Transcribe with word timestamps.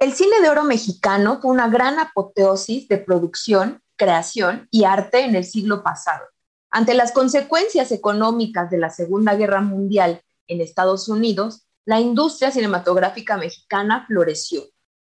El 0.00 0.12
cine 0.12 0.40
de 0.40 0.48
oro 0.48 0.62
mexicano 0.62 1.40
fue 1.42 1.50
una 1.50 1.68
gran 1.68 1.98
apoteosis 1.98 2.86
de 2.86 2.98
producción, 2.98 3.82
creación 3.96 4.68
y 4.70 4.84
arte 4.84 5.24
en 5.24 5.34
el 5.34 5.44
siglo 5.44 5.82
pasado. 5.82 6.24
Ante 6.70 6.94
las 6.94 7.10
consecuencias 7.10 7.90
económicas 7.90 8.70
de 8.70 8.78
la 8.78 8.90
Segunda 8.90 9.34
Guerra 9.34 9.60
Mundial 9.60 10.22
en 10.46 10.60
Estados 10.60 11.08
Unidos, 11.08 11.66
la 11.84 11.98
industria 11.98 12.52
cinematográfica 12.52 13.36
mexicana 13.38 14.04
floreció. 14.06 14.62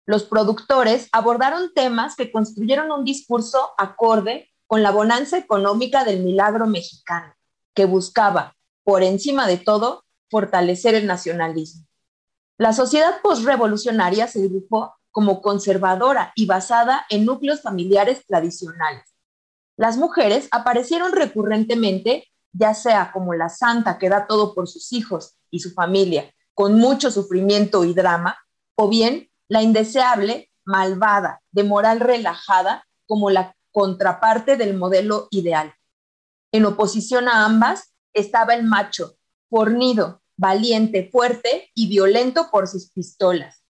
Los 0.05 0.25
productores 0.25 1.09
abordaron 1.11 1.73
temas 1.73 2.15
que 2.15 2.31
construyeron 2.31 2.91
un 2.91 3.03
discurso 3.03 3.71
acorde 3.79 4.51
con 4.67 4.83
la 4.83 4.91
bonanza 4.91 5.39
económica 5.39 6.03
del 6.03 6.19
milagro 6.21 6.67
mexicano, 6.67 7.33
que 7.73 7.85
buscaba, 7.85 8.55
por 8.83 9.01
encima 9.01 9.47
de 9.47 9.57
todo, 9.57 10.05
fortalecer 10.29 10.93
el 10.93 11.07
nacionalismo. 11.07 11.87
La 12.57 12.71
sociedad 12.71 13.21
postrevolucionaria 13.21 14.27
se 14.27 14.39
dibujó 14.39 14.95
como 15.11 15.41
conservadora 15.41 16.31
y 16.35 16.45
basada 16.45 17.05
en 17.09 17.25
núcleos 17.25 17.61
familiares 17.61 18.25
tradicionales. 18.25 19.03
Las 19.77 19.97
mujeres 19.97 20.47
aparecieron 20.51 21.11
recurrentemente, 21.11 22.31
ya 22.53 22.73
sea 22.73 23.11
como 23.11 23.33
la 23.33 23.49
santa 23.49 23.97
que 23.97 24.09
da 24.09 24.25
todo 24.25 24.53
por 24.53 24.69
sus 24.69 24.93
hijos 24.93 25.35
y 25.51 25.59
su 25.59 25.71
familia, 25.71 26.33
con 26.53 26.75
mucho 26.77 27.11
sufrimiento 27.11 27.83
y 27.83 27.93
drama, 27.93 28.37
o 28.75 28.87
bien 28.87 29.29
la 29.49 29.61
indeseable, 29.61 30.49
malvada, 30.63 31.41
de 31.51 31.63
moral 31.65 31.99
relajada, 31.99 32.85
como 33.05 33.29
la 33.29 33.55
contraparte 33.71 34.55
del 34.55 34.77
modelo 34.77 35.27
ideal. 35.31 35.73
En 36.53 36.65
oposición 36.65 37.27
a 37.27 37.43
ambas 37.43 37.93
estaba 38.13 38.53
el 38.53 38.63
macho, 38.63 39.17
fornido, 39.49 40.21
valiente, 40.37 41.09
fuerte 41.11 41.69
y 41.73 41.87
violento 41.87 42.49
por 42.51 42.67
sus 42.67 42.91
pistolas. 42.91 43.63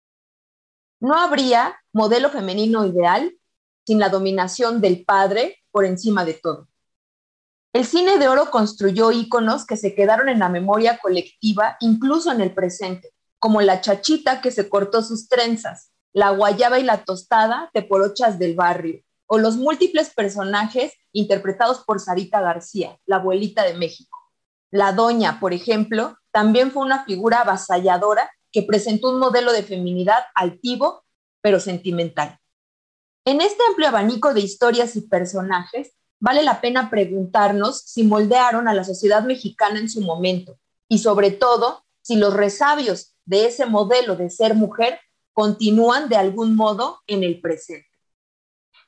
No 1.00 1.14
habría 1.14 1.76
modelo 1.92 2.30
femenino 2.30 2.86
ideal 2.86 3.36
sin 3.86 3.98
la 3.98 4.08
dominación 4.08 4.80
del 4.80 5.04
padre 5.04 5.58
por 5.70 5.84
encima 5.84 6.24
de 6.24 6.34
todo. 6.34 6.68
El 7.74 7.84
cine 7.84 8.18
de 8.18 8.28
oro 8.28 8.50
construyó 8.50 9.10
íconos 9.10 9.66
que 9.66 9.76
se 9.76 9.94
quedaron 9.94 10.28
en 10.28 10.38
la 10.38 10.48
memoria 10.48 10.98
colectiva, 10.98 11.76
incluso 11.80 12.30
en 12.30 12.40
el 12.40 12.54
presente, 12.54 13.12
como 13.38 13.60
la 13.60 13.80
chachita 13.80 14.40
que 14.40 14.52
se 14.52 14.68
cortó 14.68 15.02
sus 15.02 15.28
trenzas, 15.28 15.90
la 16.12 16.30
guayaba 16.30 16.78
y 16.78 16.84
la 16.84 17.04
tostada 17.04 17.70
de 17.74 17.82
porochas 17.82 18.38
del 18.38 18.54
barrio, 18.54 19.02
o 19.26 19.38
los 19.38 19.56
múltiples 19.56 20.14
personajes 20.14 20.92
interpretados 21.12 21.80
por 21.84 22.00
Sarita 22.00 22.40
García, 22.40 22.96
la 23.06 23.16
abuelita 23.16 23.64
de 23.64 23.74
México. 23.74 24.23
La 24.70 24.92
doña, 24.92 25.38
por 25.40 25.52
ejemplo, 25.52 26.18
también 26.32 26.72
fue 26.72 26.82
una 26.82 27.04
figura 27.04 27.40
avasalladora 27.40 28.30
que 28.50 28.62
presentó 28.62 29.10
un 29.10 29.18
modelo 29.18 29.52
de 29.52 29.62
feminidad 29.62 30.24
altivo, 30.34 31.04
pero 31.40 31.60
sentimental. 31.60 32.38
En 33.24 33.40
este 33.40 33.62
amplio 33.68 33.88
abanico 33.88 34.34
de 34.34 34.40
historias 34.40 34.96
y 34.96 35.02
personajes, 35.02 35.92
vale 36.20 36.42
la 36.42 36.60
pena 36.60 36.90
preguntarnos 36.90 37.80
si 37.80 38.02
moldearon 38.02 38.68
a 38.68 38.74
la 38.74 38.84
sociedad 38.84 39.24
mexicana 39.24 39.78
en 39.78 39.88
su 39.88 40.00
momento 40.00 40.58
y 40.88 40.98
sobre 40.98 41.30
todo 41.30 41.84
si 42.02 42.16
los 42.16 42.34
resabios 42.34 43.14
de 43.24 43.46
ese 43.46 43.66
modelo 43.66 44.16
de 44.16 44.30
ser 44.30 44.54
mujer 44.54 45.00
continúan 45.32 46.08
de 46.08 46.16
algún 46.16 46.54
modo 46.54 47.00
en 47.06 47.24
el 47.24 47.40
presente. 47.40 47.93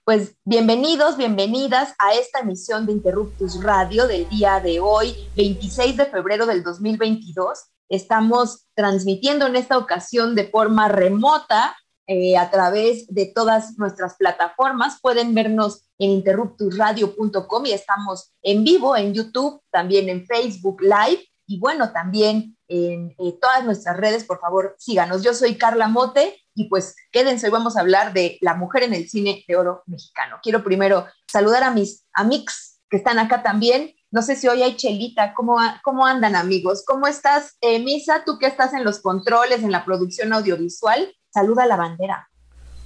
Pues 0.06 0.36
bienvenidos, 0.44 1.16
bienvenidas 1.16 1.92
a 1.98 2.14
esta 2.14 2.38
emisión 2.38 2.86
de 2.86 2.92
Interruptus 2.92 3.60
Radio 3.60 4.06
del 4.06 4.28
día 4.28 4.60
de 4.60 4.78
hoy, 4.78 5.16
26 5.34 5.96
de 5.96 6.06
febrero 6.06 6.46
del 6.46 6.62
2022. 6.62 7.58
Estamos 7.88 8.68
transmitiendo 8.76 9.48
en 9.48 9.56
esta 9.56 9.76
ocasión 9.76 10.36
de 10.36 10.46
forma 10.48 10.86
remota 10.86 11.76
eh, 12.06 12.36
a 12.36 12.52
través 12.52 13.08
de 13.08 13.26
todas 13.34 13.76
nuestras 13.78 14.14
plataformas. 14.14 15.00
Pueden 15.02 15.34
vernos 15.34 15.88
en 15.98 16.10
interruptusradio.com 16.10 17.66
y 17.66 17.72
estamos 17.72 18.32
en 18.42 18.62
vivo 18.62 18.96
en 18.96 19.12
YouTube, 19.12 19.60
también 19.72 20.08
en 20.08 20.24
Facebook 20.24 20.82
Live 20.82 21.26
y 21.48 21.58
bueno, 21.58 21.90
también 21.90 22.55
en 22.68 23.14
eh, 23.18 23.38
todas 23.40 23.64
nuestras 23.64 23.96
redes. 23.96 24.24
Por 24.24 24.40
favor, 24.40 24.74
síganos. 24.78 25.22
Yo 25.22 25.34
soy 25.34 25.56
Carla 25.56 25.88
Mote 25.88 26.40
y 26.54 26.68
pues 26.68 26.96
quédense, 27.12 27.46
hoy 27.46 27.52
vamos 27.52 27.76
a 27.76 27.80
hablar 27.80 28.12
de 28.12 28.38
la 28.40 28.54
mujer 28.54 28.82
en 28.82 28.94
el 28.94 29.08
cine 29.08 29.44
de 29.46 29.56
oro 29.56 29.82
mexicano. 29.86 30.36
Quiero 30.42 30.64
primero 30.64 31.06
saludar 31.30 31.62
a 31.62 31.70
mis 31.70 32.06
amigos 32.14 32.80
que 32.88 32.96
están 32.96 33.18
acá 33.18 33.42
también. 33.42 33.92
No 34.10 34.22
sé 34.22 34.36
si 34.36 34.48
hoy 34.48 34.62
hay 34.62 34.76
chelita, 34.76 35.34
¿cómo, 35.34 35.56
cómo 35.82 36.06
andan 36.06 36.36
amigos? 36.36 36.84
¿Cómo 36.86 37.06
estás, 37.06 37.56
eh, 37.60 37.78
Misa? 37.80 38.22
Tú 38.24 38.38
que 38.38 38.46
estás 38.46 38.72
en 38.72 38.84
los 38.84 39.00
controles, 39.00 39.62
en 39.62 39.72
la 39.72 39.84
producción 39.84 40.32
audiovisual, 40.32 41.12
saluda 41.28 41.64
a 41.64 41.66
la 41.66 41.76
bandera. 41.76 42.28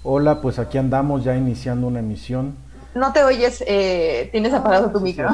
Hola, 0.03 0.41
pues 0.41 0.59
aquí 0.59 0.79
andamos 0.79 1.23
ya 1.23 1.37
iniciando 1.37 1.87
una 1.87 2.01
emisión. 2.01 2.57
No 2.95 3.13
te 3.13 3.23
oyes, 3.23 3.63
eh, 3.67 4.31
tienes 4.33 4.53
apagado 4.53 4.91
tu 4.91 5.01
micro. 5.01 5.29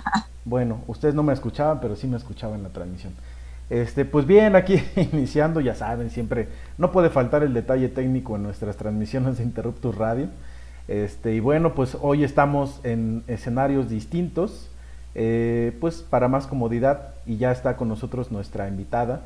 bueno, 0.44 0.82
ustedes 0.86 1.14
no 1.14 1.22
me 1.22 1.32
escuchaban, 1.32 1.80
pero 1.80 1.96
sí 1.96 2.06
me 2.06 2.16
escuchaban 2.16 2.56
en 2.56 2.62
la 2.62 2.70
transmisión. 2.70 3.14
Este, 3.72 4.04
pues 4.04 4.26
bien, 4.26 4.54
aquí 4.54 4.82
iniciando, 5.12 5.62
ya 5.62 5.74
saben, 5.74 6.10
siempre 6.10 6.48
no 6.76 6.92
puede 6.92 7.08
faltar 7.08 7.42
el 7.42 7.54
detalle 7.54 7.88
técnico 7.88 8.36
en 8.36 8.42
nuestras 8.42 8.76
transmisiones 8.76 9.38
de 9.38 9.44
Interruptus 9.44 9.96
Radio. 9.96 10.28
Este, 10.88 11.32
y 11.34 11.40
bueno, 11.40 11.74
pues 11.74 11.96
hoy 12.02 12.22
estamos 12.22 12.80
en 12.84 13.22
escenarios 13.28 13.88
distintos, 13.88 14.68
eh, 15.14 15.74
pues 15.80 16.02
para 16.02 16.28
más 16.28 16.46
comodidad, 16.46 17.14
y 17.24 17.38
ya 17.38 17.50
está 17.50 17.78
con 17.78 17.88
nosotros 17.88 18.30
nuestra 18.30 18.68
invitada, 18.68 19.22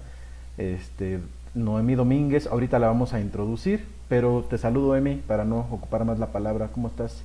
este, 0.59 1.19
Noemí 1.57 1.97
Domínguez. 1.97 2.47
Ahorita 2.47 2.79
la 2.79 2.87
vamos 2.87 3.15
a 3.15 3.21
introducir, 3.21 3.85
pero 4.09 4.47
te 4.49 4.59
saludo, 4.59 4.95
Emi, 4.95 5.17
para 5.27 5.45
no 5.45 5.67
ocupar 5.73 6.05
más 6.05 6.21
la 6.21 6.29
palabra. 6.29 6.69
¿Cómo 6.73 6.87
estás? 6.87 7.25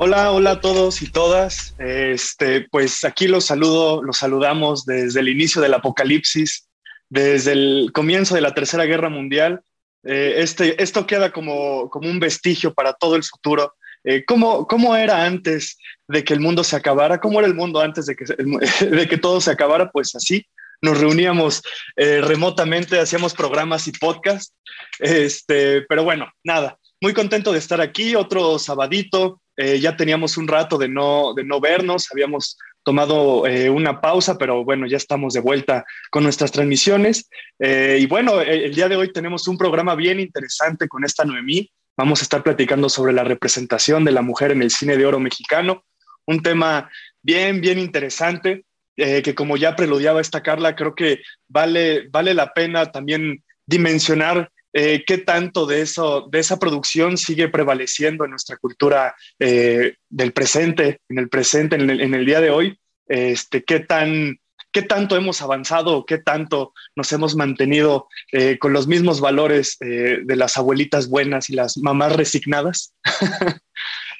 Hola, 0.00 0.30
hola 0.30 0.52
a 0.52 0.60
todos 0.60 1.02
y 1.02 1.10
todas. 1.10 1.74
Este, 1.76 2.68
pues 2.70 3.02
aquí 3.02 3.26
los 3.26 3.46
saludo, 3.46 4.00
los 4.00 4.18
saludamos 4.18 4.86
desde 4.86 5.18
el 5.18 5.28
inicio 5.28 5.60
del 5.60 5.74
apocalipsis, 5.74 6.68
desde 7.08 7.50
el 7.50 7.90
comienzo 7.92 8.36
de 8.36 8.40
la 8.40 8.54
Tercera 8.54 8.84
Guerra 8.84 9.08
Mundial. 9.08 9.60
Eh, 10.04 10.34
este, 10.36 10.80
esto 10.80 11.04
queda 11.04 11.32
como, 11.32 11.90
un 11.92 12.20
vestigio 12.20 12.72
para 12.72 12.92
todo 12.92 13.16
el 13.16 13.24
futuro. 13.24 13.74
Eh, 14.04 14.24
¿cómo, 14.24 14.68
¿cómo, 14.68 14.94
era 14.94 15.24
antes 15.24 15.76
de 16.06 16.22
que 16.22 16.32
el 16.32 16.38
mundo 16.38 16.62
se 16.62 16.76
acabara? 16.76 17.18
¿Cómo 17.18 17.40
era 17.40 17.48
el 17.48 17.54
mundo 17.54 17.80
antes 17.80 18.06
de 18.06 18.14
que, 18.14 18.24
de 18.86 19.08
que 19.08 19.18
todo 19.18 19.40
se 19.40 19.50
acabara? 19.50 19.90
Pues 19.90 20.14
así, 20.14 20.46
nos 20.80 21.00
reuníamos 21.00 21.60
eh, 21.96 22.20
remotamente, 22.20 23.00
hacíamos 23.00 23.34
programas 23.34 23.88
y 23.88 23.90
podcasts. 23.90 24.54
Este, 25.00 25.82
pero 25.88 26.04
bueno, 26.04 26.30
nada, 26.44 26.78
muy 27.00 27.14
contento 27.14 27.50
de 27.50 27.58
estar 27.58 27.80
aquí, 27.80 28.14
otro 28.14 28.60
sabadito, 28.60 29.40
eh, 29.60 29.80
ya 29.80 29.96
teníamos 29.96 30.36
un 30.36 30.46
rato 30.46 30.78
de 30.78 30.88
no, 30.88 31.34
de 31.34 31.42
no 31.42 31.60
vernos, 31.60 32.06
habíamos 32.12 32.56
tomado 32.84 33.44
eh, 33.44 33.68
una 33.68 34.00
pausa, 34.00 34.38
pero 34.38 34.64
bueno, 34.64 34.86
ya 34.86 34.96
estamos 34.96 35.34
de 35.34 35.40
vuelta 35.40 35.84
con 36.10 36.22
nuestras 36.22 36.52
transmisiones. 36.52 37.28
Eh, 37.58 37.98
y 38.00 38.06
bueno, 38.06 38.40
el, 38.40 38.72
día 38.72 38.88
de 38.88 38.94
hoy 38.94 39.12
tenemos 39.12 39.48
un 39.48 39.58
programa 39.58 39.96
bien 39.96 40.20
interesante 40.20 40.86
con 40.86 41.04
esta 41.04 41.24
Noemí. 41.24 41.68
Vamos 41.96 42.20
a 42.20 42.22
estar 42.22 42.44
platicando 42.44 42.88
sobre 42.88 43.12
la 43.12 43.24
representación 43.24 44.04
de 44.04 44.12
la 44.12 44.22
mujer 44.22 44.52
en 44.52 44.62
el 44.62 44.70
cine 44.70 44.96
de 44.96 45.04
oro 45.04 45.18
mexicano, 45.18 45.82
un 46.24 46.40
tema 46.40 46.88
bien, 47.20 47.60
bien 47.60 47.80
interesante. 47.80 48.64
que 48.96 49.34
como 49.34 49.56
ya 49.56 49.74
preludiaba 49.74 50.20
esta 50.20 50.42
Carla, 50.42 50.76
creo 50.76 50.94
que 50.94 51.20
vale, 51.48 52.08
vale 52.10 52.32
la 52.32 52.52
pena 52.52 52.92
también 52.92 53.42
dimensionar 53.66 54.50
eh, 54.72 55.04
qué 55.06 55.18
tanto 55.18 55.66
de, 55.66 55.80
eso, 55.80 56.28
de 56.30 56.40
esa 56.40 56.58
producción 56.58 57.16
sigue 57.16 57.48
prevaleciendo 57.48 58.24
en 58.24 58.30
nuestra 58.30 58.56
cultura 58.58 59.14
eh, 59.38 59.96
del 60.08 60.32
presente, 60.32 61.00
en 61.08 61.18
el 61.18 61.28
presente, 61.28 61.76
en 61.76 62.14
el, 62.14 62.26
día 62.26 62.40
de 62.40 62.50
hoy, 62.50 62.78
este, 63.06 63.64
qué, 63.64 63.80
tan, 63.80 64.38
qué 64.70 64.82
tanto 64.82 65.16
hemos 65.16 65.40
avanzado, 65.40 66.04
qué 66.04 66.18
tanto 66.18 66.74
nos 66.94 67.10
hemos 67.12 67.34
mantenido 67.34 68.08
eh, 68.32 68.58
con 68.58 68.72
los 68.74 68.86
mismos 68.86 69.20
valores 69.20 69.78
de 69.80 70.36
las 70.36 70.56
abuelitas 70.58 71.08
buenas 71.08 71.48
y 71.48 71.54
las 71.54 71.78
mamás 71.78 72.14
resignadas. 72.14 72.94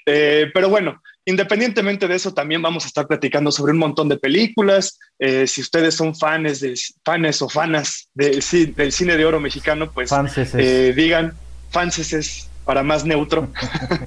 pero 0.04 0.70
bueno, 0.70 1.02
independientemente 1.28 2.08
de 2.08 2.14
eso, 2.14 2.32
también 2.32 2.62
vamos 2.62 2.84
a 2.84 2.86
estar 2.86 3.06
platicando 3.06 3.52
sobre 3.52 3.72
un 3.72 3.78
montón 3.78 4.08
de 4.08 4.16
películas. 4.16 4.98
Eh, 5.18 5.46
si 5.46 5.60
ustedes 5.60 5.94
son 5.94 6.14
fans, 6.14 6.60
de, 6.60 6.74
fans 7.04 7.42
o 7.42 7.50
fanas 7.50 8.08
del 8.14 8.42
cine 8.42 9.16
de 9.16 9.24
oro 9.26 9.38
mexicano, 9.38 9.90
pues 9.92 10.10
eh, 10.54 10.94
digan, 10.96 11.34
fans 11.70 11.98
es 11.98 12.48
para 12.64 12.82
más 12.82 13.04
neutro. 13.04 13.48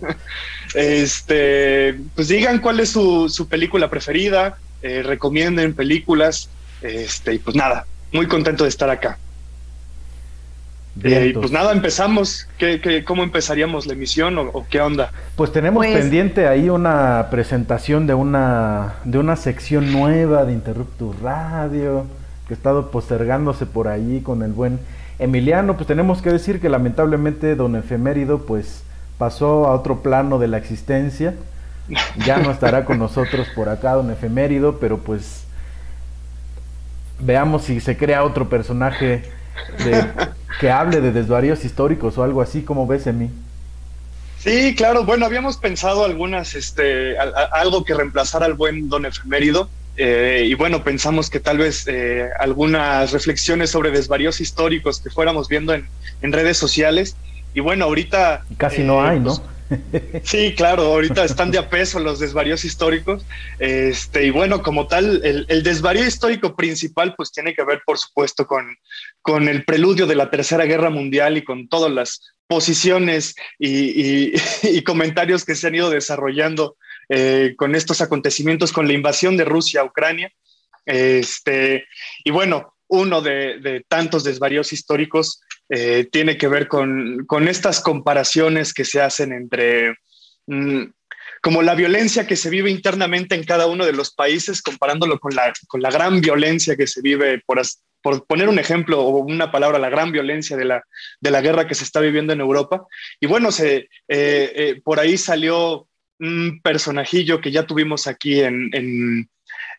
este, 0.73 1.95
pues 2.15 2.27
digan 2.27 2.57
cuál 2.57 2.79
es 2.79 2.89
su, 2.89 3.47
película 3.47 3.87
preferida, 3.87 4.57
eh, 4.81 5.03
recomienden 5.03 5.75
películas, 5.75 6.49
este, 6.81 7.35
y 7.35 7.39
pues 7.39 7.55
nada, 7.55 7.85
muy 8.11 8.25
contento 8.25 8.63
de 8.63 8.69
estar 8.69 8.89
acá. 8.89 9.19
Eh, 11.03 11.31
pues 11.33 11.51
nada, 11.51 11.71
empezamos. 11.71 12.47
¿Qué, 12.57 13.03
cómo 13.05 13.23
empezaríamos 13.23 13.87
la 13.87 13.93
emisión 13.93 14.37
o, 14.37 14.65
qué 14.69 14.81
onda? 14.81 15.11
Pues 15.35 15.51
tenemos 15.51 15.85
pues 15.85 15.97
pendiente 15.97 16.47
ahí 16.47 16.69
una 16.69 17.27
presentación 17.31 18.07
de 18.07 18.13
una, 18.13 18.95
de 19.05 19.17
una 19.17 19.35
sección 19.35 19.91
nueva 19.91 20.45
de 20.45 20.53
Interruptus 20.53 21.19
Radio 21.21 22.05
que 22.47 22.53
ha 22.53 22.57
estado 22.57 22.91
postergándose 22.91 23.65
por 23.65 23.87
ahí 23.87 24.21
con 24.21 24.43
el 24.43 24.51
buen 24.51 24.79
Emiliano. 25.17 25.75
Pues 25.75 25.87
tenemos 25.87 26.21
que 26.21 26.29
decir 26.29 26.59
que 26.59 26.67
lamentablemente 26.67 27.55
don 27.55 27.75
Efemérido 27.75 28.45
pues 28.45 28.83
pasó 29.17 29.67
a 29.67 29.75
otro 29.75 30.01
plano 30.01 30.39
de 30.39 30.49
la 30.49 30.57
existencia. 30.57 31.35
Ya 32.25 32.37
no 32.37 32.51
estará 32.51 32.83
con 32.83 32.99
nosotros 32.99 33.47
por 33.55 33.69
acá 33.69 33.93
don 33.93 34.11
Efemérido, 34.11 34.77
pero 34.79 34.97
pues 34.97 35.45
veamos 37.19 37.63
si 37.63 37.79
se 37.79 37.95
crea 37.95 38.23
otro 38.25 38.49
personaje 38.49 39.23
de 39.85 40.05
que 40.61 40.69
hable 40.69 41.01
de 41.01 41.11
desvaríos 41.11 41.65
históricos 41.65 42.19
o 42.19 42.23
algo 42.23 42.39
así, 42.39 42.61
como 42.61 42.85
ves 42.85 43.07
en 43.07 43.17
mí? 43.17 43.29
Sí, 44.37 44.75
claro. 44.75 45.05
Bueno, 45.05 45.25
habíamos 45.25 45.57
pensado 45.57 46.05
algunas, 46.05 46.53
este, 46.53 47.17
algo 47.17 47.83
que 47.83 47.95
reemplazara 47.95 48.45
al 48.45 48.53
buen 48.53 48.87
don 48.87 49.07
efemérido. 49.07 49.69
Eh, 49.97 50.45
y 50.45 50.53
bueno, 50.53 50.83
pensamos 50.83 51.31
que 51.31 51.39
tal 51.39 51.57
vez 51.57 51.87
eh, 51.87 52.29
algunas 52.39 53.11
reflexiones 53.11 53.71
sobre 53.71 53.89
desvaríos 53.89 54.39
históricos 54.39 54.99
que 55.01 55.09
fuéramos 55.09 55.47
viendo 55.47 55.73
en, 55.73 55.87
redes 56.21 56.57
sociales. 56.57 57.15
Y 57.55 57.59
bueno, 57.59 57.85
ahorita... 57.85 58.43
Casi 58.57 58.83
no 58.83 59.03
eh, 59.03 59.09
hay, 59.09 59.19
¿no? 59.19 59.37
Pues, 59.37 59.41
sí, 60.23 60.53
claro, 60.55 60.83
ahorita 60.83 61.23
están 61.23 61.51
de 61.51 61.57
a 61.57 61.69
peso 61.69 61.99
los 61.99 62.19
desvaríos 62.19 62.65
históricos. 62.65 63.25
Este, 63.59 64.25
y 64.25 64.29
bueno, 64.29 64.61
como 64.61 64.87
tal, 64.87 65.21
el, 65.23 65.45
el, 65.49 65.63
desvarío 65.63 66.05
histórico 66.05 66.55
principal, 66.55 67.15
pues 67.15 67.31
tiene 67.31 67.53
que 67.53 67.63
ver, 67.63 67.81
por 67.85 67.97
supuesto, 67.97 68.45
con, 68.47 68.77
con 69.21 69.47
el 69.47 69.65
preludio 69.65 70.07
de 70.07 70.15
la 70.15 70.29
Tercera 70.29 70.65
Guerra 70.65 70.89
Mundial 70.89 71.37
y 71.37 71.43
con 71.43 71.67
todas 71.67 71.91
las 71.91 72.21
posiciones 72.51 73.33
y, 73.57 74.33
comentarios 74.83 75.45
que 75.45 75.55
se 75.55 75.67
han 75.67 75.75
ido 75.75 75.89
desarrollando 75.89 76.75
eh, 77.07 77.55
con 77.57 77.75
estos 77.75 78.01
acontecimientos, 78.01 78.73
con 78.73 78.87
la 78.87 78.93
invasión 78.93 79.37
de 79.37 79.45
Rusia 79.45 79.81
a 79.81 79.85
Ucrania. 79.85 80.33
Este, 80.85 81.85
y 82.25 82.31
bueno, 82.31 82.75
uno 82.89 83.21
de, 83.21 83.85
tantos 83.87 84.25
desvaríos 84.25 84.73
históricos 84.73 85.39
eh, 85.73 86.09
tiene 86.11 86.37
que 86.37 86.49
ver 86.49 86.67
con, 86.67 87.25
estas 87.47 87.79
comparaciones 87.79 88.73
que 88.73 88.83
se 88.83 88.99
hacen 88.99 89.31
entre 89.31 89.95
mm, 90.45 90.83
como 91.41 91.61
la 91.61 91.75
violencia 91.75 92.27
que 92.27 92.35
se 92.35 92.49
vive 92.49 92.69
internamente 92.69 93.35
en 93.35 93.45
cada 93.45 93.67
uno 93.67 93.85
de 93.85 93.93
los 93.93 94.13
países, 94.13 94.61
comparándolo 94.61 95.17
con 95.17 95.33
la, 95.33 95.53
con 95.69 95.81
la 95.81 95.89
gran 95.89 96.19
violencia 96.19 96.75
que 96.75 96.87
se 96.87 97.01
vive 97.01 97.41
por, 97.45 97.61
por 98.01 98.25
poner 98.25 98.49
un 98.49 98.59
ejemplo 98.59 99.01
o 99.01 99.19
una 99.19 99.49
palabra, 99.49 99.79
la 99.79 99.89
gran 99.89 100.11
violencia 100.11 100.57
de 100.57 100.65
la, 100.65 100.83
de 101.21 101.31
la 101.31 101.39
guerra 101.39 101.65
que 101.65 101.75
se 101.75 101.85
está 101.85 102.01
viviendo 102.01 102.33
en 102.33 102.41
Europa. 102.41 102.85
Y 103.21 103.27
bueno, 103.27 103.49
se, 103.53 103.77
eh, 103.77 103.87
eh, 104.09 104.81
por 104.83 104.99
ahí 104.99 105.17
salió 105.17 105.87
un 106.19 106.59
personajillo 106.61 107.39
que 107.39 107.51
ya 107.51 107.65
tuvimos 107.65 108.07
aquí 108.07 108.41
en, 108.41 108.69
en, 108.73 109.29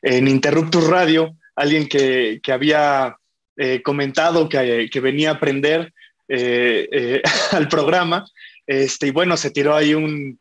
en 0.00 0.26
Interruptus 0.26 0.86
Radio, 0.86 1.36
alguien 1.54 1.86
que, 1.86 2.40
que 2.42 2.50
había 2.50 3.18
eh, 3.62 3.82
comentado 3.82 4.48
que, 4.48 4.88
que, 4.90 5.00
venía 5.00 5.30
a 5.30 5.34
aprender 5.34 5.92
al 7.52 7.68
programa. 7.68 8.24
Este, 8.66 9.08
y 9.08 9.10
bueno, 9.10 9.36
se 9.36 9.50
tiró 9.50 9.74
ahí 9.74 9.94
un, 9.94 10.38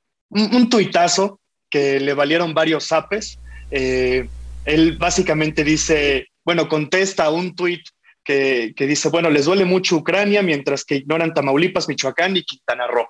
tuitazo 0.70 1.40
que 1.70 2.00
le 2.00 2.14
valieron 2.14 2.54
varios 2.54 2.88
zapes. 2.88 3.38
él 3.70 4.98
básicamente 4.98 5.64
dice, 5.64 6.28
bueno, 6.46 6.68
contesta 6.68 7.30
un 7.30 7.56
tuit 7.56 7.82
que, 8.24 8.74
dice, 8.78 9.10
bueno, 9.10 9.30
les 9.30 9.46
duele 9.46 9.66
mucho 9.66 9.98
Ucrania 9.98 10.42
mientras 10.42 10.86
que 10.86 10.96
ignoran 10.96 11.34
Tamaulipas, 11.34 11.88
Michoacán 11.88 12.38
y 12.38 12.44
Quintana 12.44 12.88
Roo. 12.88 13.10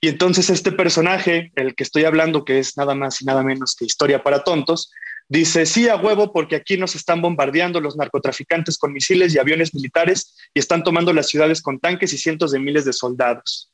Y 0.00 0.08
entonces 0.08 0.50
este 0.50 0.72
personaje, 0.72 1.52
el 1.56 1.74
que 1.74 1.82
estoy 1.82 2.04
hablando, 2.04 2.44
que 2.44 2.58
es 2.58 2.76
nada 2.76 2.94
más 2.94 3.20
y 3.22 3.24
nada 3.24 3.42
menos 3.42 3.74
que 3.74 3.84
historia 3.84 4.22
para 4.22 4.44
tontos, 4.44 4.90
dice, 5.28 5.66
sí 5.66 5.88
a 5.88 5.96
huevo 5.96 6.32
porque 6.32 6.56
aquí 6.56 6.76
nos 6.76 6.94
están 6.94 7.22
bombardeando 7.22 7.80
los 7.80 7.96
narcotraficantes 7.96 8.78
con 8.78 8.92
misiles 8.92 9.34
y 9.34 9.38
aviones 9.38 9.74
militares 9.74 10.36
y 10.52 10.60
están 10.60 10.82
tomando 10.82 11.12
las 11.12 11.28
ciudades 11.28 11.62
con 11.62 11.80
tanques 11.80 12.12
y 12.12 12.18
cientos 12.18 12.52
de 12.52 12.60
miles 12.60 12.84
de 12.84 12.92
soldados. 12.92 13.70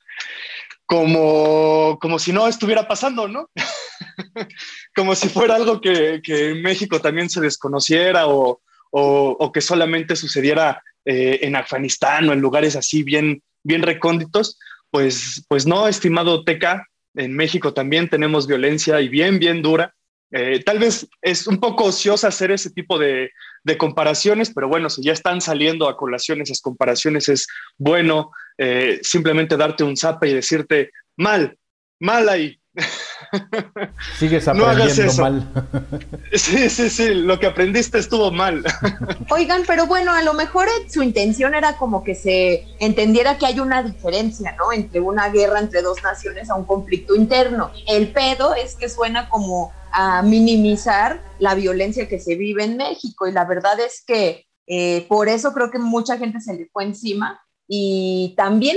Como, 0.87 1.99
como 2.01 2.19
si 2.19 2.33
no 2.33 2.49
estuviera 2.49 2.89
pasando, 2.89 3.29
¿no? 3.29 3.49
como 4.97 5.15
si 5.15 5.29
fuera 5.29 5.55
algo 5.55 5.81
que, 5.81 6.21
que 6.23 6.51
en 6.51 6.63
México 6.63 7.01
también 7.01 7.31
se 7.31 7.41
desconociera 7.41 8.27
o, 8.27 8.61
o, 8.91 9.53
que 9.53 9.61
solamente 9.61 10.17
sucediera 10.17 10.83
eh, 11.05 11.41
en 11.43 11.57
Afganistán 11.57 12.29
o 12.29 12.33
en 12.33 12.41
lugares 12.41 12.77
así 12.77 13.03
bien, 13.03 13.43
bien 13.63 13.83
recónditos, 13.83 14.59
pues, 14.91 15.45
pues 15.49 15.67
no, 15.67 15.87
estimado 15.89 16.45
Teca, 16.45 16.87
en 17.15 17.35
México 17.35 17.73
también 17.73 18.09
tenemos 18.09 18.47
violencia 18.47 19.01
y 19.01 19.09
bien, 19.09 19.39
bien 19.39 19.63
dura. 19.63 19.95
Eh, 20.33 20.63
tal 20.65 20.79
vez 20.79 21.09
es 21.23 21.47
un 21.47 21.59
poco 21.59 21.85
ociosa 21.85 22.29
hacer 22.29 22.51
ese 22.51 22.71
tipo 22.71 22.99
de, 22.99 23.31
comparaciones, 23.79 24.51
pero 24.53 24.69
bueno, 24.69 24.91
si 24.91 25.03
ya 25.03 25.13
están 25.13 25.41
saliendo 25.41 25.89
a 25.89 25.97
colación 25.97 26.41
esas 26.41 26.61
comparaciones, 26.61 27.29
es 27.29 27.47
bueno 27.79 28.33
eh, 28.59 28.99
simplemente 29.03 29.57
darte 29.57 29.85
un 29.85 29.97
zape 29.97 30.29
y 30.29 30.35
decirte, 30.35 30.91
mal, 31.17 31.57
mal 32.01 32.29
ahí, 32.29 32.61
Sigues 34.19 34.47
aprendiendo 34.47 35.13
mal. 35.15 35.49
sí, 36.33 36.71
sí, 36.71 36.91
sí, 36.91 37.15
lo 37.15 37.39
que 37.39 37.47
aprendiste 37.47 37.99
estuvo 37.99 38.31
mal. 38.31 38.65
Oigan, 39.31 39.63
pero 39.67 39.87
bueno, 39.87 40.13
a 40.13 40.23
lo 40.23 40.35
mejor 40.35 40.69
su 40.89 41.03
intención 41.03 41.55
era 41.55 41.77
como 41.77 42.05
que 42.05 42.15
se 42.15 42.67
entendiera 42.79 43.39
que 43.39 43.47
hay 43.47 43.61
una 43.61 43.83
diferencia, 43.83 44.55
¿no? 44.57 44.73
Entre 44.73 45.01
una 45.01 45.29
guerra 45.29 45.59
entre 45.59 45.83
dos 45.83 46.03
naciones 46.03 46.51
a 46.51 46.55
un 46.55 46.65
conflicto 46.65 47.15
interno. 47.15 47.73
El 47.87 48.13
pedo 48.13 48.55
es 48.55 48.77
que 48.77 48.89
suena 48.89 49.29
como 49.29 49.73
a 49.93 50.23
minimizar 50.23 51.23
la 51.39 51.55
violencia 51.55 52.09
que 52.09 52.21
se 52.21 52.37
vive 52.37 52.65
en 52.65 52.77
México. 52.77 53.27
Y 53.27 53.33
la 53.33 53.45
verdad 53.45 53.79
es 53.81 54.03
que 54.07 54.47
eh, 54.67 55.07
por 55.09 55.29
eso 55.29 55.53
creo 55.53 55.71
que 55.71 55.79
mucha 55.79 56.19
gente 56.19 56.41
se 56.41 56.55
le 56.55 56.69
fue 56.73 56.85
encima. 56.85 57.41
Y 57.67 58.35
también 58.37 58.77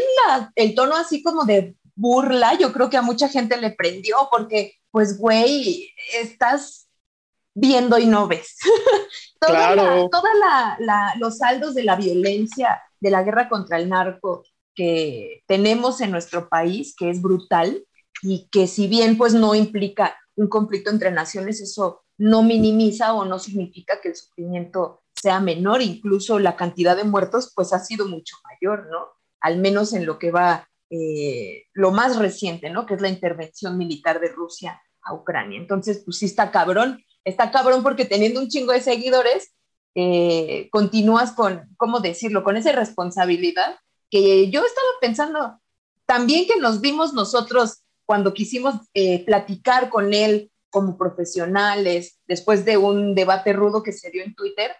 el 0.55 0.75
tono 0.75 0.95
así 0.95 1.23
como 1.23 1.45
de 1.45 1.75
burla, 1.95 2.57
yo 2.57 2.73
creo 2.73 2.89
que 2.89 2.97
a 2.97 3.01
mucha 3.01 3.27
gente 3.27 3.57
le 3.57 3.71
prendió 3.71 4.17
porque, 4.31 4.73
pues, 4.91 5.17
güey, 5.17 5.91
estás 6.13 6.87
viendo 7.53 7.97
y 7.97 8.05
no 8.05 8.27
ves. 8.27 8.57
Todos 9.39 10.27
los 11.19 11.37
saldos 11.37 11.75
de 11.75 11.83
la 11.83 11.95
violencia, 11.95 12.81
de 12.99 13.11
la 13.11 13.23
guerra 13.23 13.49
contra 13.49 13.77
el 13.77 13.89
narco 13.89 14.43
que 14.75 15.43
tenemos 15.47 16.01
en 16.01 16.11
nuestro 16.11 16.49
país, 16.49 16.95
que 16.97 17.09
es 17.09 17.21
brutal 17.21 17.85
y 18.21 18.47
que 18.51 18.67
si 18.67 18.87
bien 18.87 19.17
pues 19.17 19.33
no 19.33 19.53
implica 19.53 20.17
un 20.35 20.47
conflicto 20.47 20.89
entre 20.89 21.11
naciones, 21.11 21.61
eso 21.61 22.03
no 22.17 22.43
minimiza 22.43 23.13
o 23.13 23.25
no 23.25 23.39
significa 23.39 24.01
que 24.01 24.09
el 24.09 24.15
sufrimiento 24.15 25.03
sea 25.13 25.39
menor, 25.39 25.81
incluso 25.81 26.39
la 26.39 26.55
cantidad 26.55 26.95
de 26.95 27.03
muertos 27.03 27.51
pues 27.55 27.73
ha 27.73 27.79
sido 27.79 28.07
mucho 28.07 28.35
mayor, 28.43 28.87
¿no? 28.89 29.07
Al 29.41 29.57
menos 29.57 29.93
en 29.93 30.05
lo 30.05 30.19
que 30.19 30.31
va 30.31 30.67
eh, 30.89 31.65
lo 31.73 31.91
más 31.91 32.17
reciente, 32.17 32.69
¿no? 32.69 32.85
Que 32.85 32.95
es 32.95 33.01
la 33.01 33.09
intervención 33.09 33.77
militar 33.77 34.19
de 34.19 34.29
Rusia 34.29 34.81
a 35.01 35.13
Ucrania. 35.13 35.59
Entonces, 35.59 36.01
pues 36.05 36.17
sí 36.17 36.25
está 36.25 36.51
cabrón, 36.51 37.03
está 37.23 37.51
cabrón 37.51 37.83
porque 37.83 38.05
teniendo 38.05 38.39
un 38.39 38.49
chingo 38.49 38.73
de 38.73 38.81
seguidores, 38.81 39.53
eh, 39.95 40.69
continúas 40.71 41.31
con, 41.31 41.67
¿cómo 41.77 41.99
decirlo?, 41.99 42.43
con 42.43 42.57
esa 42.57 42.71
responsabilidad 42.71 43.75
que 44.09 44.49
yo 44.49 44.65
estaba 44.65 44.87
pensando 45.01 45.59
también 46.05 46.45
que 46.47 46.59
nos 46.59 46.81
vimos 46.81 47.13
nosotros 47.13 47.82
cuando 48.05 48.33
quisimos 48.33 48.75
eh, 48.93 49.23
platicar 49.25 49.89
con 49.89 50.13
él 50.13 50.51
como 50.69 50.97
profesionales 50.97 52.19
después 52.27 52.65
de 52.65 52.77
un 52.77 53.15
debate 53.15 53.53
rudo 53.53 53.83
que 53.83 53.93
se 53.93 54.09
dio 54.09 54.23
en 54.23 54.35
Twitter 54.35 54.71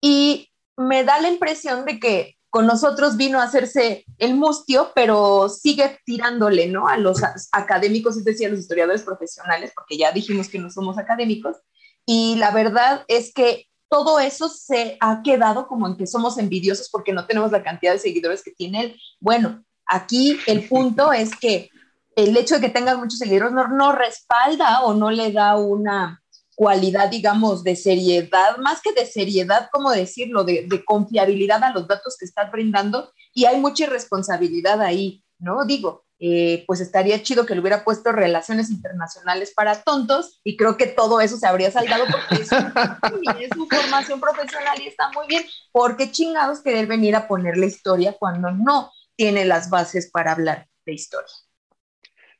y 0.00 0.50
me 0.76 1.04
da 1.04 1.20
la 1.20 1.28
impresión 1.28 1.84
de 1.84 2.00
que 2.00 2.36
con 2.54 2.66
nosotros 2.66 3.16
vino 3.16 3.40
a 3.40 3.44
hacerse 3.44 4.04
el 4.18 4.36
mustio, 4.36 4.92
pero 4.94 5.48
sigue 5.48 5.98
tirándole, 6.04 6.68
¿no? 6.68 6.86
A 6.86 6.96
los 6.96 7.20
académicos, 7.50 8.16
es 8.16 8.24
decir, 8.24 8.46
a 8.46 8.50
los 8.50 8.60
historiadores 8.60 9.02
profesionales, 9.02 9.72
porque 9.74 9.96
ya 9.96 10.12
dijimos 10.12 10.48
que 10.48 10.60
no 10.60 10.70
somos 10.70 10.96
académicos. 10.96 11.56
Y 12.06 12.36
la 12.36 12.52
verdad 12.52 13.04
es 13.08 13.32
que 13.34 13.66
todo 13.88 14.20
eso 14.20 14.48
se 14.48 14.96
ha 15.00 15.22
quedado 15.22 15.66
como 15.66 15.88
en 15.88 15.96
que 15.96 16.06
somos 16.06 16.38
envidiosos 16.38 16.88
porque 16.90 17.12
no 17.12 17.26
tenemos 17.26 17.50
la 17.50 17.62
cantidad 17.62 17.92
de 17.92 17.98
seguidores 17.98 18.44
que 18.44 18.52
tiene 18.52 18.80
él. 18.82 19.00
Bueno, 19.18 19.64
aquí 19.86 20.38
el 20.46 20.68
punto 20.68 21.12
es 21.12 21.34
que 21.34 21.70
el 22.16 22.36
hecho 22.36 22.56
de 22.56 22.60
que 22.60 22.68
tengas 22.68 22.96
muchos 22.98 23.18
seguidores 23.18 23.52
no, 23.52 23.92
respalda 23.92 24.82
o 24.82 24.94
no 24.94 25.10
le 25.10 25.32
da 25.32 25.56
una 25.56 26.22
cualidad, 26.54 27.08
digamos, 27.08 27.64
de 27.64 27.74
seriedad, 27.74 28.56
más 28.58 28.80
que 28.80 28.92
de 28.92 29.06
seriedad, 29.06 29.68
como 29.72 29.90
decirlo, 29.90 30.44
de, 30.44 30.84
confiabilidad 30.84 31.62
a 31.64 31.72
los 31.72 31.88
datos 31.88 32.16
que 32.18 32.24
estás 32.24 32.50
brindando 32.52 33.12
y 33.32 33.46
hay 33.46 33.60
mucha 33.60 33.84
irresponsabilidad 33.84 34.80
ahí, 34.80 35.24
¿no? 35.38 35.64
Digo, 35.64 36.04
eh, 36.20 36.64
pues 36.68 36.80
estaría 36.80 37.20
chido 37.22 37.44
que 37.44 37.54
le 37.54 37.60
hubiera 37.60 37.84
puesto 37.84 38.12
relaciones 38.12 38.70
internacionales 38.70 39.52
para 39.54 39.82
tontos 39.82 40.40
y 40.44 40.56
creo 40.56 40.76
que 40.76 40.86
todo 40.86 41.20
eso 41.20 41.36
se 41.36 41.46
habría 41.46 41.72
saldado 41.72 42.04
porque 42.10 42.42
es, 42.42 42.52
es 42.52 43.50
su 43.52 43.66
formación 43.66 44.20
profesional 44.20 44.80
y 44.80 44.86
está 44.86 45.10
muy 45.10 45.26
bien, 45.26 45.44
porque 45.72 46.12
chingados 46.12 46.62
querer 46.62 46.86
venir 46.86 47.16
a 47.16 47.26
ponerle 47.26 47.66
historia 47.66 48.14
cuando 48.16 48.52
no 48.52 48.92
tiene 49.16 49.44
las 49.44 49.70
bases 49.70 50.08
para 50.10 50.32
hablar 50.32 50.68
de 50.86 50.92
historia. 50.94 51.34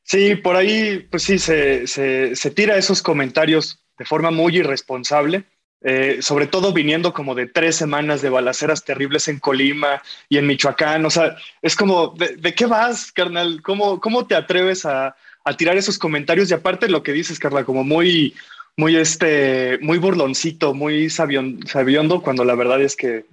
Sí, 0.04 0.36
por 0.36 0.56
ahí, 0.56 1.06
pues 1.10 1.22
sí, 1.22 1.38
se, 1.38 1.86
se, 1.86 2.36
se 2.36 2.50
tira 2.50 2.76
esos 2.76 3.02
comentarios 3.02 3.80
de 3.98 4.04
forma 4.04 4.30
muy 4.30 4.58
irresponsable, 4.58 5.44
eh, 5.80 6.18
sobre 6.20 6.46
todo 6.46 6.72
viniendo 6.72 7.14
como 7.14 7.34
de 7.34 7.46
tres 7.46 7.76
semanas 7.76 8.20
de 8.20 8.28
balaceras 8.28 8.84
terribles 8.84 9.28
en 9.28 9.38
Colima 9.38 10.02
y 10.28 10.36
en 10.36 10.46
Michoacán. 10.46 11.04
O 11.06 11.10
sea, 11.10 11.36
es 11.62 11.74
como, 11.74 12.14
¿de, 12.16 12.54
qué 12.54 12.66
vas, 12.66 13.12
carnal? 13.12 13.62
¿Cómo, 13.62 13.98
cómo 13.98 14.26
te 14.26 14.34
atreves 14.34 14.84
a, 14.84 15.16
a, 15.44 15.56
tirar 15.56 15.76
esos 15.76 15.98
comentarios? 15.98 16.50
Y 16.50 16.54
aparte 16.54 16.88
lo 16.88 17.02
que 17.02 17.12
dices, 17.12 17.38
Carla, 17.38 17.64
como 17.64 17.82
muy, 17.82 18.34
muy, 18.76 18.96
este, 18.96 19.78
muy 19.80 19.98
burloncito, 19.98 20.74
muy 20.74 21.08
sabiondo, 21.08 22.22
cuando 22.22 22.44
la 22.44 22.54
verdad 22.54 22.82
es 22.82 22.94
que, 22.94 23.24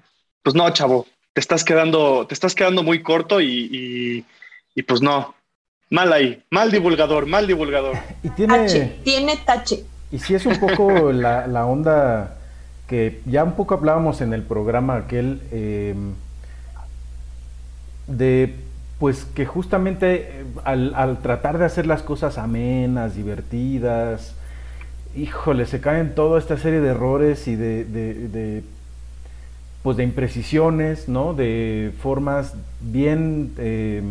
pues 0.42 0.56
no, 0.56 0.70
chavo, 0.72 1.06
te 1.34 1.42
estás 1.42 1.64
quedando, 1.66 2.26
te 2.28 2.34
estás 2.34 2.56
quedando 2.56 2.82
muy 2.84 3.04
corto 3.04 3.42
y, 3.42 3.70
y, 3.72 4.26
y 4.76 4.84
pues 4.84 5.02
no. 5.02 5.36
Mal 5.92 6.14
ahí, 6.14 6.42
mal 6.50 6.72
divulgador, 6.72 7.28
mal 7.28 7.46
divulgador. 7.46 7.98
Y 8.24 8.30
tiene, 8.30 8.60
tache, 8.60 9.00
tiene 9.04 9.38
tache. 9.46 9.84
Y 10.10 10.20
sí 10.20 10.34
es 10.34 10.46
un 10.46 10.58
poco 10.58 11.12
la, 11.12 11.48
la, 11.48 11.66
onda 11.66 12.38
que 12.88 13.22
ya 13.26 13.44
un 13.44 13.54
poco 13.54 13.74
hablábamos 13.74 14.22
en 14.22 14.34
el 14.34 14.42
programa 14.42 14.96
aquel 14.96 15.42
eh, 15.52 15.94
de 18.08 18.56
pues 19.00 19.26
que 19.26 19.46
justamente 19.46 20.16
eh, 20.16 20.46
al, 20.64 20.94
al, 20.96 21.22
tratar 21.22 21.58
de 21.58 21.66
hacer 21.66 21.86
las 21.86 22.04
cosas 22.04 22.38
amenas, 22.38 23.16
divertidas, 23.16 24.36
híjole, 25.14 25.66
se 25.66 25.82
caen 25.82 26.16
toda 26.16 26.40
esta 26.40 26.58
serie 26.58 26.80
de 26.80 26.90
errores 26.90 27.50
y 27.50 27.56
de, 27.58 27.84
de, 27.84 28.14
de 28.30 28.64
pues 29.84 29.98
de 29.98 30.04
imprecisiones, 30.04 31.10
¿no? 31.10 31.34
De 31.34 31.92
formas 32.02 32.54
bien, 32.82 33.54
eh, 33.58 34.02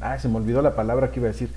ah, 0.00 0.18
se 0.18 0.28
me 0.28 0.36
olvidó 0.36 0.62
la 0.62 0.74
palabra 0.74 1.10
que 1.10 1.20
iba 1.20 1.28
a 1.28 1.32
decir, 1.32 1.50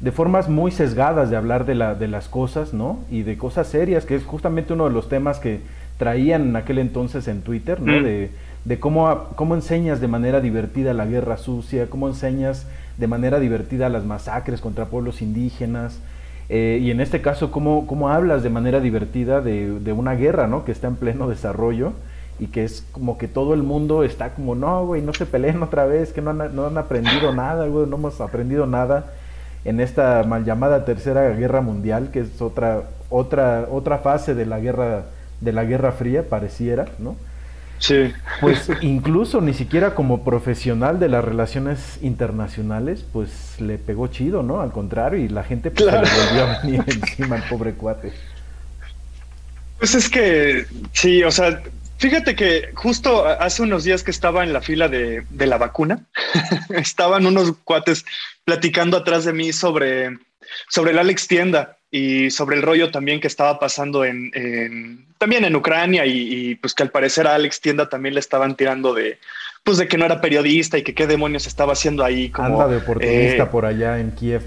de 0.00 0.12
formas 0.12 0.48
muy 0.48 0.70
sesgadas 0.70 1.30
de 1.30 1.36
hablar 1.36 1.64
de, 1.64 1.74
la, 1.74 1.94
de 1.94 2.08
las 2.08 2.28
cosas, 2.28 2.74
¿no? 2.74 2.98
Y 3.10 3.22
de 3.22 3.38
cosas 3.38 3.68
serias, 3.68 4.04
que 4.04 4.14
es 4.14 4.24
justamente 4.24 4.74
uno 4.74 4.84
de 4.84 4.90
los 4.90 5.08
temas 5.08 5.38
que 5.38 5.60
traían 5.96 6.42
en 6.42 6.56
aquel 6.56 6.78
entonces 6.78 7.26
en 7.28 7.40
Twitter, 7.40 7.80
¿no? 7.80 8.00
Mm. 8.00 8.04
De, 8.04 8.30
de 8.66 8.80
cómo, 8.80 9.28
cómo 9.36 9.54
enseñas 9.54 10.00
de 10.00 10.08
manera 10.08 10.40
divertida 10.40 10.92
la 10.92 11.06
guerra 11.06 11.38
sucia, 11.38 11.88
cómo 11.88 12.08
enseñas 12.08 12.66
de 12.98 13.06
manera 13.06 13.38
divertida 13.38 13.88
las 13.88 14.04
masacres 14.04 14.60
contra 14.60 14.86
pueblos 14.86 15.22
indígenas, 15.22 16.00
eh, 16.48 16.78
y 16.80 16.90
en 16.90 17.00
este 17.00 17.22
caso, 17.22 17.50
cómo, 17.50 17.86
cómo 17.86 18.10
hablas 18.10 18.42
de 18.42 18.50
manera 18.50 18.80
divertida 18.80 19.40
de, 19.40 19.80
de, 19.80 19.92
una 19.92 20.14
guerra, 20.14 20.46
¿no? 20.46 20.64
Que 20.64 20.72
está 20.72 20.86
en 20.86 20.96
pleno 20.96 21.28
desarrollo 21.28 21.92
y 22.38 22.48
que 22.48 22.64
es 22.64 22.84
como 22.92 23.18
que 23.18 23.28
todo 23.28 23.54
el 23.54 23.62
mundo 23.62 24.04
está 24.04 24.30
como, 24.30 24.54
no, 24.54 24.86
güey, 24.86 25.02
no 25.02 25.14
se 25.14 25.26
peleen 25.26 25.62
otra 25.62 25.86
vez, 25.86 26.12
que 26.12 26.20
no 26.20 26.30
han, 26.30 26.54
no 26.54 26.66
han 26.66 26.78
aprendido 26.78 27.32
nada, 27.34 27.66
güey, 27.66 27.86
no 27.86 27.96
hemos 27.96 28.20
aprendido 28.20 28.66
nada 28.66 29.12
en 29.64 29.80
esta 29.80 30.22
mal 30.22 30.44
llamada 30.44 30.84
tercera 30.84 31.28
guerra 31.30 31.60
mundial, 31.60 32.10
que 32.12 32.20
es 32.20 32.40
otra, 32.40 32.84
otra, 33.10 33.66
otra 33.70 33.98
fase 33.98 34.34
de 34.34 34.46
la 34.46 34.60
guerra, 34.60 35.06
de 35.40 35.52
la 35.52 35.64
guerra 35.64 35.92
fría, 35.92 36.28
pareciera, 36.28 36.86
¿no? 36.98 37.16
Sí. 37.78 38.12
Pues 38.40 38.70
incluso 38.80 39.40
ni 39.40 39.54
siquiera 39.54 39.94
como 39.94 40.24
profesional 40.24 40.98
de 41.00 41.08
las 41.08 41.24
relaciones 41.24 41.98
internacionales, 42.00 43.04
pues 43.12 43.60
le 43.60 43.78
pegó 43.78 44.06
chido, 44.06 44.42
¿no? 44.42 44.60
Al 44.60 44.72
contrario, 44.72 45.18
y 45.18 45.28
la 45.28 45.42
gente 45.42 45.70
pues, 45.70 45.88
claro. 45.88 46.06
se 46.06 46.14
le 46.14 46.26
volvió 46.26 46.44
a 46.44 46.62
venir 46.62 46.84
encima 47.02 47.36
al 47.36 47.42
pobre 47.48 47.74
cuate. 47.74 48.12
Pues 49.78 49.94
es 49.94 50.08
que, 50.08 50.64
sí, 50.92 51.22
o 51.22 51.30
sea, 51.30 51.60
Fíjate 51.98 52.36
que 52.36 52.70
justo 52.74 53.26
hace 53.26 53.62
unos 53.62 53.84
días 53.84 54.02
que 54.02 54.10
estaba 54.10 54.44
en 54.44 54.52
la 54.52 54.60
fila 54.60 54.88
de, 54.88 55.24
de 55.30 55.46
la 55.46 55.56
vacuna, 55.56 56.04
estaban 56.70 57.26
unos 57.26 57.54
cuates 57.64 58.04
platicando 58.44 58.98
atrás 58.98 59.24
de 59.24 59.32
mí 59.32 59.52
sobre, 59.52 60.18
sobre 60.68 60.90
el 60.90 60.98
Alex 60.98 61.26
Tienda 61.26 61.78
y 61.90 62.30
sobre 62.30 62.56
el 62.56 62.62
rollo 62.62 62.90
también 62.90 63.20
que 63.20 63.26
estaba 63.26 63.58
pasando 63.58 64.04
en, 64.04 64.30
en 64.34 65.06
también 65.18 65.44
en 65.44 65.56
Ucrania 65.56 66.04
y, 66.04 66.50
y, 66.50 66.54
pues 66.56 66.74
que 66.74 66.82
al 66.82 66.90
parecer 66.90 67.26
a 67.26 67.34
Alex 67.34 67.60
Tienda 67.60 67.88
también 67.88 68.14
le 68.14 68.20
estaban 68.20 68.56
tirando 68.56 68.92
de 68.92 69.18
pues 69.64 69.78
de 69.78 69.88
que 69.88 69.96
no 69.96 70.04
era 70.04 70.20
periodista 70.20 70.78
y 70.78 70.82
que 70.82 70.94
qué 70.94 71.06
demonios 71.06 71.46
estaba 71.46 71.72
haciendo 71.72 72.04
ahí 72.04 72.30
como 72.30 72.60
anda 72.60 72.68
de 72.68 72.76
oportunista 72.76 73.42
eh, 73.42 73.46
por 73.46 73.64
allá 73.64 73.98
en 73.98 74.12
Kiev. 74.12 74.42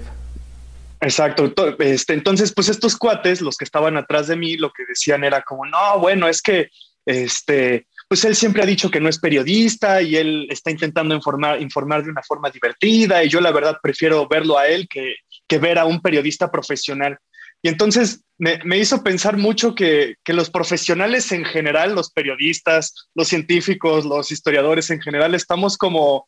Exacto. 1.00 1.52
Este, 1.78 2.12
entonces, 2.14 2.52
pues 2.52 2.68
estos 2.68 2.96
cuates, 2.96 3.40
los 3.40 3.56
que 3.56 3.64
estaban 3.64 3.96
atrás 3.96 4.28
de 4.28 4.36
mí, 4.36 4.56
lo 4.56 4.70
que 4.72 4.84
decían 4.86 5.24
era 5.24 5.42
como, 5.42 5.66
no, 5.66 5.98
bueno, 5.98 6.28
es 6.28 6.40
que 6.40 6.70
este, 7.06 7.86
pues 8.08 8.24
él 8.24 8.34
siempre 8.34 8.62
ha 8.62 8.66
dicho 8.66 8.90
que 8.90 9.00
no 9.00 9.08
es 9.08 9.18
periodista 9.18 10.02
y 10.02 10.16
él 10.16 10.46
está 10.50 10.70
intentando 10.70 11.14
informar, 11.14 11.62
informar 11.62 12.02
de 12.02 12.10
una 12.10 12.22
forma 12.22 12.50
divertida 12.50 13.22
y 13.22 13.28
yo 13.28 13.40
la 13.40 13.52
verdad 13.52 13.78
prefiero 13.82 14.26
verlo 14.28 14.58
a 14.58 14.66
él 14.66 14.88
que, 14.88 15.14
que 15.46 15.58
ver 15.58 15.78
a 15.78 15.84
un 15.84 16.00
periodista 16.00 16.50
profesional. 16.50 17.18
Y 17.62 17.68
entonces 17.68 18.24
me, 18.38 18.58
me 18.64 18.78
hizo 18.78 19.02
pensar 19.02 19.36
mucho 19.36 19.74
que, 19.74 20.16
que, 20.24 20.32
los 20.32 20.50
profesionales 20.50 21.30
en 21.30 21.44
general, 21.44 21.94
los 21.94 22.10
periodistas, 22.10 23.08
los 23.14 23.28
científicos, 23.28 24.06
los 24.06 24.32
historiadores 24.32 24.90
en 24.90 25.00
general, 25.00 25.34
estamos 25.34 25.76
como, 25.76 26.26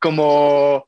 como 0.00 0.86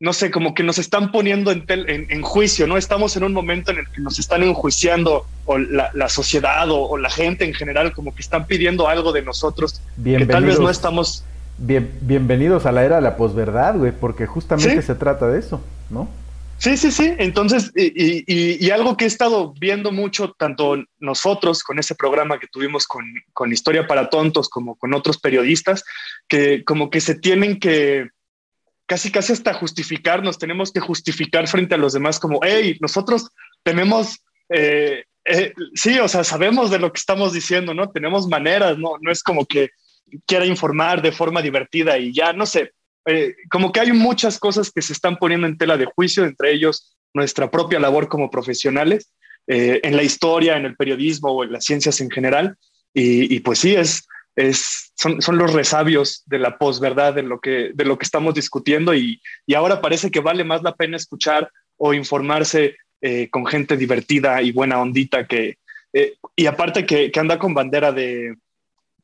no 0.00 0.14
sé, 0.14 0.30
como 0.30 0.54
que 0.54 0.62
nos 0.62 0.78
están 0.78 1.12
poniendo 1.12 1.52
en, 1.52 1.66
tel, 1.66 1.88
en, 1.90 2.06
en, 2.10 2.22
juicio, 2.22 2.66
¿no? 2.66 2.78
Estamos 2.78 3.16
en 3.16 3.24
un 3.24 3.34
momento 3.34 3.70
en 3.70 3.80
el 3.80 3.88
que 3.90 4.00
nos 4.00 4.18
están 4.18 4.42
enjuiciando 4.42 5.26
o 5.44 5.58
la, 5.58 5.90
la 5.92 6.08
sociedad 6.08 6.70
o, 6.70 6.88
o, 6.88 6.96
la 6.96 7.10
gente 7.10 7.44
en 7.44 7.52
general, 7.52 7.92
como 7.92 8.14
que 8.14 8.22
están 8.22 8.46
pidiendo 8.46 8.88
algo 8.88 9.12
de 9.12 9.20
nosotros 9.20 9.82
que 10.02 10.26
tal 10.26 10.46
vez 10.46 10.58
no 10.58 10.70
estamos... 10.70 11.22
Bien, 11.58 11.90
bienvenidos 12.00 12.64
a 12.64 12.72
la 12.72 12.82
era 12.82 12.96
de 12.96 13.02
la 13.02 13.18
posverdad, 13.18 13.76
güey, 13.76 13.92
porque 13.92 14.24
justamente 14.24 14.80
¿Sí? 14.80 14.86
se 14.86 14.94
trata 14.94 15.28
de 15.28 15.38
eso, 15.38 15.62
¿no? 15.90 16.08
Sí, 16.56 16.78
sí, 16.78 16.90
sí. 16.90 17.14
Entonces, 17.18 17.70
y, 17.74 18.24
y, 18.26 18.66
y, 18.66 18.70
algo 18.70 18.96
que 18.96 19.04
he 19.04 19.08
estado 19.08 19.52
viendo 19.60 19.92
mucho, 19.92 20.32
tanto 20.32 20.76
nosotros 20.98 21.62
con 21.62 21.78
ese 21.78 21.94
programa 21.94 22.38
que 22.38 22.46
tuvimos 22.46 22.86
con, 22.86 23.04
con 23.34 23.52
Historia 23.52 23.86
para 23.86 24.08
Tontos, 24.08 24.48
como 24.48 24.76
con 24.76 24.94
otros 24.94 25.18
periodistas, 25.18 25.84
que 26.26 26.64
como 26.64 26.88
que 26.88 27.02
se 27.02 27.14
tienen 27.14 27.58
que 27.60 28.08
casi 28.90 29.12
casi 29.12 29.32
hasta 29.32 29.54
justificarnos, 29.54 30.36
tenemos 30.36 30.72
que 30.72 30.80
justificar 30.80 31.46
frente 31.46 31.76
a 31.76 31.78
los 31.78 31.92
demás 31.92 32.18
como, 32.18 32.40
hey, 32.42 32.76
nosotros 32.80 33.30
tenemos, 33.62 34.18
eh, 34.48 35.04
eh, 35.24 35.52
sí, 35.74 36.00
o 36.00 36.08
sea, 36.08 36.24
sabemos 36.24 36.72
de 36.72 36.80
lo 36.80 36.92
que 36.92 36.98
estamos 36.98 37.32
diciendo, 37.32 37.72
¿no? 37.72 37.92
Tenemos 37.92 38.26
maneras, 38.26 38.78
¿no? 38.78 38.94
No 39.00 39.12
es 39.12 39.22
como 39.22 39.46
que 39.46 39.68
quiera 40.26 40.44
informar 40.44 41.02
de 41.02 41.12
forma 41.12 41.40
divertida 41.40 41.98
y 41.98 42.12
ya, 42.12 42.32
no 42.32 42.46
sé, 42.46 42.72
eh, 43.06 43.36
como 43.48 43.70
que 43.70 43.78
hay 43.78 43.92
muchas 43.92 44.40
cosas 44.40 44.72
que 44.72 44.82
se 44.82 44.92
están 44.92 45.18
poniendo 45.18 45.46
en 45.46 45.56
tela 45.56 45.76
de 45.76 45.86
juicio, 45.86 46.24
entre 46.24 46.50
ellos 46.50 46.96
nuestra 47.14 47.48
propia 47.48 47.78
labor 47.78 48.08
como 48.08 48.28
profesionales, 48.28 49.12
eh, 49.46 49.78
en 49.84 49.94
la 49.94 50.02
historia, 50.02 50.56
en 50.56 50.64
el 50.64 50.74
periodismo 50.74 51.30
o 51.30 51.44
en 51.44 51.52
las 51.52 51.64
ciencias 51.64 52.00
en 52.00 52.10
general. 52.10 52.56
Y, 52.92 53.32
y 53.32 53.38
pues 53.38 53.60
sí, 53.60 53.76
es, 53.76 54.08
es, 54.36 54.92
son, 54.96 55.20
son, 55.20 55.38
los 55.38 55.52
resabios 55.52 56.22
de 56.26 56.38
la 56.38 56.58
posverdad 56.58 57.14
de 57.14 57.22
lo 57.22 57.40
que, 57.40 57.70
de 57.74 57.84
lo 57.84 57.98
que 57.98 58.04
estamos 58.04 58.34
discutiendo 58.34 58.94
y, 58.94 59.20
y, 59.46 59.54
ahora 59.54 59.80
parece 59.80 60.10
que 60.10 60.20
vale 60.20 60.44
más 60.44 60.62
la 60.62 60.74
pena 60.74 60.96
escuchar 60.96 61.50
o 61.76 61.94
informarse 61.94 62.76
eh, 63.00 63.28
con 63.30 63.46
gente 63.46 63.76
divertida 63.76 64.40
y 64.42 64.52
buena 64.52 64.80
ondita 64.80 65.26
que, 65.26 65.56
eh, 65.92 66.14
y 66.36 66.46
aparte 66.46 66.86
que, 66.86 67.10
que, 67.10 67.20
anda 67.20 67.38
con 67.38 67.54
bandera 67.54 67.92
de, 67.92 68.36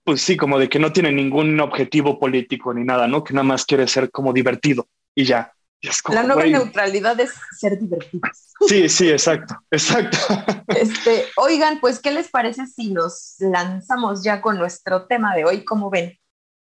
pues 0.04 0.20
sí, 0.20 0.36
como 0.36 0.58
de 0.58 0.68
que 0.68 0.78
no 0.78 0.92
tiene 0.92 1.10
ningún 1.10 1.58
objetivo 1.60 2.18
político 2.18 2.72
ni 2.72 2.84
nada, 2.84 3.08
¿no? 3.08 3.24
Que 3.24 3.34
nada 3.34 3.44
más 3.44 3.64
quiere 3.64 3.88
ser 3.88 4.10
como 4.10 4.32
divertido 4.32 4.86
y 5.14 5.24
ya. 5.24 5.55
Como, 6.02 6.18
la 6.18 6.24
nueva 6.24 6.42
wey. 6.42 6.52
neutralidad 6.52 7.18
es 7.20 7.32
ser 7.58 7.78
divertidos. 7.78 8.52
Sí, 8.68 8.88
sí, 8.88 9.10
exacto, 9.10 9.58
exacto. 9.70 10.18
Este, 10.68 11.26
oigan, 11.36 11.78
pues, 11.80 12.00
¿qué 12.00 12.10
les 12.10 12.28
parece 12.28 12.66
si 12.66 12.92
nos 12.92 13.36
lanzamos 13.38 14.24
ya 14.24 14.40
con 14.40 14.58
nuestro 14.58 15.06
tema 15.06 15.34
de 15.34 15.44
hoy? 15.44 15.64
¿Cómo 15.64 15.90
ven? 15.90 16.18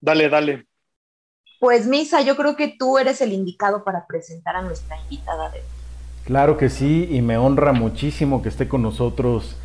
Dale, 0.00 0.28
dale. 0.28 0.66
Pues, 1.60 1.86
Misa, 1.86 2.22
yo 2.22 2.36
creo 2.36 2.56
que 2.56 2.74
tú 2.78 2.98
eres 2.98 3.20
el 3.20 3.32
indicado 3.32 3.84
para 3.84 4.06
presentar 4.06 4.56
a 4.56 4.62
nuestra 4.62 4.96
invitada 5.02 5.50
de 5.50 5.58
hoy. 5.58 5.66
Claro 6.24 6.56
que 6.56 6.68
sí, 6.68 7.08
y 7.10 7.20
me 7.20 7.36
honra 7.36 7.72
muchísimo 7.72 8.42
que 8.42 8.48
esté 8.48 8.66
con 8.66 8.82
nosotros 8.82 9.56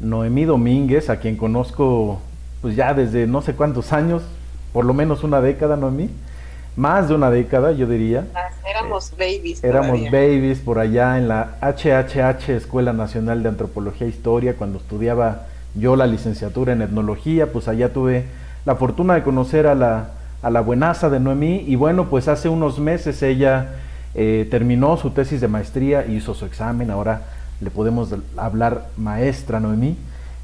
Noemí 0.00 0.44
Domínguez, 0.44 1.10
a 1.10 1.20
quien 1.20 1.36
conozco 1.36 2.20
pues 2.62 2.76
ya 2.76 2.94
desde 2.94 3.26
no 3.26 3.42
sé 3.42 3.54
cuántos 3.54 3.92
años, 3.92 4.22
por 4.72 4.84
lo 4.84 4.94
menos 4.94 5.22
una 5.22 5.40
década, 5.40 5.76
Noemí 5.76 6.10
más 6.76 7.08
de 7.08 7.14
una 7.14 7.30
década, 7.30 7.72
yo 7.72 7.86
diría. 7.86 8.26
Éramos 8.84 9.12
babies. 9.18 9.64
Éramos 9.64 10.00
babies 10.10 10.58
por 10.58 10.78
allá 10.78 11.18
en 11.18 11.28
la 11.28 11.56
HHH, 11.60 12.50
Escuela 12.50 12.92
Nacional 12.92 13.42
de 13.42 13.48
Antropología 13.48 14.06
e 14.06 14.10
Historia, 14.10 14.54
cuando 14.56 14.78
estudiaba 14.78 15.46
yo 15.74 15.96
la 15.96 16.06
licenciatura 16.06 16.72
en 16.72 16.82
etnología, 16.82 17.52
pues 17.52 17.68
allá 17.68 17.92
tuve 17.92 18.24
la 18.64 18.76
fortuna 18.76 19.14
de 19.14 19.22
conocer 19.22 19.66
a 19.66 19.74
la, 19.74 20.10
a 20.42 20.50
la 20.50 20.60
buenaza 20.60 21.10
de 21.10 21.20
Noemí 21.20 21.64
y 21.66 21.76
bueno, 21.76 22.08
pues 22.08 22.28
hace 22.28 22.48
unos 22.48 22.78
meses 22.78 23.22
ella 23.22 23.76
eh, 24.14 24.46
terminó 24.50 24.96
su 24.96 25.10
tesis 25.10 25.40
de 25.40 25.48
maestría, 25.48 26.06
hizo 26.06 26.34
su 26.34 26.44
examen, 26.44 26.90
ahora 26.90 27.22
le 27.60 27.70
podemos 27.70 28.14
hablar 28.36 28.88
maestra 28.96 29.60
Noemí. 29.60 29.96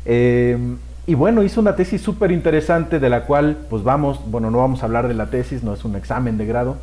Eh, 0.04 0.58
y 1.06 1.14
bueno, 1.14 1.42
hizo 1.42 1.60
una 1.60 1.76
tesis 1.76 2.02
súper 2.02 2.30
interesante 2.30 2.98
de 2.98 3.08
la 3.08 3.24
cual, 3.24 3.56
pues 3.68 3.82
vamos, 3.82 4.20
bueno, 4.26 4.50
no 4.50 4.58
vamos 4.58 4.82
a 4.82 4.86
hablar 4.86 5.08
de 5.08 5.14
la 5.14 5.26
tesis, 5.26 5.62
no 5.62 5.74
es 5.74 5.84
un 5.84 5.96
examen 5.96 6.38
de 6.38 6.46
grado, 6.46 6.76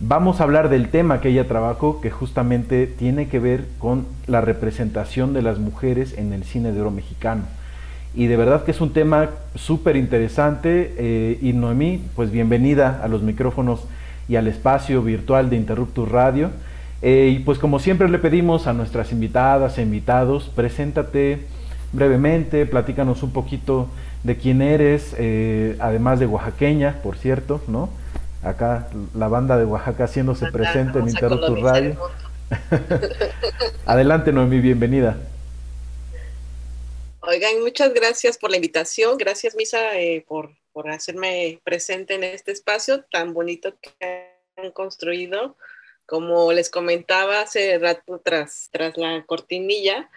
vamos 0.00 0.40
a 0.40 0.44
hablar 0.44 0.68
del 0.68 0.88
tema 0.88 1.20
que 1.20 1.28
ella 1.30 1.48
trabajó, 1.48 2.00
que 2.00 2.10
justamente 2.10 2.86
tiene 2.86 3.28
que 3.28 3.38
ver 3.38 3.66
con 3.78 4.06
la 4.26 4.40
representación 4.40 5.32
de 5.32 5.42
las 5.42 5.58
mujeres 5.58 6.16
en 6.18 6.32
el 6.32 6.44
cine 6.44 6.72
de 6.72 6.80
oro 6.80 6.90
mexicano. 6.90 7.44
Y 8.14 8.26
de 8.28 8.36
verdad 8.36 8.64
que 8.64 8.70
es 8.70 8.80
un 8.80 8.92
tema 8.92 9.30
súper 9.54 9.96
interesante. 9.96 10.94
Eh, 10.96 11.38
y 11.42 11.52
Noemí, 11.52 12.02
pues 12.14 12.30
bienvenida 12.30 13.00
a 13.02 13.08
los 13.08 13.22
micrófonos 13.22 13.84
y 14.28 14.36
al 14.36 14.48
espacio 14.48 15.02
virtual 15.02 15.50
de 15.50 15.56
Interruptus 15.56 16.08
Radio. 16.10 16.50
Eh, 17.02 17.34
y 17.36 17.40
pues 17.40 17.58
como 17.58 17.78
siempre 17.78 18.08
le 18.08 18.18
pedimos 18.18 18.66
a 18.66 18.72
nuestras 18.72 19.12
invitadas 19.12 19.76
e 19.76 19.82
invitados, 19.82 20.50
preséntate 20.54 21.40
brevemente, 21.92 22.64
platícanos 22.64 23.22
un 23.22 23.32
poquito 23.32 23.88
de 24.24 24.36
quién 24.36 24.62
eres, 24.62 25.14
eh, 25.18 25.76
además 25.78 26.18
de 26.18 26.26
oaxaqueña, 26.26 26.96
por 27.02 27.16
cierto, 27.16 27.62
¿no? 27.68 27.90
Acá 28.46 28.88
la 29.12 29.26
banda 29.26 29.58
de 29.58 29.64
Oaxaca 29.64 30.04
haciéndose 30.04 30.52
presente 30.52 31.00
en 31.00 31.08
Interruptus 31.08 31.60
Radio. 31.60 31.98
Adelante, 33.86 34.30
Noemí, 34.30 34.60
bienvenida. 34.60 35.18
Oigan, 37.22 37.60
muchas 37.60 37.92
gracias 37.92 38.38
por 38.38 38.50
la 38.50 38.56
invitación. 38.56 39.18
Gracias, 39.18 39.56
Misa, 39.56 39.98
eh, 39.98 40.24
por, 40.28 40.50
por 40.72 40.88
hacerme 40.88 41.60
presente 41.64 42.14
en 42.14 42.22
este 42.22 42.52
espacio 42.52 43.02
tan 43.10 43.34
bonito 43.34 43.74
que 43.80 44.30
han 44.56 44.70
construido. 44.70 45.56
Como 46.06 46.52
les 46.52 46.70
comentaba 46.70 47.40
hace 47.40 47.76
rato 47.80 48.20
tras, 48.24 48.68
tras 48.70 48.96
la 48.96 49.24
cortinilla, 49.26 50.08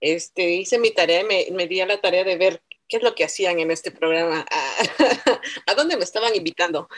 este, 0.00 0.50
hice 0.50 0.80
mi 0.80 0.90
tarea, 0.90 1.22
me, 1.22 1.46
me 1.52 1.68
di 1.68 1.80
a 1.80 1.86
la 1.86 2.00
tarea 2.00 2.24
de 2.24 2.36
ver 2.36 2.60
qué 2.88 2.98
es 2.98 3.02
lo 3.02 3.14
que 3.14 3.24
hacían 3.24 3.58
en 3.58 3.70
este 3.70 3.90
programa, 3.90 4.46
a, 5.66 5.74
dónde 5.74 5.96
me 5.96 6.04
estaban 6.04 6.34
invitando. 6.34 6.88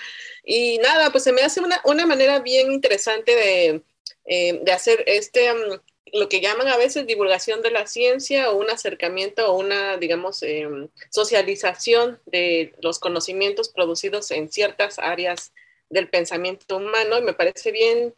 Y 0.45 0.79
nada, 0.79 1.11
pues 1.11 1.25
se 1.25 1.33
me 1.33 1.43
hace 1.43 1.61
una, 1.61 1.81
una 1.85 2.07
manera 2.07 2.41
bien 2.41 2.73
interesante 2.73 3.35
de, 3.35 3.83
eh, 4.27 4.61
de 4.63 4.73
hacer 4.73 5.05
este, 5.07 5.53
mm, 5.53 5.81
lo 6.13 6.29
que 6.29 6.41
llaman 6.41 6.69
a 6.69 6.77
veces 6.77 7.07
divulgación 7.07 7.63
de 7.63 7.71
la 7.71 7.87
ciencia 7.87 8.51
o 8.51 8.59
un 8.59 8.71
acercamiento 8.71 9.51
o 9.51 9.59
una, 9.59 9.97
digamos, 9.97 10.43
em, 10.43 10.89
socialización 11.11 12.21
de 12.27 12.75
los 12.81 12.99
conocimientos 12.99 13.69
producidos 13.69 14.31
en 14.31 14.51
ciertas 14.51 14.99
áreas 14.99 15.53
del 15.91 16.09
pensamiento 16.09 16.77
humano. 16.77 17.19
Y 17.19 17.23
me 17.23 17.35
parece 17.35 17.73
bien, 17.73 18.15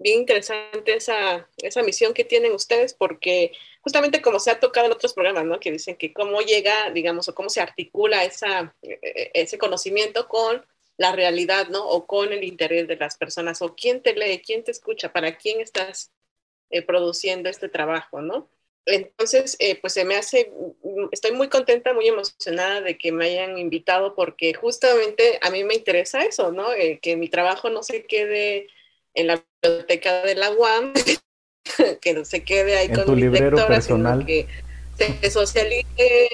bien 0.00 0.20
interesante 0.20 0.94
esa, 0.94 1.46
esa 1.58 1.82
misión 1.82 2.14
que 2.14 2.24
tienen 2.24 2.52
ustedes 2.52 2.94
porque 2.94 3.52
justamente 3.82 4.22
como 4.22 4.40
se 4.40 4.50
ha 4.50 4.58
tocado 4.58 4.86
en 4.86 4.92
otros 4.92 5.12
programas, 5.12 5.44
¿no? 5.44 5.60
Que 5.60 5.72
dicen 5.72 5.96
que 5.96 6.12
cómo 6.12 6.40
llega, 6.40 6.90
digamos, 6.90 7.28
o 7.28 7.34
cómo 7.34 7.50
se 7.50 7.60
articula 7.60 8.24
esa, 8.24 8.74
e, 8.82 8.98
e, 9.02 9.30
ese 9.34 9.58
conocimiento 9.58 10.26
con 10.26 10.64
la 10.96 11.12
realidad, 11.12 11.68
¿no? 11.68 11.86
O 11.86 12.06
con 12.06 12.32
el 12.32 12.44
interés 12.44 12.88
de 12.88 12.96
las 12.96 13.16
personas, 13.16 13.62
o 13.62 13.74
quién 13.76 14.02
te 14.02 14.14
lee, 14.14 14.42
quién 14.44 14.64
te 14.64 14.70
escucha, 14.70 15.12
para 15.12 15.36
quién 15.36 15.60
estás 15.60 16.12
eh, 16.70 16.82
produciendo 16.82 17.48
este 17.50 17.68
trabajo, 17.68 18.22
¿no? 18.22 18.48
Entonces, 18.86 19.56
eh, 19.60 19.76
pues 19.80 19.92
se 19.94 20.04
me 20.04 20.16
hace, 20.16 20.50
mm, 20.82 21.08
estoy 21.12 21.32
muy 21.32 21.48
contenta, 21.48 21.92
muy 21.94 22.08
emocionada 22.08 22.80
de 22.80 22.98
que 22.98 23.12
me 23.12 23.26
hayan 23.26 23.58
invitado 23.58 24.14
porque 24.14 24.54
justamente 24.54 25.38
a 25.42 25.50
mí 25.50 25.64
me 25.64 25.74
interesa 25.74 26.24
eso, 26.24 26.52
¿no? 26.52 26.72
Eh, 26.72 27.00
que 27.02 27.16
mi 27.16 27.28
trabajo 27.28 27.70
no 27.70 27.82
se 27.82 28.04
quede 28.06 28.68
en 29.14 29.26
la 29.28 29.44
biblioteca 29.62 30.22
de 30.22 30.34
la 30.34 30.50
UAM, 30.50 30.92
que 32.00 32.12
no 32.14 32.24
se 32.24 32.44
quede 32.44 32.76
ahí 32.76 32.88
con 32.88 33.04
tu 33.04 33.12
mi 33.12 33.22
librero 33.22 33.66
personal. 33.66 34.24
que 34.24 34.46
se 34.96 35.30
socialice, 35.30 36.28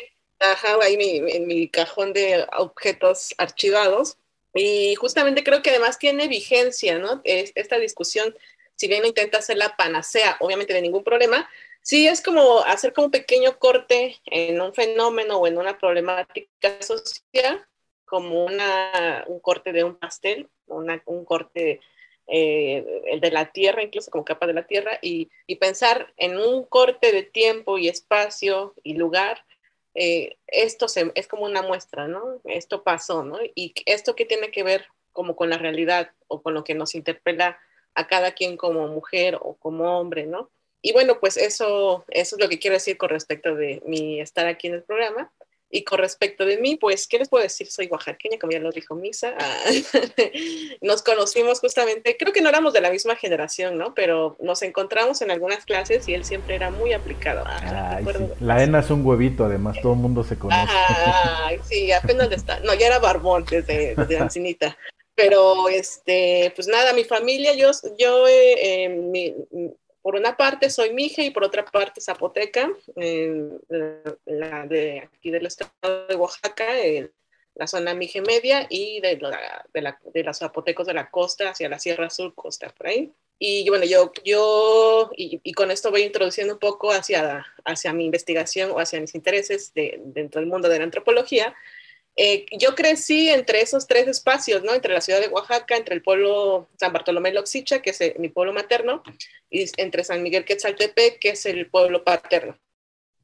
ahí 0.83 1.23
en 1.29 1.47
mi 1.47 1.69
cajón 1.69 2.12
de 2.12 2.47
objetos 2.59 3.35
archivados. 3.39 4.19
Y 4.55 4.95
justamente 4.95 5.45
creo 5.45 5.62
que 5.62 5.71
además 5.71 5.99
tiene 5.99 6.29
vigencia, 6.29 6.99
¿no? 6.99 7.21
esta 7.25 7.79
discusión, 7.79 8.35
si 8.75 8.89
bien 8.89 9.03
no 9.03 9.09
intenta 9.09 9.39
hacer 9.39 9.59
la 9.59 9.77
panacea, 9.77 10.37
obviamente 10.41 10.73
de 10.73 10.81
ningún 10.81 11.05
problema, 11.05 11.49
sí 11.83 12.09
es 12.09 12.23
como 12.23 12.61
hacer 12.61 12.95
como 12.95 13.07
un 13.07 13.11
pequeño 13.11 13.59
corte 13.59 14.17
en 14.25 14.61
un 14.61 14.73
fenómeno 14.73 15.37
o 15.39 15.47
en 15.47 15.59
una 15.59 15.79
problemática 15.79 16.81
social, 16.81 17.67
como 18.07 18.47
una, 18.47 19.25
un 19.27 19.41
corte 19.41 19.73
de 19.73 19.85
un 19.85 19.97
pastel, 19.97 20.49
una, 20.67 21.03
un 21.05 21.25
corte 21.27 21.81
eh, 22.29 23.03
el 23.07 23.21
de 23.21 23.31
la 23.31 23.53
Tierra, 23.53 23.83
incluso 23.83 24.11
como 24.11 24.25
capa 24.25 24.47
de 24.47 24.55
la 24.55 24.67
Tierra, 24.67 24.99
y, 25.01 25.31
pensar 25.61 26.12
en 26.17 26.39
un 26.39 26.65
corte 26.65 27.12
de 27.12 27.23
tiempo 27.23 27.79
y 27.79 27.89
espacio 27.89 28.75
y 28.83 28.95
lugar, 28.95 29.45
eh, 29.95 30.37
esto 30.47 30.87
es 31.15 31.27
como 31.27 31.45
una 31.45 31.62
muestra, 31.62 32.09
¿no? 32.09 32.41
Esto 32.45 32.83
pasó, 32.83 33.25
¿no? 33.25 33.39
Y 33.55 33.73
esto 33.87 34.15
que 34.15 34.27
tiene 34.27 34.51
que 34.51 34.62
ver 34.62 34.87
como 35.12 35.35
con 35.37 35.49
la 35.51 35.59
realidad 35.59 36.11
o 36.29 36.43
con 36.43 36.53
lo 36.53 36.65
que 36.65 36.75
nos 36.75 36.95
interpela 36.95 37.59
a 37.95 38.07
cada 38.07 38.33
quien 38.33 38.57
como 38.57 38.87
mujer 38.89 39.39
o 39.41 39.55
como 39.55 39.99
hombre, 39.99 40.27
¿no? 40.27 40.51
Y 40.83 40.93
bueno, 40.93 41.19
pues 41.19 41.37
eso, 41.37 42.05
eso 42.11 42.37
es 42.37 42.43
lo 42.43 42.49
que 42.49 42.59
quiero 42.59 42.75
decir 42.75 42.97
con 42.97 43.09
respecto 43.09 43.55
de 43.55 43.83
mi 43.87 44.21
estar 44.21 44.47
aquí 44.47 44.69
en 44.69 44.75
el 44.75 44.83
programa. 44.85 45.33
Y 45.69 45.83
con 45.83 45.99
respecto 45.99 46.45
de 46.45 46.59
mí, 46.59 46.77
pues, 46.77 47.09
¿qué 47.09 47.19
les 47.19 47.29
puedo 47.29 47.43
decir? 47.43 47.67
Soy 47.67 47.87
oaxaqueña, 47.87 48.39
como 48.39 48.53
ya 48.53 48.61
lo 48.61 48.71
dijo 48.71 48.95
Misa. 48.95 49.35
Ah, 49.39 49.65
nos 50.81 51.03
conocimos 51.03 51.61
justamente, 51.61 52.17
creo 52.17 52.33
que 52.33 52.41
no 52.41 52.49
éramos 52.49 52.73
de 52.73 52.81
la 52.81 52.91
misma 52.91 53.17
generación, 53.17 53.77
¿no? 53.77 53.93
Pero 53.95 54.37
nos 54.41 54.63
encontramos 54.63 55.23
en 55.23 55.31
algunas 55.31 55.65
clases 55.65 56.07
y 56.09 56.15
él 56.15 56.25
siempre 56.25 56.55
era 56.55 56.71
muy 56.71 56.93
aplicado. 56.93 57.43
Ah, 57.47 58.01
la 58.41 58.63
ENA 58.63 58.81
es 58.81 58.91
un 58.91 59.05
huevito, 59.05 59.45
además, 59.45 59.77
todo 59.83 59.95
el 59.95 59.99
mundo 59.99 60.23
se 60.23 60.39
conoce. 60.39 60.73
Ay, 60.73 61.59
sí, 61.65 61.91
apenas 61.91 62.31
está. 62.31 62.61
No, 62.61 62.75
ya 62.75 62.87
era 62.87 62.99
barbón 62.99 63.45
desde, 63.51 63.95
desde 63.97 64.19
Ancinita. 64.19 64.77
Pero, 65.17 65.69
este, 65.69 66.53
pues 66.55 66.69
nada, 66.69 66.93
mi 66.93 67.03
familia, 67.03 67.55
yo, 67.55 67.71
yo, 67.99 68.29
eh, 68.29 68.85
eh 68.85 68.89
mi, 68.91 69.35
por 70.07 70.14
una 70.14 70.37
parte 70.37 70.71
soy 70.71 70.92
mije 70.92 71.25
y 71.25 71.31
por 71.31 71.42
otra 71.42 71.64
parte 71.64 72.01
zapoteca, 72.01 72.71
la 74.25 74.66
de 74.69 75.01
aquí 75.01 75.33
del 75.33 75.47
estado 75.47 76.07
de 76.07 76.14
Oaxaca, 76.14 76.79
en 76.79 77.11
la 77.57 77.66
zona 77.66 77.92
mije 77.92 78.21
media 78.21 78.69
y 78.71 79.01
de, 79.01 79.16
de, 79.16 80.23
los 80.23 80.38
zapotecos 80.38 80.87
de 80.87 80.95
la 80.95 81.11
costa 81.11 81.51
hacia 81.51 81.69
la 81.69 81.81
Sierra 81.81 82.09
Sur, 82.09 82.37
costa 82.37 82.69
por 82.69 82.87
ahí. 82.87 83.12
Y 83.40 83.69
bueno, 83.69 83.85
yo, 83.85 84.12
yo 84.25 85.11
y, 85.16 85.53
con 85.55 85.73
esto 85.73 85.90
voy 85.90 86.03
introduciendo 86.03 86.53
un 86.53 86.61
poco 86.61 86.92
hacia, 86.92 87.45
hacia 87.64 87.92
mi 87.92 88.05
investigación 88.05 88.71
o 88.71 88.79
hacia 88.79 89.01
mis 89.01 89.16
intereses 89.16 89.73
dentro 89.75 90.40
del 90.40 90.49
mundo 90.49 90.69
de 90.69 90.79
la 90.79 90.85
antropología. 90.85 91.53
Eh, 92.19 92.47
yo 92.53 92.75
crecí 92.75 93.29
entre 93.29 93.61
esos 93.61 93.87
tres 93.87 94.09
espacios, 94.09 94.63
¿no? 94.63 94.73
Entre 94.73 94.93
la 94.93 95.03
ciudad 95.03 95.21
de 95.21 95.29
Oaxaca, 95.29 95.77
entre 95.77 95.95
el 95.95 96.03
pueblo 96.03 96.67
San 96.81 96.93
Bartolomé 96.93 97.31
Loxicha, 97.33 97.83
que 97.83 97.91
es 97.91 98.01
eh, 98.01 98.15
mi 98.19 98.31
pueblo 98.31 98.55
materno, 98.55 99.03
y 99.51 99.71
entre 99.77 100.03
San 100.03 100.23
Miguel 100.23 100.47
Quetzaltepec, 100.47 101.19
que 101.19 101.31
es 101.31 101.45
el 101.45 101.69
pueblo 101.69 102.05
paterno. 102.05 102.59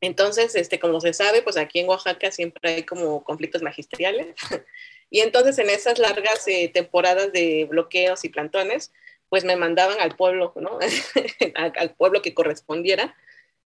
Entonces, 0.02 0.54
este, 0.56 0.78
como 0.78 1.00
se 1.00 1.14
sabe, 1.14 1.42
pues 1.42 1.56
aquí 1.56 1.80
en 1.80 1.88
Oaxaca 1.88 2.30
siempre 2.30 2.74
hay 2.74 2.82
como 2.82 3.24
conflictos 3.24 3.62
magisteriales. 3.62 4.34
y 5.10 5.20
entonces 5.20 5.58
en 5.58 5.70
esas 5.70 5.98
largas 5.98 6.46
eh, 6.48 6.70
temporadas 6.72 7.32
de 7.32 7.66
bloqueos 7.70 8.24
y 8.24 8.28
plantones, 8.28 8.92
pues 9.30 9.44
me 9.44 9.56
mandaban 9.56 10.00
al 10.00 10.16
pueblo, 10.16 10.52
¿no? 10.56 10.78
al 11.54 11.94
pueblo 11.94 12.20
que 12.20 12.34
correspondiera 12.34 13.16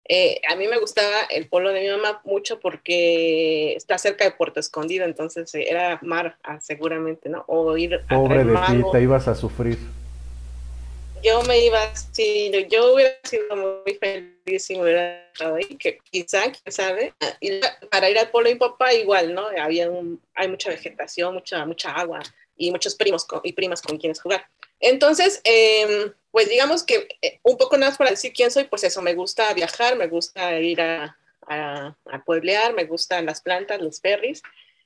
eh, 0.06 0.42
a 0.50 0.56
mí 0.56 0.68
me 0.68 0.80
gustaba 0.80 1.22
el 1.30 1.48
pueblo 1.48 1.72
de 1.72 1.82
mi 1.82 1.90
mamá 1.90 2.22
mucho 2.26 2.60
porque 2.60 3.74
está 3.74 3.98
cerca 3.98 4.26
de 4.26 4.32
Puerto 4.32 4.60
Escondido, 4.60 5.06
entonces 5.06 5.54
eh, 5.56 5.68
era 5.70 6.00
mar, 6.02 6.38
ah, 6.44 6.60
seguramente, 6.60 7.30
¿no? 7.30 7.46
O 7.48 7.78
ir 7.78 8.02
Pobre 8.10 8.44
de 8.44 8.54
ti, 8.54 8.84
te 8.92 9.02
ibas 9.02 9.28
a 9.28 9.36
sufrir. 9.36 9.78
Yo 11.24 11.44
me 11.44 11.64
iba, 11.64 11.80
sí, 12.12 12.52
yo 12.70 12.96
hubiera 12.96 13.14
sido 13.24 13.56
muy 13.56 13.94
feliz 14.00 14.66
si 14.66 14.76
me 14.76 14.82
hubiera 14.82 15.28
estado 15.32 15.56
ahí, 15.56 15.78
que 15.78 16.00
quizá, 16.10 16.42
quién 16.52 16.72
sabe. 16.74 17.14
Y 17.40 17.62
para 17.92 18.10
ir 18.10 18.18
al 18.18 18.32
pueblo 18.32 18.50
de 18.50 18.56
mi 18.56 18.60
papá, 18.60 18.92
igual, 18.94 19.36
¿no? 19.36 19.46
Había 19.56 19.88
hay 20.34 20.48
mucha 20.48 20.72
vegetación, 20.72 21.36
mucha, 21.36 21.64
mucha 21.66 21.92
agua 21.92 22.22
y 22.58 22.72
muchos 22.72 22.96
primos 22.96 23.28
y 23.44 23.54
primas 23.54 23.84
con 23.84 23.98
quienes 23.98 24.20
jugar. 24.20 24.48
Entonces, 24.82 25.41
em, 25.44 26.12
pues 26.32 26.50
digamos 26.50 26.84
que 26.84 27.08
eh, 27.22 27.39
un 27.44 27.58
poco 27.58 27.78
más 27.78 27.98
para 27.98 28.10
decir 28.10 28.34
quién 28.34 28.52
soy, 28.52 28.65
pues 28.65 28.84
eso, 28.84 29.02
me 29.02 29.13
gusta 29.13 29.54
viajar, 29.54 29.96
me 29.96 30.08
gusta 30.08 30.60
ir 30.60 30.82
a, 30.82 31.17
a, 31.48 31.96
pueblear, 32.26 32.74
me 32.74 32.86
gustan 32.86 33.26
las 33.26 33.41
plantas, 33.41 33.82
los 33.82 34.02
ferries. 34.02 34.41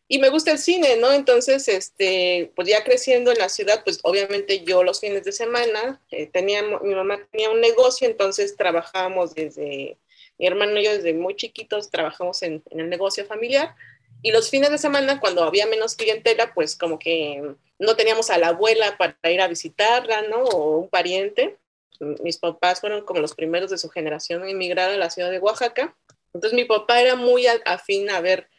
y 0.08 0.20
me 0.20 0.30
gusta 0.30 0.52
el 0.52 0.60
cine, 0.60 0.98
¿no? 0.98 1.12
Entonces, 1.12 1.68
este, 1.68 2.52
pues 2.56 2.68
ya 2.68 2.84
creciendo 2.84 3.32
en 3.32 3.40
la 3.40 3.50
ciudad, 3.50 3.84
pues 3.84 4.00
obviamente 4.04 4.64
yo 4.64 4.84
los 4.84 5.00
fines 5.00 5.24
de 5.24 5.32
semana, 5.32 6.00
eh, 6.12 6.28
tenía, 6.28 6.62
mi 6.62 6.94
mamá 6.94 7.20
tenía 7.32 7.50
un 7.50 7.60
negocio, 7.60 8.08
entonces 8.08 8.56
trabajábamos 8.56 9.34
desde, 9.34 9.98
mi 10.38 10.48
hermano 10.48 10.80
y 10.80 10.84
yo 10.86 10.92
desde 10.92 11.14
muy 11.14 11.36
chiquitos 11.36 11.90
trabajamos 11.90 12.44
en, 12.44 12.62
en 12.70 12.82
el 12.82 12.90
negocio 12.90 13.26
familiar, 13.26 13.76
y 14.22 14.32
los 14.32 14.50
fines 14.50 14.70
de 14.72 14.78
semana, 14.78 15.20
cuando 15.20 15.44
había 15.44 15.66
menos 15.68 15.96
clientela, 15.96 16.54
pues 16.54 16.76
como 16.76 17.00
que 17.00 17.56
no 17.80 17.96
teníamos 17.96 18.30
a 18.30 18.38
la 18.38 18.50
abuela 18.50 18.98
para 18.98 19.32
ir 19.32 19.42
a 19.42 19.48
visitarla, 19.48 20.24
¿no? 20.24 20.44
O 20.44 20.78
un 20.78 20.90
pariente. 20.90 21.58
Mis 22.00 22.38
papás 22.38 22.82
fueron 22.82 23.06
como 23.06 23.22
los 23.22 23.36
primeros 23.36 23.70
de 23.70 23.78
su 23.78 23.90
generación 23.90 24.44
en 24.44 24.50
emigrar 24.50 24.92
a 24.92 24.98
la 24.98 25.10
ciudad 25.10 25.32
de 25.32 25.40
Oaxaca. 25.40 25.96
Entonces 26.34 26.54
mi 26.54 26.66
papá 26.66 27.02
era 27.02 27.16
muy 27.16 27.48
afín 27.48 28.10
a 28.10 28.20
ver 28.20 28.50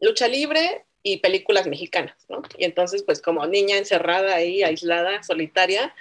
lucha 0.00 0.28
libre 0.28 0.84
y 1.02 1.18
películas 1.18 1.66
mexicanas, 1.66 2.16
¿no? 2.28 2.42
Y 2.56 2.64
entonces, 2.64 3.02
pues 3.02 3.20
como 3.20 3.46
niña 3.46 3.76
encerrada 3.76 4.34
ahí, 4.34 4.62
aislada, 4.62 5.22
solitaria, 5.22 5.94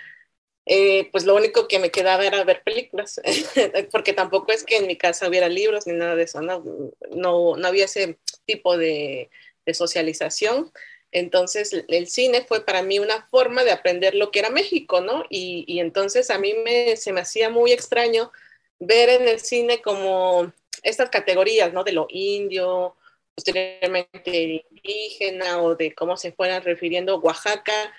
eh, 0.66 1.10
pues 1.12 1.26
lo 1.26 1.36
único 1.36 1.68
que 1.68 1.78
me 1.78 1.92
quedaba 1.92 2.26
era 2.26 2.44
ver 2.46 2.64
películas, 2.64 3.22
porque 3.92 4.14
tampoco 4.14 4.54
es 4.54 4.64
que 4.64 4.78
en 4.78 4.88
mi 4.88 4.96
casa 4.96 5.28
hubiera 5.28 5.50
libros 5.50 5.86
ni 5.88 5.94
nada 5.94 6.16
de 6.16 6.24
eso, 6.24 6.42
no, 6.42 6.64
no, 7.12 7.56
había 7.66 7.86
ese 7.86 8.18
tipo 8.46 8.78
de, 8.78 9.30
socialización. 9.74 10.72
Entonces 11.14 11.86
el 11.88 12.08
cine 12.08 12.42
fue 12.42 12.66
para 12.66 12.82
mí 12.82 13.00
una 13.00 13.26
forma 13.28 13.64
de 13.64 13.72
aprender 13.72 14.16
lo 14.16 14.32
que 14.32 14.40
era 14.40 14.50
México, 14.50 15.00
¿no? 15.02 15.24
Y, 15.30 15.64
y 15.68 15.80
entonces 15.80 16.30
a 16.30 16.38
mí 16.38 16.54
me, 16.66 16.98
se 16.98 17.14
me 17.14 17.22
hacía 17.22 17.50
muy 17.50 17.72
extraño 17.72 18.32
ver 18.80 19.10
en 19.10 19.28
el 19.28 19.40
cine 19.40 19.82
como 19.82 20.52
estas 20.84 21.10
categorías, 21.10 21.74
¿no? 21.74 21.84
De 21.84 21.94
lo 21.94 22.08
indio, 22.10 22.96
posteriormente 23.36 24.66
indígena 24.70 25.62
o 25.62 25.76
de 25.76 25.94
cómo 25.94 26.18
se 26.18 26.32
fueran 26.32 26.64
refiriendo 26.64 27.20
Oaxaca. 27.20 27.94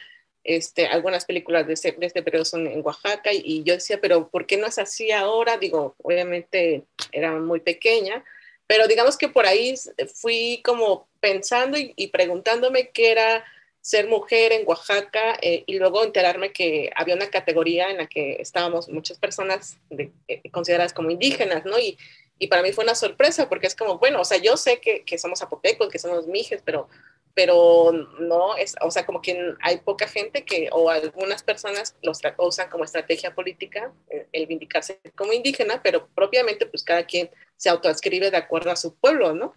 Este, 0.45 0.87
algunas 0.87 1.25
películas 1.25 1.67
de 1.67 1.73
este, 1.73 2.23
periodo 2.23 2.45
son 2.45 2.67
en 2.67 2.83
Oaxaca 2.85 3.31
y, 3.33 3.63
yo 3.65 3.75
decía, 3.75 3.99
pero 4.01 4.29
¿por 4.29 4.47
qué 4.47 4.59
no 4.59 4.67
es 4.67 4.79
así 4.79 5.11
ahora? 5.11 5.57
Digo, 5.57 5.95
obviamente 6.03 6.85
era 7.13 7.33
muy 7.33 7.61
pequeña, 7.61 8.23
pero 8.67 8.87
digamos 8.87 9.17
que 9.17 9.29
por 9.29 9.47
ahí 9.47 9.75
fui 10.15 10.61
como 10.63 11.09
pensando 11.25 11.79
y, 11.79 12.09
preguntándome 12.09 12.91
qué 12.91 13.11
era 13.11 13.43
ser 13.81 14.09
mujer 14.09 14.53
en 14.53 14.67
Oaxaca 14.67 15.39
eh, 15.41 15.65
y 15.67 15.79
luego 15.79 16.05
enterarme 16.05 16.53
que 16.53 16.91
había 16.95 17.15
una 17.15 17.31
categoría 17.31 17.91
en 17.91 17.97
la 17.97 18.07
que 18.07 18.37
estábamos 18.41 18.91
muchas 18.91 19.17
personas 19.19 19.79
eh, 19.89 20.11
consideradas 20.51 20.93
como 20.93 21.11
indígenas, 21.11 21.65
¿no? 21.65 21.79
Y, 21.79 21.97
y 22.39 22.49
para 22.49 22.61
mí 22.61 22.73
fue 22.73 22.85
una 22.85 22.95
sorpresa 22.95 23.49
porque 23.49 23.67
es 23.67 23.75
como, 23.75 23.99
bueno, 23.99 24.21
o 24.21 24.25
sea, 24.27 24.37
yo 24.37 24.59
sé 24.59 24.81
que, 24.81 25.03
que 25.05 25.17
somos 25.17 25.39
zapotecos, 25.39 25.89
que 25.89 25.99
somos 25.99 26.27
mijes, 26.27 26.61
pero, 26.63 26.91
pero 27.33 27.91
no, 28.21 28.55
es, 28.59 28.75
o 28.83 28.91
sea, 28.91 29.07
como 29.07 29.23
que 29.23 29.55
hay 29.63 29.79
poca 29.79 30.07
gente 30.07 30.45
que, 30.45 30.69
o 30.73 30.91
algunas 30.91 31.43
personas 31.43 31.97
los 32.03 32.21
usan 32.37 32.69
como 32.69 32.85
estrategia 32.85 33.35
política 33.35 33.95
eh, 34.11 34.27
el 34.33 34.47
vindicarse 34.47 35.01
como 35.17 35.33
indígena, 35.33 35.83
pero 35.83 36.07
propiamente 36.15 36.67
pues 36.67 36.85
cada 36.85 37.07
quien 37.07 37.31
se 37.57 37.71
autoascribe 37.71 38.31
de 38.31 38.37
acuerdo 38.37 38.71
a 38.71 38.77
su 38.77 38.95
pueblo, 38.95 39.33
¿no? 39.33 39.55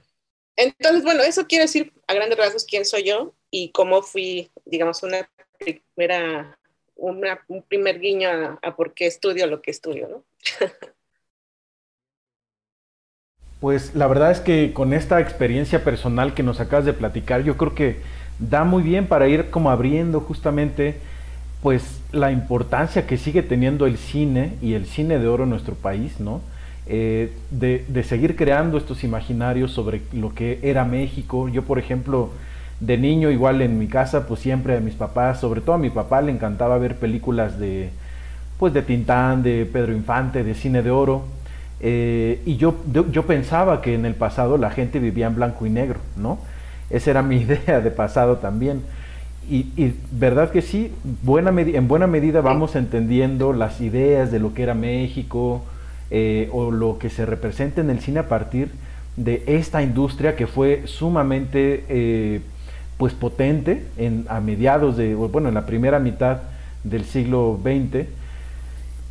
Entonces, 0.57 1.03
bueno, 1.03 1.23
eso 1.23 1.47
quiere 1.47 1.65
decir 1.65 1.93
a 2.07 2.15
grandes 2.15 2.39
rasgos 2.39 2.65
quién 2.65 2.85
soy 2.85 3.05
yo 3.05 3.35
y 3.51 3.71
cómo 3.73 4.03
fui, 4.03 4.51
digamos, 4.65 5.03
una 5.03 5.29
primera, 5.59 6.59
una, 6.97 7.45
un 7.49 7.63
primer 7.63 7.99
guiño 8.01 8.29
a, 8.29 8.59
a 8.63 8.77
por 8.77 8.95
qué 8.95 9.07
estudio 9.07 9.47
lo 9.47 9.61
que 9.63 9.71
estudio, 9.71 10.09
¿no? 10.09 10.25
Pues 13.59 13.95
la 13.95 14.07
verdad 14.07 14.31
es 14.31 14.39
que 14.39 14.73
con 14.73 14.93
esta 14.93 15.19
experiencia 15.19 15.83
personal 15.83 16.33
que 16.35 16.43
nos 16.43 16.59
acabas 16.59 16.85
de 16.85 16.93
platicar, 16.93 17.43
yo 17.43 17.57
creo 17.57 17.73
que 17.73 17.97
da 18.39 18.63
muy 18.63 18.83
bien 18.83 19.07
para 19.07 19.27
ir 19.27 19.49
como 19.49 19.71
abriendo 19.71 20.21
justamente 20.21 20.99
pues 21.63 22.01
la 22.11 22.31
importancia 22.31 23.07
que 23.07 23.17
sigue 23.17 23.41
teniendo 23.43 23.87
el 23.87 23.97
cine 23.97 24.53
y 24.61 24.75
el 24.75 24.85
cine 24.85 25.17
de 25.19 25.27
oro 25.27 25.45
en 25.45 25.49
nuestro 25.51 25.73
país, 25.75 26.19
¿no? 26.19 26.41
Eh, 26.89 27.33
de, 27.51 27.83
de, 27.89 28.03
seguir 28.03 28.37
creando 28.37 28.77
estos 28.77 29.03
imaginarios 29.03 29.71
sobre 29.71 30.01
lo 30.13 30.33
que 30.33 30.59
era 30.61 30.85
México. 30.85 31.49
Yo, 31.49 31.63
por 31.63 31.79
ejemplo, 31.79 32.31
de 32.79 32.97
niño, 32.97 33.29
igual 33.29 33.61
en 33.61 33.77
mi 33.77 33.87
casa, 33.87 34.27
pues 34.27 34.39
siempre 34.39 34.77
a 34.77 34.79
mis 34.79 34.93
papás, 34.93 35.39
sobre 35.39 35.61
todo 35.61 35.75
a 35.75 35.79
mi 35.79 35.89
papá, 35.89 36.21
le 36.21 36.31
encantaba 36.31 36.77
ver 36.77 36.95
películas 36.95 37.59
de, 37.59 37.89
pues 38.57 38.73
de 38.73 38.81
Tintán, 38.83 39.43
de 39.43 39.65
Pedro 39.65 39.93
Infante, 39.93 40.43
de 40.43 40.53
cine 40.53 40.81
de 40.81 40.91
oro. 40.91 41.23
Eh, 41.79 42.41
y 42.45 42.57
yo, 42.57 42.75
yo, 43.11 43.23
pensaba 43.23 43.81
que 43.81 43.93
en 43.93 44.05
el 44.05 44.15
pasado 44.15 44.57
la 44.57 44.71
gente 44.71 44.99
vivía 44.99 45.27
en 45.27 45.35
blanco 45.35 45.65
y 45.65 45.69
negro, 45.69 45.99
¿no? 46.15 46.39
Esa 46.89 47.11
era 47.11 47.21
mi 47.21 47.37
idea 47.41 47.81
de 47.81 47.91
pasado 47.91 48.37
también. 48.37 48.81
Y, 49.49 49.93
verdad 50.11 50.51
que 50.51 50.61
sí, 50.61 50.91
buena 51.23 51.51
en 51.61 51.87
buena 51.87 52.05
medida 52.05 52.41
vamos 52.41 52.75
entendiendo 52.75 53.53
las 53.53 53.79
ideas 53.79 54.29
de 54.29 54.39
lo 54.39 54.53
que 54.53 54.63
era 54.63 54.73
México 54.73 55.63
eh, 56.11 56.49
o 56.51 56.71
lo 56.71 56.99
que 56.99 57.09
se 57.09 57.25
representa 57.25 57.81
en 57.81 57.89
el 57.89 57.99
cine 57.99 58.19
a 58.19 58.27
partir 58.27 58.71
de 59.15 59.43
esta 59.47 59.81
industria 59.81 60.35
que 60.35 60.47
fue 60.47 60.83
sumamente 60.85 61.85
eh, 61.89 62.41
pues 62.97 63.13
potente 63.13 63.85
en, 63.97 64.25
a 64.29 64.39
mediados 64.39 64.97
de, 64.97 65.15
bueno, 65.15 65.49
en 65.49 65.55
la 65.55 65.65
primera 65.65 65.99
mitad 65.99 66.41
del 66.83 67.03
siglo 67.05 67.59
XX 67.61 68.07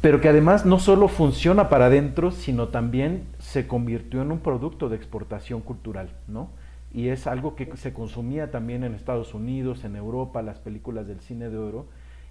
pero 0.06 0.20
que 0.20 0.28
además 0.28 0.64
no 0.64 0.78
solo 0.78 1.09
funciona 1.09 1.68
para 1.68 1.87
adentro, 1.87 2.30
sino 2.30 2.68
también 2.68 3.24
se 3.40 3.66
convirtió 3.66 4.22
en 4.22 4.30
un 4.30 4.38
producto 4.38 4.88
de 4.88 4.94
exportación 4.94 5.62
cultural, 5.62 6.11
¿no? 6.28 6.50
Y 6.94 7.09
es 7.09 7.26
algo 7.26 7.56
que 7.56 7.76
se 7.76 7.92
consumía 7.92 8.52
también 8.52 8.85
en 8.85 8.94
Estados 8.94 9.35
Unidos, 9.35 9.85
en 9.85 9.96
Europa, 9.96 10.42
las 10.42 10.59
películas 10.59 11.09
del 11.09 11.18
cine 11.20 11.48
de 11.48 11.59
oro, 11.59 11.87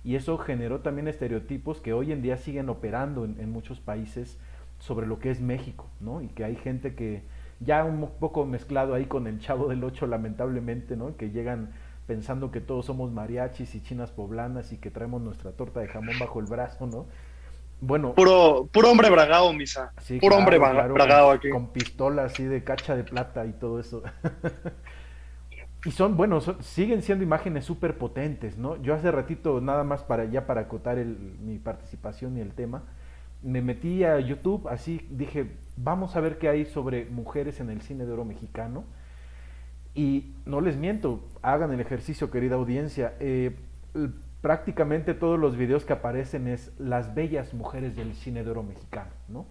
y 0.06 0.16
eso 0.16 0.38
generó 0.38 0.80
también 0.80 1.08
estereotipos 1.08 1.82
que 1.82 1.92
hoy 1.92 2.12
en 2.14 2.22
día 2.22 2.38
siguen 2.38 2.70
operando 2.70 3.26
en, 3.26 3.52
muchos 3.52 3.82
países 3.82 4.38
sobre 4.80 5.08
lo 5.08 5.20
que 5.20 5.32
es 5.32 5.42
México, 5.42 5.90
¿no? 6.00 6.22
Y 6.22 6.28
que 6.28 6.44
hay 6.44 6.56
gente 6.56 6.96
que 6.96 7.24
ya 7.60 7.84
un 7.84 8.10
poco 8.20 8.46
mezclado 8.46 8.94
ahí 8.94 9.06
con 9.06 9.28
el 9.28 9.40
chavo 9.40 9.68
del 9.68 9.84
ocho, 9.84 10.08
lamentablemente, 10.08 10.96
¿no? 10.96 11.16
Que 11.16 11.32
llegan 11.32 11.72
pensando 12.08 12.52
que 12.52 12.62
todos 12.62 12.86
somos 12.86 13.12
mariachis 13.12 13.74
y 13.76 13.82
chinas 13.82 14.12
poblanas 14.12 14.72
y 14.72 14.78
que 14.78 14.92
traemos 14.92 15.22
nuestra 15.22 15.52
torta 15.52 15.80
de 15.80 15.88
jamón 15.88 16.20
bajo 16.20 16.40
el 16.40 16.46
brazo, 16.46 16.88
¿no? 16.88 17.06
Bueno. 17.82 18.14
Puro, 18.14 18.70
puro 18.72 18.92
hombre 18.92 19.10
bragado, 19.10 19.52
misa. 19.54 19.92
puro 20.22 20.38
hombre 20.38 20.58
bragado 20.58 21.32
aquí. 21.32 21.50
Con 21.50 21.68
pistola 21.68 22.26
así 22.26 22.44
de 22.44 22.64
cacha 22.64 22.96
de 22.96 23.04
plata 23.04 23.46
y 23.46 23.54
todo 23.54 23.80
eso. 23.80 24.04
y 25.86 25.92
son, 25.92 26.16
bueno, 26.16 26.40
siguen 26.62 27.02
siendo 27.02 27.24
imágenes 27.24 27.66
súper 27.66 27.98
potentes, 27.98 28.58
¿no? 28.58 28.82
Yo 28.82 28.94
hace 28.94 29.12
ratito, 29.12 29.62
nada 29.62 29.84
más 29.84 30.04
para 30.04 30.26
ya 30.26 30.48
para 30.48 30.62
acotar 30.62 30.98
mi 30.98 31.58
participación 31.60 32.38
y 32.38 32.42
el 32.42 32.54
tema, 32.54 32.84
me 33.42 33.62
metí 33.62 34.04
a 34.04 34.20
YouTube, 34.20 34.68
así 34.68 35.06
dije, 35.10 35.52
vamos 35.78 36.16
a 36.16 36.20
ver 36.20 36.38
qué 36.38 36.50
hay 36.50 36.66
sobre 36.66 37.06
mujeres 37.06 37.60
en 37.60 37.70
el 37.70 37.82
cine 37.82 38.06
de 38.06 38.12
oro 38.12 38.26
mexicano. 38.26 38.84
Y 39.94 40.34
no 40.46 40.62
les 40.62 40.76
miento, 40.76 41.24
hagan 41.42 41.72
el 41.72 41.80
ejercicio, 41.80 42.30
querida 42.30 42.56
audiencia. 42.56 43.14
Eh, 43.20 43.56
prácticamente 44.42 45.14
todos 45.14 45.40
los 45.40 45.56
videos 45.56 45.86
que 45.86 45.94
aparecen 45.94 46.48
es 46.48 46.72
las 46.78 47.16
bellas 47.16 47.54
mujeres 47.54 47.96
del 47.96 48.14
cine 48.14 48.44
de 48.44 48.52
oro 48.52 48.64
mexicano, 48.64 49.12
¿no? 49.28 49.46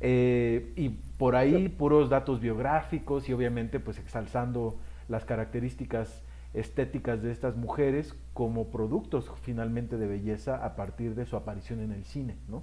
Eh, 0.00 0.72
y 0.76 0.90
por 0.90 1.36
ahí 1.36 1.70
puros 1.70 2.10
datos 2.10 2.40
biográficos 2.40 3.30
y 3.30 3.32
obviamente 3.32 3.80
pues 3.80 3.98
exalzando 3.98 4.76
las 5.08 5.24
características 5.24 6.22
estéticas 6.52 7.22
de 7.22 7.32
estas 7.32 7.56
mujeres 7.56 8.14
como 8.34 8.70
productos 8.70 9.30
finalmente 9.42 9.96
de 9.96 10.06
belleza 10.06 10.64
a 10.64 10.76
partir 10.76 11.14
de 11.14 11.24
su 11.24 11.36
aparición 11.36 11.80
en 11.80 11.92
el 11.92 12.04
cine, 12.04 12.36
¿no? 12.48 12.62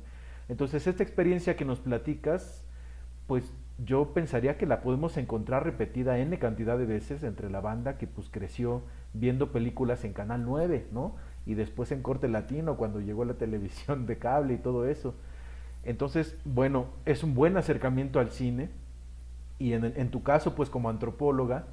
Entonces 0.50 0.88
esta 0.88 1.04
experiencia 1.04 1.56
que 1.56 1.66
nos 1.66 1.80
platicas, 1.80 2.66
pues 3.28 3.52
yo 3.84 4.14
pensaría 4.14 4.58
que 4.58 4.66
la 4.66 4.82
podemos 4.82 5.18
encontrar 5.18 5.64
repetida 5.64 6.20
n 6.20 6.38
cantidad 6.40 6.78
de 6.78 6.86
veces 6.86 7.24
entre 7.24 7.50
la 7.50 7.62
banda 7.62 7.98
que 7.98 8.08
pues 8.08 8.30
creció 8.30 8.84
viendo 9.14 9.52
películas 9.52 10.04
en 10.04 10.14
Canal 10.14 10.44
9, 10.46 10.88
¿no? 10.92 11.16
y 11.46 11.56
después 11.56 11.92
en 11.92 12.02
corte 12.02 12.28
latino 12.28 12.78
cuando 12.78 13.00
llegó 13.00 13.26
la 13.26 13.34
televisión 13.38 14.06
de 14.06 14.18
cable 14.18 14.56
y 14.56 14.58
todo 14.58 14.88
eso. 14.88 15.16
Entonces, 15.84 16.38
bueno, 16.46 16.88
es 17.06 17.24
un 17.24 17.34
buen 17.34 17.58
acercamiento 17.58 18.20
al 18.20 18.32
cine 18.32 18.70
y 19.60 19.74
en, 19.74 19.86
en, 19.86 20.10
tu 20.10 20.24
caso, 20.24 20.56
pues 20.56 20.70
como 20.70 20.90
antropóloga, 20.90 21.66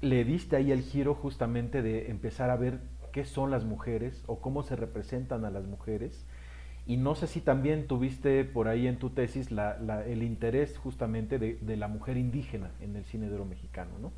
le 0.00 0.24
diste 0.24 0.56
ahí 0.56 0.72
el 0.72 0.82
giro 0.82 1.14
justamente 1.14 1.82
de 1.82 2.10
empezar 2.10 2.50
a 2.50 2.56
ver 2.56 2.80
qué 3.12 3.24
son 3.24 3.50
las 3.50 3.64
mujeres 3.64 4.22
o 4.26 4.40
cómo 4.40 4.62
se 4.62 4.76
representan 4.76 5.44
a 5.44 5.50
las 5.50 5.66
mujeres. 5.66 6.26
Y 6.88 6.96
no 6.96 7.14
sé 7.14 7.26
si 7.26 7.40
también 7.40 7.86
tuviste 7.86 8.44
por 8.44 8.66
ahí 8.66 8.86
en 8.86 8.98
tu 8.98 9.10
tesis 9.10 9.52
la, 9.52 9.78
la, 9.78 10.04
el 10.06 10.22
interés 10.22 10.78
justamente 10.78 11.38
de, 11.38 11.56
de, 11.60 11.76
la 11.76 11.86
mujer 11.86 12.16
indígena 12.16 12.72
en 12.80 12.96
el 12.96 13.04
cine 13.04 13.28
de 13.28 13.34
oro 13.34 13.44
mexicano, 13.44 13.90
¿no? 14.00 14.10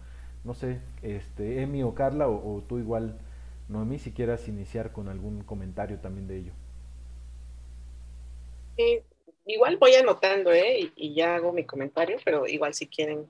No 0.44 0.54
sé, 0.54 0.78
este, 1.02 1.62
Emi 1.62 1.82
o 1.82 1.94
Carla, 1.94 2.28
o, 2.28 2.56
o 2.56 2.62
tú 2.62 2.78
igual 2.78 3.18
Noemí, 3.70 3.98
si 3.98 4.12
quieras 4.12 4.46
iniciar 4.48 4.92
con 4.92 5.08
algún 5.08 5.42
comentario 5.42 5.98
también 5.98 6.26
de 6.26 6.38
ello. 6.38 6.52
igual 9.46 9.76
voy 9.76 9.94
anotando, 9.94 10.52
¿eh? 10.52 10.92
Y, 10.96 11.14
ya 11.14 11.36
hago 11.36 11.52
mi 11.52 11.64
comentario, 11.64 12.18
pero 12.24 12.46
igual 12.46 12.74
si 12.74 12.86
quieren 12.86 13.26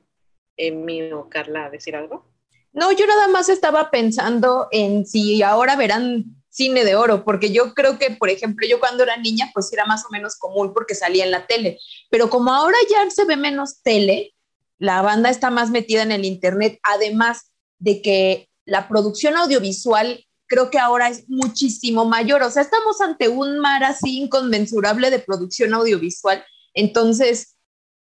Emi 0.57 1.13
o 1.13 1.29
Carla 1.29 1.71
decir 1.71 1.95
algo. 1.97 2.27
No, 2.73 2.93
yo 2.93 3.07
nada 3.07 3.29
más 3.29 3.49
estaba 3.49 3.91
pensando 3.91 4.69
en 4.71 5.07
si 5.07 5.43
ahora 5.43 5.77
verán 5.77 6.40
cine 6.51 6.85
de 6.85 6.97
oro, 6.97 7.25
porque 7.25 7.53
yo 7.53 7.73
creo 7.75 7.99
que, 7.99 8.11
por 8.11 8.29
ejemplo, 8.29 8.67
yo 8.69 8.81
cuando 8.81 9.05
era 9.05 9.17
niña, 9.17 9.51
pues 9.55 9.73
era 9.73 9.87
más 9.87 10.05
o 10.05 10.09
menos 10.11 10.37
común 10.37 10.75
porque 10.75 10.95
salía 10.95 11.25
en 11.25 11.31
la 11.31 11.47
tele, 11.47 11.79
pero 12.11 12.29
como 12.29 12.53
ahora 12.53 12.77
ya 12.91 13.09
se 13.11 13.25
ve 13.25 13.37
menos 13.37 13.83
tele, 13.83 14.35
la 14.79 15.01
banda 15.03 15.31
está 15.31 15.51
más 15.51 15.71
metida 15.71 16.03
en 16.03 16.13
el 16.13 16.25
Internet, 16.25 16.81
además 16.83 17.53
de 17.79 18.03
que 18.03 18.49
la 18.65 18.89
producción 18.89 19.37
audiovisual 19.37 20.27
creo 20.47 20.71
que 20.71 20.79
ahora 20.79 21.09
es 21.09 21.29
muchísimo 21.29 22.05
mayor, 22.05 22.43
o 22.43 22.51
sea, 22.51 22.63
estamos 22.63 23.01
ante 23.01 23.29
un 23.29 23.61
mar 23.61 23.85
así 23.85 24.19
inconmensurable 24.19 25.11
de 25.11 25.21
producción 25.21 25.73
audiovisual, 25.75 26.45
entonces, 26.75 27.57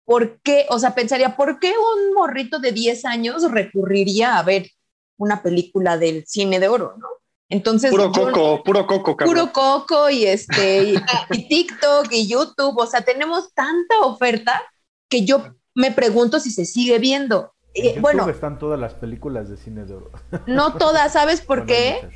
¿por 0.05 0.39
qué? 0.41 0.65
O 0.69 0.79
sea, 0.79 0.95
pensaría, 0.95 1.35
¿por 1.35 1.59
qué 1.59 1.71
un 1.71 2.13
morrito 2.13 2.59
de 2.59 2.71
10 2.71 3.03
años 3.05 3.51
recurriría 3.51 4.37
a 4.37 4.43
ver 4.43 4.69
una 5.17 5.43
película 5.43 5.97
del 5.97 6.25
cine 6.25 6.59
de 6.59 6.69
oro, 6.69 6.95
no? 6.97 7.07
Entonces, 7.49 7.89
puro 7.89 8.11
coco, 8.11 8.63
puro 8.63 8.85
coco, 8.85 9.17
Puro 9.17 9.51
coco 9.51 10.09
y 10.09 10.25
este 10.25 10.93
y, 11.31 11.47
TikTok 11.47 12.07
y 12.11 12.27
YouTube, 12.27 12.77
o 12.77 12.85
sea, 12.85 13.01
tenemos 13.01 13.53
tanta 13.55 14.01
oferta 14.01 14.61
que 15.09 15.25
yo 15.25 15.55
me 15.73 15.91
pregunto 15.91 16.39
si 16.39 16.51
se 16.51 16.65
sigue 16.65 16.99
viendo. 16.99 17.53
Eh, 17.73 17.97
bueno, 17.99 18.29
están 18.29 18.59
todas 18.59 18.79
las 18.79 18.93
películas 18.93 19.49
de 19.49 19.57
cine 19.57 19.85
de 19.85 19.95
oro. 19.95 20.11
No 20.45 20.73
todas, 20.73 21.13
¿sabes 21.13 21.41
por 21.41 21.65
qué? 21.65 22.07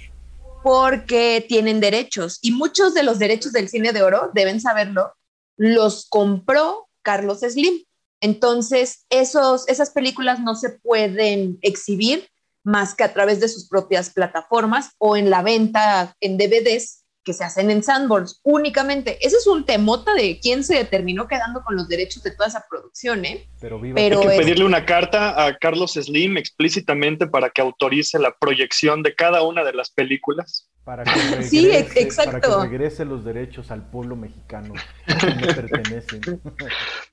Porque 0.61 1.43
tienen 1.49 1.79
derechos 1.79 2.37
y 2.41 2.51
muchos 2.51 2.93
de 2.93 3.01
los 3.01 3.17
derechos 3.17 3.53
del 3.53 3.69
cine 3.69 3.91
de 3.91 4.03
oro, 4.03 4.29
deben 4.33 4.61
saberlo, 4.61 5.13
los 5.57 6.07
compró 6.09 6.89
Carlos 7.01 7.39
Slim. 7.39 7.83
Entonces, 8.21 9.05
esos, 9.09 9.67
esas 9.67 9.89
películas 9.89 10.39
no 10.39 10.55
se 10.55 10.69
pueden 10.69 11.57
exhibir 11.61 12.29
más 12.63 12.95
que 12.95 13.03
a 13.03 13.13
través 13.13 13.39
de 13.39 13.47
sus 13.47 13.67
propias 13.67 14.09
plataformas 14.09 14.91
o 14.97 15.17
en 15.17 15.29
la 15.29 15.41
venta 15.41 16.15
en 16.19 16.37
DVDs 16.37 17.03
que 17.23 17.33
se 17.33 17.43
hacen 17.43 17.71
en 17.71 17.83
Sandbox 17.83 18.41
únicamente. 18.43 19.17
Ese 19.25 19.37
es 19.37 19.47
un 19.47 19.65
temota 19.65 20.13
de 20.13 20.39
quién 20.41 20.63
se 20.63 20.83
terminó 20.85 21.27
quedando 21.27 21.63
con 21.63 21.75
los 21.75 21.87
derechos 21.87 22.21
de 22.23 22.31
toda 22.31 22.49
esa 22.49 22.65
producción, 22.69 23.25
¿eh? 23.25 23.47
Pero, 23.59 23.79
Hay 23.81 24.27
que 24.27 24.37
pedirle 24.37 24.65
una 24.65 24.85
carta 24.85 25.45
a 25.45 25.57
Carlos 25.57 25.93
Slim 25.93 26.37
explícitamente 26.37 27.27
para 27.27 27.49
que 27.49 27.61
autorice 27.61 28.19
la 28.19 28.35
proyección 28.37 29.03
de 29.03 29.15
cada 29.15 29.43
una 29.43 29.63
de 29.63 29.73
las 29.73 29.89
películas. 29.89 30.69
Para 30.83 31.05
que 31.05 31.11
regrese, 31.11 31.49
sí, 31.49 31.71
exacto. 31.71 32.49
Para 32.49 32.63
que 32.63 32.69
regrese 32.69 33.05
los 33.05 33.23
derechos 33.23 33.71
al 33.71 33.89
pueblo 33.89 34.17
mexicano 34.17 34.73
que 35.05 35.27
le 35.27 35.53
pertenecen. 35.53 36.41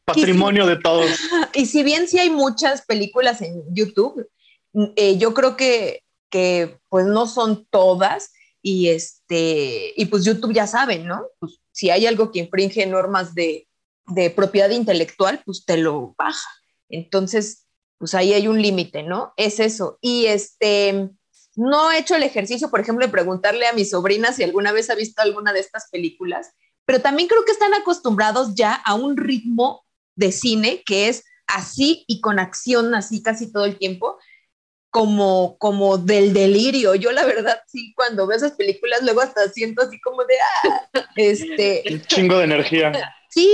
Patrimonio 0.04 0.66
de 0.66 0.76
todos. 0.76 1.08
Y 1.54 1.66
si 1.66 1.84
bien 1.84 2.08
sí 2.08 2.18
hay 2.18 2.30
muchas 2.30 2.82
películas 2.82 3.42
en 3.42 3.62
YouTube, 3.72 4.26
eh, 4.96 5.18
yo 5.18 5.34
creo 5.34 5.56
que, 5.56 6.04
que 6.30 6.78
pues 6.88 7.06
no 7.06 7.26
son 7.26 7.66
todas 7.70 8.32
y 8.62 8.88
este 8.88 9.92
y 9.96 10.06
pues 10.06 10.24
YouTube 10.24 10.52
ya 10.52 10.66
saben, 10.66 11.06
¿no? 11.06 11.22
Pues 11.38 11.60
si 11.72 11.90
hay 11.90 12.06
algo 12.06 12.30
que 12.30 12.40
infringe 12.40 12.86
normas 12.86 13.34
de, 13.34 13.68
de 14.06 14.30
propiedad 14.30 14.70
intelectual, 14.70 15.42
pues 15.44 15.64
te 15.64 15.76
lo 15.76 16.14
baja. 16.16 16.48
Entonces, 16.88 17.66
pues 17.98 18.14
ahí 18.14 18.32
hay 18.32 18.48
un 18.48 18.60
límite, 18.60 19.02
¿no? 19.02 19.32
Es 19.36 19.60
eso. 19.60 19.98
Y 20.00 20.26
este, 20.26 21.10
no 21.56 21.90
he 21.90 21.98
hecho 21.98 22.16
el 22.16 22.22
ejercicio, 22.22 22.70
por 22.70 22.80
ejemplo, 22.80 23.06
de 23.06 23.12
preguntarle 23.12 23.66
a 23.66 23.72
mi 23.72 23.84
sobrina 23.84 24.32
si 24.32 24.42
alguna 24.42 24.72
vez 24.72 24.90
ha 24.90 24.94
visto 24.94 25.22
alguna 25.22 25.52
de 25.52 25.60
estas 25.60 25.88
películas, 25.90 26.50
pero 26.84 27.00
también 27.00 27.28
creo 27.28 27.44
que 27.44 27.52
están 27.52 27.74
acostumbrados 27.74 28.54
ya 28.54 28.74
a 28.74 28.94
un 28.94 29.16
ritmo 29.16 29.84
de 30.16 30.32
cine 30.32 30.82
que 30.84 31.08
es 31.08 31.24
así 31.46 32.04
y 32.06 32.20
con 32.20 32.38
acción 32.38 32.94
así 32.94 33.22
casi 33.22 33.52
todo 33.52 33.64
el 33.64 33.78
tiempo 33.78 34.18
como, 34.90 35.56
como 35.58 35.98
del 35.98 36.32
delirio. 36.32 36.94
Yo 36.94 37.12
la 37.12 37.24
verdad 37.24 37.62
sí, 37.66 37.94
cuando 37.94 38.26
veo 38.26 38.36
esas 38.36 38.52
películas 38.52 39.02
luego 39.02 39.20
hasta 39.20 39.48
siento 39.48 39.82
así 39.82 40.00
como 40.00 40.24
de, 40.24 40.34
ah, 40.64 40.90
este... 41.16 41.82
Un 41.90 42.02
chingo 42.02 42.38
de 42.38 42.44
energía. 42.44 42.92
Sí, 43.30 43.48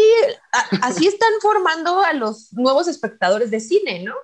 así 0.82 1.06
están 1.06 1.32
formando 1.42 2.00
a 2.00 2.14
los 2.14 2.52
nuevos 2.54 2.88
espectadores 2.88 3.50
de 3.50 3.60
cine, 3.60 4.02
¿no? 4.02 4.14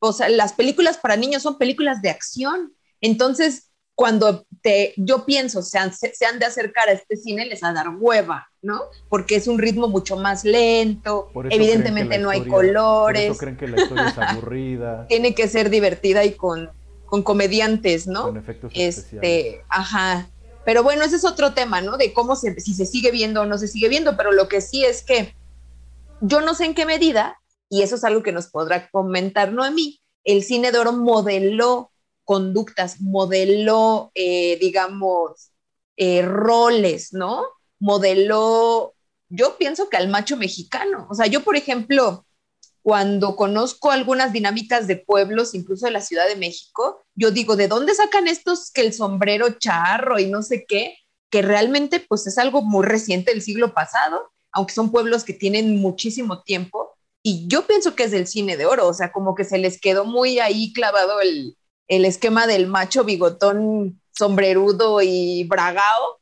O 0.00 0.12
sea, 0.12 0.28
las 0.28 0.52
películas 0.52 0.98
para 0.98 1.16
niños 1.16 1.42
son 1.42 1.58
películas 1.58 2.02
de 2.02 2.10
acción. 2.10 2.74
Entonces, 3.00 3.65
cuando 3.96 4.46
te, 4.60 4.92
yo 4.98 5.24
pienso 5.24 5.62
se 5.62 5.78
han, 5.78 5.92
se, 5.92 6.12
han, 6.26 6.38
de 6.38 6.44
acercar 6.44 6.88
a 6.88 6.92
este 6.92 7.16
cine, 7.16 7.46
les 7.46 7.64
va 7.64 7.70
a 7.70 7.72
dar 7.72 7.88
hueva, 7.98 8.46
¿no? 8.60 8.82
Porque 9.08 9.36
es 9.36 9.48
un 9.48 9.58
ritmo 9.58 9.88
mucho 9.88 10.16
más 10.18 10.44
lento, 10.44 11.30
evidentemente 11.50 12.18
no 12.18 12.28
hay 12.28 12.46
colores. 12.46 13.28
Por 13.28 13.32
eso 13.32 13.38
creen 13.38 13.56
que 13.56 13.68
la 13.68 13.82
historia 13.82 14.08
es 14.08 14.18
aburrida. 14.18 15.06
Tiene 15.08 15.34
que 15.34 15.48
ser 15.48 15.70
divertida 15.70 16.24
y 16.24 16.32
con, 16.32 16.70
con 17.06 17.22
comediantes, 17.22 18.06
¿no? 18.06 18.24
Con 18.24 18.36
efectos 18.36 18.70
este, 18.74 19.62
Ajá. 19.70 20.28
Pero 20.66 20.82
bueno, 20.82 21.02
ese 21.02 21.16
es 21.16 21.24
otro 21.24 21.54
tema, 21.54 21.80
¿no? 21.80 21.96
De 21.96 22.12
cómo 22.12 22.36
se, 22.36 22.60
si 22.60 22.74
se 22.74 22.84
sigue 22.84 23.10
viendo 23.10 23.42
o 23.42 23.46
no 23.46 23.56
se 23.56 23.66
sigue 23.66 23.88
viendo, 23.88 24.14
pero 24.14 24.30
lo 24.30 24.46
que 24.46 24.60
sí 24.60 24.84
es 24.84 25.02
que 25.02 25.34
yo 26.20 26.42
no 26.42 26.52
sé 26.52 26.66
en 26.66 26.74
qué 26.74 26.84
medida, 26.84 27.40
y 27.70 27.80
eso 27.80 27.94
es 27.94 28.04
algo 28.04 28.22
que 28.22 28.32
nos 28.32 28.48
podrá 28.48 28.90
comentar 28.90 29.52
Noemí, 29.52 30.02
el 30.24 30.42
cine 30.42 30.70
de 30.70 30.78
oro 30.78 30.92
modeló 30.92 31.92
conductas, 32.26 33.00
modeló, 33.00 34.10
eh, 34.14 34.58
digamos, 34.60 35.52
eh, 35.96 36.22
roles, 36.22 37.14
¿no? 37.14 37.46
Modeló, 37.78 38.94
yo 39.30 39.56
pienso 39.56 39.88
que 39.88 39.96
al 39.96 40.08
macho 40.08 40.36
mexicano. 40.36 41.06
O 41.08 41.14
sea, 41.14 41.26
yo, 41.26 41.42
por 41.42 41.56
ejemplo, 41.56 42.26
cuando 42.82 43.36
conozco 43.36 43.90
algunas 43.92 44.32
dinámicas 44.32 44.86
de 44.88 44.96
pueblos, 44.96 45.54
incluso 45.54 45.86
de 45.86 45.92
la 45.92 46.00
Ciudad 46.00 46.26
de 46.26 46.36
México, 46.36 47.06
yo 47.14 47.30
digo, 47.30 47.56
¿de 47.56 47.68
dónde 47.68 47.94
sacan 47.94 48.26
estos 48.26 48.72
que 48.72 48.80
el 48.80 48.92
sombrero 48.92 49.58
charro 49.58 50.18
y 50.18 50.26
no 50.26 50.42
sé 50.42 50.66
qué? 50.66 50.98
Que 51.30 51.42
realmente 51.42 52.00
pues 52.00 52.26
es 52.26 52.38
algo 52.38 52.60
muy 52.60 52.84
reciente 52.84 53.32
del 53.32 53.42
siglo 53.42 53.72
pasado, 53.72 54.32
aunque 54.52 54.74
son 54.74 54.90
pueblos 54.90 55.22
que 55.22 55.32
tienen 55.32 55.80
muchísimo 55.80 56.42
tiempo. 56.42 56.92
Y 57.22 57.46
yo 57.48 57.66
pienso 57.66 57.94
que 57.94 58.04
es 58.04 58.10
del 58.10 58.26
cine 58.26 58.56
de 58.56 58.66
oro, 58.66 58.88
o 58.88 58.94
sea, 58.94 59.12
como 59.12 59.34
que 59.36 59.44
se 59.44 59.58
les 59.58 59.80
quedó 59.80 60.04
muy 60.04 60.40
ahí 60.40 60.72
clavado 60.72 61.20
el, 61.20 61.56
el 61.88 62.04
esquema 62.04 62.46
del 62.46 62.66
macho 62.66 63.04
bigotón 63.04 64.00
sombrerudo 64.12 65.00
y 65.02 65.44
bragao. 65.44 66.20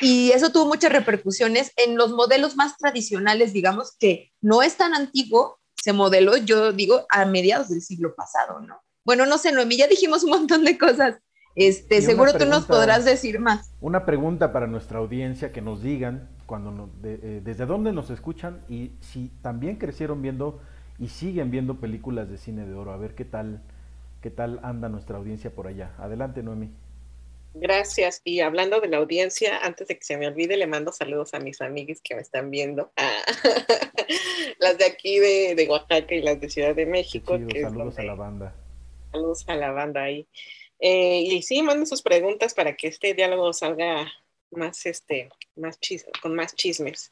Y 0.00 0.30
eso 0.32 0.50
tuvo 0.50 0.66
muchas 0.66 0.92
repercusiones 0.92 1.72
en 1.76 1.96
los 1.96 2.12
modelos 2.12 2.56
más 2.56 2.76
tradicionales, 2.76 3.52
digamos, 3.52 3.96
que 3.98 4.32
no 4.42 4.62
es 4.62 4.76
tan 4.76 4.94
antiguo, 4.94 5.58
se 5.74 5.92
modeló, 5.92 6.36
yo 6.36 6.72
digo, 6.72 7.06
a 7.08 7.24
mediados 7.24 7.68
del 7.70 7.80
siglo 7.80 8.14
pasado, 8.14 8.60
¿no? 8.60 8.80
Bueno, 9.04 9.24
no 9.24 9.38
sé, 9.38 9.52
Noemí, 9.52 9.76
ya 9.76 9.86
dijimos 9.86 10.24
un 10.24 10.30
montón 10.30 10.64
de 10.64 10.76
cosas. 10.76 11.16
Este, 11.54 12.02
seguro 12.02 12.34
tú 12.34 12.44
nos 12.44 12.66
podrás 12.66 13.06
decir 13.06 13.40
más. 13.40 13.70
Una 13.80 14.04
pregunta 14.04 14.52
para 14.52 14.66
nuestra 14.66 14.98
audiencia, 14.98 15.52
que 15.52 15.62
nos 15.62 15.82
digan 15.82 16.28
cuando 16.44 16.90
eh, 17.02 17.40
desde 17.42 17.64
dónde 17.64 17.92
nos 17.92 18.10
escuchan 18.10 18.60
y 18.68 18.92
si 19.00 19.30
también 19.40 19.76
crecieron 19.76 20.20
viendo 20.20 20.60
y 20.98 21.08
siguen 21.08 21.50
viendo 21.50 21.80
películas 21.80 22.28
de 22.28 22.36
cine 22.36 22.66
de 22.66 22.74
oro, 22.74 22.92
a 22.92 22.98
ver 22.98 23.14
qué 23.14 23.24
tal, 23.24 23.62
qué 24.26 24.30
tal 24.32 24.58
anda 24.64 24.88
nuestra 24.88 25.18
audiencia 25.18 25.54
por 25.54 25.68
allá. 25.68 25.94
Adelante, 25.98 26.42
Noemi. 26.42 26.74
Gracias. 27.54 28.22
Y 28.24 28.40
hablando 28.40 28.80
de 28.80 28.88
la 28.88 28.96
audiencia, 28.96 29.58
antes 29.58 29.86
de 29.86 29.96
que 29.96 30.04
se 30.04 30.16
me 30.16 30.26
olvide, 30.26 30.56
le 30.56 30.66
mando 30.66 30.90
saludos 30.90 31.32
a 31.32 31.38
mis 31.38 31.60
amigas 31.60 32.00
que 32.02 32.16
me 32.16 32.22
están 32.22 32.50
viendo. 32.50 32.90
Ah, 32.96 33.22
las 34.58 34.78
de 34.78 34.84
aquí 34.84 35.20
de, 35.20 35.66
Oaxaca 35.68 36.12
y 36.12 36.22
las 36.22 36.40
de 36.40 36.50
Ciudad 36.50 36.74
de 36.74 36.86
México. 36.86 37.38
saludos 37.38 37.98
a 38.00 38.02
la 38.02 38.14
banda. 38.16 38.54
Saludos 39.12 39.44
a 39.48 39.54
la 39.54 39.70
banda 39.70 40.02
ahí. 40.02 40.26
Eh, 40.80 41.20
y 41.20 41.42
sí, 41.42 41.62
manden 41.62 41.86
sus 41.86 42.02
preguntas 42.02 42.52
para 42.52 42.74
que 42.74 42.88
este 42.88 43.14
diálogo 43.14 43.52
salga 43.52 44.10
más, 44.50 44.86
este, 44.86 45.28
más 45.54 45.78
con 46.20 46.34
más 46.34 46.56
chismes. 46.56 47.10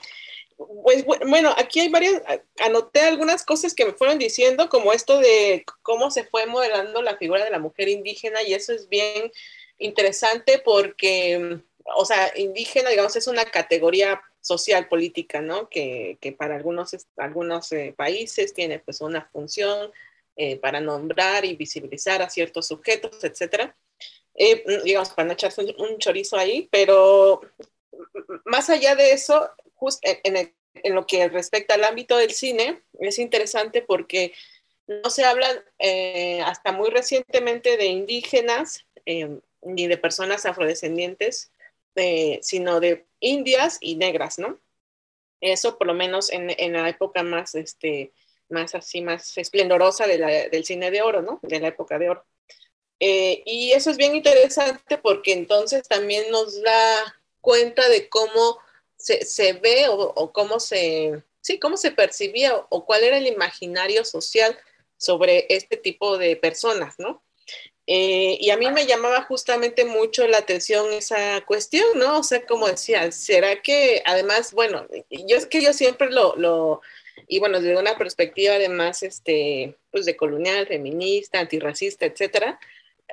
Pues 0.83 1.05
bueno, 1.05 1.55
aquí 1.57 1.81
hay 1.81 1.89
varias, 1.89 2.23
anoté 2.61 3.01
algunas 3.01 3.45
cosas 3.45 3.75
que 3.75 3.85
me 3.85 3.93
fueron 3.93 4.19
diciendo, 4.19 4.69
como 4.69 4.93
esto 4.93 5.19
de 5.19 5.65
cómo 5.83 6.11
se 6.11 6.25
fue 6.25 6.47
modelando 6.47 7.03
la 7.03 7.17
figura 7.17 7.45
de 7.45 7.51
la 7.51 7.59
mujer 7.59 7.89
indígena, 7.89 8.43
y 8.43 8.55
eso 8.55 8.73
es 8.73 8.89
bien 8.89 9.31
interesante 9.79 10.61
porque, 10.65 11.61
o 11.97 12.05
sea, 12.05 12.33
indígena, 12.37 12.91
digamos, 12.91 13.17
es 13.17 13.27
una 13.27 13.45
categoría 13.45 14.23
social 14.41 14.89
política, 14.89 15.41
¿no? 15.41 15.69
Que, 15.69 16.19
para 16.39 16.57
algunos, 16.57 16.95
algunos 17.17 17.73
eh, 17.73 17.95
países 17.97 18.53
tiene 18.53 18.79
pues 18.79 19.01
una 19.01 19.27
función 19.33 19.91
eh, 20.37 20.57
para 20.57 20.81
nombrar 20.81 21.45
y 21.45 21.57
visibilizar 21.57 22.21
a 22.21 22.29
ciertos 22.29 22.67
sujetos, 22.67 23.25
etcétera. 23.25 23.75
Eh, 24.35 24.65
digamos, 24.85 25.11
para 25.11 25.27
no 25.27 25.33
echarse 25.33 25.63
un 25.79 25.99
chorizo 25.99 26.37
ahí, 26.37 26.69
pero 26.71 27.41
más 28.45 28.69
allá 28.69 28.95
de 28.97 29.13
eso, 29.13 29.49
en, 30.03 30.53
lo 30.95 31.07
que 31.07 31.29
respecta 31.29 31.75
al 31.75 31.85
ámbito 31.85 32.17
del 32.17 32.33
cine, 32.33 32.83
es 33.01 33.19
interesante 33.19 33.83
porque 33.83 34.33
no 34.87 35.09
se 35.11 35.25
habla 35.25 35.49
eh, 35.79 36.41
hasta 36.43 36.73
muy 36.73 36.91
recientemente 36.91 37.77
de 37.77 37.87
indígenas 37.87 38.85
eh, 39.07 39.39
ni 39.63 39.87
de 39.87 39.97
personas 39.97 40.45
afrodescendientes, 40.47 41.51
eh, 41.97 42.39
sino 42.43 42.81
de 42.81 43.07
indias 43.21 43.79
y 43.81 43.97
negras, 43.97 44.39
¿no? 44.39 44.59
Eso 45.41 45.79
por 45.79 45.87
lo 45.87 45.95
menos 45.95 46.31
en, 46.33 46.73
la 46.73 46.89
época 46.89 47.23
más, 47.23 47.55
este, 47.55 48.13
más 48.49 48.75
así, 48.75 49.01
más 49.01 49.37
esplendorosa 49.37 50.07
del 50.07 50.65
cine 50.65 50.91
de 50.91 51.03
oro, 51.03 51.23
¿no? 51.23 51.39
De 51.43 51.61
la 51.61 51.69
época 51.69 51.99
de 51.99 52.11
oro. 52.11 52.25
Y 52.99 53.73
eso 53.73 53.91
es 53.91 53.99
bien 53.99 54.17
interesante 54.17 54.97
porque 54.97 55.35
entonces 55.35 55.87
también 55.87 56.31
nos 56.31 56.63
da 56.63 57.15
cuenta 57.45 57.87
de 57.91 58.09
cómo 58.09 58.59
se, 58.97 59.25
se 59.25 59.53
ve 59.55 59.87
o, 59.89 60.33
cómo 60.33 60.61
se, 60.61 61.23
sí, 61.41 61.59
cómo 61.59 61.77
se 61.77 61.91
percibía 61.91 62.57
o, 62.57 62.67
o, 62.71 62.85
cuál 62.87 63.05
era 63.05 63.19
el 63.19 63.27
imaginario 63.27 64.05
social 64.05 64.57
sobre 64.97 65.47
este 65.49 65.77
tipo 65.77 66.19
de 66.19 66.37
personas, 66.37 66.95
¿no? 66.99 67.23
Eh, 67.87 68.39
y 68.41 68.49
a 68.49 68.57
mí 68.57 68.71
me 68.71 68.87
llamaba 68.87 69.23
justamente 69.23 69.85
mucho 69.85 70.27
la 70.27 70.39
atención 70.39 70.91
esa 70.93 71.43
cuestión, 71.45 71.87
¿no? 71.97 72.21
O 72.21 72.23
sea, 72.23 72.47
como 72.47 72.67
decía, 72.67 73.13
¿será 73.13 73.61
que 73.61 74.03
además, 74.07 74.53
bueno, 74.53 74.87
yo 75.11 75.37
es 75.37 75.47
que 75.47 75.61
yo 75.61 75.75
siempre 75.75 76.11
lo, 76.11 76.35
lo 76.37 76.81
y 77.29 77.39
bueno, 77.39 77.61
desde 77.61 77.79
una 77.79 77.97
perspectiva 77.97 78.55
además, 78.55 79.03
este, 79.03 79.77
pues 79.91 80.07
de 80.07 80.17
colonial, 80.17 80.67
feminista, 80.67 81.41
antirracista, 81.41 82.07
etcétera, 82.07 82.59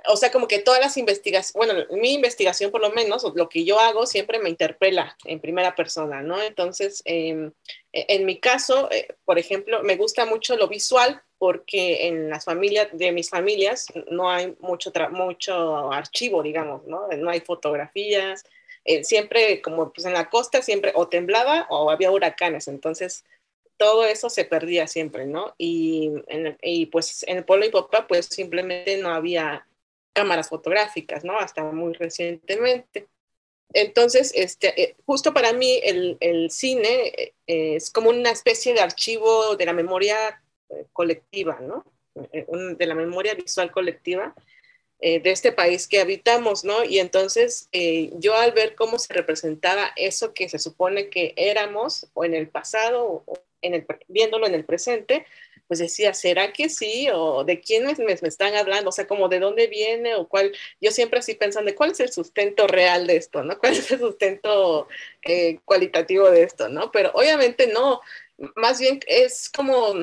o 0.08 0.16
sea, 0.16 0.32
como 0.32 0.48
que 0.48 0.60
todas 0.60 0.80
las 0.80 0.98
investigaciones, 0.98 1.54
bueno, 1.54 1.86
mi 1.92 2.14
investigación 2.14 2.72
por 2.72 2.82
lo 2.82 2.92
menos, 2.92 3.24
lo 3.36 3.50
que 3.50 3.66
yo 3.66 3.80
hago 3.80 4.06
siempre 4.06 4.40
me 4.40 4.50
interpela 4.50 5.16
en 5.26 5.40
primera 5.40 5.76
persona, 5.76 6.22
¿no? 6.22 6.42
Entonces, 6.42 7.02
eh, 7.06 7.52
en 7.94 8.26
mi 8.26 8.40
caso, 8.40 8.90
eh, 8.92 9.08
por 9.26 9.38
ejemplo, 9.38 9.84
me 9.84 9.98
gusta 9.98 10.26
mucho 10.26 10.56
lo 10.56 10.68
visual 10.68 11.22
porque 11.38 12.08
en 12.08 12.30
las 12.30 12.46
familias, 12.46 12.88
de 12.94 13.12
mis 13.12 13.30
familias, 13.30 13.88
no 14.10 14.30
hay 14.30 14.56
mucho, 14.60 14.92
mucho 15.12 15.92
archivo, 15.92 16.42
digamos, 16.42 16.86
¿no? 16.88 17.08
No 17.10 17.30
hay 17.30 17.42
fotografías, 17.42 18.44
eh, 18.86 19.04
siempre, 19.04 19.62
como 19.62 19.92
pues 19.92 20.06
en 20.06 20.14
la 20.14 20.30
costa, 20.30 20.62
siempre 20.62 20.92
o 20.96 21.08
temblaba 21.08 21.68
o 21.70 21.92
había 21.92 22.12
huracanes, 22.12 22.68
entonces 22.68 23.26
todo 23.78 24.06
eso 24.06 24.30
se 24.30 24.46
perdía 24.46 24.88
siempre, 24.88 25.26
¿no? 25.26 25.56
Y, 25.58 26.12
en, 26.28 26.58
y 26.62 26.86
pues 26.88 27.24
en 27.28 27.38
el 27.38 27.46
pueblo 27.46 27.66
de 27.66 27.72
Popa, 27.72 28.08
pues 28.08 28.28
simplemente 28.28 28.98
no 28.98 29.10
había 29.10 29.66
cámaras 30.14 30.50
fotográficas, 30.50 31.24
¿no? 31.24 31.38
Hasta 31.38 31.64
muy 31.64 31.94
recientemente. 31.94 33.08
Entonces, 33.74 34.34
este, 34.36 34.82
eh, 34.82 34.96
justo 35.06 35.34
para 35.34 35.54
mí 35.54 35.80
el, 35.84 36.50
cine 36.52 37.34
eh, 37.48 37.76
es 37.76 37.90
como 37.90 38.10
una 38.10 38.32
especie 38.32 38.74
de 38.74 38.82
archivo 38.82 39.56
de 39.56 39.66
la 39.66 39.74
memoria 39.74 40.42
eh, 40.70 40.86
colectiva, 40.94 41.60
¿no? 41.62 41.86
De 42.14 42.86
la 42.86 42.94
memoria 42.94 43.36
visual 43.36 43.72
colectiva 43.72 44.36
de 45.00 45.22
este 45.24 45.54
país 45.54 45.88
que 45.88 46.02
habitamos, 46.02 46.66
¿no? 46.66 46.84
Y 46.84 47.00
entonces 47.00 47.70
yo 48.20 48.36
al 48.36 48.52
ver 48.52 48.76
cómo 48.76 49.00
se 49.00 49.14
representaba 49.14 49.94
eso 49.96 50.34
que 50.34 50.50
se 50.50 50.60
supone 50.60 51.10
que 51.10 51.34
éramos 51.38 52.08
o 52.14 52.26
en 52.26 52.34
el 52.34 52.50
pasado 52.50 53.24
o 53.26 53.40
viéndolo 54.10 54.46
en 54.46 54.56
el 54.56 54.66
presente, 54.66 55.26
pues 55.72 55.80
decía, 55.80 56.14
¿será 56.14 56.52
que 56.52 56.68
sí? 56.68 57.08
¿O 57.14 57.46
de 57.46 57.62
quiénes 57.62 57.98
me, 57.98 58.08
me, 58.08 58.28
están 58.28 58.56
hablando? 58.56 58.90
O 58.90 58.92
sea, 58.92 59.08
como 59.08 59.30
de 59.30 59.40
dónde 59.40 59.68
viene 59.68 60.16
o 60.16 60.28
cuál, 60.28 60.52
yo 60.82 60.92
siempre 60.92 61.20
así 61.20 61.34
pensando, 61.34 61.74
¿cuál 61.74 61.92
es 61.92 62.02
el 62.02 62.12
sustento 62.12 62.68
real 62.68 63.08
de 63.08 63.16
esto? 63.16 63.42
¿No? 63.42 63.58
¿Cuál 63.58 63.78
es 63.78 63.90
el 63.90 64.00
sustento 64.00 64.90
eh, 65.24 65.60
cualitativo 65.64 66.30
de 66.30 66.44
esto? 66.44 66.68
¿No? 66.68 66.92
Pero 66.92 67.12
obviamente 67.14 67.68
no, 67.68 68.02
más 68.58 68.82
bien 68.82 69.00
es 69.08 69.50
como, 69.50 69.98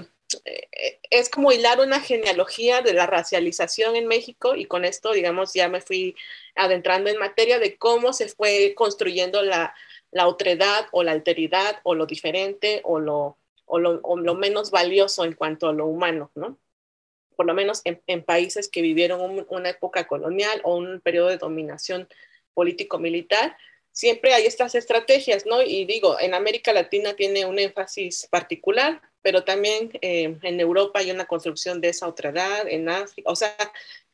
eh, 0.47 1.01
es 1.11 1.29
como 1.29 1.53
hilar 1.53 1.81
una 1.81 2.01
genealogía 2.01 2.81
de 2.81 2.95
la 2.95 3.05
racialización 3.05 3.95
en 3.95 4.07
México 4.07 4.57
y 4.57 4.64
con 4.64 4.87
esto, 4.87 5.12
digamos, 5.12 5.53
ya 5.53 5.69
me 5.69 5.83
fui 5.83 6.16
adentrando 6.55 7.11
en 7.11 7.19
materia 7.19 7.59
de 7.59 7.77
cómo 7.77 8.14
se 8.14 8.29
fue 8.29 8.73
construyendo 8.75 9.43
la, 9.43 9.75
la 10.12 10.29
otredad 10.29 10.87
o 10.93 11.03
la 11.03 11.12
alteridad 11.12 11.81
o 11.83 11.95
lo 11.95 12.07
diferente 12.07 12.81
o 12.85 13.01
lo 13.01 13.37
o 13.69 13.79
lo, 13.79 14.01
o 14.03 14.19
lo, 14.19 14.35
menos 14.35 14.71
valioso 14.71 15.25
en 15.25 15.35
cuanto 15.35 15.69
a 15.69 15.73
lo 15.73 15.87
humano, 15.87 16.31
¿no? 16.35 16.59
Por 17.37 17.47
lo 17.47 17.55
menos 17.55 17.83
en, 17.85 18.03
en 18.07 18.25
países 18.25 18.69
que 18.69 18.83
vivieron 18.83 19.21
un, 19.21 19.47
una 19.49 19.71
época 19.71 20.07
colonial 20.07 20.61
o 20.64 20.77
un 20.77 21.01
periodo 21.01 21.29
de 21.29 21.39
dominación 21.39 22.09
político-militar, 22.55 23.57
siempre 23.93 24.33
hay 24.35 24.47
estas 24.47 24.75
estrategias, 24.75 25.47
¿no? 25.47 25.62
Y 25.62 25.85
digo, 25.85 26.21
en 26.21 26.35
América 26.35 26.73
Latina 26.73 27.14
tiene 27.14 27.47
un 27.47 27.59
énfasis 27.59 28.29
particular, 28.31 29.01
pero 29.23 29.45
también 29.45 29.91
eh, 30.01 30.37
en 30.43 30.61
Europa 30.61 31.01
hay 31.01 31.11
una 31.11 31.27
construcción 31.27 31.81
de 31.81 31.89
esa 31.89 32.07
otra 32.07 32.31
edad, 32.31 32.69
en 32.69 32.89
África, 32.89 33.31
o 33.31 33.37
sea, 33.37 33.57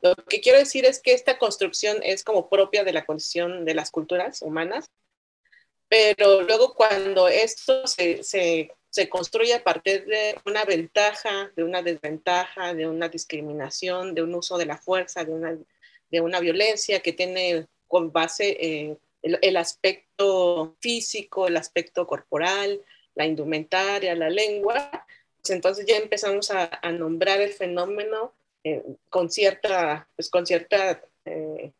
lo 0.01 0.15
que 0.15 0.41
quiero 0.41 0.57
decir 0.57 0.85
es 0.85 0.99
que 0.99 1.13
esta 1.13 1.37
construcción 1.37 1.97
es 2.03 2.23
como 2.23 2.49
propia 2.49 2.83
de 2.83 2.93
la 2.93 3.05
condición 3.05 3.65
de 3.65 3.75
las 3.75 3.91
culturas 3.91 4.41
humanas, 4.41 4.89
pero 5.87 6.41
luego 6.41 6.73
cuando 6.73 7.27
esto 7.27 7.85
se, 7.87 8.23
se 8.23 8.71
se 8.95 9.09
construye 9.09 9.53
a 9.53 9.61
partir 9.61 10.05
de 10.05 10.37
una 10.45 10.63
ventaja, 10.63 11.51
de 11.53 11.65
una 11.65 11.81
desventaja, 11.81 12.73
de 12.73 12.87
una 12.87 13.09
discriminación, 13.09 14.15
de 14.15 14.21
un 14.21 14.33
uso 14.33 14.57
de 14.57 14.65
la 14.65 14.77
fuerza, 14.77 15.25
de 15.25 15.33
una, 15.33 15.57
de 16.09 16.21
una 16.21 16.39
violencia 16.39 17.01
que 17.01 17.11
tiene 17.11 17.67
con 17.89 18.13
base 18.13 18.97
el, 19.21 19.57
aspecto 19.57 20.77
físico, 20.79 21.45
el 21.45 21.57
aspecto 21.57 22.07
corporal, 22.07 22.79
la 23.15 23.25
indumentaria, 23.25 24.15
la 24.15 24.29
lengua. 24.29 24.89
Pues 25.41 25.49
entonces 25.49 25.85
ya 25.85 25.97
empezamos 25.97 26.49
a, 26.51 26.79
a 26.81 26.91
nombrar 26.93 27.41
el 27.41 27.51
fenómeno 27.51 28.31
eh, 28.63 28.81
con 29.09 29.29
cierta, 29.29 30.07
pues 30.15 30.29
con 30.29 30.45
cierta 30.45 31.03
eh, 31.25 31.73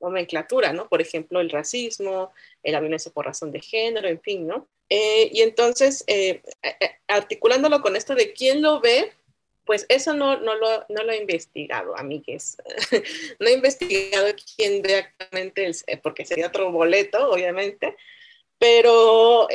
nomenclatura, 0.00 0.72
¿no? 0.72 0.88
Por 0.88 1.00
ejemplo, 1.00 1.40
el 1.40 1.50
racismo, 1.50 2.32
la 2.62 2.80
violencia 2.80 3.12
por 3.12 3.26
razón 3.26 3.52
de 3.52 3.60
género, 3.60 4.08
en 4.08 4.20
fin, 4.20 4.46
¿no? 4.46 4.66
Eh, 4.88 5.30
y 5.32 5.42
entonces, 5.42 6.04
eh, 6.06 6.42
eh, 6.62 6.90
articulándolo 7.06 7.82
con 7.82 7.96
esto 7.96 8.14
de 8.14 8.32
quién 8.32 8.62
lo 8.62 8.80
ve, 8.80 9.12
pues 9.64 9.84
eso 9.90 10.14
no, 10.14 10.38
no, 10.38 10.54
lo, 10.54 10.86
no 10.88 11.02
lo 11.02 11.12
he 11.12 11.18
investigado, 11.18 11.96
amigues. 11.96 12.56
no 13.38 13.48
he 13.48 13.52
investigado 13.52 14.28
quién 14.56 14.80
ve 14.80 14.96
actualmente, 14.96 15.66
el, 15.66 16.00
porque 16.00 16.24
sería 16.24 16.46
otro 16.46 16.72
boleto, 16.72 17.30
obviamente, 17.30 17.94
pero 18.58 19.46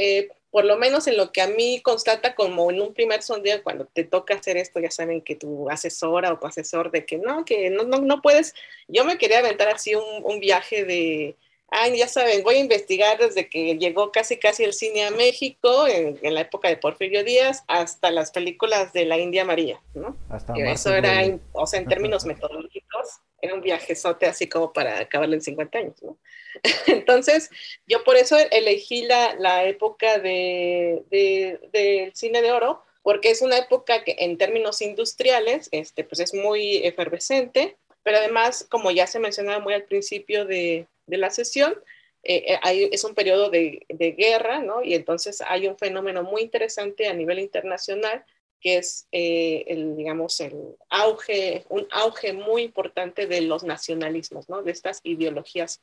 por 0.54 0.66
lo 0.66 0.78
menos 0.78 1.08
en 1.08 1.18
lo 1.18 1.32
que 1.32 1.42
a 1.42 1.48
mí 1.48 1.82
constata 1.82 2.36
como 2.36 2.70
en 2.70 2.80
un 2.80 2.94
primer 2.94 3.24
sondeo, 3.24 3.64
cuando 3.64 3.86
te 3.86 4.04
toca 4.04 4.36
hacer 4.36 4.56
esto, 4.56 4.80
ya 4.80 4.92
saben 4.92 5.22
que 5.22 5.34
tu 5.34 5.68
asesora 5.68 6.32
o 6.32 6.38
tu 6.38 6.46
asesor 6.46 6.92
de 6.92 7.08
que 7.08 7.18
no, 7.18 7.44
que 7.44 7.72
no, 7.72 7.86
no, 7.86 7.98
no 7.98 8.22
puedes, 8.22 8.54
yo 8.88 9.04
me 9.04 9.18
quería 9.18 9.40
aventar 9.40 9.70
así 9.70 9.96
un, 9.96 10.04
un 10.24 10.40
viaje 10.40 10.86
de 10.86 11.36
Ay, 11.76 11.98
ya 11.98 12.08
saben, 12.08 12.44
voy 12.44 12.56
a 12.56 12.60
investigar 12.60 13.18
desde 13.18 13.50
que 13.50 13.80
llegó 13.80 14.12
casi 14.12 14.38
casi 14.38 14.64
el 14.64 14.74
cine 14.74 15.06
a 15.06 15.10
México, 15.12 15.88
en, 15.88 16.20
en 16.22 16.36
la 16.36 16.42
época 16.42 16.68
de 16.68 16.78
Porfirio 16.78 17.24
Díaz, 17.24 17.64
hasta 17.68 18.12
las 18.12 18.30
películas 18.30 18.94
de 18.94 19.06
la 19.06 19.18
India 19.18 19.44
María, 19.44 19.82
¿no? 19.96 20.16
Hasta 20.30 20.54
eso 20.54 20.94
era, 20.94 21.24
en, 21.24 21.42
o 21.52 21.66
sea, 21.66 21.80
en 21.80 21.88
términos 21.88 22.26
metodológicos, 22.26 23.22
era 23.44 23.56
un 23.56 23.62
viajezote 23.62 24.26
así 24.26 24.48
como 24.48 24.72
para 24.72 25.00
acabarlo 25.00 25.36
en 25.36 25.42
50 25.42 25.78
años, 25.78 26.02
¿no? 26.02 26.18
Entonces, 26.88 27.50
yo 27.86 28.06
por 28.06 28.16
eso 28.16 28.38
elegí 28.52 29.04
la, 29.04 29.36
la 29.36 29.66
época 29.66 30.18
de, 30.18 31.04
de, 31.12 31.60
del 31.74 32.16
cine 32.16 32.42
de 32.42 32.54
oro, 32.54 32.82
porque 33.02 33.32
es 33.32 33.42
una 33.42 33.58
época 33.58 34.06
que 34.06 34.16
en 34.20 34.38
términos 34.38 34.82
industriales, 34.82 35.68
este, 35.74 36.06
pues 36.06 36.22
es 36.22 36.34
muy 36.34 36.78
efervescente, 36.78 37.76
pero 38.02 38.18
además, 38.18 38.66
como 38.70 38.92
ya 38.92 39.08
se 39.08 39.20
mencionaba 39.20 39.60
muy 39.60 39.74
al 39.74 39.84
principio 39.84 40.46
de, 40.46 40.88
de 41.06 41.18
la 41.18 41.30
sesión, 41.30 41.76
eh, 42.24 42.46
eh, 42.48 42.60
hay, 42.64 42.90
es 42.94 43.04
un 43.04 43.14
periodo 43.14 43.50
de, 43.50 43.86
de, 43.90 44.12
guerra, 44.14 44.60
¿no? 44.60 44.82
Y 44.84 44.94
entonces 44.94 45.42
hay 45.46 45.68
un 45.68 45.78
fenómeno 45.78 46.24
muy 46.24 46.44
interesante 46.44 47.10
a 47.10 47.14
nivel 47.14 47.40
internacional 47.40 48.24
que 48.64 48.78
es 48.78 49.08
eh, 49.12 49.66
el, 49.68 49.98
digamos, 49.98 50.40
el 50.40 50.78
auge, 50.90 51.66
un 51.68 51.86
auge 51.92 52.32
muy 52.32 52.64
importante 52.64 53.28
de 53.28 53.42
los 53.42 53.66
nacionalismos, 53.66 54.48
¿no? 54.48 54.64
De 54.64 54.72
estas 54.72 55.02
ideologías 55.04 55.82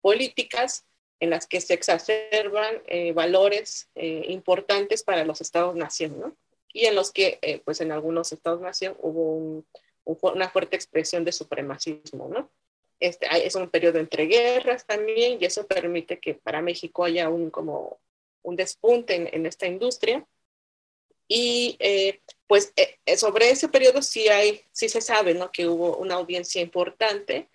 políticas 0.00 0.86
en 1.20 1.28
las 1.28 1.46
que 1.46 1.60
se 1.60 1.74
exacerban 1.74 2.82
eh, 2.86 3.12
valores 3.12 3.90
eh, 3.94 4.24
importantes 4.28 5.02
para 5.02 5.24
los 5.24 5.42
estados-nación, 5.42 6.18
¿no? 6.18 6.36
Y 6.72 6.86
en 6.86 6.94
los 6.94 7.12
que, 7.12 7.60
pues 7.66 7.82
en 7.82 7.92
algunos 7.92 8.32
estados-nación 8.32 8.96
hubo 8.98 9.36
un, 9.36 9.66
un, 10.04 10.18
una 10.22 10.48
fuerte 10.48 10.74
expresión 10.74 11.22
de 11.22 11.32
supremacismo, 11.32 12.28
¿no? 12.28 12.50
Este, 12.98 13.26
es 13.44 13.54
un 13.56 13.68
periodo 13.68 13.98
entre 13.98 14.24
guerras 14.24 14.86
también 14.86 15.36
y 15.38 15.44
eso 15.44 15.66
permite 15.66 16.18
que 16.18 16.34
para 16.34 16.62
México 16.62 17.04
haya 17.04 17.28
un, 17.28 17.50
como 17.50 18.00
un 18.42 18.56
despunte 18.56 19.16
en, 19.16 19.28
en 19.32 19.44
esta 19.44 19.66
industria. 19.66 20.26
Y 21.28 21.76
eh, 21.78 22.20
pues 22.46 22.72
eh, 22.76 23.16
sobre 23.16 23.50
ese 23.50 23.68
periodo 23.68 24.02
sí, 24.02 24.28
hay, 24.28 24.62
sí 24.72 24.88
se 24.88 25.00
sabe 25.00 25.34
¿no? 25.34 25.50
que 25.50 25.66
hubo 25.66 25.96
una 25.96 26.14
audiencia 26.14 26.60
importante. 26.60 27.48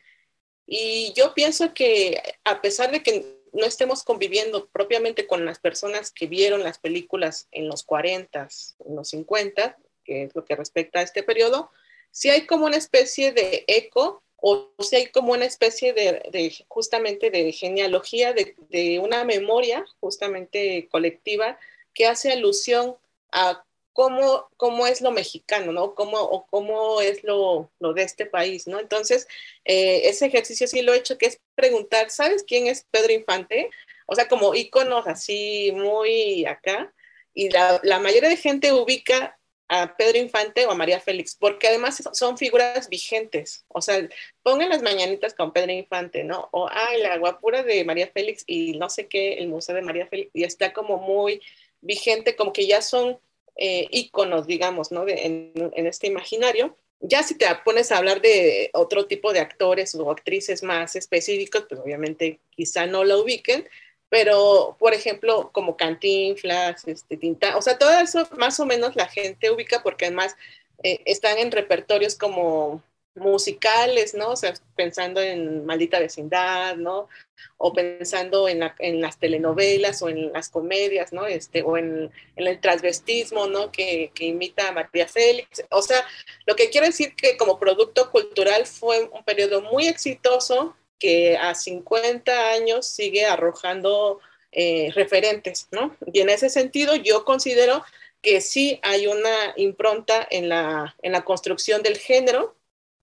Y 0.66 1.14
yo 1.14 1.34
pienso 1.34 1.74
que 1.74 2.22
a 2.44 2.62
pesar 2.62 2.92
de 2.92 3.04
que 3.04 3.38
no 3.54 3.66
estemos 3.66 4.04
conviviendo 4.04 4.68
propiamente 4.68 5.28
con 5.28 5.46
las 5.46 5.60
personas 5.60 6.12
que 6.12 6.28
vieron 6.28 6.64
las 6.64 6.80
películas 6.80 7.48
en 7.52 7.68
los 7.68 7.84
40, 7.84 8.48
en 8.86 8.96
los 8.96 9.10
50, 9.10 9.78
que 10.04 10.24
es 10.24 10.36
lo 10.36 10.46
que 10.46 10.56
respecta 10.56 11.00
a 11.00 11.04
este 11.04 11.24
periodo, 11.24 11.72
sí 12.12 12.30
hay 12.30 12.46
como 12.46 12.66
una 12.66 12.78
especie 12.78 13.32
de 13.32 13.64
eco 13.68 14.24
o 14.38 14.72
si 14.80 14.96
hay 14.96 15.08
como 15.08 15.34
una 15.34 15.46
especie 15.46 15.94
de, 15.94 16.24
de 16.32 16.54
justamente 16.68 17.32
de 17.32 17.52
genealogía, 17.52 18.34
de, 18.34 18.56
de, 18.70 19.00
una 19.00 19.24
memoria 19.24 19.86
justamente 20.00 20.88
colectiva 20.92 21.60
que 21.94 22.06
hace 22.06 22.32
alusión 22.32 22.96
a 23.32 23.64
cómo, 23.94 24.48
cómo 24.58 24.86
es 24.86 25.02
lo 25.02 25.12
mexicano, 25.12 25.72
¿no? 25.72 25.96
Cómo, 25.96 26.18
o 26.20 26.46
cómo 26.46 27.02
es 27.02 27.24
lo, 27.24 27.72
lo 27.80 27.94
de 27.94 28.04
este 28.04 28.28
país, 28.28 28.68
¿no? 28.68 28.80
Entonces, 28.80 29.28
eh, 29.66 30.02
ese 30.06 30.28
ejercicio 30.28 30.68
sí 30.68 30.84
lo 30.84 30.94
he 30.94 30.98
hecho, 30.98 31.18
que 31.18 31.26
es 31.26 31.40
preguntar, 31.56 32.12
¿sabes 32.12 32.44
quién 32.44 32.68
es 32.68 32.86
Pedro 32.92 33.14
Infante? 33.14 33.72
O 34.06 34.16
sea, 34.16 34.28
como 34.28 34.54
íconos 34.54 35.08
así 35.08 35.72
muy 35.74 36.46
acá. 36.46 36.94
Y 37.34 37.50
la, 37.50 37.80
la 37.84 38.00
mayoría 38.00 38.30
de 38.30 38.38
gente 38.38 38.72
ubica 38.72 39.38
a 39.70 39.98
Pedro 39.98 40.18
Infante 40.18 40.66
o 40.66 40.72
a 40.72 40.76
María 40.76 41.00
Félix, 41.00 41.36
porque 41.36 41.68
además 41.68 42.02
son 42.14 42.38
figuras 42.38 42.90
vigentes. 42.90 43.66
O 43.68 43.82
sea, 43.82 44.08
pongan 44.44 44.70
las 44.70 44.82
mañanitas 44.82 45.34
con 45.34 45.52
Pedro 45.52 45.72
Infante, 45.72 46.24
¿no? 46.24 46.50
O, 46.52 46.70
ay, 46.72 47.02
la 47.02 47.18
guapura 47.18 47.64
de 47.64 47.84
María 47.84 48.10
Félix 48.14 48.44
y 48.48 48.78
no 48.78 48.90
sé 48.90 49.08
qué, 49.08 49.34
el 49.36 49.48
Museo 49.48 49.76
de 49.76 49.82
María 49.82 50.08
Félix, 50.08 50.32
y 50.34 50.44
está 50.44 50.72
como 50.72 50.98
muy 50.98 51.42
vigente, 51.88 52.36
como 52.36 52.54
que 52.54 52.68
ya 52.68 52.82
son 52.82 53.18
eh, 53.56 53.88
íconos, 53.90 54.46
digamos, 54.46 54.92
¿no? 54.92 55.08
en, 55.08 55.72
este 55.88 56.08
imaginario. 56.08 56.76
Ya 57.00 57.24
si 57.24 57.36
te 57.36 57.48
pones 57.64 57.92
a 57.92 57.98
hablar 57.98 58.22
de 58.22 58.70
otro 58.74 59.06
tipo 59.08 59.32
de 59.32 59.40
actores 59.40 59.96
o 59.96 60.12
actrices 60.12 60.64
más 60.64 60.96
específicos, 60.96 61.66
pues 61.70 61.80
obviamente 61.80 62.40
quizá 62.50 62.86
no 62.86 63.04
la 63.04 63.18
ubiquen, 63.18 63.68
pero 64.10 64.76
por 64.80 64.94
ejemplo, 64.94 65.52
como 65.52 65.78
Cantinflas, 65.78 66.88
este, 66.88 67.18
Tinta, 67.18 67.58
o 67.58 67.62
sea, 67.62 67.78
todo 67.78 67.92
eso 68.00 68.28
más 68.38 68.60
o 68.60 68.66
menos 68.66 68.96
la 68.96 69.08
gente 69.08 69.52
ubica 69.52 69.84
porque 69.84 70.06
además 70.06 70.36
eh, 70.84 71.02
están 71.06 71.38
en 71.38 71.52
repertorios 71.52 72.16
como 72.16 72.82
musicales, 73.18 74.14
¿no? 74.14 74.30
O 74.30 74.36
sea, 74.36 74.54
pensando 74.76 75.22
en 75.22 75.66
Maldita 75.66 76.00
Vecindad, 76.00 76.76
¿no? 76.78 77.10
O 77.58 77.74
pensando 77.74 78.48
en, 78.48 78.60
las 79.02 79.20
telenovelas 79.20 80.02
o 80.02 80.10
en 80.10 80.32
las 80.32 80.50
comedias, 80.50 81.14
¿no? 81.14 81.26
Este, 81.26 81.62
o 81.64 81.78
en, 81.78 82.12
el 82.36 82.60
transvestismo, 82.60 83.48
¿no? 83.48 83.72
Que, 83.72 84.12
imita 84.20 84.70
a 84.70 84.72
María 84.72 85.08
Félix. 85.08 85.64
O 85.72 85.82
sea, 85.82 86.06
lo 86.46 86.56
que 86.56 86.70
quiero 86.70 86.88
decir 86.88 87.16
que 87.16 87.38
como 87.38 87.60
producto 87.60 88.12
cultural 88.12 88.66
fue 88.66 89.10
un 89.12 89.24
periodo 89.24 89.62
muy 89.62 89.88
exitoso 89.88 90.76
que 91.00 91.38
a 91.38 91.54
50 91.54 92.52
años 92.52 92.88
sigue 92.88 93.26
arrojando 93.26 94.20
eh, 94.52 94.92
referentes, 94.96 95.68
¿no? 95.72 95.96
Y 96.12 96.22
en 96.22 96.30
ese 96.30 96.50
sentido 96.50 96.96
yo 96.96 97.26
considero 97.26 97.84
que 98.22 98.42
sí 98.42 98.80
hay 98.84 99.08
una 99.08 99.54
impronta 99.56 100.28
en 100.30 100.50
la, 100.50 100.96
en 101.02 101.12
la 101.12 101.24
construcción 101.24 101.84
del 101.84 101.98
género, 101.98 102.57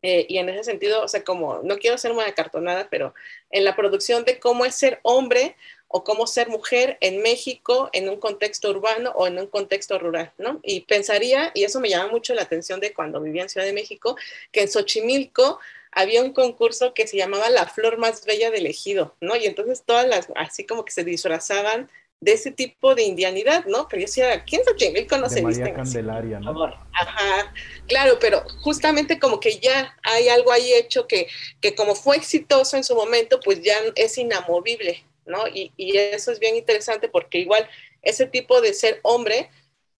eh, 0.06 0.26
y 0.28 0.36
en 0.36 0.50
ese 0.50 0.64
sentido, 0.64 1.02
o 1.02 1.08
sea, 1.08 1.24
como, 1.24 1.60
no 1.62 1.78
quiero 1.78 1.96
ser 1.96 2.12
muy 2.12 2.24
acartonada, 2.24 2.88
pero 2.90 3.14
en 3.50 3.64
la 3.64 3.74
producción 3.74 4.26
de 4.26 4.38
cómo 4.38 4.66
es 4.66 4.74
ser 4.74 5.00
hombre 5.02 5.56
o 5.88 6.04
cómo 6.04 6.26
ser 6.26 6.50
mujer 6.50 6.98
en 7.00 7.22
México 7.22 7.88
en 7.94 8.10
un 8.10 8.20
contexto 8.20 8.68
urbano 8.68 9.12
o 9.16 9.26
en 9.26 9.38
un 9.38 9.46
contexto 9.46 9.98
rural, 9.98 10.30
¿no? 10.36 10.60
Y 10.62 10.82
pensaría, 10.82 11.52
y 11.54 11.64
eso 11.64 11.80
me 11.80 11.88
llama 11.88 12.10
mucho 12.10 12.34
la 12.34 12.42
atención 12.42 12.80
de 12.80 12.92
cuando 12.92 13.18
vivía 13.18 13.44
en 13.44 13.48
Ciudad 13.48 13.66
de 13.66 13.72
México, 13.72 14.14
que 14.52 14.60
en 14.60 14.68
Xochimilco 14.68 15.58
había 15.90 16.22
un 16.22 16.34
concurso 16.34 16.92
que 16.92 17.06
se 17.06 17.16
llamaba 17.16 17.48
La 17.48 17.64
Flor 17.64 17.96
Más 17.96 18.26
Bella 18.26 18.50
del 18.50 18.66
Ejido, 18.66 19.16
¿no? 19.22 19.36
Y 19.36 19.46
entonces 19.46 19.84
todas 19.86 20.06
las, 20.06 20.28
así 20.36 20.66
como 20.66 20.84
que 20.84 20.92
se 20.92 21.04
disfrazaban 21.04 21.88
de 22.24 22.32
ese 22.32 22.50
tipo 22.50 22.94
de 22.94 23.02
indianidad, 23.02 23.66
¿no? 23.66 23.86
Pero 23.86 24.00
yo 24.00 24.06
decía, 24.06 24.44
¿quién 24.44 24.62
es 24.62 24.66
Xochimilco? 24.66 25.18
No 25.18 25.28
se 25.28 25.42
María 25.42 25.74
Candelaria, 25.74 26.40
¿no? 26.40 26.64
Ajá, 26.64 27.52
claro, 27.86 28.16
pero 28.18 28.42
justamente 28.62 29.18
como 29.18 29.38
que 29.38 29.58
ya 29.58 29.94
hay 30.02 30.28
algo 30.28 30.50
ahí 30.50 30.72
hecho 30.72 31.06
que, 31.06 31.28
que 31.60 31.74
como 31.74 31.94
fue 31.94 32.16
exitoso 32.16 32.78
en 32.78 32.84
su 32.84 32.94
momento, 32.94 33.40
pues 33.44 33.60
ya 33.60 33.76
es 33.94 34.16
inamovible, 34.16 35.04
¿no? 35.26 35.46
Y, 35.48 35.70
y 35.76 35.98
eso 35.98 36.32
es 36.32 36.40
bien 36.40 36.56
interesante 36.56 37.10
porque 37.10 37.38
igual 37.38 37.68
ese 38.00 38.24
tipo 38.24 38.62
de 38.62 38.72
ser 38.72 39.00
hombre, 39.02 39.50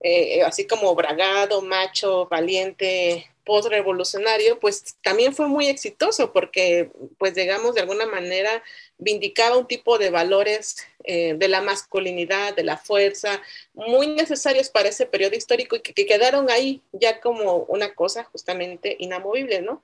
eh, 0.00 0.42
así 0.44 0.66
como 0.66 0.94
bragado, 0.94 1.60
macho, 1.60 2.26
valiente, 2.30 3.26
post-revolucionario, 3.44 4.58
pues 4.60 4.96
también 5.02 5.34
fue 5.34 5.46
muy 5.46 5.66
exitoso 5.66 6.32
porque, 6.32 6.90
pues 7.18 7.34
digamos, 7.34 7.74
de 7.74 7.82
alguna 7.82 8.06
manera 8.06 8.62
vindicaba 9.04 9.58
un 9.58 9.66
tipo 9.66 9.98
de 9.98 10.10
valores 10.10 10.78
eh, 11.04 11.34
de 11.36 11.48
la 11.48 11.60
masculinidad, 11.60 12.56
de 12.56 12.64
la 12.64 12.78
fuerza, 12.78 13.40
muy 13.74 14.06
necesarios 14.06 14.70
para 14.70 14.88
ese 14.88 15.04
periodo 15.04 15.36
histórico 15.36 15.76
y 15.76 15.80
que, 15.80 16.06
quedaron 16.06 16.50
ahí 16.50 16.80
ya 16.92 17.20
como 17.20 17.58
una 17.68 17.94
cosa 17.94 18.24
justamente 18.24 18.96
inamovible, 18.98 19.60
¿no? 19.60 19.82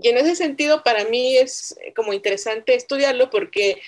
Y 0.00 0.08
en 0.08 0.16
ese 0.16 0.36
sentido, 0.36 0.82
para 0.82 1.04
mí 1.04 1.36
es 1.36 1.76
como 1.94 2.12
interesante 2.12 2.74
estudiarlo 2.74 3.28
porque, 3.28 3.82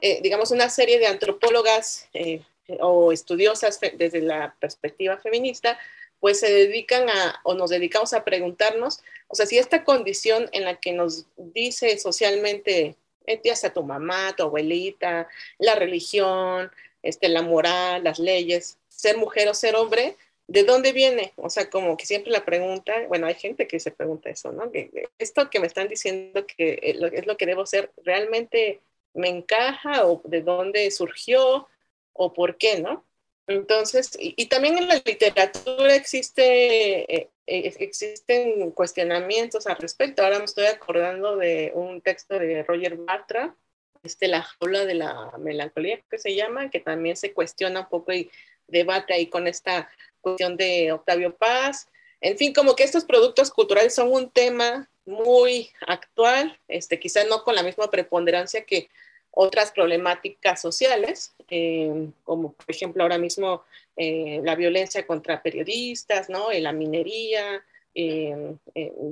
eh, 0.00 0.20
digamos, 0.22 0.50
una 0.50 0.68
serie 0.68 0.98
de 0.98 1.06
antropólogas 1.06 2.08
eh, 2.14 2.40
o 2.80 3.12
estudiosas 3.12 3.78
desde 3.96 4.22
la 4.22 4.56
perspectiva 4.58 5.18
feminista, 5.18 5.78
pues 6.18 6.40
se 6.40 6.50
dedican 6.50 7.08
a, 7.10 7.40
o 7.44 7.54
nos 7.54 7.68
dedicamos 7.68 8.14
a 8.14 8.24
preguntarnos, 8.24 9.00
o 9.28 9.34
sea, 9.34 9.44
si 9.44 9.58
esta 9.58 9.84
condición 9.84 10.48
en 10.52 10.64
la 10.64 10.76
que 10.76 10.92
nos 10.92 11.26
dice 11.36 11.98
socialmente, 11.98 12.96
eh, 13.26 13.40
ya 13.42 13.56
sea 13.56 13.72
tu 13.72 13.82
mamá, 13.82 14.34
tu 14.36 14.42
abuelita, 14.44 15.28
la 15.58 15.74
religión, 15.74 16.70
este, 17.02 17.28
la 17.28 17.42
moral, 17.42 18.04
las 18.04 18.18
leyes, 18.18 18.78
ser 18.88 19.16
mujer 19.16 19.48
o 19.48 19.54
ser 19.54 19.76
hombre, 19.76 20.16
¿de 20.46 20.64
dónde 20.64 20.92
viene? 20.92 21.32
O 21.36 21.50
sea, 21.50 21.70
como 21.70 21.96
que 21.96 22.06
siempre 22.06 22.30
la 22.32 22.44
pregunta, 22.44 22.94
bueno, 23.08 23.26
hay 23.26 23.34
gente 23.34 23.66
que 23.66 23.80
se 23.80 23.90
pregunta 23.90 24.30
eso, 24.30 24.52
¿no? 24.52 24.70
Esto 25.18 25.50
que 25.50 25.60
me 25.60 25.66
están 25.66 25.88
diciendo 25.88 26.46
que 26.46 26.78
es 26.82 27.26
lo 27.26 27.36
que 27.36 27.46
debo 27.46 27.66
ser, 27.66 27.90
¿realmente 28.04 28.80
me 29.14 29.28
encaja 29.28 30.06
o 30.06 30.20
de 30.24 30.42
dónde 30.42 30.90
surgió 30.90 31.68
o 32.12 32.32
por 32.32 32.58
qué, 32.58 32.80
¿no? 32.80 33.04
Entonces, 33.46 34.16
y, 34.18 34.46
también 34.46 34.78
en 34.78 34.88
la 34.88 35.02
literatura 35.04 35.94
existe, 35.94 37.14
eh, 37.14 37.30
eh, 37.46 37.74
existen 37.78 38.70
cuestionamientos 38.70 39.66
al 39.66 39.76
respecto. 39.76 40.22
Ahora 40.22 40.38
me 40.38 40.46
estoy 40.46 40.66
acordando 40.66 41.36
de 41.36 41.70
un 41.74 42.00
texto 42.00 42.38
de 42.38 42.62
Roger 42.62 42.96
Bartra, 42.96 43.54
este, 44.02 44.28
La 44.28 44.42
jaula 44.42 44.86
de 44.86 44.94
la 44.94 45.32
melancolía, 45.38 46.00
que 46.10 46.18
se 46.18 46.34
llama, 46.34 46.70
que 46.70 46.80
también 46.80 47.16
se 47.16 47.32
cuestiona 47.32 47.80
un 47.80 47.88
poco 47.88 48.12
y 48.12 48.30
debate 48.66 49.12
ahí 49.12 49.26
con 49.26 49.46
esta 49.46 49.90
cuestión 50.20 50.56
de 50.56 50.92
Octavio 50.92 51.34
Paz. 51.36 51.88
En 52.20 52.38
fin, 52.38 52.54
como 52.54 52.74
que 52.74 52.84
estos 52.84 53.04
productos 53.04 53.50
culturales 53.50 53.94
son 53.94 54.10
un 54.10 54.30
tema 54.30 54.88
muy 55.04 55.70
actual, 55.86 56.58
este, 56.68 56.98
quizás 56.98 57.26
no 57.28 57.44
con 57.44 57.54
la 57.54 57.62
misma 57.62 57.90
preponderancia 57.90 58.64
que 58.64 58.88
otras 59.34 59.72
problemáticas 59.72 60.60
sociales, 60.60 61.34
eh, 61.50 62.08
como 62.22 62.52
por 62.52 62.70
ejemplo 62.70 63.02
ahora 63.02 63.18
mismo 63.18 63.64
eh, 63.96 64.40
la 64.44 64.54
violencia 64.54 65.06
contra 65.06 65.42
periodistas, 65.42 66.28
¿no? 66.28 66.52
la 66.52 66.72
minería, 66.72 67.64
eh, 67.94 68.54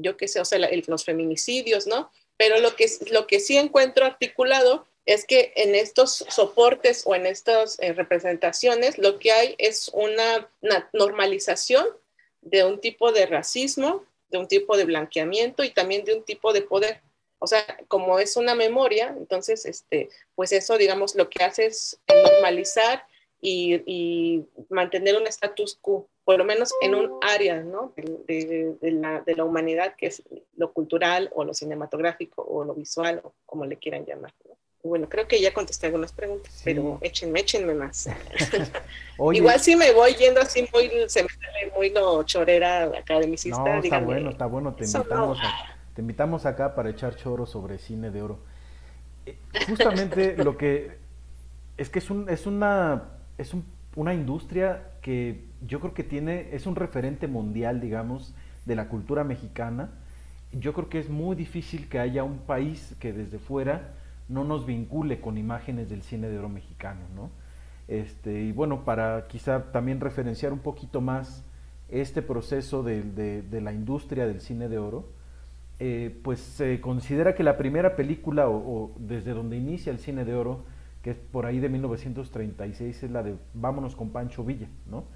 yo 0.01 0.17
qué 0.17 0.29
sé, 0.29 0.41
o 0.41 0.45
sea, 0.45 0.59
los 0.87 1.05
feminicidios, 1.05 1.87
¿no? 1.87 2.11
Pero 2.37 2.61
lo 2.61 2.75
que, 2.75 2.87
lo 3.11 3.27
que 3.27 3.41
sí 3.41 3.57
encuentro 3.57 4.05
articulado 4.05 4.87
es 5.07 5.25
que 5.27 5.53
en 5.57 5.75
estos 5.75 6.25
soportes 6.29 7.03
o 7.05 7.15
en 7.15 7.27
estas 7.27 7.77
representaciones 7.79 8.99
lo 8.99 9.19
que 9.19 9.33
hay 9.33 9.55
es 9.59 9.91
una, 9.93 10.49
una 10.61 10.89
normalización 10.93 11.87
de 12.41 12.65
un 12.65 12.81
tipo 12.81 13.13
de 13.13 13.27
racismo, 13.27 14.05
de 14.31 14.39
un 14.39 14.49
tipo 14.49 14.77
de 14.77 14.85
blanqueamiento 14.85 15.65
y 15.65 15.71
también 15.71 16.05
de 16.05 16.15
un 16.15 16.23
tipo 16.23 16.53
de 16.53 16.63
poder. 16.63 17.01
O 17.43 17.47
sea, 17.49 17.65
como 17.89 18.21
es 18.21 18.37
una 18.37 18.55
memoria, 18.55 19.13
entonces, 19.19 19.67
este, 19.67 20.09
pues 20.37 20.53
eso, 20.53 20.79
digamos, 20.79 21.17
lo 21.17 21.29
que 21.29 21.43
hace 21.43 21.67
es 21.67 21.99
normalizar 22.09 23.05
y, 23.41 24.45
mantener 24.69 25.17
un 25.17 25.27
status 25.27 25.77
quo, 25.81 26.09
por 26.25 26.39
lo 26.39 26.45
menos 26.45 26.73
en 26.83 26.95
un 26.95 27.19
área, 27.21 27.61
¿no? 27.61 27.93
De, 27.97 28.77
la, 28.81 29.45
humanidad, 29.45 29.97
que 29.97 30.07
es 30.07 30.23
lo 30.57 30.73
cultural 30.73 31.31
o 31.35 31.43
lo 31.43 31.53
cinematográfico 31.53 32.43
o 32.43 32.65
lo 32.65 32.75
visual, 32.75 33.21
o 33.25 33.35
como 33.45 33.67
le 33.67 33.77
quieran 33.77 34.07
llamar. 34.07 34.33
Bueno, 34.85 35.09
creo 35.09 35.27
que 35.27 35.41
ya 35.41 35.53
contesté 35.53 35.87
algunas 35.87 36.13
preguntas, 36.13 36.61
pero 36.65 36.99
échenme, 37.03 37.41
échenme 37.41 37.75
más. 37.75 38.09
Igual 39.33 39.59
si 39.59 39.75
me 39.75 39.93
voy 39.93 40.15
yendo 40.15 40.41
así 40.41 40.69
muy, 40.73 40.89
se 41.09 41.25
me 41.25 41.29
sale 41.29 41.73
muy 41.75 41.91
lo 41.91 42.23
chorera 42.23 42.85
academicista. 42.85 43.59
No, 43.59 43.83
está 43.83 43.99
bueno, 43.99 44.31
está 44.31 44.47
bueno, 44.47 44.75
te 44.77 44.85
invitamos 44.85 45.39
a 45.41 45.82
te 45.95 46.01
invitamos 46.01 46.47
acá 46.47 46.75
para 46.75 46.91
echar 46.91 47.17
choro 47.17 47.47
sobre 47.47 47.79
cine 47.79 48.11
de 48.11 48.23
oro. 48.23 48.39
Eh, 49.27 49.37
justamente 49.69 50.43
lo 50.43 50.57
que 50.57 50.99
es 51.77 51.91
que 51.91 51.99
es, 51.99 52.11
un, 52.11 52.29
es 52.29 52.47
una 52.47 53.05
es 53.39 53.55
una 53.97 54.15
industria 54.15 54.91
que 55.01 55.45
yo 55.67 55.81
creo 55.81 55.95
que 55.95 56.05
tiene 56.05 56.49
es 56.53 56.67
un 56.67 56.77
referente 56.77 57.27
mundial, 57.27 57.81
digamos, 57.81 58.35
de 58.65 58.75
la 58.75 58.89
cultura 58.89 59.25
mexicana. 59.25 59.91
Yo 60.53 60.73
creo 60.73 60.89
que 60.89 60.99
es 60.99 61.09
muy 61.09 61.37
difícil 61.37 61.89
que 61.89 61.99
haya 61.99 62.25
un 62.25 62.39
país 62.39 62.95
que 63.01 63.13
desde 63.13 63.39
fuera 63.39 63.95
no 64.29 64.45
nos 64.45 64.67
vincule 64.67 65.21
con 65.21 65.39
imágenes 65.39 65.91
del 65.91 66.03
cine 66.03 66.29
de 66.29 66.39
oro 66.39 66.49
mexicano, 66.49 67.01
¿no? 67.15 67.31
Este, 67.89 68.43
y 68.43 68.53
bueno, 68.53 68.85
para 68.85 69.27
quizá 69.29 69.73
también 69.73 70.01
referenciar 70.01 70.53
un 70.53 70.61
poquito 70.61 71.01
más 71.01 71.45
este 71.89 72.23
proceso 72.23 72.83
de 72.83 73.61
la 73.61 73.73
industria 73.73 74.27
del 74.27 74.41
cine 74.41 74.69
de 74.69 74.79
oro, 74.79 75.07
eh, 75.85 76.17
pues 76.23 76.39
se 76.39 76.81
considera 76.81 77.35
que 77.35 77.43
la 77.43 77.57
primera 77.57 77.97
película 77.97 78.49
o, 78.49 78.95
desde 79.01 79.33
donde 79.33 79.57
inicia 79.57 79.91
el 79.91 79.99
cine 79.99 80.25
de 80.25 80.33
oro, 80.33 80.65
que 81.03 81.11
es 81.11 81.17
por 81.17 81.45
ahí 81.45 81.59
de 81.59 81.69
1936, 81.69 83.03
es 83.03 83.11
la 83.11 83.25
de 83.25 83.35
Vámonos 83.53 83.97
con 83.97 84.11
Pancho 84.11 84.45
Villa, 84.45 84.69
¿no? 84.89 85.07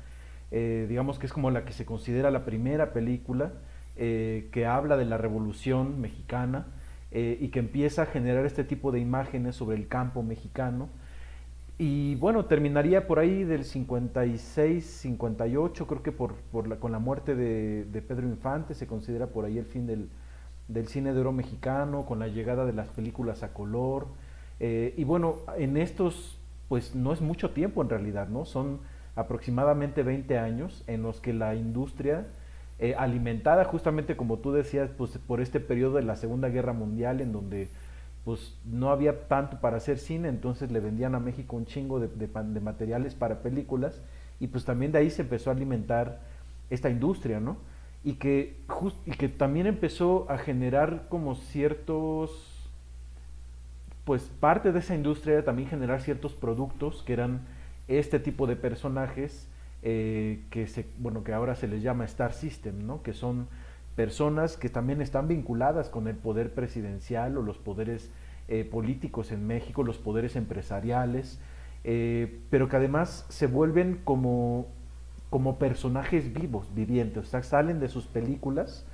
eh, 0.51 0.87
digamos 0.89 1.21
que 1.21 1.27
es 1.27 1.33
como 1.33 1.53
la 1.53 1.65
que 1.65 1.73
se 1.73 1.87
considera 1.87 2.33
la 2.33 2.45
primera 2.45 2.93
película 2.93 3.53
eh, 3.95 4.49
que 4.51 4.67
habla 4.67 4.97
de 4.97 5.05
la 5.05 5.19
revolución 5.19 6.01
mexicana 6.01 6.67
y 7.13 7.49
que 7.49 7.61
empieza 7.61 8.03
a 8.03 8.07
generar 8.07 8.45
este 8.45 8.63
tipo 8.63 8.93
de 8.93 8.99
imágenes 8.99 9.55
sobre 9.55 9.77
el 9.77 9.89
campo 9.89 10.23
mexicano. 10.23 10.91
Y 11.79 12.17
bueno, 12.17 12.45
terminaría 12.45 13.07
por 13.07 13.21
ahí 13.21 13.45
del 13.45 13.65
56, 13.65 14.85
58, 14.85 15.87
creo 15.87 16.03
que 16.03 16.13
por, 16.13 16.35
con 16.79 16.93
la 16.93 16.99
muerte 16.99 17.35
de, 17.35 18.03
Pedro 18.03 18.27
Infante 18.29 18.75
se 18.75 18.87
considera 18.87 19.29
por 19.29 19.47
ahí 19.47 19.57
el 19.57 19.65
fin 19.65 19.87
del, 19.87 20.11
del, 20.69 20.89
cine 20.89 21.13
de 21.13 21.21
oro 21.21 21.33
mexicano, 21.33 22.07
con 22.07 22.19
la 22.19 22.29
llegada 22.29 22.65
de 22.65 22.73
las 22.73 22.89
películas 22.89 23.43
a 23.43 23.53
color. 23.53 24.07
y 24.61 25.05
bueno, 25.05 25.37
en 25.59 25.77
estos, 25.77 26.39
pues 26.69 26.95
no 26.95 27.13
es 27.13 27.21
mucho 27.21 27.51
tiempo 27.51 27.83
en 27.83 27.89
realidad, 27.89 28.29
¿no? 28.29 28.45
Son 28.45 28.81
aproximadamente 29.17 30.03
20 30.03 30.39
años 30.39 30.85
en 30.87 31.03
los 31.03 31.21
que 31.21 31.33
la 31.33 31.55
industria, 31.55 32.27
eh, 32.79 32.95
alimentada 32.97 33.65
justamente 33.65 34.17
como 34.17 34.39
tú 34.39 34.53
decías, 34.53 34.91
pues 34.97 35.19
por 35.19 35.41
este 35.41 35.59
periodo 35.59 35.97
de 35.97 36.03
la 36.03 36.17
Segunda 36.17 36.51
Guerra 36.51 36.75
Mundial 36.75 37.23
en 37.23 37.33
donde 37.33 37.69
pues 38.25 38.55
no 38.65 38.91
había 38.91 39.29
tanto 39.29 39.61
para 39.61 39.79
hacer 39.79 39.99
cine, 39.99 40.29
entonces 40.29 40.71
le 40.71 40.81
vendían 40.81 41.15
a 41.15 41.21
México 41.21 41.57
un 41.57 41.65
chingo 41.65 42.01
de, 42.01 42.09
de, 42.09 42.61
materiales 42.61 43.15
para 43.15 43.41
películas 43.41 44.03
y 44.41 44.49
pues 44.49 44.65
también 44.65 44.93
de 44.93 44.99
ahí 44.99 45.11
se 45.11 45.23
empezó 45.23 45.49
a 45.49 45.55
alimentar 45.55 46.21
esta 46.69 46.91
industria, 46.91 47.41
¿no? 47.41 47.57
Y 48.07 48.15
que, 48.15 48.57
y 49.05 49.11
que 49.11 49.29
también 49.29 49.67
empezó 49.67 50.31
a 50.31 50.39
generar 50.39 51.09
como 51.09 51.35
ciertos, 51.35 52.71
pues 54.05 54.23
parte 54.41 54.71
de 54.71 54.79
esa 54.79 54.95
industria 54.95 55.45
también 55.45 55.69
generar 55.69 56.01
ciertos 56.01 56.33
productos 56.33 57.03
que 57.03 57.13
eran 57.13 57.41
este 57.89 58.21
tipo 58.21 58.47
de 58.47 58.55
personajes 58.55 59.49
eh, 59.83 60.41
que, 60.51 60.67
se, 60.67 60.87
bueno, 60.99 61.23
que 61.23 61.33
ahora 61.33 61.55
se 61.55 61.69
les 61.69 61.83
llama 61.83 62.05
Star 62.05 62.33
System, 62.33 62.87
¿no? 62.87 63.03
que 63.03 63.13
son 63.13 63.49
personas 63.95 64.57
que 64.57 64.69
también 64.69 65.01
están 65.01 65.29
vinculadas 65.29 65.89
con 65.89 66.07
el 66.07 66.17
poder 66.17 66.53
presidencial 66.53 67.37
o 67.37 67.43
los 67.43 67.59
poderes 67.59 68.11
eh, 68.49 68.65
políticos 68.65 69.33
en 69.33 69.47
México, 69.47 69.83
los 69.83 69.99
poderes 69.99 70.37
empresariales, 70.37 71.41
eh, 71.85 72.41
pero 72.51 72.69
que 72.69 72.77
además 72.77 73.27
se 73.29 73.47
vuelven 73.47 74.01
como, 74.05 74.67
como 75.37 75.59
personajes 75.59 76.33
vivos, 76.33 76.67
vivientes, 76.75 77.27
o 77.27 77.27
sea, 77.27 77.43
salen 77.43 77.79
de 77.79 77.89
sus 77.89 78.07
películas 78.07 78.87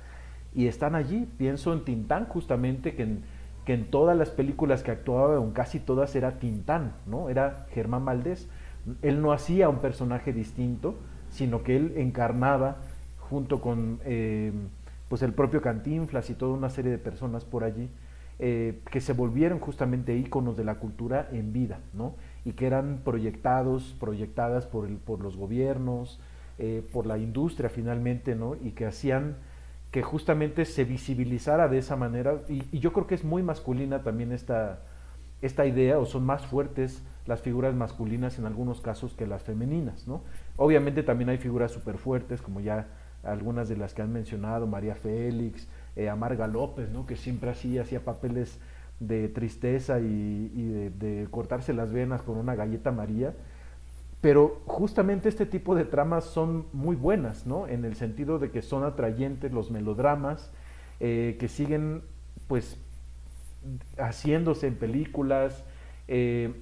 y 0.53 0.67
están 0.67 0.93
allí. 0.93 1.25
Pienso 1.37 1.71
en 1.71 1.85
Tintán 1.85 2.25
justamente, 2.25 2.95
que 2.95 3.03
en, 3.03 3.23
que 3.63 3.73
en 3.73 3.89
todas 3.89 4.17
las 4.17 4.29
películas 4.29 4.83
que 4.83 4.91
actuaba, 4.91 5.41
en 5.41 5.51
casi 5.51 5.79
todas 5.79 6.13
era 6.17 6.39
Tintán, 6.39 6.95
¿no? 7.05 7.29
Era 7.29 7.65
Germán 7.71 8.03
Valdés 8.03 8.49
él 9.03 9.21
no 9.21 9.31
hacía 9.31 9.69
un 9.69 9.77
personaje 9.77 10.33
distinto, 10.33 10.95
sino 11.29 11.63
que 11.63 11.77
él 11.77 11.93
encarnaba 11.95 12.79
junto 13.19 13.61
con 13.61 14.01
eh, 14.03 14.51
pues 15.07 15.21
el 15.21 15.31
propio 15.31 15.61
Cantinflas 15.61 16.29
y 16.29 16.33
toda 16.33 16.57
una 16.57 16.69
serie 16.69 16.91
de 16.91 16.97
personas 16.97 17.45
por 17.45 17.63
allí, 17.63 17.89
eh, 18.39 18.81
que 18.91 18.99
se 18.99 19.13
volvieron 19.13 19.59
justamente 19.59 20.17
íconos 20.17 20.57
de 20.57 20.65
la 20.65 20.75
cultura 20.75 21.29
en 21.31 21.53
vida, 21.53 21.79
¿no? 21.93 22.15
y 22.45 22.53
que 22.53 22.67
eran 22.67 23.01
proyectados, 23.03 23.95
proyectadas 23.99 24.65
por, 24.65 24.85
el, 24.85 24.97
por 24.97 25.21
los 25.21 25.37
gobiernos, 25.37 26.19
eh, 26.59 26.87
por 26.91 27.05
la 27.05 27.17
industria 27.17 27.69
finalmente, 27.69 28.35
¿no? 28.35 28.55
y 28.55 28.71
que 28.71 28.85
hacían 28.85 29.37
que 29.91 30.01
justamente 30.01 30.65
se 30.65 30.85
visibilizara 30.85 31.67
de 31.67 31.77
esa 31.77 31.95
manera, 31.95 32.41
y, 32.49 32.79
yo 32.79 32.93
creo 32.93 33.05
que 33.05 33.15
es 33.15 33.23
muy 33.23 33.43
masculina 33.43 34.01
también 34.01 34.31
esta, 34.31 34.79
esta 35.41 35.65
idea, 35.67 35.99
o 35.99 36.05
son 36.05 36.25
más 36.25 36.45
fuertes 36.45 37.03
las 37.27 37.41
figuras 37.41 37.75
masculinas 37.75 38.39
en 38.39 38.45
algunos 38.45 38.81
casos 38.81 39.13
que 39.13 39.27
las 39.27 39.43
femeninas, 39.43 40.07
¿no? 40.07 40.23
Obviamente 40.57 41.03
también 41.03 41.29
hay 41.29 41.37
figuras 41.37 41.71
súper 41.71 41.97
fuertes, 41.97 42.41
como 42.41 42.59
ya 42.59 42.87
algunas 43.23 43.69
de 43.69 43.77
las 43.77 43.93
que 43.93 44.01
han 44.01 44.11
mencionado, 44.11 44.67
María 44.67 44.95
Félix, 44.95 45.67
eh, 45.95 46.09
Amarga 46.09 46.47
López, 46.47 46.89
¿no? 46.89 47.05
Que 47.05 47.15
siempre 47.15 47.49
así 47.49 47.77
hacía 47.77 48.03
papeles 48.03 48.59
de 48.99 49.27
tristeza 49.29 49.99
y, 49.99 50.89
de, 50.97 51.27
cortarse 51.29 51.73
las 51.73 51.91
venas 51.91 52.21
con 52.21 52.37
una 52.37 52.55
galleta 52.55 52.91
María. 52.91 53.33
Pero 54.23 54.61
justamente 54.67 55.27
este 55.27 55.45
tipo 55.45 55.75
de 55.75 55.83
tramas 55.83 56.23
son 56.23 56.67
muy 56.71 56.95
buenas, 56.95 57.45
¿no? 57.45 57.67
En 57.67 57.83
el 57.83 57.97
sentido 57.97 58.39
de 58.39 58.51
que 58.51 58.61
son 58.61 58.85
atrayentes 58.85 59.51
los 59.51 59.69
melodramas, 59.69 60.49
eh, 61.01 61.35
que 61.37 61.49
siguen, 61.49 62.03
pues, 62.47 62.77
haciéndose 63.97 64.67
en 64.67 64.75
películas. 64.75 65.65
Eh, 66.07 66.53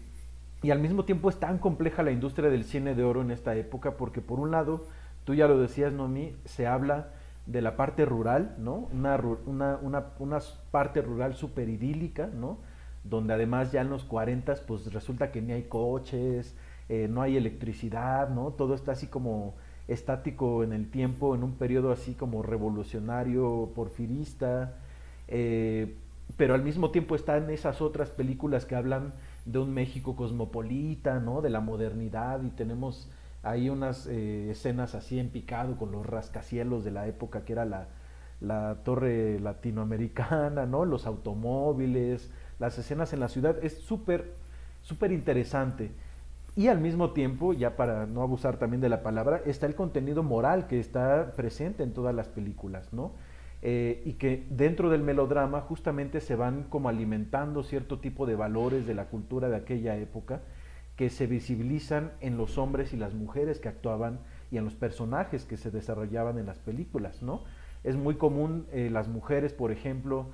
y 0.64 0.72
al 0.72 0.80
mismo 0.80 1.06
tiempo 1.06 1.30
es 1.30 1.40
tan 1.40 1.60
compleja 1.60 2.02
la 2.02 2.10
industria 2.10 2.50
del 2.50 2.64
cine 2.64 2.96
de 2.96 3.04
oro 3.04 3.22
en 3.22 3.30
esta 3.30 3.56
época 3.56 3.96
porque 3.96 4.22
por 4.22 4.40
un 4.40 4.50
lado, 4.50 4.88
tú 5.24 5.36
ya 5.36 5.48
lo 5.48 5.60
decías, 5.60 5.94
Nomi, 5.94 6.36
se 6.46 6.66
habla 6.66 7.10
de 7.46 7.62
la 7.62 7.78
parte 7.78 8.06
rural, 8.06 8.56
¿no? 8.58 8.90
Una, 8.92 9.18
una, 9.46 9.78
una, 9.84 10.08
una 10.18 10.40
parte 10.72 11.04
rural 11.04 11.36
súper 11.36 11.70
idílica, 11.70 12.26
¿no? 12.26 12.58
Donde 13.04 13.36
además 13.36 13.72
ya 13.72 13.82
en 13.82 13.92
los 13.92 14.04
40 14.04 14.56
pues 14.66 14.92
resulta 14.92 15.32
que 15.32 15.44
ni 15.44 15.54
hay 15.54 15.66
coches, 15.66 16.56
eh, 16.92 17.08
no 17.08 17.22
hay 17.22 17.38
electricidad, 17.38 18.28
¿no? 18.28 18.52
Todo 18.52 18.76
está 18.76 18.92
así 18.92 19.08
como 19.08 19.54
estático 19.88 20.62
en 20.62 20.74
el 20.74 20.92
tiempo, 20.92 21.34
en 21.36 21.42
un 21.42 21.54
periodo 21.54 21.94
así 21.94 22.16
como 22.16 22.44
revolucionario, 22.44 23.72
porfirista, 23.74 24.74
eh, 25.30 25.96
pero 26.36 26.54
al 26.54 26.64
mismo 26.64 26.92
tiempo 26.92 27.16
están 27.16 27.50
esas 27.50 27.82
otras 27.82 28.10
películas 28.10 28.66
que 28.66 28.76
hablan 28.76 29.14
de 29.46 29.60
un 29.60 29.74
México 29.74 30.18
cosmopolita, 30.18 31.22
¿no? 31.22 31.42
De 31.42 31.50
la 31.50 31.62
modernidad 31.62 32.44
y 32.44 32.50
tenemos 32.50 33.10
ahí 33.42 33.70
unas 33.70 34.06
eh, 34.08 34.52
escenas 34.52 34.94
así 34.94 35.18
en 35.18 35.30
picado 35.30 35.78
con 35.78 35.94
los 35.94 36.06
rascacielos 36.06 36.84
de 36.84 36.92
la 36.92 37.08
época 37.08 37.46
que 37.46 37.54
era 37.54 37.64
la, 37.64 37.88
la 38.42 38.80
torre 38.84 39.40
latinoamericana, 39.40 40.66
¿no? 40.66 40.84
Los 40.84 41.06
automóviles, 41.06 42.30
las 42.60 42.78
escenas 42.78 43.14
en 43.14 43.22
la 43.22 43.30
ciudad, 43.30 43.64
es 43.64 43.78
súper, 43.78 44.34
súper 44.82 45.14
interesante. 45.14 45.92
Y 46.56 46.68
al 46.68 46.80
mismo 46.80 47.12
tiempo, 47.12 47.54
ya 47.54 47.78
para 47.78 48.06
no 48.06 48.22
abusar 48.22 48.58
también 48.58 48.82
de 48.82 48.90
la 48.90 49.04
palabra, 49.04 49.42
está 49.46 49.68
el 49.68 49.76
contenido 49.76 50.22
moral 50.22 50.68
que 50.68 50.80
está 50.80 51.34
presente 51.36 51.84
en 51.84 51.94
todas 51.94 52.14
las 52.14 52.28
películas, 52.28 52.92
¿no? 52.92 53.14
Eh, 53.62 54.02
y 54.06 54.14
que 54.14 54.48
dentro 54.50 54.90
del 54.90 55.04
melodrama 55.04 55.62
justamente 55.62 56.20
se 56.20 56.36
van 56.36 56.64
como 56.64 56.90
alimentando 56.90 57.62
cierto 57.64 58.00
tipo 58.00 58.26
de 58.26 58.36
valores 58.36 58.88
de 58.88 58.96
la 58.96 59.06
cultura 59.06 59.50
de 59.50 59.56
aquella 59.56 59.96
época 59.98 60.42
que 60.96 61.10
se 61.10 61.28
visibilizan 61.28 62.12
en 62.22 62.38
los 62.38 62.58
hombres 62.58 62.92
y 62.92 62.98
las 62.98 63.14
mujeres 63.14 63.60
que 63.60 63.70
actuaban 63.70 64.20
y 64.50 64.58
en 64.58 64.66
los 64.66 64.74
personajes 64.74 65.46
que 65.46 65.58
se 65.58 65.72
desarrollaban 65.72 66.38
en 66.38 66.48
las 66.48 66.60
películas, 66.60 67.22
¿no? 67.22 67.44
Es 67.84 67.96
muy 67.96 68.16
común 68.16 68.68
eh, 68.72 68.90
las 68.92 69.08
mujeres, 69.08 69.54
por 69.54 69.72
ejemplo, 69.72 70.32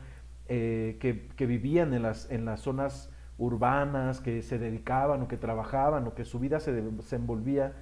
eh, 0.48 0.98
que, 1.00 1.46
vivían 1.46 1.94
en 1.94 2.04
las, 2.04 2.32
en 2.32 2.46
las 2.46 2.62
zonas 2.62 3.12
urbanas, 3.38 4.20
que 4.20 4.42
se 4.42 4.58
dedicaban 4.58 5.22
o 5.22 5.28
que 5.28 5.38
trabajaban 5.38 6.08
o 6.08 6.14
que 6.16 6.26
su 6.26 6.40
vida 6.40 6.60
se, 6.60 6.72
envolvía 7.12 7.74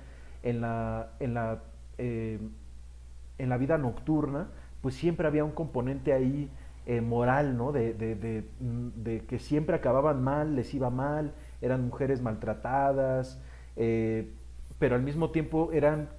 en 0.43 0.61
la, 0.61 1.09
en 1.19 1.33
la, 1.33 1.59
en 1.97 3.49
la 3.49 3.57
vida 3.57 3.77
nocturna, 3.77 4.47
pues 4.81 4.95
siempre 4.95 5.27
había 5.27 5.43
un 5.43 5.51
componente 5.51 6.13
ahí 6.13 6.49
eh, 6.87 7.01
moral, 7.01 7.57
¿no? 7.57 7.71
De, 7.71 7.95
de, 7.95 9.25
que 9.27 9.39
siempre 9.39 9.75
acababan 9.75 10.23
mal, 10.23 10.55
les 10.55 10.71
iba 10.75 10.91
mal, 10.91 11.33
eran 11.59 11.87
mujeres 11.87 12.21
maltratadas, 12.21 13.41
eh, 13.75 14.31
pero 14.77 14.93
al 14.93 15.01
mismo 15.01 15.31
tiempo 15.31 15.71
eran, 15.73 16.09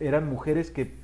eran 0.00 0.26
mujeres 0.26 0.70
que 0.70 0.94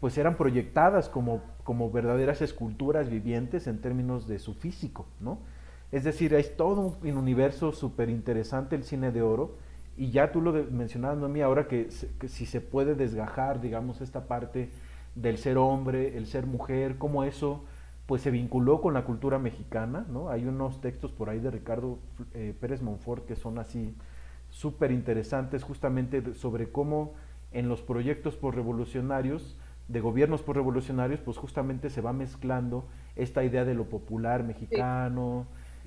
pues 0.00 0.16
eran 0.16 0.36
proyectadas 0.36 1.08
como, 1.08 1.42
como 1.64 1.90
verdaderas 1.90 2.40
esculturas 2.40 3.10
vivientes 3.10 3.66
en 3.66 3.80
términos 3.80 4.28
de 4.28 4.38
su 4.38 4.54
físico, 4.54 5.06
¿no? 5.18 5.38
Es 5.92 6.04
decir, 6.04 6.34
es 6.34 6.56
todo 6.56 6.98
un 7.02 7.16
universo 7.16 7.72
súper 7.72 8.10
interesante 8.10 8.76
el 8.76 8.84
cine 8.84 9.12
de 9.12 9.22
oro, 9.22 9.56
y 9.96 10.10
ya 10.10 10.30
tú 10.30 10.42
lo 10.42 10.52
mencionabas, 10.52 11.16
Noemí, 11.16 11.40
ahora 11.40 11.68
que, 11.68 11.88
que 12.18 12.28
si 12.28 12.44
se 12.44 12.60
puede 12.60 12.94
desgajar, 12.94 13.60
digamos, 13.60 14.02
esta 14.02 14.26
parte 14.26 14.68
del 15.14 15.38
ser 15.38 15.56
hombre, 15.56 16.18
el 16.18 16.26
ser 16.26 16.46
mujer, 16.46 16.98
cómo 16.98 17.24
eso 17.24 17.64
pues 18.06 18.22
se 18.22 18.30
vinculó 18.30 18.80
con 18.80 18.94
la 18.94 19.04
cultura 19.04 19.38
mexicana, 19.38 20.06
¿no? 20.08 20.28
Hay 20.30 20.46
unos 20.46 20.80
textos 20.80 21.10
por 21.10 21.28
ahí 21.28 21.40
de 21.40 21.50
Ricardo 21.50 21.98
eh, 22.34 22.54
Pérez 22.60 22.80
Monfort 22.80 23.26
que 23.26 23.34
son 23.34 23.58
así 23.58 23.96
súper 24.48 24.92
interesantes 24.92 25.64
justamente 25.64 26.34
sobre 26.34 26.70
cómo 26.70 27.14
en 27.50 27.68
los 27.68 27.82
proyectos 27.82 28.38
revolucionarios 28.40 29.56
de 29.88 30.00
gobiernos 30.00 30.46
revolucionarios 30.46 31.20
pues 31.20 31.36
justamente 31.36 31.90
se 31.90 32.00
va 32.00 32.12
mezclando 32.12 32.86
esta 33.16 33.42
idea 33.42 33.64
de 33.64 33.74
lo 33.74 33.86
popular 33.86 34.44
mexicano, 34.44 35.46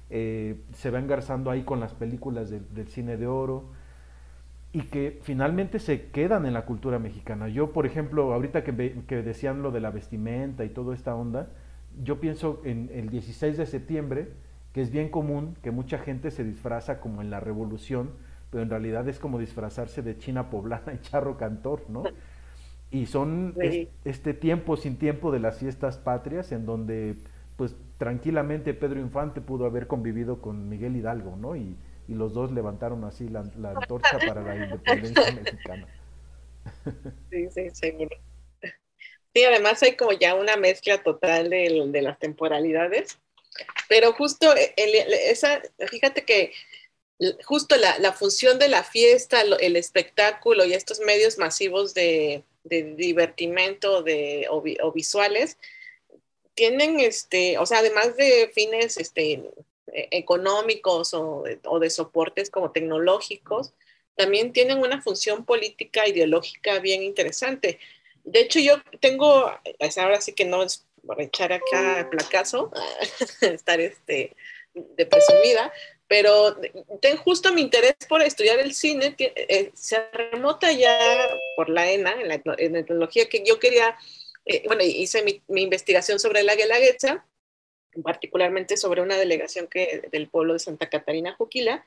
eh, 0.09 0.61
se 0.73 0.89
va 0.91 0.99
engarzando 0.99 1.51
ahí 1.51 1.63
con 1.63 1.79
las 1.79 1.93
películas 1.93 2.49
del 2.49 2.87
cine 2.87 3.17
de 3.17 3.27
oro, 3.27 3.65
y 4.71 4.83
que 4.83 5.19
finalmente 5.23 5.79
se 5.79 6.09
quedan 6.09 6.45
en 6.45 6.53
la 6.53 6.65
cultura 6.65 6.99
mexicana. 6.99 7.47
Yo, 7.47 7.71
por 7.71 7.85
ejemplo, 7.85 8.33
ahorita 8.33 8.63
que, 8.63 9.01
que, 9.07 9.23
decían 9.23 9.63
lo 9.63 9.71
de 9.71 9.79
la 9.79 9.89
vestimenta 9.89 10.63
y 10.63 10.69
toda 10.69 10.93
esta 10.93 11.15
onda, 11.15 11.49
yo 12.03 12.19
pienso 12.19 12.61
en 12.63 12.89
el 12.93 13.09
16 13.09 13.57
de 13.57 13.65
septiembre, 13.65 14.29
que 14.73 14.81
es 14.81 14.91
bien 14.91 15.09
común 15.09 15.55
que 15.63 15.71
mucha 15.71 15.97
gente 15.97 16.29
se 16.29 16.43
disfraza 16.43 16.99
como 16.99 17.21
en 17.21 17.31
la 17.31 17.39
revolución, 17.39 18.11
pero 18.51 18.63
en 18.63 18.69
realidad 18.69 19.07
es 19.07 19.19
como 19.19 19.39
disfrazarse 19.39 20.03
de 20.03 20.17
china 20.17 20.49
poblana 20.49 20.93
y 20.93 20.99
charro 21.01 21.37
cantor, 21.37 21.83
¿no? 21.89 22.03
Y 22.91 23.05
son 23.05 23.55
este 24.03 24.33
tiempo 24.33 24.75
sin 24.75 24.97
tiempo 24.97 25.31
de 25.31 25.39
las 25.39 25.59
fiestas 25.59 25.97
patrias 25.97 26.51
en 26.51 26.65
donde 26.65 27.17
pues 27.59 27.75
tranquilamente 27.97 28.73
Pedro 28.73 29.01
Infante 29.01 29.41
pudo 29.41 29.65
haber 29.65 29.85
convivido 29.85 30.41
con 30.41 30.69
Miguel 30.69 30.95
Hidalgo, 30.95 31.35
¿no? 31.35 31.57
Y, 31.57 31.75
y 32.07 32.13
los 32.13 32.33
dos 32.33 32.53
levantaron 32.53 33.03
así 33.03 33.27
la, 33.27 33.43
la 33.57 33.71
antorcha 33.71 34.17
para 34.25 34.41
la 34.41 34.55
independencia 34.55 35.31
mexicana. 35.43 35.87
Sí, 37.29 37.49
sí, 37.51 37.69
seguro. 37.73 38.15
Sí, 39.33 39.43
además 39.43 39.83
hay 39.83 39.97
como 39.97 40.13
ya 40.13 40.35
una 40.35 40.55
mezcla 40.55 41.03
total 41.03 41.49
de, 41.49 41.83
de 41.87 42.01
las 42.01 42.17
temporalidades, 42.17 43.19
pero 43.89 44.13
justo 44.13 44.53
esa, 44.77 45.61
fíjate 45.89 46.23
que 46.23 46.53
justo 47.43 47.75
la, 47.75 47.99
la, 47.99 48.13
función 48.13 48.57
de 48.57 48.69
la 48.69 48.85
fiesta, 48.85 49.41
el 49.41 49.75
espectáculo 49.75 50.63
y 50.63 50.71
estos 50.73 51.01
medios 51.01 51.37
masivos 51.37 51.93
de, 51.93 52.45
de 52.63 52.95
divertimento 52.95 54.01
de, 54.01 54.47
o, 54.49 54.91
visuales, 54.93 55.57
tienen, 56.59 56.99
este, 56.99 57.57
o 57.57 57.65
sea, 57.65 57.77
además 57.77 58.17
de 58.17 58.51
fines 58.53 58.97
este, 58.97 59.41
e, 59.93 60.09
económicos 60.11 61.13
o, 61.13 61.45
o, 61.63 61.79
de 61.79 61.89
soportes 61.89 62.49
como 62.49 62.71
tecnológicos, 62.71 63.71
también 64.17 64.51
tienen 64.51 64.79
una 64.79 65.01
función 65.01 65.45
política 65.45 66.05
ideológica 66.05 66.79
bien 66.79 67.01
interesante. 67.01 67.79
De 68.25 68.41
hecho, 68.41 68.59
yo 68.59 68.75
tengo, 68.99 69.49
ahora 69.97 70.19
sí 70.19 70.33
que 70.33 70.43
no 70.43 70.63
es 70.63 70.85
por 71.07 71.21
echar 71.21 71.53
acá 71.53 72.09
placazo, 72.11 72.73
estar 73.41 73.79
este, 73.79 74.35
de 74.73 75.05
presumida, 75.05 75.71
pero 76.09 76.59
ten 77.01 77.15
justo 77.15 77.53
mi 77.53 77.61
interés 77.61 77.95
por 78.09 78.21
estudiar 78.21 78.59
el 78.59 78.73
cine 78.73 79.15
eh, 79.17 79.71
se 79.75 80.09
remota 80.11 80.73
ya 80.73 80.99
por 81.55 81.69
la 81.69 81.89
ENA, 81.89 82.15
en 82.19 82.27
la, 82.27 82.35
etnología 82.79 83.29
que 83.29 83.43
yo 83.45 83.59
quería, 83.59 83.97
eh, 84.49 84.63
bueno, 84.65 84.81
hice 84.83 85.23
mi, 85.23 85.61
investigación 85.61 86.19
sobre 86.19 86.41
la 86.41 86.55
Guelaguetza, 86.55 87.23
particularmente 88.03 88.77
sobre 88.77 89.01
una 89.03 89.15
delegación 89.15 89.67
que, 89.67 90.09
del 90.11 90.27
pueblo 90.27 90.53
de 90.53 90.59
Santa 90.59 90.89
Catarina 90.89 91.35
Juquila, 91.35 91.85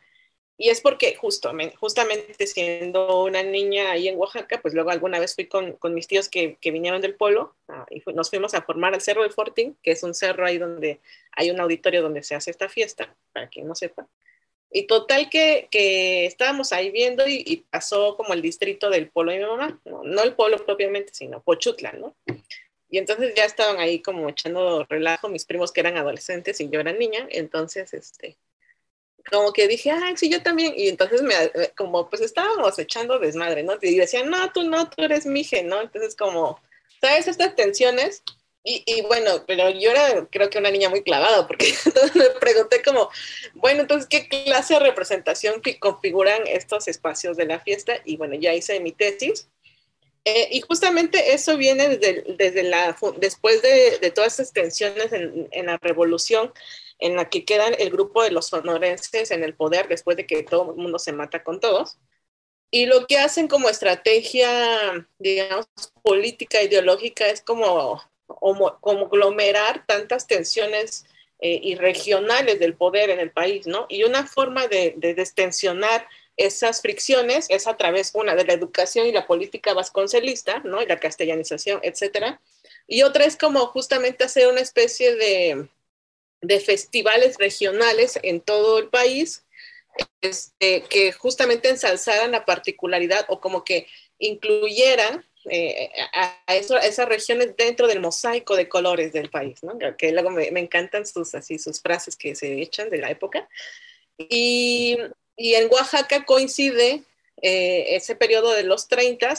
y 0.57 0.69
es 0.69 0.81
porque 0.81 1.17
justamente, 1.17 1.75
justamente 1.77 2.47
siendo 2.47 3.25
una 3.25 3.43
niña 3.43 3.91
ahí 3.91 4.07
en 4.07 4.17
Oaxaca, 4.17 4.61
pues 4.63 4.75
luego 4.75 4.91
alguna 4.91 5.19
vez 5.19 5.35
fui 5.35 5.47
con, 5.47 5.73
con 5.73 5.93
mis 5.93 6.07
tíos 6.07 6.29
que, 6.29 6.57
que, 6.61 6.71
vinieron 6.71 7.01
del 7.01 7.17
pueblo 7.17 7.57
ah, 7.67 7.85
y 7.91 8.01
nos 8.13 8.31
fuimos 8.31 8.55
a 8.55 8.63
formar 8.63 8.95
al 8.95 9.01
Cerro 9.01 9.23
del 9.23 9.33
Fortín, 9.33 9.77
que 9.83 9.91
es 9.91 10.05
un 10.05 10.15
cerro 10.15 10.47
ahí 10.47 10.59
donde 10.59 11.01
hay 11.33 11.51
un 11.51 11.59
auditorio 11.59 12.01
donde 12.01 12.23
se 12.23 12.37
hace 12.37 12.53
esta 12.53 12.69
fiesta, 12.69 13.13
para 13.33 13.49
quien 13.49 13.67
no 13.67 13.75
sepa. 13.75 14.07
Y 14.73 14.87
total 14.87 15.29
que, 15.29 15.69
que 15.71 16.27
estábamos 16.27 16.73
ahí 16.73 16.91
viendo 16.91 17.29
y, 17.29 17.65
pasó 17.71 18.17
como 18.17 18.33
el 18.33 18.41
distrito 18.41 18.89
del 18.89 19.11
pueblo 19.11 19.33
de 19.33 19.39
mi 19.39 19.45
mamá, 19.45 19.81
no, 19.85 20.03
no 20.03 20.23
el 20.23 20.35
pueblo 20.35 20.65
propiamente, 20.65 21.13
sino 21.15 21.43
Pochutla, 21.43 21.93
¿no? 21.93 22.17
Y 22.89 22.99
entonces 22.99 23.35
ya 23.35 23.45
estaban 23.45 23.79
ahí 23.81 24.01
como 24.01 24.29
echando 24.29 24.85
relajo 24.85 25.29
mis 25.29 25.45
primos 25.45 25.73
que 25.73 25.81
eran 25.81 25.97
adolescentes 25.97 26.61
y 26.61 26.69
yo 26.71 26.81
era 26.81 26.93
niña, 26.93 27.27
entonces 27.31 27.93
este 27.95 28.37
como 29.31 29.53
que 29.53 29.69
dije, 29.69 29.91
ah, 29.91 30.13
sí, 30.17 30.29
yo 30.29 30.43
también. 30.43 30.75
Y 30.77 30.89
entonces, 30.89 31.23
me, 31.23 31.35
eh, 31.35 31.73
como 31.77 32.09
pues 32.09 32.23
estábamos 32.23 32.79
echando 32.79 33.19
desmadre, 33.19 33.63
¿no? 33.63 33.75
Y 33.81 33.97
decían, 33.97 34.31
no, 34.31 34.51
tú 34.53 34.65
no, 34.65 34.89
tú 34.89 35.03
eres 35.03 35.27
mije, 35.27 35.63
¿no? 35.63 35.81
Entonces, 35.81 36.17
como, 36.17 36.61
¿sabes? 37.01 37.29
Estas 37.29 37.55
tensiones. 37.55 38.23
Y, 38.65 38.85
y, 38.87 39.03
bueno, 39.03 39.45
pero 39.47 39.71
yo 39.71 39.91
era, 39.91 40.27
creo 40.31 40.49
que 40.49 40.59
una 40.59 40.71
niña 40.71 40.89
muy 40.89 41.03
clavada, 41.03 41.47
porque 41.49 41.67
entonces 41.85 42.15
me 42.15 42.31
pregunté 42.41 42.83
como, 42.83 43.11
bueno, 43.55 43.83
entonces, 43.83 44.09
¿qué 44.09 44.29
clase 44.29 44.75
de 44.75 44.81
representación 44.81 45.61
configuran 45.81 46.43
estos 46.47 46.87
espacios 46.87 47.37
de 47.37 47.47
la 47.47 47.59
fiesta? 47.59 47.95
Y 48.05 48.17
bueno, 48.17 48.35
ya 48.35 48.55
hice 48.55 48.79
mi 48.81 48.93
tesis. 48.93 49.49
Eh, 50.25 50.49
y 50.53 50.61
justamente 50.61 51.35
eso 51.35 51.57
viene 51.57 51.89
desde, 51.89 52.23
desde 52.37 52.63
la, 52.63 52.97
después 53.19 53.61
de, 53.63 53.99
de 53.99 54.11
todas 54.13 54.39
estas 54.39 54.53
tensiones 54.53 55.13
en, 55.13 55.49
en 55.51 55.67
la 55.67 55.79
revolución, 55.79 56.53
en 57.01 57.17
la 57.17 57.29
que 57.29 57.45
quedan 57.45 57.75
el 57.79 57.91
grupo 57.91 58.23
de 58.23 58.31
los 58.31 58.47
sonorenses 58.47 59.33
en 59.33 59.43
el 59.43 59.55
poder 59.55 59.89
después 59.89 60.17
de 60.17 60.27
que 60.27 60.45
todo 60.45 60.71
el 60.71 60.77
mundo 60.77 61.01
se 61.01 61.13
mata 61.13 61.43
con 61.43 61.59
todos. 61.59 61.99
Y 62.71 62.87
lo 62.87 63.07
que 63.07 63.19
hacen 63.19 63.49
como 63.49 63.69
estrategia, 63.69 64.49
digamos, 65.19 65.67
política, 66.03 66.63
ideológica, 66.63 67.29
es 67.29 67.43
como 67.43 68.01
conglomerar 68.81 69.85
tantas 69.87 70.27
tensiones 70.27 71.07
eh, 71.41 71.59
y 71.63 71.75
regionales 71.75 72.59
del 72.59 72.75
poder 72.75 73.11
en 73.11 73.21
el 73.21 73.31
país, 73.31 73.67
¿no? 73.67 73.87
Y 73.89 74.05
una 74.05 74.27
forma 74.27 74.69
de, 74.69 74.95
de 74.97 75.15
destensionar 75.15 76.07
esas 76.37 76.81
fricciones 76.81 77.47
es 77.51 77.67
a 77.67 77.77
través, 77.77 78.13
una, 78.15 78.35
de 78.35 78.45
la 78.45 78.53
educación 78.53 79.07
y 79.07 79.13
la 79.13 79.27
política 79.27 79.75
vasconcelista, 79.75 80.61
¿no? 80.65 80.83
Y 80.83 80.87
la 80.87 80.99
castellanización, 80.99 81.81
etcétera. 81.83 82.41
Y 82.87 83.03
otra 83.03 83.25
es 83.25 83.37
como 83.37 83.67
justamente 83.67 84.25
hacer 84.25 84.49
una 84.49 84.61
especie 84.61 85.15
de, 85.15 85.69
de 86.41 86.61
festivales 86.61 87.37
regionales 87.39 88.19
en 88.23 88.41
todo 88.41 88.79
el 88.79 88.89
país 88.89 89.45
este, 90.21 90.83
que 90.89 91.13
justamente 91.13 91.69
ensalzaran 91.69 92.33
la 92.33 92.45
particularidad 92.45 93.25
o 93.29 93.41
como 93.41 93.65
que 93.65 93.87
incluyeran 94.19 95.27
eh, 95.51 95.91
a, 96.13 96.55
esas 96.55 97.09
regiones 97.09 97.57
dentro 97.57 97.87
del 97.87 98.01
mosaico 98.01 98.57
de 98.57 98.69
colores 98.69 99.13
del 99.13 99.31
país, 99.31 99.63
¿no? 99.63 99.79
que 99.97 100.13
luego 100.13 100.31
me, 100.31 100.49
encantan 100.49 101.07
sus, 101.07 101.35
así, 101.35 101.59
sus 101.59 101.81
frases 101.81 102.17
que 102.17 102.35
se 102.35 102.61
echan 102.61 102.91
de 102.91 102.99
la 102.99 103.11
época. 103.11 103.49
Y, 104.19 104.99
y 105.37 105.55
en 105.55 105.69
Oaxaca 105.71 106.25
coincide 106.25 107.03
eh, 107.41 107.97
ese 107.97 108.15
periodo 108.15 108.53
de 108.53 108.63
los 108.63 108.89
30 108.89 109.35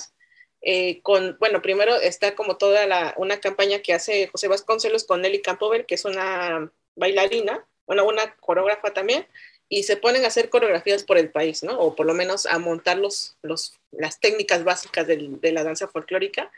eh, 0.66 1.02
con, 1.02 1.38
bueno, 1.40 1.62
primero 1.62 1.96
está 1.96 2.36
como 2.36 2.58
toda 2.58 2.88
la, 2.88 3.14
una 3.18 3.40
campaña 3.40 3.80
que 3.80 3.94
hace 3.94 4.28
José 4.28 4.48
Vasconcelos 4.48 5.04
con 5.04 5.22
Nelly 5.22 5.42
Campover, 5.42 5.86
que 5.86 5.96
es 5.96 6.06
una 6.06 6.72
bailarina, 6.96 7.66
bueno, 7.86 8.06
una 8.06 8.36
coreógrafa 8.38 8.92
también, 8.92 9.28
y 9.74 9.82
se 9.82 9.98
ponen 9.98 10.24
a 10.24 10.28
hacer 10.28 10.52
coreografías 10.52 11.04
por 11.04 11.18
el 11.18 11.32
país, 11.32 11.64
¿no? 11.64 11.80
O 11.80 11.96
por 11.96 12.06
lo 12.06 12.14
menos 12.14 12.46
a 12.46 12.60
montar 12.60 13.00
los, 13.00 13.38
las 13.92 14.20
técnicas 14.20 14.64
básicas 14.64 15.08
de 15.08 15.52
la 15.52 15.64
danza 15.64 15.88
folclórica. 15.88 16.52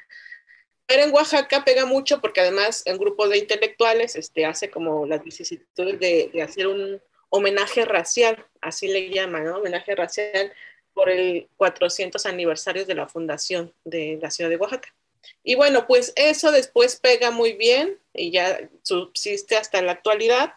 Pero 0.86 1.04
en 1.04 1.14
Oaxaca 1.14 1.64
pega 1.64 1.86
mucho 1.86 2.20
porque 2.20 2.42
además 2.42 2.84
un 2.86 2.98
grupo 2.98 3.30
de 3.30 3.38
intelectuales 3.38 4.18
este, 4.18 4.46
hace 4.46 4.70
como 4.70 5.06
las 5.06 5.24
vicisitudes 5.24 5.98
de, 5.98 6.30
de 6.34 6.42
hacer 6.42 6.68
un 6.68 7.02
homenaje 7.30 7.86
racial, 7.86 8.46
así 8.60 8.90
le 8.90 9.10
llaman, 9.10 9.46
¿no? 9.46 9.60
Homenaje 9.60 9.96
racial 9.96 10.52
por 10.94 11.10
el 11.10 11.48
400 11.56 12.26
aniversario 12.26 12.86
de 12.86 12.96
la 12.96 13.08
fundación 13.08 13.74
de 13.86 14.20
la 14.22 14.30
ciudad 14.30 14.50
de 14.50 14.58
Oaxaca. 14.58 14.94
Y 15.42 15.56
bueno, 15.56 15.88
pues 15.88 16.12
eso 16.18 16.52
después 16.52 16.98
pega 16.98 17.32
muy 17.32 17.54
bien 17.54 17.98
y 18.14 18.32
ya 18.32 18.70
subsiste 18.84 19.56
hasta 19.56 19.82
la 19.82 19.94
actualidad. 19.94 20.54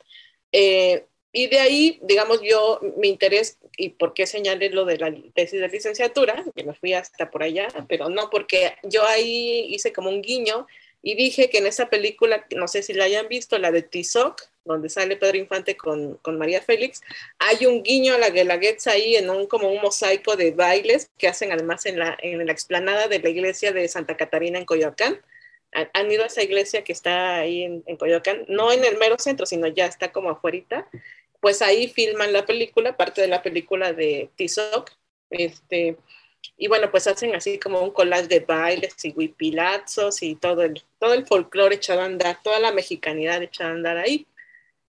Eh, 0.50 1.04
y 1.38 1.46
de 1.46 1.60
ahí, 1.60 2.00
digamos, 2.02 2.40
yo, 2.42 2.80
mi 2.96 3.06
interés, 3.06 3.58
y 3.76 3.90
por 3.90 4.12
qué 4.12 4.26
señalé 4.26 4.70
lo 4.70 4.84
de 4.84 4.98
la 4.98 5.14
tesis 5.34 5.60
de 5.60 5.68
licenciatura, 5.68 6.44
que 6.56 6.64
me 6.64 6.74
fui 6.74 6.94
hasta 6.94 7.30
por 7.30 7.44
allá, 7.44 7.68
pero 7.88 8.08
no, 8.08 8.28
porque 8.28 8.74
yo 8.82 9.06
ahí 9.06 9.68
hice 9.72 9.92
como 9.92 10.10
un 10.10 10.20
guiño 10.20 10.66
y 11.00 11.14
dije 11.14 11.48
que 11.48 11.58
en 11.58 11.68
esa 11.68 11.88
película, 11.90 12.44
no 12.56 12.66
sé 12.66 12.82
si 12.82 12.92
la 12.92 13.04
hayan 13.04 13.28
visto, 13.28 13.56
la 13.56 13.70
de 13.70 13.82
Tizoc, 13.82 14.42
donde 14.64 14.88
sale 14.88 15.16
Pedro 15.16 15.36
Infante 15.36 15.76
con, 15.76 16.16
con, 16.16 16.38
María 16.38 16.60
Félix, 16.60 17.02
hay 17.38 17.66
un 17.66 17.84
guiño 17.84 18.14
a 18.14 18.18
la 18.18 18.30
Guelaguetza 18.30 18.90
ahí 18.90 19.14
en 19.14 19.30
un 19.30 19.46
como 19.46 19.70
un 19.70 19.80
mosaico 19.80 20.34
de 20.34 20.50
bailes 20.50 21.08
que 21.18 21.28
hacen 21.28 21.52
además 21.52 21.86
en 21.86 22.00
la, 22.00 22.18
en 22.20 22.44
la 22.44 22.50
explanada 22.50 23.06
de 23.06 23.20
la 23.20 23.28
iglesia 23.28 23.70
de 23.70 23.86
Santa 23.86 24.16
Catarina 24.16 24.58
en 24.58 24.64
Coyoacán. 24.64 25.20
Han 25.70 26.10
ido 26.10 26.24
a 26.24 26.26
esa 26.26 26.42
iglesia 26.42 26.82
que 26.82 26.92
está 26.92 27.36
ahí 27.36 27.62
en, 27.62 27.84
en 27.86 27.96
Coyoacán, 27.96 28.44
no 28.48 28.72
en 28.72 28.84
el 28.84 28.96
mero 28.96 29.16
centro, 29.18 29.46
sino 29.46 29.68
ya 29.68 29.86
está 29.86 30.10
como 30.10 30.30
afuera. 30.30 30.88
Pues 31.40 31.62
ahí 31.62 31.88
filman 31.88 32.32
la 32.32 32.44
película, 32.44 32.96
parte 32.96 33.20
de 33.20 33.28
la 33.28 33.42
película 33.42 33.92
de 33.92 34.30
Tizoc. 34.36 34.90
Este, 35.30 35.96
y 36.56 36.68
bueno, 36.68 36.90
pues 36.90 37.06
hacen 37.06 37.34
así 37.34 37.58
como 37.58 37.80
un 37.80 37.90
collage 37.90 38.28
de 38.28 38.40
bailes 38.40 39.04
y 39.04 39.12
huipilazos 39.12 40.22
y 40.22 40.34
todo 40.34 40.62
el, 40.62 40.82
todo 40.98 41.14
el 41.14 41.26
folclore 41.26 41.76
echado 41.76 42.00
a 42.00 42.06
andar, 42.06 42.42
toda 42.42 42.58
la 42.58 42.72
mexicanidad 42.72 43.42
echada 43.42 43.70
a 43.70 43.74
andar 43.74 43.96
ahí. 43.98 44.26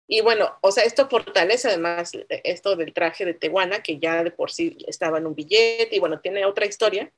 Y 0.08 0.22
bueno, 0.22 0.58
o 0.62 0.72
sea, 0.72 0.84
esto 0.86 1.08
fortalece 1.08 1.68
además 1.68 2.12
esto 2.30 2.76
del 2.76 2.94
traje 2.94 3.26
de 3.26 3.36
Tehuana, 3.36 3.84
que 3.84 4.00
ya 4.00 4.24
de 4.24 4.32
por 4.32 4.50
sí 4.50 4.76
estaba 4.88 5.20
en 5.20 5.28
un 5.28 5.36
billete 5.36 5.96
y 5.96 6.00
bueno, 6.00 6.20
tiene 6.20 6.46
otra 6.46 6.66
historia. 6.66 7.12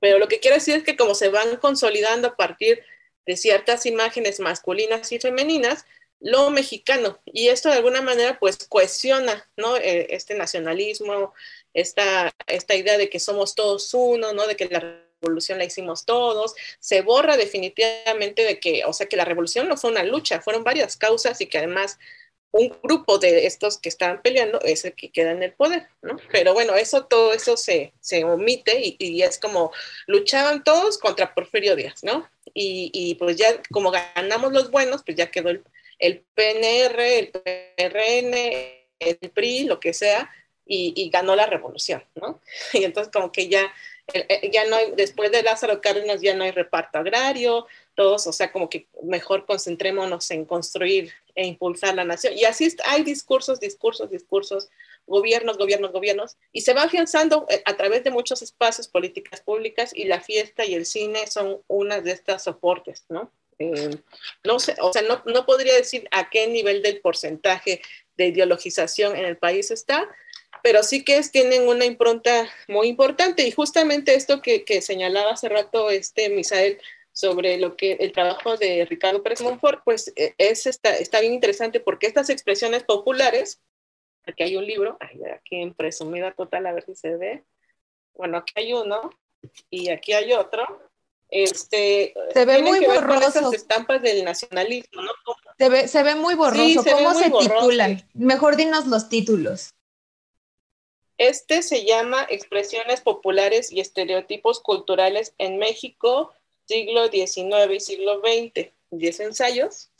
Pero 0.00 0.18
lo 0.18 0.28
que 0.28 0.38
quiero 0.38 0.56
decir 0.56 0.76
es 0.76 0.84
que 0.84 0.96
como 0.96 1.14
se 1.14 1.28
van 1.28 1.56
consolidando 1.56 2.28
a 2.28 2.36
partir 2.36 2.84
de 3.26 3.36
ciertas 3.36 3.84
imágenes 3.86 4.38
masculinas 4.38 5.10
y 5.10 5.18
femeninas, 5.18 5.86
lo 6.24 6.50
mexicano. 6.50 7.20
Y 7.26 7.48
esto 7.48 7.68
de 7.68 7.76
alguna 7.76 8.00
manera 8.00 8.38
pues 8.40 8.56
cohesiona, 8.66 9.46
¿no? 9.58 9.76
Eh, 9.76 10.06
este 10.10 10.34
nacionalismo, 10.34 11.34
esta, 11.74 12.34
esta 12.46 12.74
idea 12.74 12.96
de 12.96 13.10
que 13.10 13.20
somos 13.20 13.54
todos 13.54 13.92
uno, 13.92 14.32
¿no? 14.32 14.46
De 14.46 14.56
que 14.56 14.64
la 14.66 15.04
revolución 15.20 15.58
la 15.58 15.64
hicimos 15.64 16.06
todos, 16.06 16.54
se 16.80 17.02
borra 17.02 17.36
definitivamente 17.36 18.42
de 18.42 18.58
que, 18.58 18.84
o 18.86 18.92
sea, 18.94 19.06
que 19.06 19.18
la 19.18 19.26
revolución 19.26 19.68
no 19.68 19.76
fue 19.76 19.90
una 19.90 20.02
lucha, 20.02 20.40
fueron 20.40 20.64
varias 20.64 20.96
causas 20.96 21.40
y 21.42 21.46
que 21.46 21.58
además 21.58 21.98
un 22.52 22.74
grupo 22.82 23.18
de 23.18 23.46
estos 23.46 23.76
que 23.78 23.90
estaban 23.90 24.22
peleando 24.22 24.60
es 24.62 24.84
el 24.86 24.94
que 24.94 25.10
queda 25.10 25.32
en 25.32 25.42
el 25.42 25.52
poder, 25.52 25.88
¿no? 26.00 26.16
Pero 26.32 26.54
bueno, 26.54 26.74
eso, 26.74 27.04
todo 27.04 27.34
eso 27.34 27.58
se, 27.58 27.92
se 28.00 28.24
omite 28.24 28.80
y, 28.80 28.96
y, 28.98 29.22
es 29.22 29.38
como 29.38 29.72
luchaban 30.06 30.64
todos 30.64 30.96
contra 30.96 31.34
Porfirio 31.34 31.76
Díaz, 31.76 32.02
¿no? 32.02 32.30
Y, 32.54 32.90
y, 32.94 33.16
pues 33.16 33.36
ya 33.36 33.60
como 33.70 33.90
ganamos 33.90 34.52
los 34.52 34.70
buenos, 34.70 35.02
pues 35.04 35.16
ya 35.16 35.30
quedó 35.30 35.50
el, 35.50 35.64
el 35.98 36.24
PNR, 36.34 37.18
el 37.18 37.30
PRN, 37.30 38.34
el 38.98 39.30
PRI, 39.30 39.64
lo 39.64 39.80
que 39.80 39.92
sea, 39.92 40.30
y, 40.66 41.10
ganó 41.10 41.36
la 41.36 41.46
revolución, 41.46 42.02
¿no? 42.14 42.40
Y 42.72 42.84
entonces 42.84 43.12
como 43.12 43.30
que 43.32 43.48
ya, 43.48 43.72
eh, 44.12 44.50
ya 44.50 44.64
no 44.66 44.76
hay, 44.76 44.92
después 44.96 45.30
de 45.30 45.42
Lázaro 45.42 45.80
Cárdenas 45.80 46.20
ya 46.20 46.34
no 46.34 46.44
hay 46.44 46.50
reparto 46.50 46.98
agrario, 46.98 47.66
todos, 47.94 48.26
o 48.26 48.32
sea, 48.32 48.50
como 48.50 48.68
que 48.68 48.88
mejor 49.02 49.46
concentrémonos 49.46 50.30
en 50.30 50.44
construir 50.44 51.12
e 51.34 51.46
impulsar 51.46 51.94
la 51.94 52.04
nación. 52.04 52.32
Y 52.36 52.44
así 52.44 52.74
hay 52.86 53.02
discursos, 53.02 53.60
discursos, 53.60 54.10
discursos, 54.10 54.70
gobiernos, 55.06 55.58
gobiernos, 55.58 55.92
gobiernos, 55.92 56.36
y 56.52 56.62
se 56.62 56.74
va 56.74 56.84
afianzando 56.84 57.46
eh, 57.50 57.62
a 57.64 57.76
través 57.76 58.04
de 58.04 58.10
muchos 58.10 58.42
espacios, 58.42 58.88
políticas 58.88 59.40
públicas, 59.42 59.92
y 59.94 60.04
la 60.04 60.20
fiesta 60.20 60.64
y 60.64 60.74
el 60.74 60.86
cine 60.86 61.26
son 61.26 61.60
una 61.68 62.00
de 62.00 62.12
estas 62.12 62.44
soportes, 62.44 63.04
¿no? 63.08 63.30
Eh, 63.58 63.90
no 64.44 64.58
sé, 64.58 64.74
o 64.80 64.92
sea, 64.92 65.02
no, 65.02 65.22
no 65.26 65.46
podría 65.46 65.74
decir 65.74 66.08
a 66.10 66.30
qué 66.30 66.46
nivel 66.46 66.82
del 66.82 67.00
porcentaje 67.00 67.82
de 68.16 68.26
ideologización 68.26 69.16
en 69.16 69.24
el 69.24 69.36
país 69.36 69.70
está, 69.70 70.08
pero 70.62 70.82
sí 70.82 71.04
que 71.04 71.18
es, 71.18 71.30
tienen 71.30 71.68
una 71.68 71.84
impronta 71.84 72.48
muy 72.68 72.88
importante. 72.88 73.46
Y 73.46 73.50
justamente 73.50 74.14
esto 74.14 74.40
que, 74.40 74.64
que 74.64 74.80
señalaba 74.80 75.32
hace 75.32 75.48
rato 75.48 75.90
este 75.90 76.30
Misael 76.30 76.80
sobre 77.12 77.58
lo 77.58 77.76
que 77.76 77.92
el 77.92 78.12
trabajo 78.12 78.56
de 78.56 78.84
Ricardo 78.86 79.22
Pérez 79.22 79.40
Monfort, 79.40 79.82
pues 79.84 80.12
e, 80.16 80.34
es, 80.36 80.66
está, 80.66 80.96
está 80.96 81.20
bien 81.20 81.32
interesante 81.32 81.80
porque 81.80 82.06
estas 82.06 82.28
expresiones 82.28 82.82
populares, 82.82 83.62
aquí 84.26 84.42
hay 84.42 84.56
un 84.56 84.66
libro, 84.66 84.98
aquí 85.00 85.56
en 85.62 85.74
presumida 85.74 86.32
total, 86.32 86.66
a 86.66 86.72
ver 86.72 86.84
si 86.84 86.96
se 86.96 87.16
ve, 87.16 87.44
bueno, 88.14 88.38
aquí 88.38 88.52
hay 88.56 88.72
uno 88.72 89.10
y 89.70 89.90
aquí 89.90 90.12
hay 90.12 90.32
otro, 90.32 90.66
este, 91.30 92.14
se 92.32 92.44
ve 92.44 92.62
muy 92.62 92.84
borroso. 92.84 93.28
Esas 93.28 93.52
estampas 93.52 94.02
del 94.02 94.24
nacionalismo, 94.24 95.02
¿no? 95.02 95.12
Se 95.58 95.68
ve, 95.68 95.88
se 95.88 96.02
ve 96.02 96.14
muy 96.14 96.34
borroso. 96.34 96.82
Sí, 96.82 96.90
¿Cómo 96.90 97.14
se 97.14 97.30
titulan? 97.30 98.08
Mejor 98.14 98.56
dinos 98.56 98.86
los 98.86 99.08
títulos. 99.08 99.70
Este 101.18 101.62
se 101.62 101.84
llama 101.84 102.26
Expresiones 102.28 103.00
populares 103.00 103.70
y 103.70 103.80
estereotipos 103.80 104.60
culturales 104.60 105.34
en 105.38 105.58
México, 105.58 106.32
siglo 106.66 107.08
XIX 107.08 107.72
y 107.72 107.80
siglo 107.80 108.20
XX, 108.20 108.70
10 108.90 109.20
ensayos. 109.20 109.90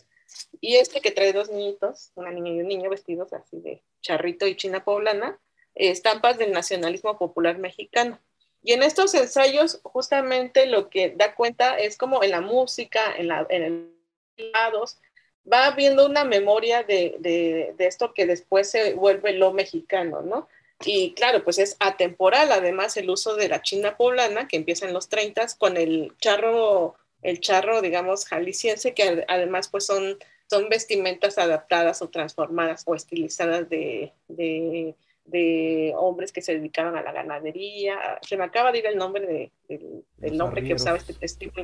Y 0.61 0.77
este 0.77 1.01
que 1.01 1.13
trae 1.13 1.33
dos 1.33 1.51
niñitos, 1.51 2.11
una 2.17 2.33
niña 2.33 2.53
y 2.53 2.61
un 2.61 2.69
niño 2.69 2.91
vestidos 2.91 3.33
así 3.33 3.61
de 3.61 3.83
charrito 4.01 4.47
y 4.47 4.57
china 4.57 4.85
poblana, 4.85 5.39
estampas 5.75 6.37
del 6.39 6.53
nacionalismo 6.53 7.17
popular 7.17 7.59
mexicano. 7.59 8.19
Y 8.65 8.73
en 8.73 8.83
estos 8.83 9.15
ensayos, 9.15 9.79
justamente 9.83 10.67
lo 10.67 10.89
que 10.89 11.11
da 11.11 11.35
cuenta 11.35 11.79
es 11.79 11.97
como 11.99 12.25
en 12.25 12.31
la 12.31 12.41
música, 12.41 13.15
en, 13.17 13.29
la, 13.29 13.47
el 13.51 13.95
lados, 14.37 14.99
va 15.51 15.71
viendo 15.73 16.07
una 16.07 16.25
memoria 16.25 16.83
de, 16.83 17.75
esto 17.79 18.13
que 18.15 18.27
después 18.27 18.71
se 18.71 18.95
vuelve 18.95 19.33
lo 19.35 19.53
mexicano, 19.53 20.23
¿no? 20.23 20.49
Y 20.85 21.15
claro, 21.15 21.45
pues 21.45 21.59
es 21.59 21.77
atemporal, 21.79 22.51
además, 22.53 22.97
el 22.97 23.09
uso 23.09 23.37
de 23.37 23.49
la 23.49 23.63
china 23.63 23.97
poblana, 23.97 24.49
que 24.49 24.57
empieza 24.57 24.87
en 24.87 24.93
los 24.93 25.09
30 25.09 25.47
con 25.59 25.77
el 25.77 26.13
charro, 26.19 26.97
el 27.23 27.41
charro, 27.41 27.81
digamos, 27.81 28.27
jalisciense, 28.27 28.93
que 28.93 29.25
además 29.29 29.69
pues 29.69 29.87
son, 29.87 30.19
son 30.51 30.69
vestimentas 30.69 31.39
adaptadas 31.39 32.03
o 32.03 32.09
transformadas 32.09 32.83
o 32.87 32.95
estilizadas 32.95 33.69
de, 33.69 34.13
de 35.25 35.93
hombres 35.97 36.33
que 36.33 36.43
se 36.43 36.55
dedicaban 36.55 36.97
a 36.97 37.03
la 37.03 37.13
ganadería. 37.13 37.99
Se 38.23 38.37
me 38.37 38.45
acaba 38.45 38.73
de 38.73 38.79
ir 38.79 38.87
el 38.87 38.97
nombre 38.97 39.27
de, 39.27 39.53
del 40.19 40.37
nombre 40.37 40.63
que 40.63 40.75
usaba 40.75 40.99
este 40.99 41.29
tipo, 41.39 41.61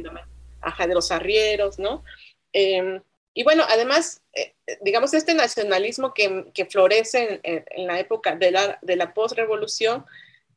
ajá, 0.61 0.87
de 0.87 0.95
los 0.95 1.11
arrieros, 1.11 1.79
¿no? 1.79 2.05
Eh, 2.53 3.01
y 3.33 3.45
bueno, 3.45 3.65
además, 3.69 4.23
eh, 4.35 4.55
digamos, 4.81 5.15
este 5.15 5.35
nacionalismo 5.35 6.13
que, 6.15 6.47
que 6.53 6.67
florece 6.67 7.41
en, 7.43 7.65
en, 7.71 7.87
la 7.87 8.01
época 8.01 8.35
de 8.35 8.51
la, 8.51 8.79
de 8.83 8.97
la 8.97 9.15
postrevolución, 9.15 10.05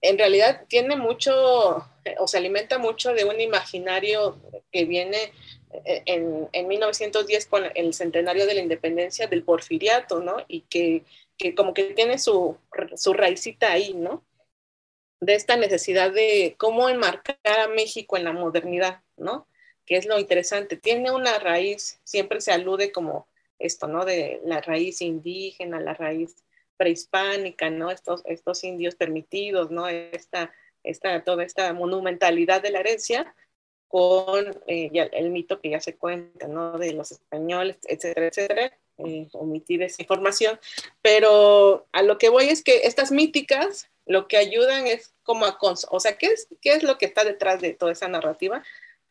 en 0.02 0.18
realidad 0.18 0.66
tiene 0.68 0.96
mucho, 0.96 1.86
o 2.18 2.28
se 2.28 2.38
alimenta 2.38 2.78
mucho 2.80 3.14
de 3.14 3.26
un 3.26 3.40
imaginario 3.40 4.38
que 4.72 4.86
viene 4.86 5.32
eh, 5.86 6.04
en, 6.06 6.50
en 6.52 6.68
1910 6.68 7.46
con 7.46 7.64
el 7.74 7.94
centenario 7.94 8.46
de 8.46 8.56
la 8.56 8.62
independencia 8.62 9.28
del 9.28 9.44
porfiriato, 9.44 10.20
¿no? 10.20 10.38
Y 10.48 10.62
que, 10.62 11.04
que 11.38 11.56
como 11.56 11.74
que 11.74 11.94
tiene 11.94 12.18
su, 12.20 12.58
su 12.96 13.14
raicita 13.14 13.72
ahí, 13.72 13.94
¿no? 13.94 14.24
De 15.20 15.36
esta 15.36 15.56
necesidad 15.58 16.12
de 16.12 16.56
cómo 16.58 16.90
enmarcar 16.90 17.38
a 17.44 17.68
México 17.68 18.18
en 18.18 18.26
la 18.26 18.34
modernidad, 18.34 19.02
¿no? 19.18 19.48
que 19.86 19.98
es 19.98 20.06
lo 20.06 20.20
interesante, 20.20 20.78
tiene 20.78 21.12
una 21.12 21.40
raíz, 21.40 22.00
siempre 22.04 22.42
se 22.42 22.52
alude 22.52 22.92
como 22.92 23.28
esto, 23.60 23.88
¿no? 23.88 24.06
De 24.06 24.42
la 24.46 24.62
raíz 24.62 25.02
indígena, 25.02 25.80
la 25.80 25.94
raíz 25.94 26.44
prehispánica, 26.78 27.70
¿no? 27.70 27.92
Estos, 27.92 28.22
estos 28.26 28.64
indios 28.64 28.96
permitidos, 28.96 29.72
¿no? 29.72 29.88
Esta, 29.88 30.54
esta, 30.84 31.24
toda 31.24 31.44
esta 31.44 31.74
monumentalidad 31.74 32.62
de 32.62 32.72
la 32.72 32.80
herencia 32.80 33.36
con 33.88 34.46
eh, 34.68 34.90
el 35.12 35.30
mito 35.30 35.62
que 35.62 35.70
ya 35.70 35.80
se 35.80 35.96
cuenta, 35.98 36.48
¿no? 36.48 36.78
De 36.78 36.94
los 36.94 37.12
españoles, 37.12 37.78
etcétera, 37.84 38.28
etcétera. 38.28 38.78
Eh, 39.00 39.28
omitir 39.34 39.82
esa 39.82 40.04
información, 40.04 40.60
pero 41.02 41.88
a 41.92 42.04
lo 42.04 42.20
que 42.20 42.30
voy 42.30 42.46
es 42.46 42.64
que 42.64 42.82
estas 42.84 43.12
míticas 43.12 43.90
lo 44.06 44.28
que 44.28 44.38
ayudan 44.38 44.86
es 44.86 45.16
como 45.24 45.46
a, 45.46 45.58
o 45.60 46.00
sea, 46.00 46.16
¿qué 46.18 46.28
es, 46.28 46.48
¿qué 46.62 46.74
es 46.74 46.84
lo 46.84 47.00
que 47.00 47.08
está 47.08 47.24
detrás 47.24 47.60
de 47.60 47.74
toda 47.74 47.92
esa 47.92 48.08
narrativa? 48.08 48.64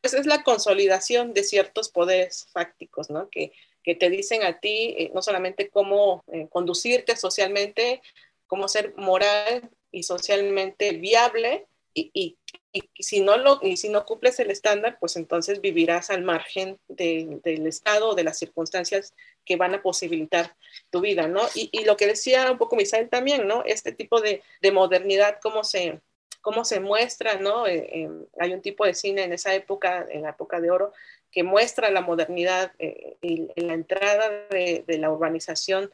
pues 0.03 0.14
es 0.14 0.26
la 0.26 0.43
consolidación 0.43 1.33
de 1.33 1.45
ciertos 1.45 1.89
poderes 1.89 2.49
fácticos, 2.53 3.09
¿no? 3.09 3.30
Que, 3.30 3.53
que 3.85 3.95
te 3.95 4.11
dicen 4.11 4.43
a 4.43 4.59
ti 4.59 4.95
eh, 4.99 5.11
no 5.14 5.22
solamente 5.22 5.70
cómo 5.70 6.24
eh, 6.33 6.49
conducirte 6.51 7.16
socialmente, 7.16 8.03
cómo 8.49 8.66
ser 8.66 8.95
moral 8.97 9.70
y 9.93 10.03
socialmente 10.03 10.93
viable, 10.93 11.66
y, 11.95 12.11
y, 12.14 12.37
y, 12.73 12.91
si 13.03 13.20
no 13.20 13.37
lo, 13.37 13.59
y 13.62 13.77
si 13.77 13.89
no 13.89 14.05
cumples 14.05 14.39
el 14.41 14.51
estándar, 14.51 14.97
pues 15.01 15.16
entonces 15.16 15.61
vivirás 15.61 16.11
al 16.11 16.23
margen 16.23 16.79
de, 16.89 17.41
del 17.45 17.66
Estado 17.66 18.11
o 18.11 18.14
de 18.14 18.25
las 18.25 18.39
circunstancias 18.39 19.14
que 19.45 19.57
van 19.57 19.75
a 19.75 19.83
posibilitar 19.83 20.57
tu 20.91 21.01
vida, 21.01 21.29
¿no? 21.29 21.43
Y, 21.55 21.68
y 21.73 21.85
lo 21.85 21.97
que 21.97 22.07
decía 22.07 22.51
un 22.51 22.59
poco 22.59 22.77
Misael 22.77 23.09
también, 23.09 23.47
¿no? 23.47 23.62
Este 23.64 23.93
tipo 23.93 24.20
de, 24.20 24.43
de 24.61 24.73
modernidad, 24.73 25.39
cómo 25.43 25.64
se, 25.64 26.01
cómo 26.41 26.64
se 26.64 26.81
muestra, 26.81 27.37
¿no? 27.37 27.66
Eh, 27.66 27.89
eh, 27.93 28.11
hay 28.39 28.53
un 28.53 28.62
tipo 28.62 28.85
de 28.85 28.95
cine 28.95 29.25
en 29.25 29.33
esa 29.33 29.55
época, 29.55 30.07
en 30.11 30.23
la 30.23 30.31
época 30.31 30.61
de 30.61 30.70
oro, 30.70 30.93
que 31.33 31.43
muestra 31.43 31.91
la 31.91 32.03
modernidad 32.03 32.73
eh, 32.79 33.16
y 33.23 33.49
la 33.57 33.73
entrada 33.73 34.29
de, 34.51 34.85
la 34.87 35.11
urbanización, 35.11 35.91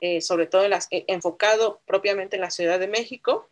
eh, 0.00 0.20
sobre 0.20 0.46
todo 0.46 0.64
enfocado 0.90 1.80
propiamente 1.86 2.36
en 2.36 2.42
la 2.42 2.50
Ciudad 2.50 2.78
de 2.78 2.88
México, 2.88 3.48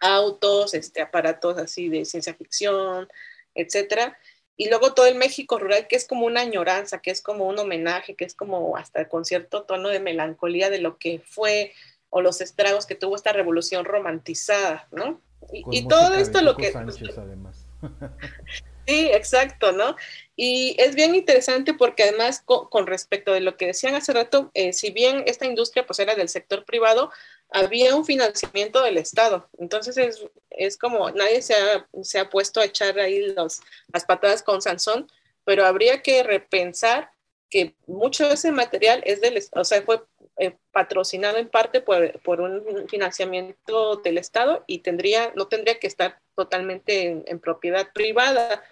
autos, 0.00 0.74
este, 0.74 1.00
aparatos 1.02 1.58
así 1.58 1.88
de 1.88 2.04
ciencia 2.04 2.34
ficción, 2.34 3.08
etcétera. 3.54 4.18
Y 4.56 4.68
luego 4.68 4.92
todo 4.92 5.06
el 5.06 5.14
México 5.14 5.58
rural, 5.58 5.86
que 5.88 5.96
es 5.96 6.06
como 6.06 6.26
una 6.26 6.42
añoranza, 6.42 7.00
que 7.00 7.10
es 7.10 7.22
como 7.22 7.46
un 7.46 7.58
homenaje, 7.58 8.14
que 8.14 8.24
es 8.24 8.34
como 8.34 8.76
hasta 8.76 9.08
con 9.08 9.24
cierto 9.24 9.62
tono 9.62 9.88
de 9.88 10.00
melancolía 10.00 10.68
de 10.68 10.80
lo 10.80 10.98
que 10.98 11.22
fue 11.24 11.72
o 12.10 12.20
los 12.20 12.40
estragos 12.40 12.86
que 12.86 12.94
tuvo 12.94 13.16
esta 13.16 13.32
revolución 13.32 13.84
romantizada, 13.84 14.86
¿no? 14.90 15.20
Y, 15.52 15.64
y 15.70 15.88
todo 15.88 16.14
esto 16.14 16.42
lo 16.42 16.56
que... 16.56 16.72
Sánchez, 16.72 17.16
además. 17.16 17.66
sí, 18.86 19.08
exacto, 19.12 19.72
¿no? 19.72 19.96
Y 20.36 20.76
es 20.78 20.94
bien 20.94 21.14
interesante 21.14 21.72
porque 21.72 22.02
además 22.02 22.42
con, 22.44 22.68
con 22.68 22.86
respecto 22.86 23.32
de 23.32 23.40
lo 23.40 23.56
que 23.56 23.66
decían 23.66 23.94
hace 23.94 24.12
rato, 24.12 24.50
eh, 24.54 24.72
si 24.72 24.90
bien 24.90 25.22
esta 25.26 25.46
industria 25.46 25.86
pues 25.86 25.98
era 26.00 26.14
del 26.14 26.28
sector 26.28 26.64
privado, 26.64 27.10
había 27.52 27.94
un 27.94 28.04
financiamiento 28.04 28.82
del 28.82 28.98
Estado. 28.98 29.48
Entonces 29.58 29.96
es, 29.96 30.24
es 30.50 30.76
como 30.76 31.10
nadie 31.10 31.42
se 31.42 31.54
ha, 31.54 31.86
se 32.02 32.18
ha, 32.18 32.28
puesto 32.30 32.60
a 32.60 32.64
echar 32.64 32.98
ahí 32.98 33.32
los, 33.32 33.60
las 33.92 34.04
patadas 34.04 34.42
con 34.42 34.62
Sansón, 34.62 35.10
pero 35.44 35.66
habría 35.66 36.02
que 36.02 36.22
repensar 36.22 37.10
que 37.48 37.74
mucho 37.86 38.28
de 38.28 38.34
ese 38.34 38.52
material 38.52 39.02
es 39.04 39.20
del, 39.20 39.42
o 39.52 39.64
sea, 39.64 39.82
fue 39.82 40.02
eh, 40.38 40.56
patrocinado 40.70 41.38
en 41.38 41.48
parte 41.48 41.80
por, 41.80 42.18
por, 42.20 42.40
un 42.40 42.88
financiamiento 42.88 43.96
del 43.96 44.18
Estado 44.18 44.64
y 44.66 44.78
tendría, 44.78 45.32
no 45.34 45.48
tendría 45.48 45.78
que 45.78 45.88
estar 45.88 46.20
totalmente 46.36 47.06
en, 47.06 47.24
en, 47.26 47.40
propiedad 47.40 47.92
privada, 47.92 48.62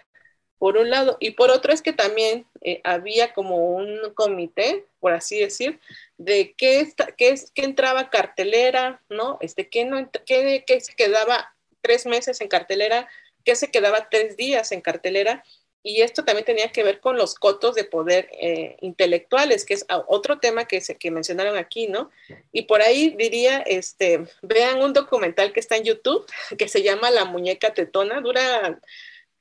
por 0.59 0.77
un 0.77 0.89
lado. 0.89 1.17
Y 1.19 1.31
por 1.31 1.49
otro 1.49 1.73
es 1.73 1.81
que 1.81 1.93
también 1.93 2.45
eh, 2.61 2.81
había 2.83 3.33
como 3.33 3.73
un 3.75 4.13
comité, 4.13 4.85
por 4.99 5.13
así 5.13 5.39
decir, 5.39 5.79
de 6.17 6.53
qué, 6.55 6.81
está, 6.81 7.07
qué, 7.13 7.33
qué 7.55 7.63
entraba 7.63 8.09
cartelera, 8.09 9.01
¿no? 9.09 9.37
Este, 9.41 9.67
qué, 9.69 9.85
no, 9.85 10.09
qué, 10.25 10.63
qué 10.67 10.81
se 10.81 10.93
quedaba 10.93 11.55
tres 11.81 12.05
meses 12.05 12.41
en 12.41 12.49
cartelera, 12.49 13.07
qué 13.43 13.55
se 13.55 13.71
quedaba 13.71 14.09
tres 14.09 14.37
días 14.37 14.71
en 14.71 14.81
cartelera 14.81 15.43
y 15.81 16.01
esto 16.01 16.25
también 16.25 16.45
tenía 16.45 16.71
que 16.71 16.83
ver 16.83 16.99
con 16.99 17.17
los 17.17 17.35
cotos 17.35 17.73
de 17.73 17.85
poder 17.85 18.29
eh, 18.41 18.75
intelectuales, 18.81 19.63
que 19.63 19.75
es 19.75 19.85
otro 20.07 20.39
tema 20.39 20.65
que, 20.65 20.81
se, 20.81 20.97
que 20.97 21.09
mencionaron 21.09 21.57
aquí, 21.57 21.87
¿no? 21.87 22.11
Y 22.51 22.63
por 22.63 22.81
ahí 22.81 23.15
diría, 23.17 23.59
este, 23.59 24.25
vean 24.41 24.81
un 24.81 24.91
documental 24.91 25.53
que 25.53 25.61
está 25.61 25.77
en 25.77 25.85
YouTube, 25.85 26.25
que 26.57 26.67
se 26.67 26.83
llama 26.83 27.11
La 27.11 27.25
muñeca 27.25 27.73
tetona, 27.73 28.19
dura 28.19 28.79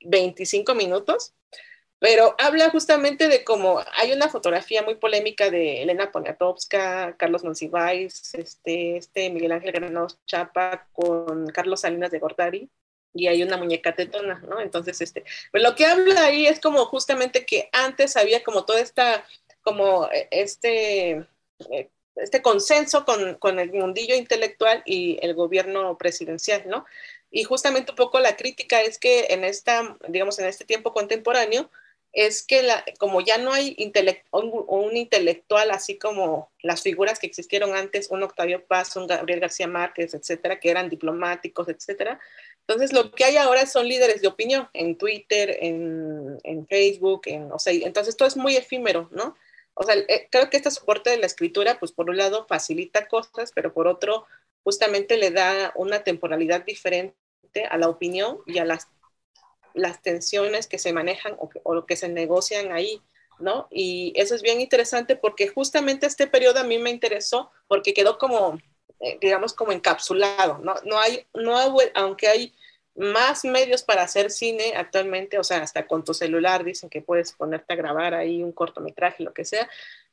25 0.04 0.74
minutos, 0.74 1.34
pero 1.98 2.36
habla 2.38 2.70
justamente 2.70 3.28
de 3.28 3.44
cómo 3.44 3.80
hay 3.96 4.12
una 4.12 4.28
fotografía 4.28 4.82
muy 4.82 4.94
polémica 4.94 5.50
de 5.50 5.82
Elena 5.82 6.12
Poniatowska, 6.12 7.16
Carlos 7.16 7.44
Monsiváis, 7.44 8.34
este, 8.34 8.96
este 8.96 9.30
Miguel 9.30 9.52
Ángel 9.52 9.72
Granados 9.72 10.18
Chapa 10.26 10.88
con 10.92 11.48
Carlos 11.48 11.80
Salinas 11.80 12.10
de 12.10 12.20
Gortari, 12.20 12.70
y 13.14 13.26
hay 13.26 13.42
una 13.42 13.56
muñeca 13.56 13.94
tetona, 13.94 14.40
¿no? 14.48 14.60
Entonces, 14.60 15.00
este, 15.00 15.24
pues 15.50 15.62
lo 15.62 15.74
que 15.74 15.86
habla 15.86 16.26
ahí 16.26 16.46
es 16.46 16.60
como 16.60 16.84
justamente 16.86 17.44
que 17.44 17.68
antes 17.72 18.16
había 18.16 18.44
como 18.44 18.64
toda 18.64 18.80
esta, 18.80 19.24
como 19.62 20.08
eh, 20.12 20.28
este, 20.30 21.26
eh, 21.70 21.90
este 22.16 22.42
consenso 22.42 23.04
con, 23.04 23.34
con 23.36 23.58
el 23.58 23.72
mundillo 23.72 24.14
intelectual 24.14 24.82
y 24.84 25.18
el 25.22 25.34
gobierno 25.34 25.96
presidencial, 25.98 26.62
¿no? 26.66 26.84
Y 27.30 27.44
justamente 27.44 27.92
un 27.92 27.96
poco 27.96 28.20
la 28.20 28.36
crítica 28.36 28.80
es 28.80 28.98
que 28.98 29.26
en 29.30 29.44
esta, 29.44 29.96
digamos, 30.08 30.38
en 30.38 30.46
este 30.46 30.64
tiempo 30.64 30.92
contemporáneo, 30.92 31.70
es 32.12 32.42
que 32.42 32.62
la, 32.62 32.84
como 32.98 33.20
ya 33.20 33.36
no 33.36 33.52
hay 33.52 33.76
un, 34.32 34.64
un, 34.66 34.96
intelectual 34.96 35.70
así 35.70 35.98
como 35.98 36.50
las 36.62 36.82
figuras 36.82 37.18
que 37.18 37.26
existieron 37.26 37.76
antes, 37.76 38.10
un 38.10 38.22
Octavio 38.22 38.64
Paz, 38.64 38.96
un 38.96 39.06
Gabriel 39.06 39.40
García 39.40 39.68
Márquez, 39.68 40.14
etcétera, 40.14 40.58
que 40.58 40.70
eran 40.70 40.88
diplomáticos, 40.88 41.68
etcétera, 41.68 42.18
entonces, 42.68 42.92
lo 42.92 43.10
que 43.12 43.24
hay 43.24 43.38
ahora 43.38 43.64
son 43.64 43.88
líderes 43.88 44.20
de 44.20 44.28
opinión 44.28 44.68
en 44.74 44.98
Twitter, 44.98 45.56
en, 45.62 46.66
Facebook, 46.68 47.22
en, 47.24 47.50
o 47.50 47.58
sea, 47.58 47.72
entonces 47.72 48.14
todo 48.14 48.28
es 48.28 48.36
muy 48.36 48.56
efímero, 48.56 49.08
¿no? 49.10 49.36
O 49.72 49.84
sea, 49.84 49.94
eh, 49.94 50.28
creo 50.30 50.50
que 50.50 50.58
este 50.58 50.70
soporte 50.70 51.08
de 51.08 51.16
la 51.16 51.24
escritura, 51.24 51.78
pues 51.78 51.92
por 51.92 52.10
un 52.10 52.18
lado 52.18 52.44
facilita 52.46 53.08
cosas, 53.08 53.52
pero 53.54 53.72
por 53.72 53.88
otro, 53.88 54.26
justamente 54.68 55.16
le 55.16 55.30
da 55.30 55.72
una 55.76 56.04
temporalidad 56.04 56.62
diferente 56.62 57.16
a 57.70 57.78
la 57.78 57.88
opinión 57.88 58.40
y 58.44 58.58
a 58.58 58.66
las, 58.66 58.88
las 59.72 60.02
tensiones 60.02 60.66
que 60.66 60.78
se 60.78 60.92
manejan 60.92 61.38
o, 61.38 61.74
lo 61.74 61.86
que 61.86 61.96
se 61.96 62.10
negocian 62.10 62.70
ahí, 62.70 63.00
¿no? 63.38 63.66
Y 63.70 64.12
eso 64.14 64.34
es 64.34 64.42
bien 64.42 64.60
interesante 64.60 65.16
porque 65.16 65.48
justamente 65.48 66.04
este 66.04 66.26
periodo 66.26 66.60
a 66.60 66.64
mí 66.64 66.76
me 66.76 66.90
interesó 66.90 67.50
porque 67.66 67.94
quedó 67.94 68.18
como 68.18 68.58
eh, 69.00 69.16
digamos, 69.22 69.54
como 69.54 69.72
encapsulado, 69.72 70.58
¿no? 70.58 70.74
No 70.84 70.98
hay, 70.98 71.26
no 71.32 71.56
aunque 71.94 72.28
hay 72.28 72.54
más 72.94 73.46
medios 73.46 73.82
para 73.82 74.02
hacer 74.02 74.30
cine 74.30 74.74
actualmente, 74.76 75.38
o 75.38 75.44
sea, 75.44 75.62
hasta 75.62 75.86
con 75.86 76.04
tu 76.04 76.12
celular 76.12 76.62
dicen 76.62 76.90
que 76.90 77.00
puedes 77.00 77.32
ponerte 77.32 77.72
a 77.72 77.76
grabar 77.76 78.12
ahí 78.12 78.42
un 78.42 78.52
cortometraje, 78.52 79.22
lo 79.22 79.32
que 79.32 79.46
sea. 79.46 79.66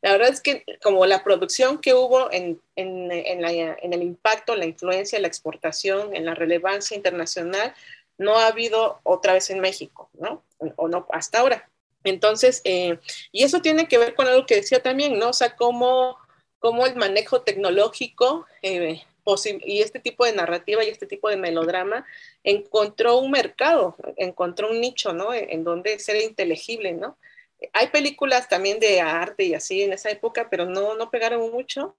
La 0.05 0.11
verdad 0.11 0.29
es 0.29 0.39
que 0.41 0.63
como 0.83 1.05
la 1.07 1.23
producción 1.23 1.79
que 1.79 1.95
hubo 1.95 2.31
en, 2.31 2.61
en, 2.75 3.11
en, 3.11 3.41
la, 3.41 3.51
en 3.51 3.91
el 3.91 4.03
impacto, 4.03 4.55
la 4.55 4.65
influencia, 4.65 5.19
la 5.19 5.27
exportación, 5.27 6.15
en 6.15 6.25
la 6.25 6.35
relevancia 6.35 6.95
internacional, 6.95 7.73
no 8.19 8.37
ha 8.37 8.47
habido 8.47 8.99
otra 9.03 9.33
vez 9.33 9.49
en 9.49 9.59
México, 9.59 10.09
¿no? 10.13 10.43
O 10.75 10.87
no 10.87 11.07
hasta 11.11 11.39
ahora. 11.39 11.67
Entonces, 12.03 12.61
eh, 12.65 12.99
y 13.31 13.43
eso 13.43 13.61
tiene 13.61 13.87
que 13.87 13.97
ver 13.97 14.13
con 14.13 14.27
algo 14.27 14.45
que 14.45 14.57
decía 14.57 14.81
también, 14.83 15.17
¿no? 15.17 15.29
O 15.29 15.33
sea, 15.33 15.55
cómo 15.55 16.17
cómo 16.65 16.87
el 16.87 16.95
manejo 16.95 17.41
tecnológico 17.41 18.47
eh, 18.63 19.03
y 19.63 19.81
este 19.81 19.99
tipo 19.99 20.25
de 20.25 20.33
narrativa 20.33 20.83
y 20.83 20.89
este 20.89 21.05
tipo 21.05 21.29
de 21.29 21.37
melodrama 21.37 22.07
encontró 22.43 23.17
un 23.17 23.29
mercado, 23.29 23.95
encontró 24.17 24.71
un 24.71 24.81
nicho, 24.81 25.13
¿no? 25.13 25.31
En, 25.31 25.63
donde 25.63 25.99
ser 25.99 26.23
inteligible, 26.23 26.93
¿no? 26.93 27.17
Hay 27.73 27.87
películas 27.87 28.49
también 28.49 28.79
de 28.79 29.01
arte 29.01 29.43
y 29.43 29.53
así 29.53 29.83
en 29.83 29.93
esa 29.93 30.09
época, 30.09 30.49
pero 30.49 30.65
no, 30.65 30.95
no 30.95 31.09
pegaron 31.09 31.51
mucho. 31.51 31.95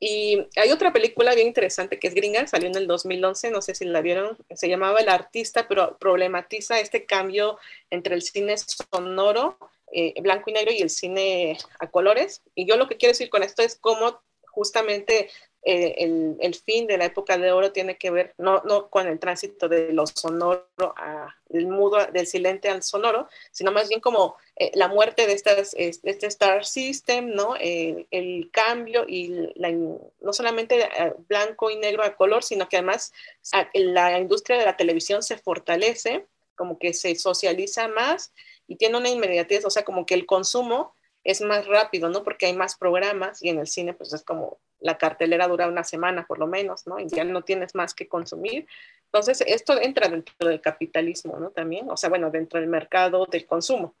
Y 0.00 0.46
hay 0.56 0.70
otra 0.70 0.92
película 0.92 1.34
bien 1.34 1.48
interesante 1.48 1.98
que 1.98 2.06
es 2.06 2.14
gringa, 2.14 2.46
salió 2.46 2.68
en 2.68 2.76
el 2.76 2.86
2011, 2.86 3.50
no 3.50 3.60
sé 3.62 3.74
si 3.74 3.84
la 3.84 4.00
vieron, 4.00 4.38
se 4.54 4.68
llamaba 4.68 5.00
El 5.00 5.08
Artista, 5.08 5.66
pero 5.66 5.98
problematiza 5.98 6.78
este 6.78 7.04
cambio 7.04 7.58
entre 7.90 8.14
el 8.14 8.22
cine 8.22 8.54
sonoro 8.58 9.58
eh, 9.92 10.14
blanco 10.20 10.50
y 10.50 10.52
negro 10.52 10.72
y 10.72 10.82
el 10.82 10.90
cine 10.90 11.58
a 11.80 11.88
colores. 11.90 12.42
Y 12.54 12.66
yo 12.66 12.76
lo 12.76 12.88
que 12.88 12.96
quiero 12.96 13.12
decir 13.12 13.30
con 13.30 13.42
esto 13.42 13.62
es 13.62 13.76
cómo 13.76 14.20
justamente 14.46 15.30
eh, 15.62 15.96
el, 15.98 16.36
el, 16.40 16.54
fin 16.54 16.86
de 16.86 16.96
la 16.96 17.06
época 17.06 17.36
de 17.36 17.50
oro 17.50 17.72
tiene 17.72 17.98
que 17.98 18.10
ver 18.10 18.32
no, 18.38 18.62
no 18.64 18.88
con 18.88 19.08
el 19.08 19.18
tránsito 19.18 19.68
de 19.68 19.92
lo 19.92 20.06
sonoro 20.06 20.66
a, 20.78 21.34
del 21.48 21.66
mudo, 21.66 21.98
del 22.06 22.26
silente 22.26 22.68
al 22.68 22.82
sonoro, 22.82 23.28
sino 23.50 23.72
más 23.72 23.88
bien 23.88 24.00
como 24.00 24.36
eh, 24.56 24.70
la 24.74 24.88
muerte 24.88 25.26
de, 25.26 25.32
estas, 25.32 25.74
este 25.74 26.26
Star 26.26 26.64
System, 26.64 27.34
¿no? 27.34 27.56
el 27.58 28.50
cambio 28.52 29.04
y 29.06 29.50
la, 29.56 29.70
no 29.72 30.32
solamente 30.32 30.88
blanco 31.28 31.70
y 31.70 31.76
negro 31.76 32.04
a 32.04 32.14
color, 32.14 32.44
sino 32.44 32.68
que 32.68 32.76
además 32.76 33.12
la 33.74 34.18
industria 34.18 34.58
de 34.58 34.64
la 34.64 34.76
televisión 34.76 35.22
se 35.22 35.38
fortalece, 35.38 36.26
como 36.54 36.78
que 36.78 36.94
se 36.94 37.14
socializa 37.16 37.88
más 37.88 38.32
y 38.66 38.76
tiene 38.76 38.96
una 38.96 39.08
inmediatez, 39.08 39.64
o 39.64 39.70
sea, 39.70 39.84
como 39.84 40.06
que 40.06 40.14
el 40.14 40.26
consumo 40.26 40.94
es 41.24 41.40
más 41.40 41.66
rápido, 41.66 42.08
¿no? 42.08 42.22
Porque 42.24 42.46
hay 42.46 42.54
más 42.54 42.76
programas 42.76 43.42
y 43.42 43.48
en 43.48 43.58
el 43.58 43.66
cine 43.66 43.94
pues 43.94 44.12
es 44.12 44.22
como 44.22 44.58
la 44.80 44.96
cartelera 44.96 45.48
dura 45.48 45.68
una 45.68 45.84
semana 45.84 46.26
por 46.26 46.38
lo 46.38 46.46
menos, 46.46 46.86
¿no? 46.86 46.98
Y 46.98 47.08
ya 47.08 47.24
no 47.24 47.42
tienes 47.42 47.74
más 47.74 47.94
que 47.94 48.08
consumir. 48.08 48.66
Entonces, 49.06 49.42
esto 49.46 49.80
entra 49.80 50.08
dentro 50.08 50.48
del 50.48 50.60
capitalismo, 50.60 51.38
¿no? 51.38 51.50
También, 51.50 51.90
o 51.90 51.96
sea, 51.96 52.08
bueno, 52.08 52.30
dentro 52.30 52.60
del 52.60 52.68
mercado 52.68 53.26
del 53.26 53.46
consumo. 53.46 53.94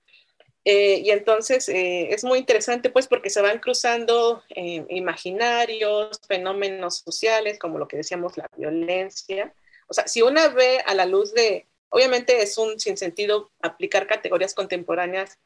Eh, 0.64 1.00
y 1.04 1.10
entonces 1.10 1.68
eh, 1.68 2.08
es 2.12 2.24
muy 2.24 2.38
interesante, 2.38 2.90
pues, 2.90 3.08
porque 3.08 3.30
se 3.30 3.40
van 3.40 3.58
cruzando 3.58 4.42
eh, 4.50 4.84
imaginarios, 4.90 6.20
fenómenos 6.26 6.98
sociales, 6.98 7.58
como 7.58 7.78
lo 7.78 7.88
que 7.88 7.96
decíamos, 7.96 8.36
la 8.36 8.48
violencia. 8.56 9.54
O 9.88 9.94
sea, 9.94 10.06
si 10.06 10.22
una 10.22 10.48
ve 10.48 10.80
a 10.84 10.94
la 10.94 11.06
luz 11.06 11.32
de 11.32 11.66
Obviamente 11.90 12.42
es 12.42 12.58
un 12.58 12.78
sinsentido 12.78 13.50
aplicar 13.62 14.06
categorías 14.06 14.54
contemporáneas 14.54 15.38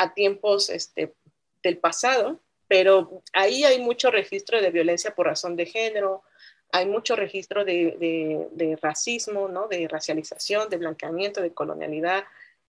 a 0.00 0.14
tiempos 0.14 0.70
este, 0.70 1.12
del 1.62 1.78
pasado, 1.78 2.40
pero 2.68 3.22
ahí 3.32 3.64
hay 3.64 3.80
mucho 3.80 4.10
registro 4.10 4.60
de 4.62 4.70
violencia 4.70 5.14
por 5.14 5.26
razón 5.26 5.56
de 5.56 5.66
género, 5.66 6.22
hay 6.72 6.86
mucho 6.86 7.16
registro 7.16 7.64
de, 7.64 8.78
racismo, 8.80 9.48
¿no? 9.48 9.68
de 9.68 9.88
racialización, 9.88 10.70
de 10.70 10.78
blanqueamiento, 10.78 11.42
de 11.42 11.52
colonialidad, 11.52 12.24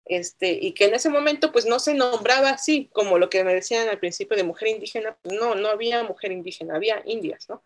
este, 0.05 0.51
y 0.51 0.73
que 0.73 0.85
en 0.85 0.95
ese 0.95 1.09
momento 1.09 1.51
pues 1.51 1.65
no 1.65 1.79
se 1.79 1.93
nombraba 1.93 2.49
así, 2.49 2.89
como 2.91 3.17
lo 3.17 3.29
que 3.29 3.43
me 3.43 3.53
decían 3.53 3.87
al 3.87 3.99
principio 3.99 4.35
de 4.35 4.43
mujer 4.43 4.67
indígena, 4.69 5.15
pues, 5.21 5.39
no, 5.39 5.55
no 5.55 5.69
había 5.69 6.03
mujer 6.03 6.31
indígena, 6.31 6.75
había 6.75 7.01
indias, 7.05 7.47
¿no? 7.47 7.61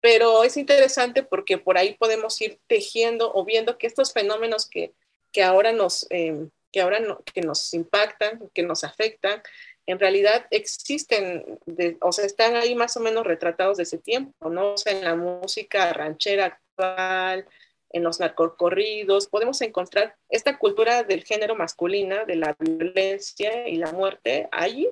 pero 0.00 0.44
es 0.44 0.56
interesante 0.56 1.24
porque 1.24 1.58
por 1.58 1.76
ahí 1.76 1.94
podemos 1.94 2.40
ir 2.40 2.60
tejiendo 2.68 3.32
o 3.34 3.44
viendo 3.44 3.78
que 3.78 3.88
estos 3.88 4.12
fenómenos 4.12 4.68
que, 4.68 4.92
que 5.32 5.42
ahora, 5.42 5.72
nos, 5.72 6.06
em, 6.10 6.50
que 6.72 6.80
ahora 6.80 6.98
que 7.32 7.40
nos 7.40 7.72
impactan, 7.74 8.48
que 8.54 8.62
nos 8.62 8.84
afectan, 8.84 9.42
en 9.86 9.98
realidad 9.98 10.46
existen, 10.50 11.58
o 12.00 12.12
sea, 12.12 12.26
están 12.26 12.56
ahí 12.56 12.74
más 12.74 12.96
o 12.96 13.00
menos 13.00 13.26
retratados 13.26 13.78
de 13.78 13.84
ese 13.84 13.98
tiempo, 13.98 14.50
¿no? 14.50 14.74
O 14.74 14.76
sea, 14.76 14.92
en 14.92 15.04
la 15.04 15.14
música 15.14 15.92
ranchera 15.92 16.46
actual, 16.46 17.46
en 17.90 18.02
los 18.02 18.20
narcocorridos, 18.20 19.28
podemos 19.28 19.60
encontrar 19.62 20.14
esta 20.28 20.58
cultura 20.58 21.04
del 21.04 21.24
género 21.24 21.56
masculina, 21.56 22.26
de 22.26 22.36
la 22.36 22.54
violencia 22.58 23.66
y 23.66 23.76
la 23.76 23.92
muerte, 23.92 24.48
ahí 24.52 24.88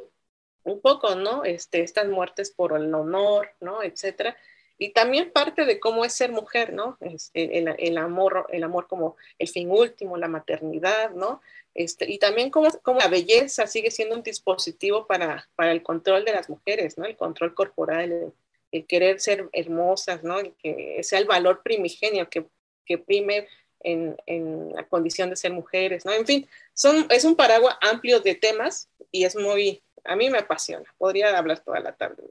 un 0.65 0.81
poco, 0.81 1.15
¿no? 1.15 1.45
Este, 1.45 1.83
estas 1.83 2.09
muertes 2.09 2.51
por 2.51 2.75
el 2.75 2.93
honor, 2.95 3.51
¿no? 3.61 3.83
Etcétera 3.83 4.37
y 4.79 4.91
también 4.91 5.31
parte 5.31 5.65
de 5.65 5.81
cómo 5.81 6.05
es 6.05 6.13
ser 6.13 6.33
mujer, 6.33 6.73
¿no? 6.73 6.99
Este, 7.01 7.59
el, 7.59 7.99
amor, 7.99 8.47
el 8.51 8.63
amor 8.63 8.87
como 8.87 9.17
el 9.39 9.49
fin 9.49 9.71
último, 9.71 10.17
la 10.17 10.29
maternidad, 10.29 11.11
¿no? 11.13 11.41
Este, 11.77 12.11
y 12.11 12.19
también 12.19 12.49
cómo, 12.49 12.69
cómo, 12.83 13.01
la 13.01 13.09
belleza 13.09 13.67
sigue 13.67 13.91
siendo 13.91 14.17
un 14.17 14.23
dispositivo 14.23 15.07
para, 15.07 15.47
para, 15.57 15.73
el 15.73 15.83
control 15.83 16.25
de 16.25 16.33
las 16.33 16.49
mujeres, 16.49 16.97
¿no? 16.97 17.05
El 17.05 17.19
control 17.19 17.53
corporal, 17.53 18.33
el, 18.73 18.87
querer 18.87 19.21
ser 19.21 19.47
hermosas, 19.53 20.25
¿no? 20.25 20.39
El 20.39 20.55
que 20.55 21.03
sea 21.03 21.19
el 21.19 21.27
valor 21.27 21.63
primigenio 21.63 22.31
que, 22.31 22.47
que 22.87 22.97
prime 22.97 23.47
en, 23.81 24.17
en, 24.25 24.73
la 24.73 24.89
condición 24.89 25.29
de 25.29 25.37
ser 25.37 25.53
mujeres, 25.53 26.07
¿no? 26.07 26.13
En 26.13 26.25
fin, 26.25 26.49
son, 26.73 27.07
es 27.11 27.27
un 27.27 27.37
paraguas 27.37 27.77
amplio 27.83 28.21
de 28.21 28.35
temas 28.35 28.89
y 29.13 29.25
es 29.25 29.37
muy, 29.37 29.83
a 30.07 30.17
mí 30.17 30.31
me 30.31 30.39
apasiona. 30.39 30.87
Podría 30.97 31.37
hablar 31.37 31.59
toda 31.61 31.81
la 31.81 31.93
tarde. 31.93 32.23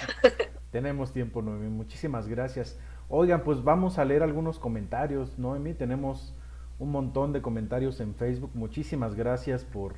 Tenemos 0.72 1.12
tiempo, 1.12 1.42
Noemí. 1.42 1.68
Muchísimas 1.68 2.26
gracias. 2.26 2.76
Oigan, 3.08 3.44
pues 3.44 3.62
vamos 3.62 3.98
a 3.98 4.04
leer 4.04 4.24
algunos 4.24 4.58
comentarios, 4.58 5.38
Noemí. 5.38 5.74
Tenemos 5.74 6.34
un 6.80 6.90
montón 6.90 7.32
de 7.32 7.42
comentarios 7.42 8.00
en 8.00 8.14
Facebook. 8.14 8.50
Muchísimas 8.54 9.14
gracias 9.14 9.64
por, 9.64 9.94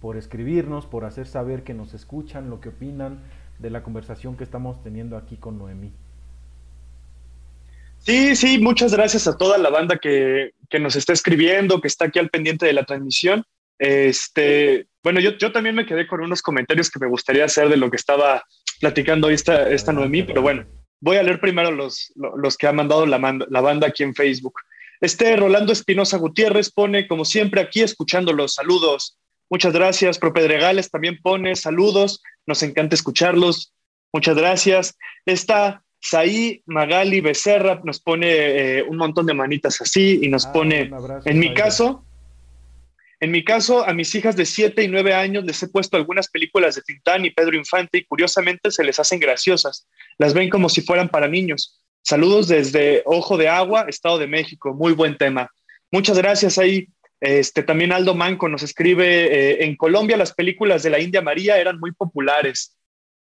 por 0.00 0.16
escribirnos, 0.16 0.86
por 0.86 1.04
hacer 1.04 1.26
saber 1.26 1.64
que 1.64 1.74
nos 1.74 1.92
escuchan, 1.92 2.48
lo 2.48 2.60
que 2.60 2.70
opinan 2.70 3.20
de 3.58 3.68
la 3.68 3.82
conversación 3.82 4.36
que 4.36 4.44
estamos 4.44 4.82
teniendo 4.82 5.18
aquí 5.18 5.36
con 5.36 5.58
Noemí. 5.58 5.92
Sí, 7.98 8.34
sí, 8.34 8.58
muchas 8.58 8.94
gracias 8.94 9.26
a 9.26 9.36
toda 9.36 9.58
la 9.58 9.68
banda 9.68 9.98
que, 9.98 10.52
que 10.70 10.80
nos 10.80 10.96
está 10.96 11.12
escribiendo, 11.12 11.82
que 11.82 11.88
está 11.88 12.06
aquí 12.06 12.18
al 12.18 12.30
pendiente 12.30 12.64
de 12.64 12.72
la 12.72 12.84
transmisión. 12.84 13.44
Este, 13.78 14.86
bueno, 15.02 15.20
yo, 15.20 15.32
yo 15.36 15.52
también 15.52 15.74
me 15.74 15.84
quedé 15.84 16.06
con 16.06 16.20
unos 16.20 16.40
comentarios 16.40 16.90
que 16.90 17.00
me 17.00 17.08
gustaría 17.08 17.44
hacer 17.44 17.68
de 17.68 17.76
lo 17.76 17.90
que 17.90 17.96
estaba 17.96 18.44
platicando 18.80 19.28
esta, 19.28 19.68
esta 19.68 19.92
Noemí, 19.92 20.22
pero 20.22 20.40
bueno, 20.40 20.64
voy 21.00 21.16
a 21.16 21.22
leer 21.22 21.40
primero 21.40 21.70
los, 21.72 22.12
los 22.14 22.56
que 22.56 22.66
ha 22.66 22.72
mandado 22.72 23.04
la, 23.04 23.18
la 23.48 23.60
banda 23.60 23.88
aquí 23.88 24.02
en 24.02 24.14
Facebook. 24.14 24.54
Este 25.00 25.34
Rolando 25.36 25.72
Espinosa 25.72 26.18
Gutiérrez 26.18 26.70
pone, 26.70 27.08
como 27.08 27.24
siempre, 27.24 27.60
aquí 27.60 27.80
escuchando 27.80 28.32
los 28.32 28.54
saludos. 28.54 29.18
Muchas 29.48 29.72
gracias. 29.72 30.18
Propedregales 30.18 30.90
también 30.90 31.18
pone 31.22 31.56
saludos. 31.56 32.22
Nos 32.46 32.62
encanta 32.62 32.94
escucharlos. 32.94 33.72
Muchas 34.12 34.36
gracias. 34.36 34.96
Esta 35.26 35.82
Saí 36.00 36.62
Magali 36.66 37.20
Becerra 37.20 37.80
nos 37.84 38.00
pone 38.00 38.28
eh, 38.28 38.82
un 38.82 38.96
montón 38.96 39.26
de 39.26 39.34
manitas 39.34 39.80
así 39.82 40.20
y 40.22 40.28
nos 40.28 40.46
ah, 40.46 40.52
pone, 40.52 40.90
en 41.26 41.38
mi 41.38 41.52
caso, 41.52 42.04
en 43.20 43.30
mi 43.30 43.44
caso, 43.44 43.86
a 43.86 43.92
mis 43.92 44.14
hijas 44.14 44.34
de 44.34 44.46
7 44.46 44.82
y 44.82 44.88
9 44.88 45.12
años 45.12 45.44
les 45.44 45.62
he 45.62 45.68
puesto 45.68 45.98
algunas 45.98 46.28
películas 46.30 46.74
de 46.74 46.80
Tintán 46.80 47.26
y 47.26 47.30
Pedro 47.30 47.54
Infante 47.54 47.98
y 47.98 48.04
curiosamente 48.06 48.70
se 48.70 48.82
les 48.82 48.98
hacen 48.98 49.20
graciosas. 49.20 49.86
Las 50.16 50.32
ven 50.32 50.48
como 50.48 50.70
si 50.70 50.80
fueran 50.80 51.10
para 51.10 51.28
niños. 51.28 51.79
Saludos 52.02 52.48
desde 52.48 53.02
Ojo 53.04 53.36
de 53.36 53.48
Agua, 53.48 53.86
Estado 53.88 54.18
de 54.18 54.26
México. 54.26 54.74
Muy 54.74 54.92
buen 54.92 55.16
tema. 55.16 55.50
Muchas 55.90 56.16
gracias 56.18 56.58
ahí. 56.58 56.88
Este, 57.20 57.62
también 57.62 57.92
Aldo 57.92 58.14
Manco 58.14 58.48
nos 58.48 58.62
escribe, 58.62 59.26
eh, 59.26 59.64
en 59.64 59.76
Colombia 59.76 60.16
las 60.16 60.32
películas 60.32 60.82
de 60.82 60.90
la 60.90 61.00
India 61.00 61.20
María 61.20 61.58
eran 61.58 61.78
muy 61.78 61.92
populares. 61.92 62.78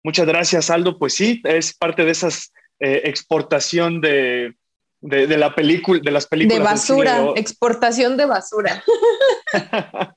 Muchas 0.04 0.26
gracias, 0.26 0.70
Aldo. 0.70 0.98
Pues 0.98 1.14
sí, 1.14 1.42
es 1.44 1.74
parte 1.76 2.04
de 2.04 2.12
esas 2.12 2.52
eh, 2.78 3.02
exportación 3.04 4.00
de, 4.00 4.54
de, 5.00 5.36
la 5.36 5.54
película, 5.54 6.00
de 6.02 6.10
las 6.10 6.26
películas. 6.26 6.58
De 6.58 6.64
basura, 6.64 7.32
exportación 7.36 8.16
de 8.16 8.26
basura. 8.26 8.82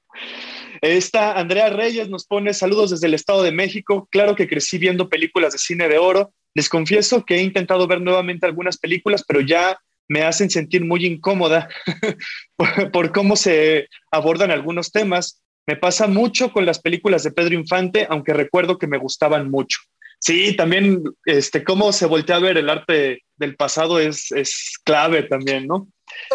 Esta 0.82 1.40
Andrea 1.40 1.70
Reyes 1.70 2.10
nos 2.10 2.26
pone 2.26 2.54
saludos 2.54 2.92
desde 2.92 3.08
el 3.08 3.14
Estado 3.14 3.44
de 3.44 3.52
México. 3.52 4.08
Claro 4.12 4.36
que 4.36 4.48
crecí 4.48 4.78
viendo 4.78 5.10
películas 5.10 5.54
de 5.54 5.60
cine 5.60 5.88
de 5.88 5.98
oro. 5.98 6.34
Les 6.54 6.70
confieso 6.70 7.26
que 7.26 7.36
he 7.36 7.42
intentado 7.42 7.88
ver 7.88 8.02
nuevamente 8.02 8.46
algunas 8.46 8.78
películas, 8.78 9.24
pero 9.28 9.42
ya 9.42 9.78
me 10.08 10.24
hacen 10.24 10.50
sentir 10.50 10.86
muy 10.86 11.06
incómoda 11.06 11.70
por, 12.92 13.12
cómo 13.12 13.36
se 13.36 13.88
abordan 14.12 14.52
algunos 14.52 14.92
temas. 14.92 15.42
Me 15.66 15.76
pasa 15.76 16.08
mucho 16.08 16.52
con 16.52 16.66
las 16.66 16.80
películas 16.80 17.24
de 17.24 17.32
Pedro 17.32 17.56
Infante, 17.56 18.06
aunque 18.10 18.34
recuerdo 18.34 18.78
que 18.78 18.88
me 18.88 18.98
gustaban 18.98 19.50
mucho. 19.50 19.80
Sí, 20.20 20.56
también 20.56 21.04
este, 21.26 21.64
cómo 21.64 21.92
se 21.92 22.06
voltea 22.06 22.38
a 22.38 22.40
ver 22.40 22.58
el 22.58 22.70
arte 22.70 23.24
del 23.36 23.56
pasado 23.56 24.00
es, 24.00 24.32
es 24.32 24.78
clave 24.84 25.24
también, 25.24 25.68
¿no? 25.68 25.88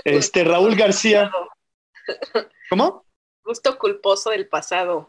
Este, 0.04 0.44
Raúl 0.44 0.74
García. 0.76 1.30
¿Cómo? 2.68 3.07
Gusto 3.48 3.78
culposo 3.78 4.28
del 4.28 4.46
pasado. 4.46 5.08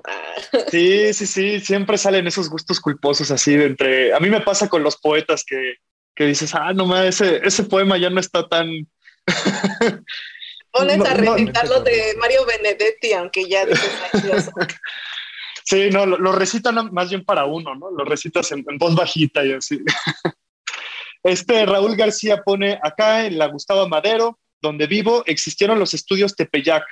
Sí, 0.71 1.13
sí, 1.13 1.27
sí, 1.27 1.59
siempre 1.59 1.97
salen 1.97 2.25
esos 2.25 2.49
gustos 2.49 2.79
culposos 2.79 3.31
así 3.31 3.57
de 3.57 3.65
entre... 3.65 4.13
A 4.13 4.19
mí 4.21 4.29
me 4.29 4.39
pasa 4.39 4.69
con 4.69 4.81
los 4.81 4.95
poetas 4.95 5.43
que, 5.45 5.75
que 6.15 6.23
dices, 6.23 6.55
ah, 6.55 6.71
no 6.71 6.85
más, 6.85 7.05
ese, 7.05 7.41
ese 7.43 7.63
poema 7.63 7.97
ya 7.97 8.09
no 8.09 8.21
está 8.21 8.47
tan... 8.47 8.87
Pones 10.71 11.01
a 11.01 11.15
recitarlo 11.15 11.81
de 11.81 12.15
Mario 12.17 12.45
Benedetti, 12.45 13.11
aunque 13.11 13.45
ya 13.45 13.65
dices 13.65 13.91
Sí, 15.65 15.89
no, 15.89 16.05
lo, 16.05 16.31
recitan 16.31 16.93
más 16.93 17.09
bien 17.09 17.25
para 17.25 17.43
uno, 17.43 17.75
¿no? 17.75 17.91
Lo 17.91 18.05
recitas 18.05 18.53
en, 18.53 18.63
voz 18.77 18.95
bajita 18.95 19.45
y 19.45 19.51
así. 19.51 19.81
Este 21.23 21.65
Raúl 21.65 21.97
García 21.97 22.41
pone 22.41 22.79
acá 22.81 23.25
en 23.25 23.37
la 23.37 23.47
Gustavo 23.47 23.89
Madero, 23.89 24.39
donde 24.61 24.87
vivo, 24.87 25.23
existieron 25.25 25.77
los 25.77 25.93
estudios 25.93 26.37
Tepeyac, 26.37 26.85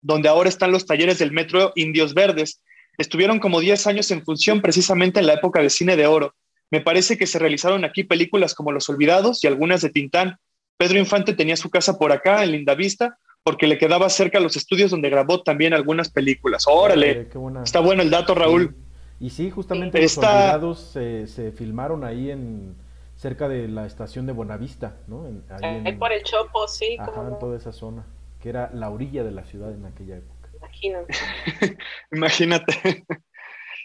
donde 0.00 0.28
ahora 0.28 0.48
están 0.48 0.72
los 0.72 0.86
talleres 0.86 1.18
del 1.18 1.32
metro 1.32 1.72
Indios 1.74 2.14
Verdes. 2.14 2.62
Estuvieron 2.98 3.38
como 3.38 3.60
10 3.60 3.86
años 3.86 4.10
en 4.10 4.24
función 4.24 4.60
precisamente 4.60 5.20
en 5.20 5.26
la 5.26 5.34
época 5.34 5.62
de 5.62 5.70
cine 5.70 5.96
de 5.96 6.06
oro. 6.06 6.34
Me 6.70 6.80
parece 6.80 7.16
que 7.16 7.26
se 7.26 7.38
realizaron 7.38 7.84
aquí 7.84 8.04
películas 8.04 8.54
como 8.54 8.72
Los 8.72 8.88
Olvidados 8.88 9.42
y 9.42 9.46
algunas 9.46 9.80
de 9.80 9.90
Tintán. 9.90 10.36
Pedro 10.76 10.98
Infante 10.98 11.32
tenía 11.32 11.56
su 11.56 11.70
casa 11.70 11.98
por 11.98 12.12
acá, 12.12 12.44
en 12.44 12.52
Lindavista, 12.52 13.18
porque 13.42 13.66
le 13.66 13.78
quedaba 13.78 14.08
cerca 14.10 14.40
los 14.40 14.56
estudios 14.56 14.90
donde 14.90 15.08
grabó 15.08 15.42
también 15.42 15.72
algunas 15.72 16.10
películas. 16.10 16.64
Órale, 16.68 17.28
está 17.64 17.80
bueno 17.80 18.02
el 18.02 18.10
dato, 18.10 18.34
Raúl. 18.34 18.76
Y 19.20 19.30
sí, 19.30 19.50
justamente 19.50 20.00
los 20.00 20.18
olvidados 20.18 20.78
se, 20.92 21.52
filmaron 21.52 22.04
ahí 22.04 22.30
en 22.30 22.76
cerca 23.16 23.48
de 23.48 23.66
la 23.66 23.86
estación 23.86 24.26
de 24.26 24.32
Buenavista, 24.32 24.96
¿no? 25.08 25.26
ahí, 25.60 25.96
por 25.96 26.12
el 26.12 26.22
Chopo, 26.22 26.68
sí. 26.68 26.96
Ajá, 27.00 27.26
en 27.28 27.38
toda 27.40 27.56
esa 27.56 27.72
zona, 27.72 28.04
que 28.40 28.48
era 28.48 28.70
la 28.72 28.90
orilla 28.90 29.24
de 29.24 29.32
la 29.32 29.44
ciudad 29.44 29.72
en 29.72 29.84
aquella 29.84 30.16
época. 30.16 30.50
Imagínate. 30.56 31.14
Imagínate. 32.12 33.04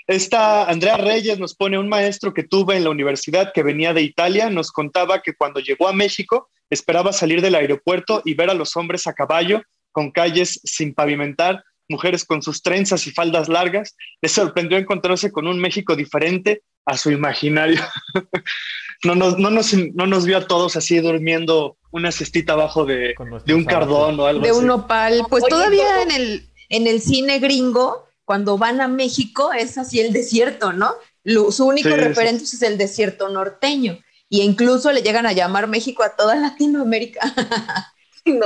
Esta 0.07 0.65
Andrea 0.65 0.97
Reyes 0.97 1.39
nos 1.39 1.55
pone 1.55 1.77
un 1.77 1.87
maestro 1.87 2.33
que 2.33 2.43
tuve 2.43 2.75
en 2.75 2.83
la 2.83 2.89
universidad 2.89 3.53
que 3.53 3.63
venía 3.63 3.93
de 3.93 4.01
Italia, 4.01 4.49
nos 4.49 4.71
contaba 4.71 5.21
que 5.21 5.33
cuando 5.33 5.59
llegó 5.59 5.87
a 5.87 5.93
México 5.93 6.49
esperaba 6.69 7.13
salir 7.13 7.41
del 7.41 7.55
aeropuerto 7.55 8.21
y 8.25 8.33
ver 8.33 8.49
a 8.49 8.53
los 8.53 8.75
hombres 8.75 9.07
a 9.07 9.13
caballo 9.13 9.61
con 9.91 10.11
calles 10.11 10.59
sin 10.63 10.93
pavimentar, 10.93 11.63
mujeres 11.87 12.25
con 12.25 12.41
sus 12.41 12.61
trenzas 12.61 13.07
y 13.07 13.11
faldas 13.11 13.47
largas. 13.47 13.95
Le 14.21 14.27
sorprendió 14.27 14.77
encontrarse 14.77 15.31
con 15.31 15.47
un 15.47 15.59
México 15.59 15.95
diferente 15.95 16.63
a 16.85 16.97
su 16.97 17.11
imaginario. 17.11 17.79
no, 19.03 19.15
nos, 19.15 19.37
no, 19.37 19.49
nos, 19.51 19.73
no 19.93 20.07
nos 20.07 20.25
vio 20.25 20.37
a 20.37 20.47
todos 20.47 20.75
así 20.75 20.99
durmiendo 20.99 21.77
una 21.93 22.11
cestita 22.11 22.53
abajo 22.53 22.85
de, 22.85 23.13
de 23.45 23.53
un 23.53 23.63
cardón 23.63 24.19
o 24.19 24.25
algo 24.25 24.43
de 24.43 24.51
un 24.51 24.69
opal. 24.69 25.21
Pues 25.29 25.45
todavía 25.47 26.01
en 26.01 26.11
el, 26.11 26.49
en 26.69 26.87
el 26.87 27.01
cine 27.01 27.39
gringo 27.39 28.07
cuando 28.25 28.57
van 28.57 28.81
a 28.81 28.87
México 28.87 29.53
es 29.53 29.77
así 29.77 29.99
el 29.99 30.11
desierto, 30.11 30.73
¿no? 30.73 30.93
su 31.23 31.65
único 31.65 31.89
referente 31.89 32.43
es 32.43 32.61
el 32.63 32.77
desierto 32.77 33.29
norteño. 33.29 33.99
Y 34.27 34.41
incluso 34.41 34.91
le 34.91 35.03
llegan 35.03 35.27
a 35.27 35.31
llamar 35.31 35.67
México 35.67 36.03
a 36.03 36.15
toda 36.15 36.35
Latinoamérica. 36.35 37.21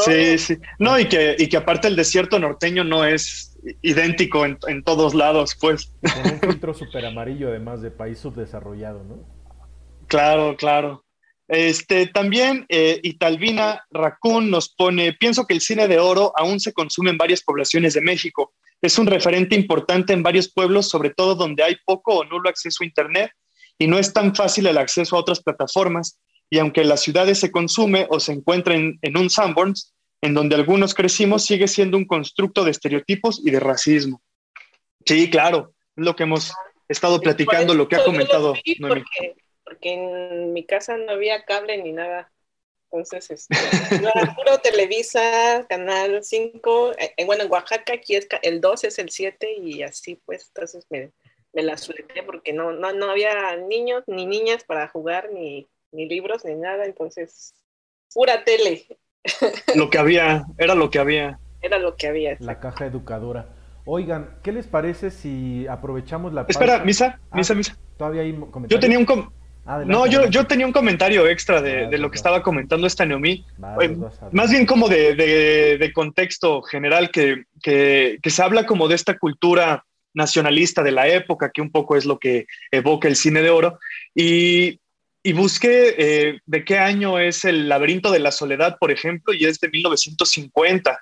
Sí, 0.05 0.39
sí. 0.39 0.57
No, 0.79 0.97
y 0.97 1.07
que, 1.07 1.35
y 1.37 1.49
que 1.49 1.57
aparte 1.57 1.87
el 1.87 1.95
desierto 1.95 2.39
norteño 2.39 2.83
no 2.83 3.05
es 3.05 3.55
idéntico 3.83 4.43
en, 4.43 4.83
todos 4.83 5.13
lados, 5.13 5.55
pues. 5.61 5.93
Con 6.01 6.33
un 6.33 6.39
filtro 6.39 6.73
súper 6.73 7.05
amarillo, 7.05 7.49
además 7.49 7.83
de 7.83 7.91
país 7.91 8.17
subdesarrollado, 8.17 9.03
¿no? 9.03 9.37
Claro, 10.07 10.55
claro. 10.55 11.03
Este, 11.47 12.07
también 12.07 12.65
eh, 12.67 12.99
Italvina 13.03 13.85
Raccoon 13.89 14.49
nos 14.49 14.69
pone, 14.69 15.13
pienso 15.13 15.45
que 15.45 15.53
el 15.53 15.61
cine 15.61 15.87
de 15.87 15.99
oro 15.99 16.33
aún 16.35 16.59
se 16.59 16.73
consume 16.73 17.11
en 17.11 17.17
varias 17.17 17.41
poblaciones 17.41 17.93
de 17.93 18.01
México. 18.01 18.53
Es 18.81 18.99
un 18.99 19.07
referente 19.07 19.55
importante 19.55 20.13
en 20.13 20.23
varios 20.23 20.51
pueblos, 20.51 20.89
sobre 20.89 21.09
todo 21.09 21.35
donde 21.35 21.63
hay 21.63 21.77
poco 21.85 22.15
o 22.15 22.25
nulo 22.25 22.49
acceso 22.49 22.83
a 22.83 22.85
Internet 22.85 23.31
y 23.79 23.87
no 23.87 23.97
es 23.97 24.11
tan 24.13 24.35
fácil 24.35 24.67
el 24.67 24.77
acceso 24.77 25.15
a 25.15 25.19
otras 25.19 25.41
plataformas. 25.41 26.19
Y 26.49 26.59
aunque 26.59 26.81
en 26.81 26.89
las 26.89 27.01
ciudades 27.01 27.39
se 27.39 27.51
consume 27.51 28.07
o 28.09 28.19
se 28.19 28.33
encuentra 28.33 28.75
en, 28.75 29.17
un 29.17 29.29
Sanborns, 29.29 29.93
en 30.21 30.33
donde 30.33 30.55
algunos 30.55 30.93
crecimos, 30.93 31.45
sigue 31.45 31.67
siendo 31.67 31.97
un 31.97 32.05
constructo 32.05 32.63
de 32.63 32.71
estereotipos 32.71 33.41
y 33.43 33.51
de 33.51 33.59
racismo. 33.59 34.21
Sí, 35.05 35.29
claro, 35.29 35.73
es 35.95 36.05
lo 36.05 36.15
que 36.15 36.23
hemos 36.23 36.53
estado 36.87 37.19
platicando, 37.19 37.73
lo 37.73 37.87
que 37.87 37.97
ha 37.97 38.03
comentado. 38.03 38.53
Porque, 38.79 39.35
porque, 39.67 39.93
en 39.93 40.53
mi 40.53 40.65
casa 40.65 40.97
no 40.97 41.11
había 41.11 41.43
cable 41.45 41.77
ni 41.77 41.91
nada. 41.91 42.31
Entonces, 42.89 43.29
este, 43.31 43.55
era 43.95 44.35
puro 44.35 44.59
Televisa, 44.59 45.65
Canal 45.67 46.23
5. 46.23 46.93
Eh, 46.97 47.25
bueno, 47.25 47.43
en 47.43 47.51
Oaxaca 47.51 47.93
aquí 47.93 48.15
es 48.15 48.27
el 48.43 48.61
2 48.61 48.85
es 48.85 48.99
el 48.99 49.09
7 49.09 49.55
y 49.61 49.83
así 49.83 50.15
pues, 50.25 50.47
entonces 50.47 50.85
me, 50.89 51.11
me 51.53 51.63
la 51.63 51.77
suelté 51.77 52.23
porque 52.23 52.53
no, 52.53 52.71
no, 52.71 52.93
no 52.93 53.11
había 53.11 53.57
niños 53.57 54.03
ni 54.07 54.25
niñas 54.25 54.63
para 54.63 54.87
jugar, 54.87 55.29
ni, 55.33 55.67
ni 55.91 56.07
libros, 56.07 56.45
ni 56.45 56.55
nada. 56.55 56.85
Entonces, 56.85 57.53
pura 58.13 58.43
tele. 58.43 58.85
Lo 59.75 59.89
que 59.89 59.97
había, 59.97 60.45
era 60.57 60.75
lo 60.75 60.89
que 60.89 60.99
había. 60.99 61.39
Era 61.59 61.79
lo 61.79 61.95
que 61.95 62.07
había. 62.07 62.37
La 62.39 62.59
caja 62.59 62.85
educadora. 62.85 63.49
Oigan, 63.83 64.37
¿qué 64.43 64.51
les 64.51 64.67
parece 64.67 65.09
si 65.09 65.65
aprovechamos 65.67 66.31
la... 66.31 66.45
Espera, 66.47 66.83
Misa, 66.83 67.19
ah, 67.31 67.35
Misa, 67.35 67.55
Misa. 67.55 67.77
Todavía 67.97 68.21
hay 68.21 68.31
comentarios. 68.33 68.69
Yo 68.69 68.79
tenía 68.79 68.99
un... 68.99 69.33
no, 69.85 70.07
yo, 70.07 70.27
yo 70.27 70.47
tenía 70.47 70.65
un 70.65 70.71
comentario 70.71 71.27
extra 71.27 71.61
de, 71.61 71.87
de 71.87 71.97
lo 71.97 72.09
que 72.09 72.17
estaba 72.17 72.41
comentando 72.41 72.87
esta 72.87 73.05
Neomi. 73.05 73.45
más 74.31 74.51
bien 74.51 74.65
como 74.65 74.87
de, 74.87 75.15
de, 75.15 75.77
de 75.77 75.93
contexto 75.93 76.61
general, 76.61 77.11
que, 77.11 77.43
que, 77.61 78.19
que, 78.21 78.29
se 78.29 78.41
habla 78.41 78.65
como 78.65 78.87
de 78.87 78.95
esta 78.95 79.17
cultura 79.17 79.83
nacionalista 80.13 80.83
de 80.83 80.91
la 80.91 81.07
época, 81.07 81.51
que 81.53 81.61
un 81.61 81.71
poco 81.71 81.95
es 81.95 82.05
lo 82.05 82.17
que 82.17 82.47
evoca 82.71 83.07
el 83.07 83.15
cine 83.15 83.41
de 83.41 83.49
oro. 83.49 83.79
Y, 84.15 84.79
y 85.21 85.33
busqué 85.33 85.95
eh, 85.97 86.39
de 86.45 86.63
qué 86.63 86.79
año 86.79 87.19
es 87.19 87.43
el 87.43 87.67
laberinto 87.67 88.11
de 88.11 88.19
la 88.19 88.31
soledad, 88.31 88.77
por 88.79 88.91
ejemplo, 88.91 89.33
y 89.33 89.45
es 89.45 89.59
de 89.59 89.69
1950. 89.69 90.97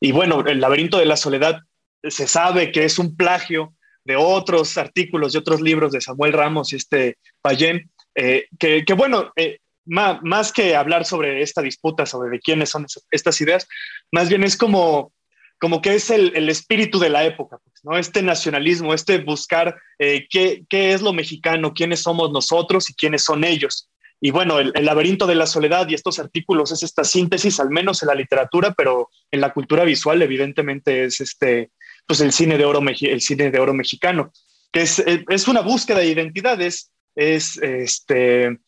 Y 0.00 0.12
bueno, 0.12 0.44
el 0.46 0.60
laberinto 0.60 0.98
de 0.98 1.04
la 1.04 1.16
soledad 1.16 1.60
se 2.02 2.26
sabe 2.26 2.72
que 2.72 2.84
es 2.84 2.98
un 2.98 3.16
plagio 3.16 3.74
de 4.06 4.16
otros 4.16 4.78
artículos 4.78 5.34
y 5.34 5.38
otros 5.38 5.60
libros 5.60 5.92
de 5.92 6.00
Samuel 6.00 6.32
Ramos 6.32 6.72
y 6.72 6.76
este 6.76 7.18
Payén, 7.42 7.90
eh, 8.16 8.48
que, 8.58 8.92
bueno, 8.94 9.32
eh, 9.36 9.58
más, 9.84 10.20
más, 10.22 10.52
que 10.52 10.74
hablar 10.74 11.04
sobre 11.04 11.42
esta 11.42 11.62
disputa, 11.62 12.06
sobre 12.06 12.30
de 12.30 12.40
quiénes 12.40 12.70
son 12.70 12.86
estas 13.10 13.40
ideas, 13.40 13.68
más 14.10 14.28
bien 14.28 14.42
es 14.42 14.56
como 14.56 15.12
como 15.58 15.80
que 15.80 15.94
es 15.94 16.10
el, 16.10 16.48
espíritu 16.50 16.98
de 16.98 17.08
la 17.08 17.24
época, 17.24 17.58
pues, 17.64 17.82
¿no? 17.82 17.96
Este 17.96 18.22
nacionalismo, 18.22 18.92
este 18.92 19.18
buscar 19.18 19.76
eh, 19.98 20.26
qué, 20.28 20.64
qué, 20.68 20.92
es 20.92 21.00
lo 21.00 21.12
mexicano, 21.12 21.72
quiénes 21.72 22.00
somos 22.00 22.30
nosotros 22.30 22.90
y 22.90 22.94
quiénes 22.94 23.24
son 23.24 23.42
ellos. 23.42 23.88
Y 24.20 24.30
bueno, 24.30 24.58
el, 24.58 24.72
laberinto 24.80 25.26
de 25.26 25.34
la 25.34 25.46
soledad 25.46 25.88
y 25.88 25.94
estos 25.94 26.18
artículos 26.18 26.72
es 26.72 26.82
esta 26.82 27.04
síntesis, 27.04 27.60
al 27.60 27.70
menos 27.70 28.02
en 28.02 28.08
la 28.08 28.14
literatura, 28.14 28.74
pero 28.74 29.10
en 29.30 29.40
la 29.40 29.52
cultura 29.52 29.84
visual 29.84 30.20
evidentemente 30.22 31.04
es 31.04 31.20
este, 31.20 31.70
pues 32.06 32.20
el 32.20 32.32
cine 32.32 32.58
de 32.58 32.64
oro, 32.64 32.80
el 32.80 33.20
cine 33.20 33.50
de 33.50 33.58
oro 33.58 33.74
mexicano, 33.74 34.32
que 34.72 34.82
es, 34.82 34.98
es 34.98 35.48
una 35.48 35.60
búsqueda 35.60 35.98
de 35.98 36.08
identidades, 36.08 36.90
es 37.16 37.58
este, 37.60 38.58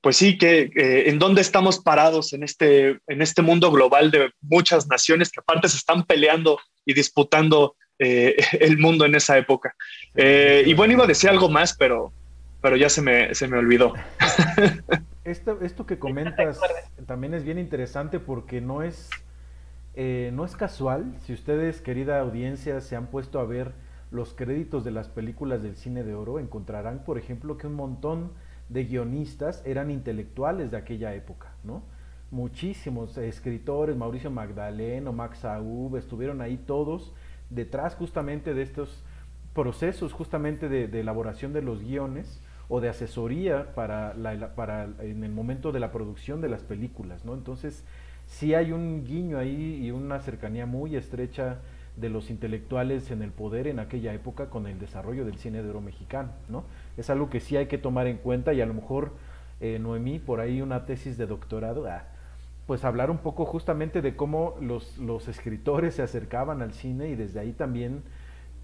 pues 0.00 0.16
sí, 0.16 0.36
que 0.36 0.72
en 0.74 1.20
dónde 1.20 1.40
estamos 1.40 1.78
parados 1.78 2.32
en 2.32 2.42
este, 2.42 2.98
en 3.06 3.22
este 3.22 3.42
mundo 3.42 3.70
global 3.70 4.10
de 4.10 4.32
muchas 4.40 4.88
naciones 4.88 5.30
que 5.30 5.40
aparte 5.40 5.68
se 5.68 5.76
están 5.76 6.04
peleando 6.04 6.58
y 6.84 6.94
disputando 6.94 7.76
eh, 7.98 8.36
el 8.60 8.78
mundo 8.78 9.04
en 9.04 9.14
esa 9.14 9.38
época. 9.38 9.74
Eh, 10.14 10.64
y 10.66 10.74
bueno, 10.74 10.94
iba 10.94 11.04
a 11.04 11.06
decir 11.06 11.30
algo 11.30 11.48
más, 11.48 11.74
pero, 11.76 12.12
pero 12.60 12.76
ya 12.76 12.88
se 12.88 13.00
me, 13.00 13.34
se 13.34 13.46
me 13.48 13.58
olvidó. 13.58 13.94
Esto, 15.24 15.60
esto 15.62 15.86
que 15.86 16.00
comentas 16.00 16.58
también 17.06 17.32
es 17.32 17.44
bien 17.44 17.56
interesante 17.56 18.18
porque 18.18 18.60
no 18.60 18.82
es, 18.82 19.08
eh, 19.94 20.32
no 20.32 20.44
es 20.44 20.56
casual. 20.56 21.14
Si 21.24 21.32
ustedes, 21.32 21.80
querida 21.80 22.18
audiencia, 22.18 22.80
se 22.80 22.96
han 22.96 23.06
puesto 23.06 23.38
a 23.38 23.44
ver 23.44 23.72
los 24.12 24.34
créditos 24.34 24.84
de 24.84 24.90
las 24.90 25.08
películas 25.08 25.62
del 25.62 25.74
cine 25.74 26.04
de 26.04 26.14
oro, 26.14 26.38
encontrarán, 26.38 27.02
por 27.04 27.18
ejemplo, 27.18 27.56
que 27.56 27.66
un 27.66 27.74
montón 27.74 28.30
de 28.68 28.84
guionistas 28.84 29.62
eran 29.66 29.90
intelectuales 29.90 30.70
de 30.70 30.76
aquella 30.76 31.14
época, 31.14 31.54
¿no? 31.64 31.82
Muchísimos 32.30 33.16
escritores, 33.18 33.96
Mauricio 33.96 34.30
Magdaleno, 34.30 35.12
Max 35.12 35.44
Aub, 35.44 35.96
estuvieron 35.96 36.40
ahí 36.40 36.56
todos 36.56 37.12
detrás 37.50 37.94
justamente 37.94 38.54
de 38.54 38.62
estos 38.62 39.02
procesos 39.54 40.12
justamente 40.12 40.68
de, 40.68 41.00
elaboración 41.00 41.52
de 41.52 41.60
los 41.60 41.82
guiones 41.82 42.40
o 42.68 42.80
de 42.80 42.88
asesoría 42.88 43.74
para, 43.74 44.14
la, 44.14 44.54
para 44.54 44.88
en 45.00 45.24
el 45.24 45.32
momento 45.32 45.72
de 45.72 45.80
la 45.80 45.92
producción 45.92 46.40
de 46.40 46.48
las 46.48 46.62
películas, 46.62 47.24
¿no? 47.24 47.34
Entonces, 47.34 47.84
sí 48.26 48.54
hay 48.54 48.72
un 48.72 49.04
guiño 49.04 49.38
ahí 49.38 49.84
y 49.84 49.90
una 49.90 50.20
cercanía 50.20 50.64
muy 50.64 50.96
estrecha 50.96 51.58
de 51.96 52.08
los 52.08 52.30
intelectuales 52.30 53.10
en 53.10 53.22
el 53.22 53.30
poder 53.30 53.66
en 53.66 53.78
aquella 53.78 54.14
época 54.14 54.48
con 54.48 54.66
el 54.66 54.78
desarrollo 54.78 55.24
del 55.24 55.38
cine 55.38 55.62
de 55.62 55.70
oro 55.70 55.80
mexicano, 55.80 56.30
¿no? 56.48 56.64
Es 56.96 57.10
algo 57.10 57.28
que 57.28 57.40
sí 57.40 57.56
hay 57.56 57.66
que 57.66 57.78
tomar 57.78 58.06
en 58.06 58.16
cuenta 58.16 58.52
y 58.54 58.60
a 58.60 58.66
lo 58.66 58.74
mejor, 58.74 59.12
eh, 59.60 59.78
Noemí, 59.78 60.18
por 60.18 60.40
ahí 60.40 60.62
una 60.62 60.86
tesis 60.86 61.18
de 61.18 61.26
doctorado, 61.26 61.86
ah, 61.86 62.04
pues 62.66 62.84
hablar 62.84 63.10
un 63.10 63.18
poco 63.18 63.44
justamente 63.44 64.00
de 64.00 64.16
cómo 64.16 64.56
los, 64.60 64.96
los 64.98 65.28
escritores 65.28 65.96
se 65.96 66.02
acercaban 66.02 66.62
al 66.62 66.72
cine 66.72 67.08
y 67.08 67.14
desde 67.14 67.40
ahí 67.40 67.52
también 67.52 68.02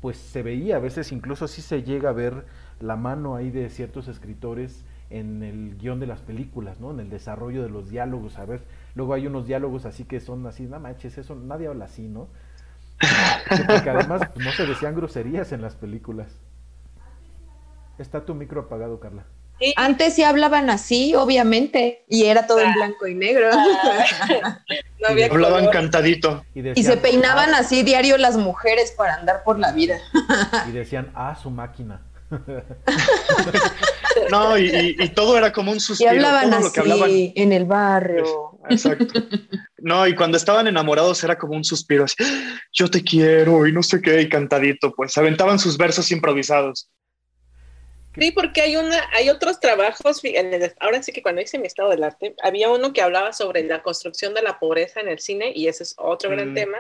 pues 0.01 0.17
se 0.17 0.43
veía, 0.43 0.77
a 0.77 0.81
veces 0.81 1.11
incluso 1.13 1.49
sí 1.49 1.61
se 1.61 1.83
llega 1.83 2.11
a 2.11 2.13
ver 2.13 2.45
la 2.81 2.97
mano 2.97 3.35
ahí 3.35 3.51
de 3.51 3.69
ciertos 3.69 4.07
escritores 4.09 4.85
en 5.11 5.43
el 5.43 5.77
guion 5.77 6.01
de 6.01 6.07
las 6.07 6.21
películas, 6.21 6.79
¿no? 6.81 6.91
En 6.93 7.01
el 7.01 7.11
desarrollo 7.11 7.63
de 7.63 7.71
los 7.71 7.89
diálogos, 7.89 8.39
a 8.39 8.45
ver, 8.45 8.63
luego 8.95 9.15
hay 9.15 9.27
unos 9.27 9.47
diálogos 9.47 9.87
así 9.87 10.05
que 10.05 10.21
son 10.21 10.47
así, 10.47 10.65
no 10.65 10.79
manches, 10.79 11.19
eso 11.19 11.35
nadie 11.35 11.67
habla 11.67 11.87
así, 11.87 12.07
¿no? 12.07 12.29
Porque 13.67 13.91
además 13.91 14.23
pues, 14.35 14.45
no 14.45 14.53
se 14.53 14.67
decían 14.67 14.95
groserías 14.95 15.53
en 15.53 15.63
las 15.63 15.75
películas. 15.75 16.29
Está 17.99 18.25
tu 18.25 18.35
micro 18.35 18.63
apagado, 18.63 19.01
Carla. 19.01 19.25
Antes 19.77 20.15
sí 20.15 20.23
hablaban 20.23 20.71
así, 20.71 21.17
obviamente, 21.17 22.05
y 22.09 22.27
era 22.27 22.47
todo 22.47 22.61
en 22.61 22.69
ah. 22.69 22.75
blanco 22.77 23.09
y 23.09 23.15
negro. 23.15 23.51
Ah. 23.53 24.61
hablaban 25.31 25.69
cantadito. 25.71 26.45
Y, 26.55 26.83
se 26.83 26.97
peinaban 26.97 27.55
ah". 27.55 27.59
así 27.59 27.83
diario 27.83 28.19
las 28.19 28.37
mujeres 28.37 28.93
para 28.93 29.15
andar 29.15 29.43
por 29.43 29.59
la 29.59 29.73
vida. 29.73 29.99
Y 30.69 30.73
decían, 30.73 31.11
ah, 31.15 31.37
su 31.41 31.51
máquina. 31.51 32.03
no, 34.31 34.59
y, 34.59 35.09
todo 35.15 35.37
era 35.37 35.53
como 35.53 35.73
un 35.73 35.81
suspiro. 35.81 36.13
Y 36.13 36.17
hablaban 36.17 36.55
así, 36.55 37.33
en 37.35 37.53
el 37.53 37.65
barrio. 37.65 38.59
Exacto. 38.69 39.21
No, 39.79 40.07
y 40.07 40.15
cuando 40.15 40.37
estaban 40.37 40.67
enamorados 40.67 41.23
era 41.23 41.39
como 41.39 41.55
un 41.55 41.65
suspiro, 41.65 42.05
así, 42.05 42.17
yo 42.73 42.91
te 42.91 43.03
quiero 43.03 43.67
y 43.67 43.73
no 43.73 43.83
sé 43.83 44.03
qué, 44.03 44.21
y 44.21 44.29
cantadito, 44.29 44.93
pues 44.93 45.17
aventaban 45.17 45.59
sus 45.59 45.79
versos 45.79 46.11
improvisados. 46.11 46.91
Sí, 48.19 48.33
porque 48.33 48.63
hay 48.63 48.77
una, 48.77 49.09
hay 49.13 49.31
otros 49.31 49.61
trabajos, 49.61 50.21
ahora 50.81 51.03
sí 51.03 51.13
que 51.13 51.23
cuando 51.23 51.41
hice 51.41 51.59
mi 51.59 51.69
estado 51.69 51.91
del 51.91 52.03
arte, 52.03 52.35
había 52.43 52.69
uno 52.71 52.93
que 52.93 53.03
hablaba 53.03 53.33
sobre 53.33 53.63
la 53.63 53.83
construcción 53.83 54.35
de 54.35 54.43
la 54.43 54.59
pobreza 54.59 55.01
en 55.01 55.09
el 55.09 55.21
cine, 55.21 55.53
y 55.55 55.69
ese 55.69 55.85
es 55.85 55.95
otro 55.99 56.31
gran 56.31 56.51
mm. 56.51 56.55
tema, 56.55 56.79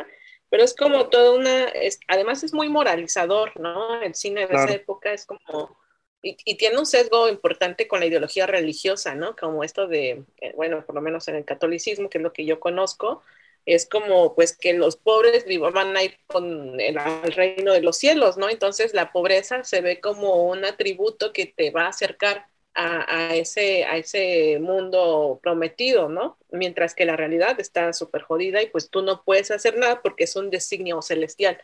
pero 0.50 0.64
es 0.64 0.74
como 0.74 1.08
toda 1.08 1.32
una, 1.32 1.66
además 2.08 2.42
es 2.42 2.52
muy 2.52 2.68
moralizador, 2.68 3.58
¿no? 3.60 4.00
El 4.00 4.14
cine 4.14 4.46
de 4.46 4.54
esa 4.54 4.72
época 4.72 5.12
es 5.12 5.26
como, 5.26 5.78
y, 6.22 6.56
tiene 6.56 6.78
un 6.78 6.86
sesgo 6.86 7.28
importante 7.28 7.86
con 7.88 8.00
la 8.00 8.06
ideología 8.06 8.46
religiosa, 8.46 9.14
¿no? 9.14 9.36
Como 9.36 9.64
esto 9.64 9.86
de, 9.86 10.24
eh, 10.40 10.52
bueno, 10.56 10.84
por 10.84 10.94
lo 10.94 11.00
menos 11.00 11.28
en 11.28 11.36
el 11.36 11.44
catolicismo, 11.44 12.10
que 12.10 12.18
es 12.18 12.24
lo 12.24 12.32
que 12.32 12.44
yo 12.44 12.60
conozco, 12.60 13.22
es 13.66 13.86
como 13.88 14.34
pues 14.34 14.56
que 14.56 14.72
los 14.72 14.96
pobres 14.96 15.44
van 15.72 15.96
a 15.96 16.02
ir 16.02 16.18
con 16.26 16.80
el, 16.80 16.98
al 16.98 17.32
reino 17.32 17.72
de 17.72 17.82
los 17.82 17.98
cielos, 17.98 18.38
¿no? 18.38 18.48
Entonces 18.48 18.94
la 18.94 19.12
pobreza 19.12 19.62
se 19.64 19.80
ve 19.80 20.00
como 20.00 20.48
un 20.48 20.64
atributo 20.64 21.32
que 21.32 21.46
te 21.46 21.70
va 21.70 21.82
a 21.84 21.88
acercar 21.88 22.46
a, 22.74 23.34
ese, 23.34 23.84
a 23.86 23.96
ese 23.96 24.58
mundo 24.60 25.40
prometido, 25.42 26.08
¿no? 26.08 26.38
Mientras 26.52 26.94
que 26.94 27.04
la 27.04 27.16
realidad 27.16 27.58
está 27.58 27.92
súper 27.92 28.22
jodida 28.22 28.62
y 28.62 28.68
pues 28.68 28.88
tú 28.88 29.02
no 29.02 29.24
puedes 29.24 29.50
hacer 29.50 29.76
nada 29.76 30.00
porque 30.00 30.24
es 30.24 30.36
un 30.36 30.48
designio 30.50 31.02
celestial. 31.02 31.60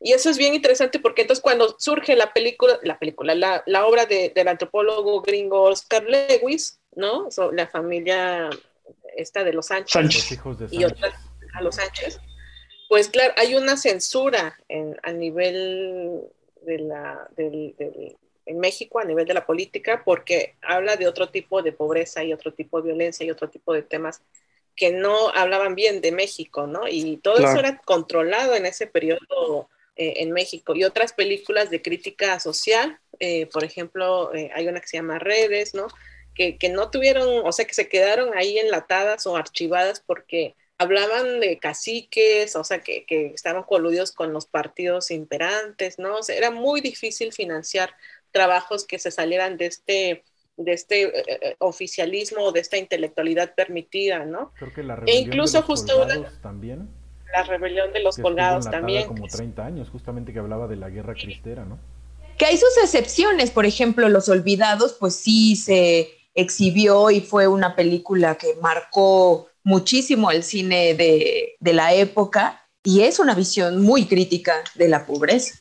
Y 0.00 0.12
eso 0.12 0.30
es 0.30 0.38
bien 0.38 0.54
interesante 0.54 0.98
porque 0.98 1.22
entonces 1.22 1.42
cuando 1.42 1.76
surge 1.78 2.16
la 2.16 2.32
película, 2.32 2.78
la 2.82 2.98
película, 2.98 3.34
la, 3.34 3.62
la 3.66 3.86
obra 3.86 4.06
de, 4.06 4.32
del 4.34 4.48
antropólogo 4.48 5.20
gringo 5.20 5.62
Oscar 5.62 6.04
Lewis, 6.04 6.80
¿no? 6.96 7.28
la 7.52 7.66
familia 7.66 8.48
esta 9.16 9.44
de 9.44 9.52
los 9.52 9.66
Sánchez, 9.66 10.38
y 10.70 10.84
otras 10.84 11.14
a 11.52 11.62
los 11.62 11.76
Sánchez, 11.76 12.20
pues 12.88 13.08
claro, 13.08 13.34
hay 13.36 13.54
una 13.54 13.76
censura 13.76 14.58
en, 14.68 14.98
a 15.02 15.12
nivel 15.12 16.22
de 16.62 16.78
la, 16.78 17.28
del, 17.36 17.74
en 18.46 18.58
México, 18.58 18.98
a 18.98 19.04
nivel 19.04 19.26
de 19.26 19.34
la 19.34 19.46
política, 19.46 20.02
porque 20.04 20.56
habla 20.62 20.96
de 20.96 21.06
otro 21.06 21.28
tipo 21.28 21.62
de 21.62 21.72
pobreza 21.72 22.24
y 22.24 22.32
otro 22.32 22.52
tipo 22.52 22.80
de 22.80 22.88
violencia 22.88 23.24
y 23.24 23.30
otro 23.30 23.48
tipo 23.48 23.72
de 23.72 23.82
temas 23.82 24.22
que 24.74 24.92
no 24.92 25.28
hablaban 25.28 25.74
bien 25.74 26.00
de 26.00 26.10
México, 26.10 26.66
¿no? 26.66 26.88
Y 26.88 27.18
todo 27.18 27.38
eso 27.38 27.58
era 27.58 27.78
controlado 27.78 28.54
en 28.54 28.66
ese 28.66 28.86
periodo 28.86 29.68
eh, 30.00 30.22
en 30.22 30.32
México. 30.32 30.74
Y 30.74 30.84
otras 30.84 31.12
películas 31.12 31.68
de 31.68 31.82
crítica 31.82 32.40
social, 32.40 32.98
eh, 33.18 33.44
por 33.52 33.64
ejemplo, 33.64 34.34
eh, 34.34 34.50
hay 34.54 34.66
una 34.66 34.80
que 34.80 34.88
se 34.88 34.96
llama 34.96 35.18
Redes, 35.18 35.74
¿no? 35.74 35.88
Que, 36.34 36.56
que, 36.56 36.70
no 36.70 36.90
tuvieron, 36.90 37.42
o 37.44 37.52
sea, 37.52 37.66
que 37.66 37.74
se 37.74 37.90
quedaron 37.90 38.30
ahí 38.34 38.58
enlatadas 38.58 39.26
o 39.26 39.36
archivadas 39.36 40.00
porque 40.00 40.54
hablaban 40.78 41.40
de 41.40 41.58
caciques, 41.58 42.56
o 42.56 42.64
sea, 42.64 42.80
que, 42.80 43.04
estaban 43.34 43.64
coludidos 43.64 44.12
con 44.12 44.32
los 44.32 44.46
partidos 44.46 45.10
imperantes, 45.10 45.98
¿no? 45.98 46.16
O 46.16 46.22
sea, 46.22 46.34
era 46.34 46.50
muy 46.50 46.80
difícil 46.80 47.34
financiar 47.34 47.94
trabajos 48.30 48.86
que 48.86 48.98
se 48.98 49.10
salieran 49.10 49.58
de 49.58 49.66
este 49.66 50.24
de 50.56 50.72
este 50.72 51.02
eh, 51.02 51.12
eh, 51.26 51.56
oficialismo 51.58 52.44
o 52.44 52.52
de 52.52 52.60
esta 52.60 52.78
intelectualidad 52.78 53.54
permitida, 53.54 54.24
¿no? 54.24 54.52
Creo 54.58 54.72
que 54.72 54.82
la 54.82 55.02
e 55.06 55.18
incluso 55.18 55.60
de 55.60 55.60
los 55.60 55.66
justo 55.66 56.06
también. 56.40 56.88
La 57.32 57.42
rebelión 57.44 57.92
de 57.92 58.00
los 58.00 58.16
colgados 58.18 58.70
también. 58.70 59.06
Como 59.06 59.26
30 59.26 59.64
años, 59.64 59.88
justamente 59.90 60.32
que 60.32 60.38
hablaba 60.38 60.66
de 60.66 60.76
la 60.76 60.90
guerra 60.90 61.14
cristera, 61.14 61.64
¿no? 61.64 61.78
Que 62.38 62.46
hay 62.46 62.56
sus 62.56 62.76
excepciones, 62.82 63.50
por 63.50 63.66
ejemplo, 63.66 64.08
Los 64.08 64.28
Olvidados, 64.28 64.96
pues 64.98 65.14
sí 65.14 65.56
se 65.56 66.10
exhibió 66.34 67.10
y 67.10 67.20
fue 67.20 67.46
una 67.46 67.76
película 67.76 68.36
que 68.36 68.54
marcó 68.62 69.48
muchísimo 69.62 70.30
el 70.30 70.42
cine 70.42 70.94
de, 70.94 71.56
la 71.60 71.94
época 71.94 72.66
y 72.82 73.02
es 73.02 73.18
una 73.18 73.34
visión 73.34 73.82
muy 73.82 74.06
crítica 74.06 74.64
de 74.74 74.88
la 74.88 75.06
pobreza. 75.06 75.58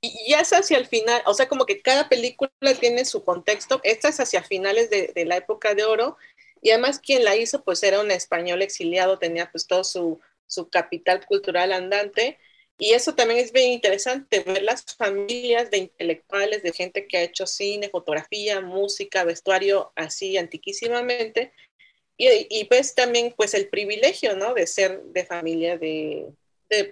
Y 0.00 0.34
es 0.34 0.52
hacia 0.52 0.78
el 0.78 0.86
final, 0.86 1.22
o 1.26 1.34
sea, 1.34 1.48
como 1.48 1.64
que 1.64 1.80
cada 1.80 2.08
película 2.08 2.50
tiene 2.80 3.04
su 3.04 3.24
contexto. 3.24 3.80
Esta 3.84 4.08
es 4.08 4.18
hacia 4.18 4.42
finales 4.42 4.90
de, 4.90 5.24
la 5.26 5.36
época 5.36 5.74
de 5.74 5.84
oro. 5.84 6.16
Y 6.60 6.70
además 6.70 7.00
quien 7.00 7.24
la 7.24 7.36
hizo, 7.36 7.62
pues 7.62 7.82
era 7.82 8.00
un 8.00 8.10
español 8.10 8.62
exiliado, 8.62 9.18
tenía 9.18 9.50
pues 9.50 9.66
todo 9.66 9.84
su, 9.84 10.20
su 10.52 10.68
capital 10.68 11.24
cultural 11.26 11.72
andante. 11.72 12.38
Y 12.78 12.92
eso 12.94 13.14
también 13.14 13.40
es 13.40 13.52
bien 13.52 13.70
interesante, 13.70 14.40
ver 14.40 14.62
las 14.62 14.84
familias 14.96 15.70
de 15.70 15.78
intelectuales, 15.78 16.62
de 16.62 16.72
gente 16.72 17.06
que 17.06 17.18
ha 17.18 17.22
hecho 17.22 17.46
cine, 17.46 17.88
fotografía, 17.88 18.60
música, 18.60 19.24
vestuario, 19.24 19.92
así 19.94 20.36
antiquísimamente, 20.36 21.52
y, 22.16 22.46
y, 22.50 22.64
pues 22.64 22.94
también 22.94 23.34
pues 23.36 23.54
el 23.54 23.68
privilegio, 23.68 24.36
¿no? 24.36 24.54
De 24.54 24.66
ser 24.66 25.02
de 25.04 25.24
familia 25.24 25.78
de, 25.78 26.32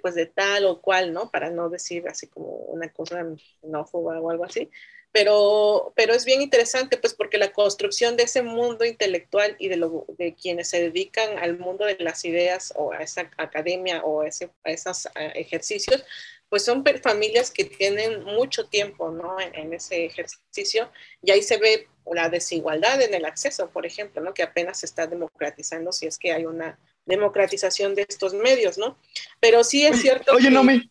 pues 0.03 0.15
de 0.15 0.27
tal 0.27 0.66
o 0.66 0.81
cual, 0.81 1.12
¿no? 1.12 1.31
Para 1.31 1.51
no 1.51 1.69
decir 1.69 2.09
así 2.09 2.27
como 2.27 2.49
una 2.49 2.93
cosa 2.93 3.24
xenófoba 3.61 4.20
o 4.20 4.31
algo 4.31 4.45
así. 4.45 4.70
Pero, 5.12 5.93
pero 5.97 6.15
es 6.15 6.24
bien 6.24 6.41
interesante, 6.41 6.97
pues, 6.97 7.15
porque 7.15 7.39
la 7.39 7.53
construcción 7.53 8.16
de 8.16 8.24
ese 8.24 8.43
mundo 8.43 8.85
intelectual 8.85 9.57
y 9.59 9.69
de, 9.69 9.77
lo, 9.77 10.07
de 10.19 10.35
quienes 10.35 10.69
se 10.69 10.81
dedican 10.81 11.39
al 11.39 11.59
mundo 11.59 11.85
de 11.85 11.97
las 11.99 12.24
ideas 12.24 12.73
o 12.77 12.93
a 12.93 12.99
esa 12.99 13.31
academia 13.37 14.03
o 14.05 14.20
a, 14.20 14.28
ese, 14.28 14.51
a 14.65 14.70
esos 14.70 15.09
ejercicios, 15.35 16.05
pues 16.51 16.65
son 16.65 16.85
familias 17.03 17.51
que 17.51 17.65
tienen 17.65 18.24
mucho 18.24 18.66
tiempo 18.66 19.11
¿no? 19.11 19.37
en, 19.41 19.73
ese 19.73 20.05
ejercicio 20.05 20.91
y 21.23 21.31
ahí 21.31 21.43
se 21.43 21.57
ve 21.57 21.89
la 22.12 22.28
desigualdad 22.28 23.01
en 23.01 23.15
el 23.15 23.24
acceso, 23.24 23.70
por 23.70 23.87
ejemplo, 23.87 24.20
¿no? 24.20 24.35
que 24.35 24.43
apenas 24.43 24.81
se 24.81 24.87
está 24.87 25.07
democratizando 25.07 25.93
si 25.93 26.07
es 26.07 26.19
que 26.19 26.32
hay 26.32 26.45
una 26.45 26.77
democratización 27.07 27.95
de 27.95 28.05
estos 28.09 28.35
medios, 28.35 28.78
¿no? 28.78 28.99
Pero 29.39 29.65
sí 29.65 29.87
es 29.87 30.01
cierto. 30.01 30.32
Oye, 30.32 30.51
no 30.51 30.62
me. 30.62 30.91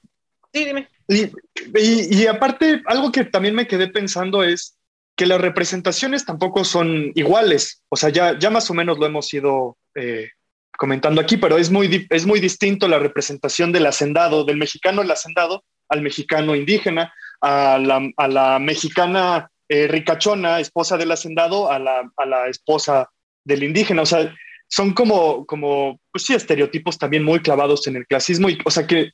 Sí, 0.53 0.65
dime. 0.65 0.88
Y, 1.07 2.27
aparte, 2.27 2.81
algo 2.85 3.11
que 3.11 3.26
también 3.26 3.55
me 3.55 3.67
quedé 3.67 3.88
pensando 3.88 4.43
es 4.43 4.77
que 5.15 5.26
las 5.26 5.41
representaciones 5.41 6.26
tampoco 6.26 6.63
son 6.63 7.11
iguales. 7.15 7.84
O 7.89 7.95
sea, 7.95 8.09
ya, 8.09 8.38
ya 8.38 8.49
más 8.49 8.69
o 8.69 8.73
menos 8.73 8.99
lo 8.99 9.05
hemos 9.05 9.34
ido 9.34 9.77
eh, 9.95 10.30
comentando 10.77 11.19
aquí, 11.19 11.38
pero 11.38 11.57
es 11.57 11.71
muy, 11.71 12.07
es 12.09 12.26
muy 12.26 12.39
distinto 12.39 12.88
la 12.88 12.99
representación 12.99 13.71
del 13.71 13.88
hacendado, 13.88 14.45
del 14.45 14.57
mexicano 14.57 15.01
el 15.01 15.11
hacendado, 15.11 15.63
al 15.89 16.01
mexicano 16.01 16.55
indígena, 16.55 17.13
a 17.41 17.77
la, 17.80 18.07
a 18.15 18.27
la 18.27 18.59
mexicana 18.59 19.49
eh, 19.67 19.88
ricachona, 19.88 20.59
esposa 20.59 20.97
del 20.97 21.11
hacendado, 21.11 21.71
a 21.71 21.80
la, 21.80 22.11
a 22.15 22.26
la 22.26 22.47
esposa 22.47 23.09
del 23.43 23.63
indígena. 23.63 24.03
O 24.03 24.05
sea, 24.05 24.34
son 24.67 24.93
como, 24.93 25.45
como 25.45 25.99
pues 26.11 26.26
sí, 26.26 26.34
estereotipos 26.34 26.97
también 26.97 27.23
muy 27.23 27.39
clavados 27.39 27.88
en 27.88 27.95
el 27.95 28.07
clasismo. 28.07 28.49
Y, 28.49 28.57
o 28.63 28.71
sea, 28.71 28.88
que, 28.88 29.11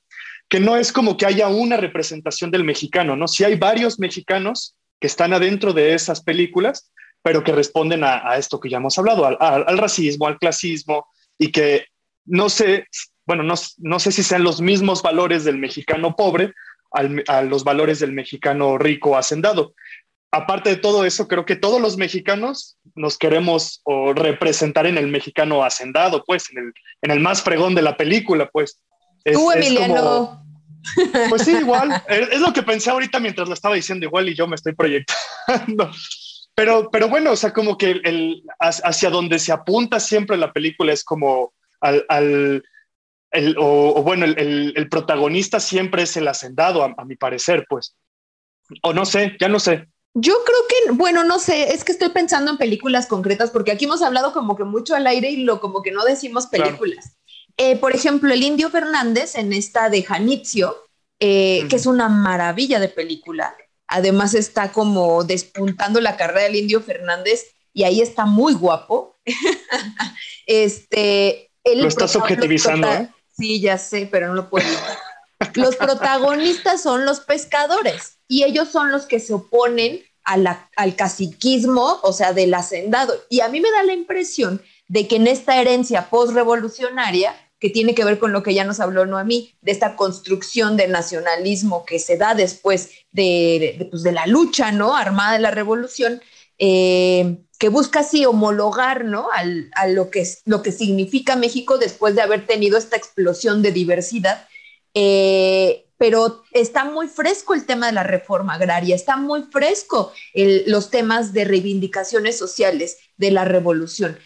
que 0.49 0.59
no 0.59 0.77
es 0.77 0.91
como 0.91 1.17
que 1.17 1.25
haya 1.25 1.47
una 1.47 1.77
representación 1.77 2.51
del 2.51 2.63
mexicano, 2.63 3.15
¿no? 3.15 3.27
Si 3.27 3.43
hay 3.43 3.55
varios 3.55 3.99
mexicanos 3.99 4.75
que 4.99 5.07
están 5.07 5.33
adentro 5.33 5.73
de 5.73 5.93
esas 5.93 6.21
películas, 6.21 6.91
pero 7.21 7.43
que 7.43 7.51
responden 7.51 8.03
a, 8.03 8.37
esto 8.37 8.59
que 8.59 8.69
ya 8.69 8.77
hemos 8.77 8.97
hablado, 8.97 9.25
al, 9.25 9.37
al, 9.39 9.77
racismo, 9.77 10.27
al 10.27 10.37
clasismo, 10.37 11.07
y 11.39 11.51
que 11.51 11.87
no 12.25 12.49
sé, 12.49 12.87
bueno, 13.25 13.43
no, 13.43 13.55
no 13.77 13.99
sé 13.99 14.11
si 14.11 14.21
sean 14.21 14.43
los 14.43 14.61
mismos 14.61 15.01
valores 15.01 15.43
del 15.43 15.57
mexicano 15.57 16.15
pobre 16.15 16.53
a 17.27 17.41
los 17.41 17.63
valores 17.63 17.99
del 17.99 18.13
mexicano 18.13 18.77
rico 18.77 19.17
hacendado. 19.17 19.73
Aparte 20.31 20.69
de 20.69 20.75
todo 20.77 21.05
eso, 21.05 21.27
creo 21.27 21.45
que 21.45 21.55
todos 21.55 21.81
los 21.81 21.97
mexicanos 21.97 22.77
nos 22.93 23.17
queremos 23.17 23.81
representar 24.15 24.85
en 24.85 24.97
el 24.97 25.07
mexicano 25.07 25.63
hacendado, 25.63 26.23
pues, 26.25 26.49
en 26.51 26.59
el, 26.59 26.73
en 27.01 27.11
el 27.11 27.19
más 27.19 27.41
fregón 27.41 27.75
de 27.75 27.81
la 27.81 27.97
película, 27.97 28.49
pues. 28.51 28.79
Tú, 29.33 29.51
Emiliano. 29.51 30.45
pues 31.29 31.43
sí, 31.43 31.51
igual. 31.57 32.03
es, 32.07 32.39
lo 32.39 32.53
que 32.53 32.63
pensé 32.63 32.89
ahorita 32.89 33.19
mientras 33.19 33.47
lo 33.47 33.53
estaba 33.53 33.75
diciendo, 33.75 34.05
igual 34.05 34.29
y 34.29 34.35
yo 34.35 34.47
me 34.47 34.55
estoy 34.55 34.73
proyectando. 34.73 35.91
Pero, 36.57 36.89
pero 36.89 37.09
bueno, 37.09 37.31
o 37.31 37.35
sea, 37.35 37.51
como 37.51 37.77
que 37.77 37.99
el, 38.05 38.41
hacia 38.61 39.09
donde 39.09 39.39
se 39.39 39.51
apunta 39.51 39.99
siempre 39.99 40.37
la 40.37 40.53
película 40.53 40.93
es 40.93 41.03
como 41.03 41.53
al, 41.81 42.05
al 42.07 42.63
el, 43.31 43.55
o, 43.59 44.01
bueno, 44.03 44.23
el, 44.23 44.73
el, 44.73 44.89
protagonista 44.89 45.59
siempre 45.59 46.03
es 46.03 46.15
el 46.15 46.29
hacendado, 46.29 46.81
a, 46.81 47.03
mi 47.03 47.17
parecer, 47.17 47.65
pues. 47.67 47.97
O 48.83 48.93
no 48.93 49.05
sé, 49.05 49.35
ya 49.37 49.49
no 49.49 49.59
sé. 49.59 49.89
Yo 50.13 50.33
creo 50.45 50.59
que, 50.69 50.91
bueno, 50.93 51.25
no 51.25 51.39
sé, 51.39 51.73
es 51.73 51.83
que 51.83 51.91
estoy 51.91 52.07
pensando 52.07 52.51
en 52.51 52.57
películas 52.57 53.07
concretas, 53.07 53.51
porque 53.51 53.73
aquí 53.73 53.83
hemos 53.83 54.01
hablado 54.01 54.31
como 54.31 54.55
que 54.55 54.63
mucho 54.63 54.95
al 54.95 55.07
aire 55.07 55.29
y 55.29 55.43
lo 55.43 55.59
como 55.59 55.81
que 55.81 55.91
no 55.91 56.05
decimos 56.05 56.47
películas. 56.47 57.17
Eh, 57.57 57.77
por 57.77 57.95
ejemplo, 57.95 58.33
el 58.33 58.43
Indio 58.43 58.69
Fernández 58.69 59.35
en 59.35 59.53
esta 59.53 59.89
de 59.89 60.03
Janitzio, 60.03 60.75
eh, 61.19 61.65
que 61.69 61.77
es 61.77 61.85
una 61.85 62.09
maravilla 62.09 62.79
de 62.79 62.89
película, 62.89 63.55
Además 63.87 64.33
está 64.33 64.71
como 64.71 65.23
despuntando 65.23 66.01
la 66.01 66.17
carrera 66.17 66.43
del 66.43 66.55
Indio 66.55 66.81
Fernández 66.81 67.55
y 67.73 67.83
ahí 67.83 68.01
está 68.01 68.25
muy 68.25 68.53
guapo. 68.53 69.19
este, 70.47 71.51
lo 71.63 71.87
estás 71.87 72.15
objetivizando, 72.15 72.91
¿eh? 72.91 73.09
Sí, 73.37 73.59
ya 73.61 73.77
sé, 73.77 74.07
pero 74.09 74.27
no 74.27 74.33
lo 74.33 74.49
puedo. 74.49 74.67
los 75.55 75.75
protagonistas 75.75 76.81
son 76.81 77.05
los 77.05 77.19
pescadores 77.19 78.17
y 78.27 78.43
ellos 78.43 78.69
son 78.69 78.91
los 78.91 79.05
que 79.05 79.19
se 79.19 79.33
oponen 79.33 80.01
al 80.23 80.95
caciquismo, 80.95 81.99
o 82.01 82.11
sea, 82.11 82.33
del 82.33 82.53
hacendado. 82.53 83.13
Y 83.29 83.41
a 83.41 83.49
mí 83.49 83.61
me 83.61 83.69
da 83.69 83.83
la 83.83 83.93
impresión 83.93 84.61
de 84.87 85.07
que 85.07 85.17
en 85.17 85.27
esta 85.27 85.61
herencia 85.61 86.09
postrevolucionaria 86.09 87.35
que 87.59 87.69
tiene 87.69 87.95
que 87.95 88.03
ver 88.03 88.19
con 88.19 88.31
lo 88.31 88.43
que 88.43 88.53
ya 88.53 88.63
nos 88.63 88.79
habló 88.79 89.05
Noemí, 89.05 89.55
de 89.61 89.71
esta 89.71 89.95
construcción 89.95 90.77
de 90.77 90.87
nacionalismo 90.87 91.85
que 91.85 91.99
se 91.99 92.17
da 92.17 92.35
después 92.35 92.91
de, 93.11 93.87
pues, 93.89 94.03
la 94.03 94.27
lucha 94.27 94.71
¿no? 94.71 94.95
armada 94.95 95.33
de 95.33 95.39
la 95.39 95.51
revolución, 95.51 96.21
eh, 96.57 97.37
que 97.57 97.69
busca 97.69 98.01
así 98.01 98.25
homologar 98.25 99.05
¿no? 99.05 99.29
a 99.31 99.87
lo 99.87 100.09
que, 100.09 100.27
lo 100.45 100.61
que 100.61 100.71
significa 100.71 101.35
México 101.35 101.77
después 101.77 102.15
de 102.15 102.21
haber 102.21 102.45
tenido 102.45 102.77
esta 102.77 102.97
explosión 102.97 103.61
de 103.61 103.71
diversidad. 103.71 104.47
Eh, 104.93 105.85
pero 105.97 106.43
está 106.51 106.83
muy 106.83 107.07
fresco 107.07 107.53
el 107.53 107.65
tema 107.65 107.87
de 107.87 107.93
la 107.93 108.03
reforma 108.03 108.55
agraria, 108.55 108.95
está 108.95 109.15
muy 109.15 109.43
fresco 109.43 110.11
los 110.33 110.89
temas 110.89 111.31
de 111.31 111.45
reivindicaciones 111.45 112.37
sociales 112.37 112.97
de 113.17 113.31
la 113.31 113.45
revolución. 113.45 114.17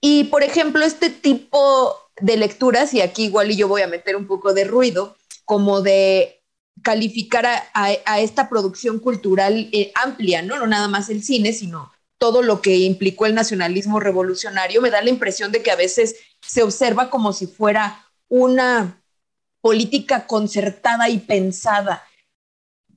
Y, 0.00 0.24
por 0.24 0.42
ejemplo, 0.42 0.84
este 0.84 1.10
tipo 1.10 1.94
de 2.20 2.36
lecturas, 2.36 2.94
y 2.94 3.00
aquí 3.00 3.24
igual 3.24 3.50
y 3.50 3.56
yo 3.56 3.68
voy 3.68 3.82
a 3.82 3.86
meter 3.86 4.16
un 4.16 4.26
poco 4.26 4.54
de 4.54 4.64
ruido, 4.64 5.16
como 5.44 5.80
de 5.80 6.38
calificar 6.82 7.46
a, 7.74 8.20
esta 8.20 8.48
producción 8.48 8.98
cultural 8.98 9.68
eh, 9.72 9.92
amplia, 9.94 10.42
¿no? 10.42 10.58
No 10.58 10.66
nada 10.66 10.88
más 10.88 11.08
el 11.08 11.22
cine, 11.22 11.52
sino 11.52 11.92
todo 12.18 12.42
lo 12.42 12.60
que 12.60 12.76
implicó 12.76 13.26
el 13.26 13.34
nacionalismo 13.34 14.00
revolucionario, 14.00 14.82
me 14.82 14.90
da 14.90 15.02
la 15.02 15.10
impresión 15.10 15.52
de 15.52 15.62
que 15.62 15.70
a 15.70 15.76
veces 15.76 16.16
se 16.42 16.62
observa 16.62 17.10
como 17.10 17.32
si 17.32 17.46
fuera 17.46 18.06
una 18.28 19.02
política 19.60 20.26
concertada 20.26 21.08
y 21.08 21.18
pensada 21.18 22.04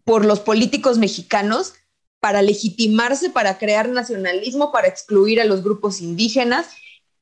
por 0.04 0.26
los 0.26 0.40
políticos 0.40 0.98
mexicanos 0.98 1.74
para 2.20 2.42
legitimarse, 2.42 3.30
para 3.30 3.58
crear 3.58 3.90
nacionalismo, 3.90 4.72
para 4.72 4.88
excluir 4.88 5.40
a 5.42 5.46
los 5.46 5.64
grupos 5.64 6.02
indígenas 6.02 6.68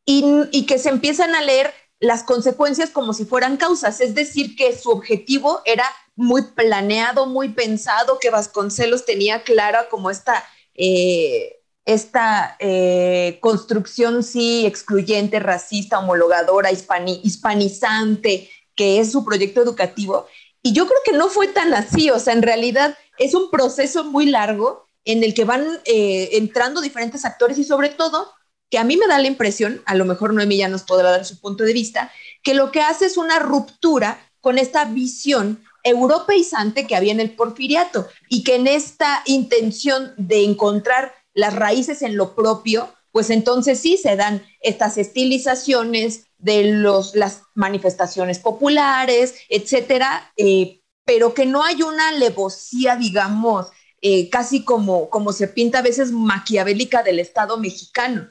y, 0.05 0.23
y 0.51 0.65
que 0.65 0.77
se 0.77 0.89
empiezan 0.89 1.35
a 1.35 1.41
leer 1.41 1.73
las 1.99 2.23
consecuencias 2.23 2.91
como 2.91 3.13
si 3.13 3.25
fueran 3.25 3.57
causas, 3.57 3.99
es 3.99 4.15
decir, 4.15 4.55
que 4.55 4.77
su 4.77 4.89
objetivo 4.89 5.61
era 5.65 5.85
muy 6.15 6.43
planeado, 6.43 7.25
muy 7.25 7.49
pensado, 7.49 8.19
que 8.19 8.29
Vasconcelos 8.29 9.05
tenía 9.05 9.43
clara 9.43 9.89
como 9.89 10.09
esta, 10.09 10.43
eh, 10.75 11.61
esta 11.85 12.55
eh, 12.59 13.37
construcción, 13.41 14.23
sí, 14.23 14.65
excluyente, 14.65 15.39
racista, 15.39 15.99
homologadora, 15.99 16.71
hispanizante, 16.71 18.49
que 18.75 18.99
es 18.99 19.11
su 19.11 19.25
proyecto 19.25 19.61
educativo. 19.61 20.27
Y 20.61 20.73
yo 20.73 20.87
creo 20.87 20.99
que 21.03 21.13
no 21.13 21.29
fue 21.29 21.47
tan 21.47 21.73
así, 21.73 22.09
o 22.09 22.19
sea, 22.19 22.33
en 22.33 22.41
realidad 22.41 22.97
es 23.17 23.33
un 23.33 23.49
proceso 23.49 24.05
muy 24.05 24.25
largo 24.25 24.85
en 25.05 25.23
el 25.23 25.33
que 25.33 25.45
van 25.45 25.65
eh, 25.85 26.29
entrando 26.33 26.81
diferentes 26.81 27.25
actores 27.25 27.57
y 27.57 27.63
sobre 27.63 27.89
todo 27.89 28.31
que 28.69 28.77
a 28.77 28.83
mí 28.83 28.97
me 28.97 29.07
da 29.07 29.19
la 29.19 29.27
impresión, 29.27 29.81
a 29.85 29.95
lo 29.95 30.05
mejor 30.05 30.33
Noemí 30.33 30.57
ya 30.57 30.67
nos 30.67 30.83
podrá 30.83 31.11
dar 31.11 31.25
su 31.25 31.39
punto 31.39 31.63
de 31.63 31.73
vista, 31.73 32.11
que 32.43 32.53
lo 32.53 32.71
que 32.71 32.81
hace 32.81 33.05
es 33.05 33.17
una 33.17 33.39
ruptura 33.39 34.19
con 34.41 34.57
esta 34.57 34.85
visión 34.85 35.63
europeizante 35.83 36.85
que 36.85 36.95
había 36.95 37.11
en 37.11 37.19
el 37.19 37.31
porfiriato 37.31 38.07
y 38.27 38.43
que 38.43 38.55
en 38.55 38.67
esta 38.67 39.23
intención 39.25 40.13
de 40.17 40.43
encontrar 40.43 41.13
las 41.33 41.55
raíces 41.55 42.01
en 42.01 42.17
lo 42.17 42.35
propio, 42.35 42.93
pues 43.11 43.29
entonces 43.29 43.79
sí 43.79 43.97
se 43.97 44.15
dan 44.15 44.43
estas 44.61 44.97
estilizaciones 44.97 46.25
de 46.37 46.63
los, 46.63 47.15
las 47.15 47.43
manifestaciones 47.55 48.39
populares, 48.39 49.35
etcétera, 49.49 50.31
eh, 50.37 50.81
pero 51.05 51.33
que 51.33 51.45
no 51.45 51.63
hay 51.63 51.81
una 51.81 52.09
alevosía, 52.09 52.95
digamos, 52.95 53.67
eh, 54.01 54.29
casi 54.29 54.63
como, 54.63 55.09
como 55.09 55.33
se 55.33 55.47
pinta 55.47 55.79
a 55.79 55.83
veces 55.83 56.11
maquiavélica 56.11 57.03
del 57.03 57.19
Estado 57.19 57.57
mexicano. 57.57 58.29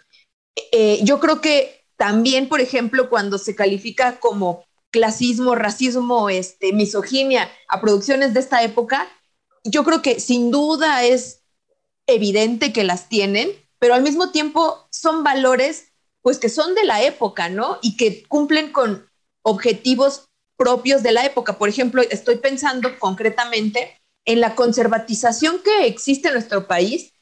Eh, 0.73 1.01
yo 1.03 1.21
creo 1.21 1.41
que 1.41 1.85
también, 1.97 2.49
por 2.49 2.61
ejemplo, 2.61 3.09
cuando 3.11 3.39
se 3.39 3.55
califica 3.55 4.21
como 4.21 4.65
clasismo, 4.91 5.55
racismo, 5.55 6.31
este, 6.31 6.73
misoginia 6.73 7.51
a 7.69 7.81
producciones 7.81 8.35
de 8.35 8.41
esta 8.41 8.63
época, 8.63 9.09
yo 9.65 9.85
creo 9.85 10.03
que 10.03 10.21
sin 10.21 10.51
duda 10.51 11.05
es 11.05 11.43
evidente 12.07 12.73
que 12.73 12.85
las 12.85 13.09
tienen, 13.09 13.51
pero 13.79 13.95
al 13.95 14.03
mismo 14.03 14.31
tiempo 14.31 14.89
son 14.91 15.23
valores 15.23 15.93
pues 16.23 16.39
que 16.39 16.49
son 16.49 16.75
de 16.75 16.85
la 16.85 17.03
época, 17.03 17.49
¿no? 17.49 17.79
Y 17.81 17.97
que 17.97 18.25
cumplen 18.25 18.73
con 18.73 19.09
objetivos 19.43 20.29
propios 20.57 21.03
de 21.03 21.13
la 21.13 21.25
época. 21.25 21.59
Por 21.59 21.69
ejemplo, 21.69 22.03
estoy 22.03 22.37
pensando 22.37 22.99
concretamente 22.99 23.99
en 24.25 24.41
la 24.41 24.55
conservatización 24.55 25.61
que 25.63 25.87
existe 25.87 26.29
en 26.29 26.35
nuestro 26.35 26.67
país 26.67 27.13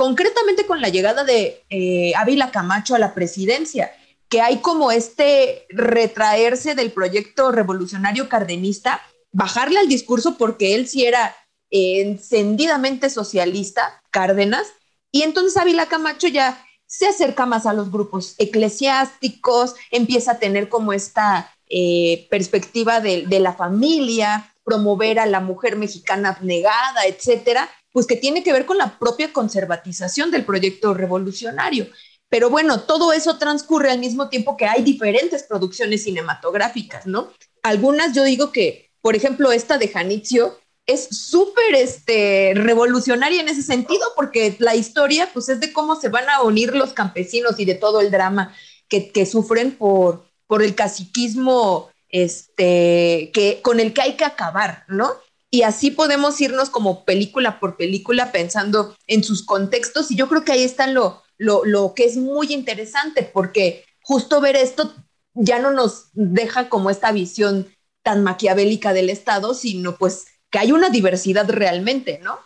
concretamente 0.00 0.64
con 0.64 0.80
la 0.80 0.88
llegada 0.88 1.24
de 1.24 1.62
eh, 1.68 2.14
Ávila 2.16 2.50
Camacho 2.50 2.94
a 2.94 2.98
la 2.98 3.12
presidencia. 3.12 3.92
que 4.30 4.40
hay 4.40 4.60
como 4.60 4.92
este 4.92 5.66
retraerse 5.68 6.74
del 6.74 6.90
proyecto 6.90 7.52
revolucionario 7.52 8.26
cardenista, 8.26 9.02
bajarle 9.30 9.78
al 9.78 9.88
discurso 9.88 10.38
porque 10.38 10.74
él 10.74 10.88
sí 10.88 11.04
era 11.04 11.36
encendidamente 11.68 13.10
socialista, 13.10 14.02
Cárdenas, 14.10 14.68
y 15.12 15.20
entonces 15.22 15.58
Ávila 15.58 15.84
Camacho 15.84 16.28
ya 16.28 16.64
se 16.86 17.06
acerca 17.08 17.44
más 17.44 17.66
a 17.66 17.74
los 17.74 17.92
grupos 17.92 18.36
eclesiásticos, 18.38 19.74
empieza 19.90 20.32
a 20.32 20.38
tener 20.38 20.70
como 20.70 20.94
esta 20.94 21.52
eh, 21.68 22.26
perspectiva 22.30 23.00
de, 23.00 23.26
de, 23.26 23.40
la 23.40 23.52
familia, 23.52 24.54
promover 24.64 25.18
a 25.18 25.26
la 25.26 25.40
mujer 25.40 25.76
mexicana 25.76 26.30
abnegada, 26.30 27.04
etcétera, 27.06 27.68
pues 27.92 28.06
que 28.06 28.16
tiene 28.16 28.42
que 28.42 28.52
ver 28.52 28.66
con 28.66 28.78
la 28.78 28.98
propia 28.98 29.32
conservatización 29.32 30.30
del 30.30 30.44
proyecto 30.44 30.94
revolucionario. 30.94 31.88
Pero 32.28 32.48
bueno, 32.48 32.82
todo 32.82 33.12
eso 33.12 33.38
transcurre 33.38 33.90
al 33.90 33.98
mismo 33.98 34.28
tiempo 34.28 34.56
que 34.56 34.66
hay 34.66 34.82
diferentes 34.82 35.42
producciones 35.42 36.04
cinematográficas, 36.04 37.06
¿no? 37.06 37.32
Algunas 37.62 38.14
yo 38.14 38.22
digo 38.22 38.52
que, 38.52 38.90
por 39.00 39.16
ejemplo, 39.16 39.50
esta 39.50 39.78
de 39.78 39.88
Janitzio, 39.88 40.56
es 40.86 41.08
súper 41.10 41.74
este, 41.74 42.52
revolucionaria 42.54 43.40
en 43.40 43.48
ese 43.48 43.62
sentido, 43.62 44.04
porque 44.16 44.56
la 44.58 44.74
historia 44.74 45.28
pues, 45.32 45.48
es 45.48 45.60
de 45.60 45.72
cómo 45.72 45.94
se 45.94 46.08
van 46.08 46.28
a 46.28 46.42
unir 46.42 46.74
los 46.74 46.92
campesinos 46.92 47.58
y 47.58 47.64
de 47.64 47.74
todo 47.74 48.00
el 48.00 48.10
drama 48.10 48.54
que, 48.88 49.10
que 49.12 49.24
sufren 49.24 49.72
por, 49.72 50.24
por 50.46 50.62
el 50.62 50.74
caciquismo 50.74 51.90
este, 52.08 53.30
que, 53.32 53.60
con 53.62 53.78
el 53.78 53.92
que 53.92 54.02
hay 54.02 54.14
que 54.14 54.24
acabar, 54.24 54.84
¿no? 54.88 55.12
Y 55.50 55.62
así 55.62 55.90
podemos 55.90 56.40
irnos 56.40 56.70
como 56.70 57.04
película 57.04 57.58
por 57.58 57.76
película 57.76 58.30
pensando 58.32 58.96
en 59.06 59.24
sus 59.24 59.44
contextos 59.44 60.10
y 60.10 60.16
yo 60.16 60.28
creo 60.28 60.44
que 60.44 60.52
ahí 60.52 60.62
está 60.62 60.86
lo, 60.86 61.22
lo, 61.38 61.64
lo 61.64 61.94
que 61.94 62.04
es 62.04 62.16
muy 62.16 62.52
interesante, 62.52 63.24
porque 63.24 63.84
justo 64.02 64.40
ver 64.40 64.56
esto 64.56 64.94
ya 65.34 65.58
no 65.58 65.72
nos 65.72 66.10
deja 66.12 66.68
como 66.68 66.90
esta 66.90 67.10
visión 67.12 67.68
tan 68.02 68.22
maquiavélica 68.22 68.92
del 68.92 69.10
Estado, 69.10 69.54
sino 69.54 69.96
pues 69.96 70.26
que 70.50 70.58
hay 70.58 70.72
una 70.72 70.90
diversidad 70.90 71.48
realmente, 71.48 72.18
¿no? 72.22 72.38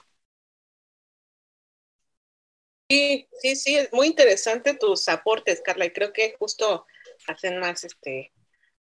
Sí, 2.89 3.29
sí, 3.41 3.57
sí, 3.57 3.77
es 3.77 3.93
muy 3.93 4.09
interesante 4.09 4.75
tus 4.75 5.09
aportes, 5.09 5.63
Carla, 5.65 5.87
y 5.87 5.93
creo 5.93 6.13
que 6.13 6.37
justo 6.39 6.87
hacen 7.27 7.59
más, 7.59 7.83
este, 7.85 8.33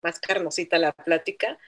más 0.02 0.18
carnosita 0.20 0.78
la 0.78 0.92
plática, 0.92 1.58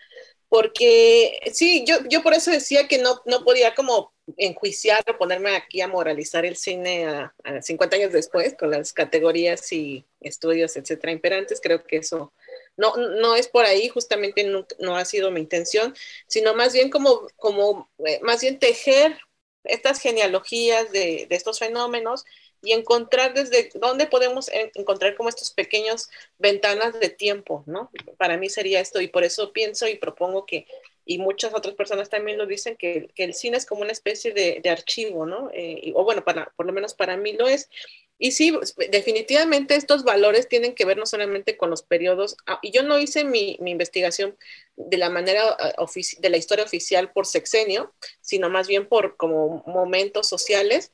porque 0.53 1.41
sí, 1.55 1.83
yo, 1.87 1.97
yo 2.11 2.23
por 2.23 2.35
eso 2.35 2.51
decía 2.51 2.87
que 2.87 2.99
no, 2.99 3.23
no 3.25 3.43
podía 3.43 3.75
como 3.75 4.13
enjuiciar 4.37 5.03
o 5.09 5.17
ponerme 5.17 5.57
aquí 5.57 5.81
a 5.81 5.89
moralizar 5.89 6.45
el 6.45 6.57
cine 6.57 7.07
a, 7.07 7.35
50 7.63 7.97
años 7.97 8.13
después 8.13 8.55
con 8.59 8.71
las 8.71 8.93
categorías 8.93 9.73
y 9.73 10.05
estudios, 10.21 10.77
etcétera, 10.77 11.11
imperantes, 11.11 11.59
creo 11.63 11.83
que 11.85 11.97
eso 11.97 12.35
no, 12.77 12.95
no 12.97 13.35
es 13.35 13.49
por 13.49 13.65
ahí, 13.65 13.89
justamente 13.89 14.45
no, 14.45 14.95
ha 14.95 15.07
sido 15.07 15.31
mi 15.31 15.41
intención, 15.41 15.95
sino 16.27 16.53
más 16.53 16.75
bien 16.75 16.91
como, 16.91 17.29
como 17.37 17.91
eh, 18.05 18.21
más 18.21 18.43
bien 18.43 18.59
tejer 18.59 19.19
estas 19.65 20.01
genealogías 20.01 20.93
de, 20.93 21.27
de, 21.31 21.35
estos 21.35 21.61
fenómenos 21.61 22.27
y 22.63 22.73
encontrar 22.73 23.35
desde 23.35 23.71
dónde 23.75 24.07
podemos 24.07 24.51
encontrar 24.75 25.17
como 25.17 25.29
estos 25.29 25.51
pequeños 25.51 26.09
ventanas 26.39 26.99
de 26.99 27.09
tiempo, 27.09 27.65
¿no? 27.67 27.91
Para 28.17 28.37
mí 28.37 28.49
sería 28.49 28.81
esto 28.81 29.01
y 29.01 29.09
por 29.09 29.25
eso 29.25 29.53
pienso 29.53 29.89
y 29.89 29.97
propongo 29.97 30.47
que, 30.47 30.67
y 31.05 31.19
muchas 31.19 31.53
otras 31.55 31.75
personas 31.75 32.09
también 32.09 32.39
lo 32.39 32.47
dicen, 32.47 32.77
que, 32.77 33.11
el 33.17 33.35
cine 33.35 33.57
es 33.57 33.67
como 33.67 33.83
una 33.83 33.93
especie 33.93 34.33
de, 34.33 34.71
archivo, 34.71 35.27
¿no? 35.27 35.51
Eh, 35.53 35.93
o 35.95 36.05
bueno, 36.05 36.25
para, 36.25 36.53
por 36.57 36.67
lo 36.67 36.73
menos 36.73 36.95
para 36.95 37.17
mí 37.17 37.33
lo 37.33 37.49
es. 37.49 37.69
Y 38.19 38.31
sí, 38.31 38.53
pues, 38.53 38.77
definitivamente 38.93 39.75
estos 39.75 40.05
valores 40.05 40.49
tienen 40.49 40.77
que 40.77 40.85
ver 40.85 40.97
no 40.97 41.07
solamente 41.07 41.57
con 41.57 41.71
los 41.71 41.83
periodos, 41.83 42.37
ah, 42.47 42.61
y 42.63 42.71
yo 42.71 42.85
no 42.85 43.01
hice 43.01 43.25
mi, 43.25 43.57
investigación 43.59 44.37
de 44.77 44.97
la 44.97 45.11
manera 45.11 45.57
ah, 45.59 45.87
de 46.19 46.31
la 46.31 46.37
historia 46.37 46.65
oficial 46.65 47.11
por 47.11 47.27
sexenio, 47.27 47.93
sino 48.21 48.49
más 48.49 48.69
bien 48.69 48.87
por 48.87 49.17
como 49.17 49.65
momentos 49.67 50.29
sociales, 50.29 50.93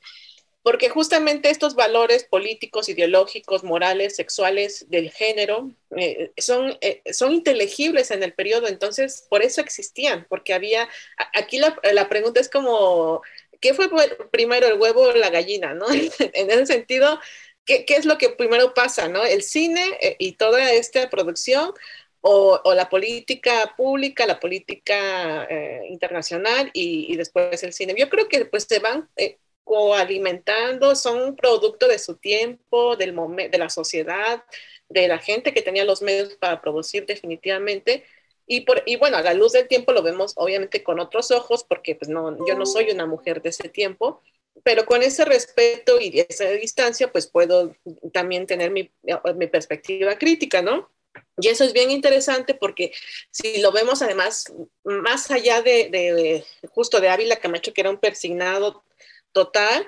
porque 0.61 0.89
justamente 0.89 1.49
estos 1.49 1.75
valores 1.75 2.25
políticos, 2.25 2.89
ideológicos, 2.89 3.63
morales, 3.63 4.15
sexuales, 4.15 4.89
del 4.89 5.09
género, 5.09 5.71
eh, 5.97 6.31
son, 6.37 6.77
eh, 6.81 7.01
son 7.11 7.31
inteligibles 7.33 8.11
en 8.11 8.23
el 8.23 8.33
periodo, 8.33 8.67
entonces 8.67 9.25
por 9.29 9.41
eso 9.41 9.61
existían, 9.61 10.25
porque 10.29 10.53
había, 10.53 10.89
aquí 11.33 11.59
la, 11.59 11.79
la 11.93 12.09
pregunta 12.09 12.39
es 12.39 12.49
como 12.49 13.21
¿qué 13.59 13.73
fue 13.73 13.89
primero 14.31 14.67
el 14.67 14.79
huevo 14.79 15.01
o 15.01 15.13
la 15.13 15.29
gallina? 15.29 15.73
¿no? 15.73 15.85
en 15.91 16.51
ese 16.51 16.65
sentido, 16.65 17.19
¿qué, 17.65 17.85
¿qué, 17.85 17.95
es 17.95 18.05
lo 18.05 18.17
que 18.17 18.29
primero 18.29 18.73
pasa? 18.73 19.07
¿no? 19.07 19.23
¿El 19.23 19.43
cine 19.43 19.97
eh, 20.01 20.15
y 20.19 20.33
toda 20.33 20.71
esta 20.73 21.09
producción 21.09 21.73
o, 22.21 22.59
o 22.63 22.73
la 22.73 22.89
política 22.89 23.73
pública, 23.77 24.25
la 24.25 24.39
política 24.39 25.45
eh, 25.49 25.81
internacional 25.89 26.69
y, 26.73 27.11
y, 27.11 27.15
después 27.17 27.63
el 27.63 27.73
cine? 27.73 27.95
Yo 27.97 28.09
creo 28.09 28.27
que 28.27 28.45
pues 28.45 28.65
se 28.69 28.79
van 28.79 29.09
eh, 29.15 29.37
coalimentando, 29.69 30.95
son 30.95 31.35
producto 31.35 31.87
de 31.87 31.99
su 31.99 32.15
tiempo, 32.15 32.95
del 32.95 33.15
de 33.51 33.57
la 33.59 33.69
sociedad, 33.69 34.43
de 34.89 35.07
la 35.07 35.19
gente 35.19 35.53
que 35.53 35.61
tenía 35.61 35.85
los 35.85 36.01
medios 36.01 36.33
para 36.37 36.59
producir 36.59 37.05
definitivamente 37.05 38.03
y, 38.47 38.61
por, 38.61 38.81
y 38.87 38.95
bueno, 38.95 39.17
a 39.17 39.21
la 39.21 39.35
luz 39.35 39.51
del 39.51 39.67
tiempo 39.67 39.91
lo 39.91 40.01
vemos 40.01 40.33
obviamente 40.37 40.81
con 40.81 40.99
otros 40.99 41.29
ojos, 41.29 41.63
porque 41.63 41.93
pues 41.93 42.09
no, 42.09 42.35
yo 42.47 42.55
no 42.55 42.65
soy 42.65 42.89
una 42.89 43.05
mujer 43.05 43.43
de 43.43 43.49
ese 43.49 43.69
tiempo, 43.69 44.23
pero 44.63 44.87
con 44.87 45.03
ese 45.03 45.23
respeto 45.23 46.01
y 46.01 46.25
esa 46.27 46.45
distancia, 46.45 47.11
pues 47.11 47.27
puedo 47.27 47.75
también 48.11 48.47
tener 48.47 48.71
mi, 48.71 48.89
mi 49.35 49.45
perspectiva 49.45 50.17
crítica, 50.17 50.63
¿no? 50.63 50.89
Y 51.39 51.49
eso 51.49 51.63
es 51.63 51.73
bien 51.73 51.91
interesante 51.91 52.55
porque 52.55 52.91
si 53.29 53.61
lo 53.61 53.71
vemos 53.71 54.01
además, 54.01 54.45
más 54.83 55.29
allá 55.29 55.61
de, 55.61 55.91
de 55.91 56.43
justo 56.69 56.99
de 56.99 57.09
Ávila 57.09 57.35
Camacho, 57.35 57.71
que 57.71 57.81
era 57.81 57.91
un 57.91 57.99
persignado 57.99 58.83
total, 59.31 59.87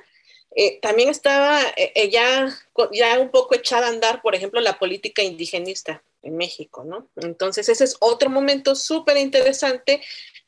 eh, 0.56 0.80
también 0.82 1.10
estaba 1.10 1.62
eh, 1.78 2.10
ya, 2.10 2.50
ya 2.92 3.20
un 3.20 3.30
poco 3.30 3.56
echada 3.56 3.88
a 3.88 3.90
andar, 3.90 4.22
por 4.22 4.36
ejemplo, 4.36 4.60
la 4.60 4.78
política 4.78 5.24
indigenista 5.24 6.04
en 6.24 6.38
México, 6.38 6.84
¿no? 6.84 7.10
Entonces, 7.16 7.70
ese 7.70 7.84
es 7.84 7.96
otro 8.00 8.30
momento 8.30 8.76
súper 8.76 9.18
interesante, 9.18 10.02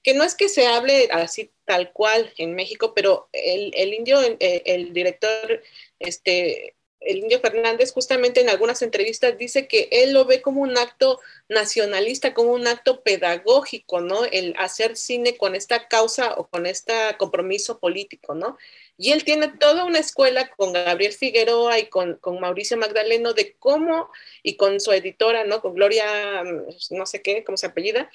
que 0.04 0.14
no 0.14 0.24
es 0.24 0.36
que 0.36 0.50
se 0.50 0.68
hable 0.68 1.10
así 1.12 1.52
tal 1.66 1.92
cual 1.94 2.34
en 2.38 2.54
México, 2.54 2.94
pero 2.94 3.30
el, 3.32 3.72
el 3.76 3.94
indio, 3.94 4.20
el, 4.20 4.38
el, 4.40 4.94
director, 4.94 5.64
este, 6.00 6.76
el 7.06 7.18
indio 7.18 7.40
Fernández, 7.40 7.92
justamente 7.92 8.42
en 8.42 8.50
algunas 8.50 8.82
entrevistas 8.82 9.38
dice 9.38 9.68
que 9.68 9.90
él 9.92 10.14
lo 10.14 10.26
ve 10.26 10.42
como 10.42 10.62
un 10.62 10.78
acto 10.78 11.20
nacionalista, 11.50 12.34
como 12.34 12.52
un 12.52 12.68
acto 12.68 13.02
pedagógico, 13.02 14.02
¿no? 14.02 14.26
El 14.26 14.56
hacer 14.58 14.96
cine 14.96 15.38
con 15.38 15.56
esta 15.56 15.88
causa 15.88 16.34
o 16.36 16.48
con 16.48 16.66
este 16.66 16.94
compromiso 17.18 17.80
político, 17.80 18.36
¿no? 18.36 18.58
Y 18.98 19.12
él 19.12 19.24
tiene 19.24 19.48
toda 19.48 19.86
una 19.86 20.00
escuela 20.00 20.50
con 20.56 20.74
Gabriel 20.74 21.14
Figueroa 21.14 21.80
y 21.80 21.88
con, 21.88 22.16
con, 22.16 22.40
Mauricio 22.40 22.78
Magdaleno 22.78 23.34
de 23.34 23.56
cómo, 23.60 24.10
y 24.44 24.56
con 24.56 24.80
su 24.80 24.92
editora, 24.92 25.44
¿no? 25.44 25.62
Con 25.62 25.74
Gloria, 25.74 26.44
mm, 26.44 26.96
no 26.96 27.06
sé 27.06 27.22
qué, 27.22 27.44
cómo 27.44 27.58
se 27.58 27.68
apellida, 27.68 28.10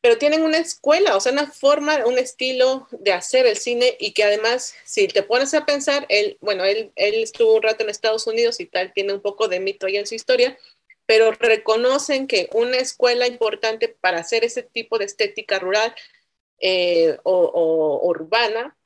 pero 0.00 0.18
tienen 0.18 0.42
una 0.42 0.58
escuela, 0.58 1.16
o 1.16 1.20
sea, 1.20 1.32
una 1.32 1.50
forma, 1.50 2.06
un 2.06 2.18
estilo 2.18 2.86
de 2.92 3.12
hacer 3.12 3.46
el 3.46 3.56
cine 3.56 3.96
y 3.98 4.12
que 4.12 4.24
además, 4.24 4.74
si 4.84 5.08
te 5.08 5.22
pones 5.22 5.54
a 5.54 5.66
pensar, 5.66 6.06
él, 6.08 6.38
bueno, 6.40 6.64
él, 6.64 6.92
él 6.94 7.16
estuvo 7.16 7.54
un 7.54 7.62
rato 7.62 7.82
en 7.82 7.90
Estados 7.90 8.26
Unidos 8.26 8.60
y 8.60 8.66
tal, 8.66 8.92
tiene 8.92 9.12
un 9.12 9.20
poco 9.20 9.48
de 9.48 9.60
mito 9.60 9.86
ahí 9.86 9.96
en 9.96 10.06
su 10.06 10.14
historia, 10.14 10.56
pero 11.06 11.32
reconocen 11.32 12.26
que 12.26 12.48
una 12.52 12.76
escuela 12.76 13.26
importante 13.26 13.88
para 13.88 14.18
hacer 14.18 14.44
ese 14.44 14.62
tipo 14.62 14.98
de 14.98 15.06
estética 15.06 15.58
rural 15.58 15.94
eh, 16.60 17.16
o, 17.24 17.32
o, 17.32 18.06
urbana 18.08 18.76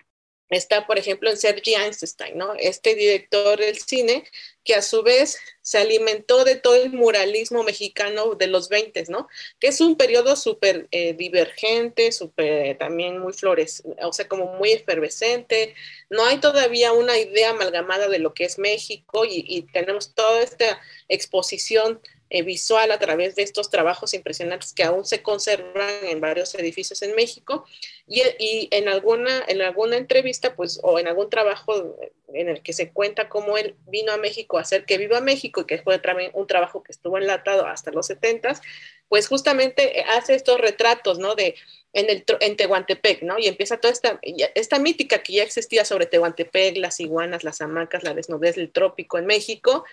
está, 0.48 0.86
por 0.86 0.98
ejemplo, 0.98 1.30
en 1.30 1.36
Sergi 1.36 1.74
Einstein, 1.74 2.38
¿no? 2.38 2.54
Este 2.58 2.94
director 2.94 3.58
del 3.58 3.78
cine 3.78 4.24
que 4.64 4.74
a 4.74 4.82
su 4.82 5.02
vez 5.02 5.38
se 5.60 5.78
alimentó 5.78 6.44
de 6.44 6.56
todo 6.56 6.74
el 6.74 6.92
muralismo 6.92 7.62
mexicano 7.62 8.34
de 8.34 8.46
los 8.46 8.68
20, 8.68 9.04
¿no? 9.08 9.28
Que 9.58 9.68
es 9.68 9.80
un 9.80 9.96
periodo 9.96 10.36
súper 10.36 10.88
eh, 10.90 11.14
divergente, 11.14 12.12
súper 12.12 12.78
también 12.78 13.18
muy 13.18 13.32
flores, 13.32 13.82
o 14.02 14.12
sea, 14.12 14.28
como 14.28 14.54
muy 14.54 14.72
efervescente. 14.72 15.74
No 16.10 16.24
hay 16.24 16.38
todavía 16.38 16.92
una 16.92 17.18
idea 17.18 17.50
amalgamada 17.50 18.08
de 18.08 18.18
lo 18.18 18.34
que 18.34 18.44
es 18.44 18.58
México 18.58 19.24
y 19.24 19.62
tenemos 19.72 20.14
toda 20.14 20.42
esta 20.42 20.80
exposición 21.08 22.00
eh, 22.34 22.40
visual 22.40 22.90
a 22.92 22.98
través 22.98 23.34
de 23.36 23.42
estos 23.42 23.68
trabajos 23.68 24.14
impresionantes 24.14 24.72
que 24.72 24.84
aún 24.84 25.04
se 25.04 25.20
conservan 25.20 25.90
en 26.04 26.18
varios 26.18 26.54
edificios 26.54 27.02
en 27.02 27.14
México 27.14 27.66
y, 28.06 28.22
en, 28.70 28.88
alguna, 28.88 29.44
en 29.48 29.60
alguna 29.60 29.98
entrevista 29.98 30.56
pues 30.56 30.80
o 30.82 30.98
en 30.98 31.08
algún 31.08 31.28
trabajo 31.28 31.94
en 32.32 32.48
el 32.48 32.62
que 32.62 32.72
se 32.72 32.90
cuenta 32.90 33.28
cómo 33.28 33.58
él 33.58 33.76
vino 33.86 34.12
a 34.12 34.16
México 34.16 34.56
a 34.56 34.62
hacer 34.62 34.86
que 34.86 34.96
viva 34.96 35.20
México 35.20 35.60
y 35.60 35.66
que 35.66 35.82
fue 35.82 35.98
también 35.98 36.30
un 36.32 36.46
trabajo 36.46 36.82
que 36.82 36.92
estuvo 36.92 37.18
enlatado 37.18 37.66
hasta 37.66 37.90
los 37.90 38.06
70 38.06 38.58
pues 39.12 39.28
justamente 39.28 40.00
eh, 40.00 40.06
hace 40.08 40.34
estos 40.34 40.58
retratos, 40.58 41.18
¿no? 41.18 41.34
De 41.34 41.54
en, 41.92 42.08
el, 42.08 42.56
Tehuantepec, 42.56 43.20
¿no? 43.20 43.38
Y 43.38 43.46
empieza 43.46 43.76
toda 43.76 43.92
esta, 43.92 44.18
esta 44.54 44.78
mítica 44.78 45.22
que 45.22 45.34
ya 45.34 45.42
existía 45.42 45.84
sobre 45.84 46.06
Tehuantepec, 46.06 46.78
las 46.78 46.98
iguanas, 46.98 47.44
las 47.44 47.60
hamacas, 47.60 48.04
la 48.04 48.14
desnudez 48.14 48.56
del 48.56 48.72
trópico 48.72 49.18
en 49.18 49.26
México, 49.26 49.84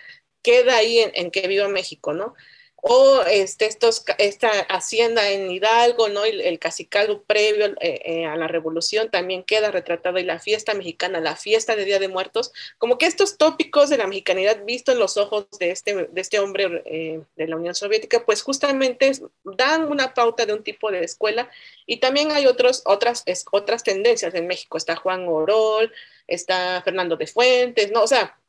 queda 0.41 0.77
ahí 0.77 0.99
en, 0.99 1.11
en 1.13 1.31
que 1.31 1.47
viva 1.47 1.67
México, 1.67 2.13
¿no? 2.13 2.35
o 2.81 3.21
este, 3.23 3.65
estos, 3.65 4.03
esta 4.17 4.49
hacienda 4.61 5.29
en 5.29 5.51
Hidalgo, 5.51 6.07
¿no? 6.09 6.23
El, 6.23 6.41
el 6.41 6.59
cacicazgo 6.59 7.23
previo 7.23 7.65
eh, 7.81 8.01
eh, 8.05 8.25
a 8.25 8.35
la 8.37 8.47
revolución 8.47 9.09
también 9.09 9.43
queda 9.43 9.71
retratado 9.71 10.17
y 10.17 10.23
la 10.23 10.39
fiesta 10.39 10.73
mexicana, 10.73 11.19
la 11.19 11.35
fiesta 11.35 11.75
de 11.75 11.85
Día 11.85 11.99
de 11.99 12.07
Muertos, 12.07 12.53
como 12.77 12.97
que 12.97 13.05
estos 13.05 13.37
tópicos 13.37 13.89
de 13.89 13.97
la 13.97 14.07
mexicanidad 14.07 14.63
visto 14.63 14.91
en 14.91 14.99
los 14.99 15.17
ojos 15.17 15.47
de 15.59 15.71
este, 15.71 16.07
de 16.07 16.21
este 16.21 16.39
hombre 16.39 16.83
eh, 16.85 17.21
de 17.35 17.47
la 17.47 17.57
Unión 17.57 17.75
Soviética, 17.75 18.23
pues 18.25 18.41
justamente 18.41 19.11
dan 19.43 19.89
una 19.91 20.13
pauta 20.13 20.45
de 20.45 20.53
un 20.53 20.63
tipo 20.63 20.91
de 20.91 21.03
escuela 21.03 21.49
y 21.85 21.97
también 21.97 22.31
hay 22.31 22.45
otros, 22.45 22.83
otras, 22.85 23.25
otras 23.51 23.83
tendencias 23.83 24.33
en 24.35 24.47
México, 24.47 24.77
está 24.77 24.95
Juan 24.95 25.27
Orol, 25.27 25.91
está 26.27 26.81
Fernando 26.83 27.17
de 27.17 27.27
Fuentes, 27.27 27.91
¿no? 27.91 28.03
O 28.03 28.07
sea, 28.07 28.39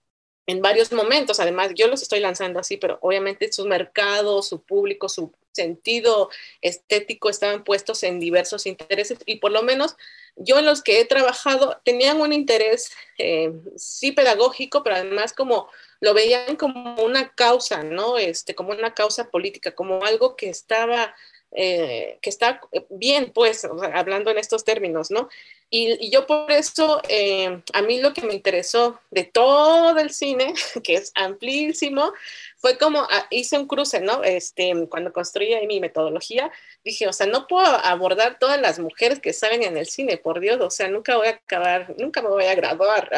en 0.46 0.62
varios 0.62 0.92
momentos. 0.92 1.40
Además, 1.40 1.72
yo 1.74 1.86
los 1.86 2.02
estoy 2.02 2.20
lanzando 2.20 2.60
así, 2.60 2.76
pero 2.76 2.98
obviamente 3.02 3.52
su 3.52 3.66
mercado, 3.66 4.42
su 4.42 4.62
público, 4.62 5.08
su 5.08 5.32
sentido 5.52 6.30
estético 6.60 7.28
estaban 7.28 7.64
puestos 7.64 8.02
en 8.02 8.20
diversos 8.20 8.66
intereses 8.66 9.18
y 9.26 9.36
por 9.36 9.50
lo 9.50 9.62
menos 9.62 9.96
yo 10.36 10.58
en 10.58 10.64
los 10.64 10.82
que 10.82 11.00
he 11.00 11.04
trabajado 11.04 11.80
tenían 11.84 12.20
un 12.20 12.32
interés 12.32 12.92
eh, 13.18 13.52
sí 13.76 14.12
pedagógico, 14.12 14.82
pero 14.82 14.96
además 14.96 15.32
como 15.32 15.68
lo 16.00 16.14
veían 16.14 16.56
como 16.56 17.02
una 17.02 17.34
causa, 17.34 17.82
¿no? 17.82 18.16
Este, 18.16 18.54
como 18.54 18.70
una 18.70 18.94
causa 18.94 19.30
política, 19.30 19.74
como 19.74 20.04
algo 20.04 20.36
que 20.36 20.48
estaba, 20.48 21.14
eh, 21.52 22.18
que 22.22 22.30
está 22.30 22.60
bien, 22.90 23.32
pues, 23.34 23.64
hablando 23.64 24.30
en 24.30 24.38
estos 24.38 24.64
términos, 24.64 25.10
¿no? 25.10 25.28
Y, 25.68 26.10
yo 26.10 26.26
por 26.26 26.50
eso, 26.50 27.00
eh, 27.08 27.62
a 27.72 27.82
mí 27.82 28.00
lo 28.00 28.12
que 28.12 28.22
me 28.22 28.34
interesó 28.34 29.00
de 29.10 29.24
todo 29.24 29.98
el 29.98 30.10
cine, 30.10 30.54
que 30.84 30.94
es 30.94 31.12
amplísimo, 31.14 32.12
fue 32.56 32.78
como 32.78 33.00
ah, 33.00 33.26
hice 33.30 33.58
un 33.58 33.66
cruce, 33.66 34.00
¿no? 34.00 34.22
Este, 34.22 34.72
cuando 34.88 35.12
construí 35.12 35.54
mi 35.66 35.80
metodología, 35.80 36.52
dije, 36.84 37.08
o 37.08 37.12
sea, 37.12 37.26
no 37.26 37.46
puedo 37.46 37.66
abordar 37.66 38.38
todas 38.38 38.60
las 38.60 38.78
mujeres 38.78 39.18
que 39.18 39.32
salen 39.32 39.62
en 39.62 39.76
el 39.76 39.86
cine, 39.86 40.18
por 40.18 40.40
Dios, 40.40 40.60
o 40.60 40.70
sea, 40.70 40.88
nunca 40.88 41.16
voy 41.16 41.28
a 41.28 41.30
acabar, 41.30 41.94
nunca 41.98 42.22
me 42.22 42.28
voy 42.28 42.44
a 42.44 42.54
graduar. 42.54 43.10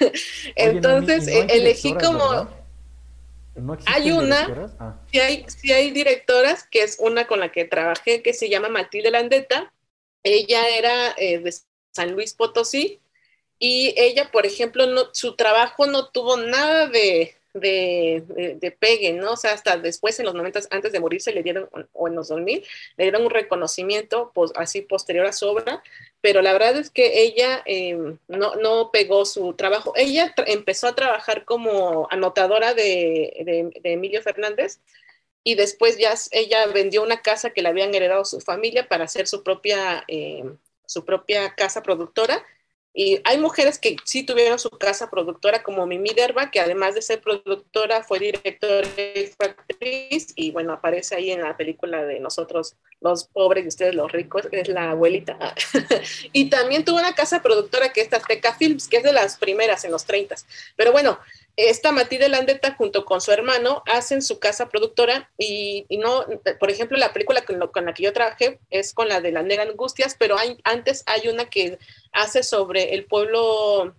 Entonces, 0.54 1.28
elegí 1.28 1.94
como... 1.94 2.59
hay 3.86 4.12
una, 4.12 4.74
ah. 4.78 5.00
sí, 5.10 5.20
hay, 5.20 5.44
sí 5.48 5.72
hay 5.72 5.90
directoras, 5.90 6.66
que 6.70 6.82
es 6.82 6.96
una 7.00 7.26
con 7.26 7.40
la 7.40 7.52
que 7.52 7.64
trabajé, 7.64 8.22
que 8.22 8.32
se 8.32 8.48
llama 8.48 8.68
Matilde 8.68 9.10
Landeta. 9.10 9.72
Ella 10.22 10.68
era 10.68 11.14
eh, 11.16 11.42
San 11.92 12.12
Luis 12.12 12.34
Potosí, 12.34 13.00
y 13.58 13.94
ella, 13.98 14.30
por 14.32 14.46
ejemplo, 14.46 14.86
no, 14.86 15.10
su 15.12 15.36
trabajo 15.36 15.86
no 15.86 16.08
tuvo 16.08 16.38
nada 16.38 16.86
de, 16.86 17.36
de, 17.54 18.76
pegue, 18.78 19.12
¿no? 19.12 19.32
O 19.32 19.36
sea, 19.36 19.52
hasta 19.52 19.76
después, 19.76 20.18
en 20.18 20.26
los 20.26 20.34
momentos 20.34 20.68
antes 20.70 20.92
de 20.92 21.00
morirse, 21.00 21.32
le 21.32 21.42
dieron, 21.42 21.68
o 21.92 22.08
en 22.08 22.14
los 22.14 22.28
2000, 22.28 22.64
le 22.96 23.04
dieron 23.04 23.24
un 23.24 23.30
reconocimiento 23.30 24.30
pues, 24.34 24.52
así 24.56 24.82
posterior 24.82 25.26
a 25.26 25.32
su 25.32 25.46
obra, 25.48 25.82
pero 26.20 26.42
la 26.42 26.52
verdad 26.52 26.76
es 26.76 26.90
que 26.90 27.22
ella 27.22 27.62
em, 27.66 28.18
no, 28.28 28.54
no, 28.56 28.90
pegó 28.92 29.24
su 29.24 29.54
trabajo. 29.54 29.92
Ella 29.96 30.34
empezó 30.46 30.88
a 30.88 30.94
trabajar 30.94 31.44
como 31.44 32.08
anotadora 32.10 32.74
de, 32.74 33.70
de, 33.82 33.92
Emilio 33.92 34.22
Fernández, 34.22 34.80
y 35.42 35.54
después 35.54 35.96
ya 35.96 36.14
ella 36.32 36.66
vendió 36.66 37.02
una 37.02 37.22
casa 37.22 37.50
que 37.50 37.62
le 37.62 37.70
habían 37.70 37.94
heredado 37.94 38.26
su 38.26 38.40
familia 38.40 38.88
para 38.88 39.04
hacer 39.04 39.26
su 39.26 39.42
propia 39.42 40.04
em, 40.06 40.58
su 40.90 41.04
propia 41.04 41.54
casa 41.54 41.84
productora. 41.84 42.44
Y 42.92 43.20
hay 43.24 43.38
mujeres 43.38 43.78
que 43.78 43.96
sí 44.04 44.24
tuvieron 44.24 44.58
su 44.58 44.70
casa 44.70 45.10
productora, 45.10 45.62
como 45.62 45.86
Mimi 45.86 46.10
Derba, 46.10 46.50
que 46.50 46.60
además 46.60 46.94
de 46.94 47.02
ser 47.02 47.20
productora 47.20 48.02
fue 48.02 48.18
directora 48.18 48.88
y 48.96 49.30
actriz, 49.38 50.32
y 50.34 50.50
bueno, 50.50 50.72
aparece 50.72 51.14
ahí 51.14 51.30
en 51.30 51.42
la 51.42 51.56
película 51.56 52.04
de 52.04 52.18
nosotros, 52.18 52.76
los 53.00 53.24
pobres 53.24 53.64
y 53.64 53.68
ustedes 53.68 53.94
los 53.94 54.10
ricos, 54.10 54.48
es 54.50 54.68
la 54.68 54.90
abuelita. 54.90 55.38
y 56.32 56.50
también 56.50 56.84
tuvo 56.84 56.98
una 56.98 57.14
casa 57.14 57.42
productora 57.42 57.92
que 57.92 58.00
es 58.00 58.12
Azteca 58.12 58.54
Films, 58.54 58.88
que 58.88 58.98
es 58.98 59.02
de 59.04 59.12
las 59.12 59.36
primeras 59.36 59.84
en 59.84 59.92
los 59.92 60.04
30. 60.04 60.34
Pero 60.76 60.90
bueno, 60.90 61.18
esta 61.56 61.92
Matilde 61.92 62.28
Landeta 62.28 62.74
junto 62.74 63.04
con 63.04 63.20
su 63.20 63.32
hermano 63.32 63.82
hacen 63.86 64.22
su 64.22 64.38
casa 64.38 64.68
productora 64.68 65.30
y, 65.36 65.86
no, 65.90 66.24
por 66.58 66.70
ejemplo, 66.70 66.96
la 66.96 67.12
película 67.12 67.44
con, 67.44 67.84
la 67.86 67.94
que 67.94 68.02
yo 68.02 68.12
trabajé 68.12 68.60
es 68.70 68.94
con 68.94 69.08
la 69.08 69.20
de 69.20 69.32
la 69.32 69.42
Negra 69.42 69.64
Angustias, 69.64 70.16
pero 70.18 70.36
antes 70.64 71.02
hay 71.06 71.28
una 71.28 71.50
que 71.50 71.78
hace 72.12 72.42
sobre 72.42 72.94
el 72.94 73.04
pueblo, 73.04 73.94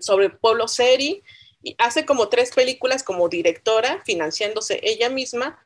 sobre 0.00 0.26
el 0.26 0.36
pueblo 0.36 0.68
Seri 0.68 1.22
y 1.62 1.74
hace 1.78 2.06
como 2.06 2.28
tres 2.28 2.52
películas 2.52 3.02
como 3.02 3.28
directora, 3.28 4.02
financiándose 4.04 4.80
ella 4.82 5.10
misma. 5.10 5.62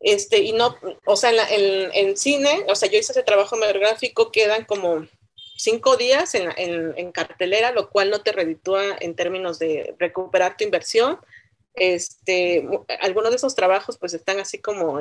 Este, 0.00 0.38
y 0.38 0.52
no, 0.52 0.76
o 1.06 1.16
sea, 1.16 1.30
en, 1.50 1.90
en 1.92 2.16
cine, 2.16 2.64
o 2.68 2.74
sea, 2.74 2.88
yo 2.88 2.98
hice 2.98 3.12
ese 3.12 3.22
trabajo 3.24 3.56
megagráfico, 3.56 4.30
quedan 4.30 4.64
como 4.64 5.06
cinco 5.58 5.96
días 5.96 6.34
en, 6.34 6.48
en, 6.56 7.12
cartelera, 7.12 7.72
lo 7.72 7.90
cual 7.90 8.10
no 8.10 8.22
te 8.22 8.32
reditúa 8.32 8.96
en 9.00 9.14
términos 9.14 9.58
de 9.58 9.94
recuperar 9.98 10.56
tu 10.56 10.64
inversión. 10.64 11.18
Este, 11.74 12.66
algunos 13.00 13.30
de 13.30 13.36
esos 13.36 13.54
trabajos 13.54 13.98
pues 13.98 14.14
están 14.14 14.38
así 14.38 14.58
como, 14.58 14.98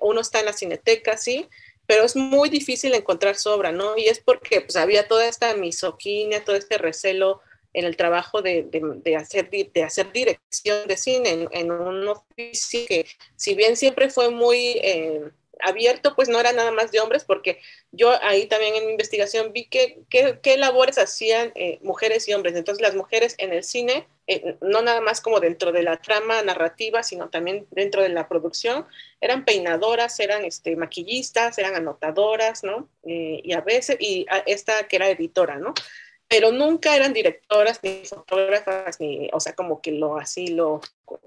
uno 0.00 0.20
está 0.20 0.40
en 0.40 0.46
la 0.46 0.52
cineteca, 0.52 1.16
sí, 1.16 1.48
pero 1.86 2.04
es 2.04 2.16
muy 2.16 2.48
difícil 2.48 2.94
encontrar 2.94 3.36
su 3.36 3.50
obra, 3.50 3.72
¿no? 3.72 3.96
Y 3.96 4.06
es 4.06 4.18
porque 4.18 4.60
pues 4.60 4.76
había 4.76 5.06
toda 5.06 5.26
esta 5.26 5.54
misoginia, 5.54 6.44
todo 6.44 6.56
este 6.56 6.78
recelo 6.78 7.40
en 7.72 7.84
el 7.84 7.96
trabajo 7.96 8.42
de, 8.42 8.68
de, 9.04 9.16
hacer, 9.16 9.50
de 9.50 9.82
hacer 9.82 10.12
dirección 10.12 10.86
de 10.88 10.96
cine 10.96 11.48
en, 11.50 11.70
un 11.70 12.08
oficio 12.08 12.86
que 12.86 13.06
si 13.36 13.54
bien 13.54 13.76
siempre 13.76 14.10
fue 14.10 14.30
muy... 14.30 14.78
Eh, 14.82 15.30
abierto, 15.60 16.14
pues 16.14 16.28
no 16.28 16.40
era 16.40 16.52
nada 16.52 16.70
más 16.70 16.90
de 16.90 17.00
hombres, 17.00 17.24
porque 17.24 17.60
yo 17.92 18.12
ahí 18.22 18.46
también 18.46 18.74
en 18.74 18.86
mi 18.86 18.92
investigación 18.92 19.52
vi 19.52 19.66
que, 19.66 20.02
qué 20.08 20.56
labores 20.56 20.98
hacían 20.98 21.52
eh, 21.54 21.78
mujeres 21.82 22.28
y 22.28 22.34
hombres. 22.34 22.56
Entonces 22.56 22.82
las 22.82 22.94
mujeres 22.94 23.34
en 23.38 23.52
el 23.52 23.62
cine, 23.62 24.06
eh, 24.26 24.56
no 24.60 24.82
nada 24.82 25.00
más 25.00 25.20
como 25.20 25.40
dentro 25.40 25.72
de 25.72 25.82
la 25.82 25.98
trama 25.98 26.42
narrativa, 26.42 27.02
sino 27.02 27.28
también 27.28 27.66
dentro 27.70 28.02
de 28.02 28.08
la 28.08 28.28
producción, 28.28 28.86
eran 29.20 29.44
peinadoras, 29.44 30.18
eran 30.20 30.44
este, 30.44 30.76
maquillistas, 30.76 31.58
eran 31.58 31.74
anotadoras, 31.74 32.64
¿no? 32.64 32.88
Eh, 33.04 33.40
y 33.44 33.52
a 33.52 33.60
veces, 33.60 33.96
y 34.00 34.26
esta 34.46 34.88
que 34.88 34.96
era 34.96 35.08
editora, 35.08 35.56
¿no? 35.58 35.74
pero 36.26 36.50
nunca 36.50 36.96
eran 36.96 37.12
directoras 37.12 37.78
ni 37.82 38.02
fotógrafas, 38.06 38.98
ni, 38.98 39.28
o 39.32 39.38
sea, 39.38 39.54
como 39.54 39.82
que 39.82 39.92
lo 39.92 40.16
así, 40.16 40.48
lo, 40.48 40.80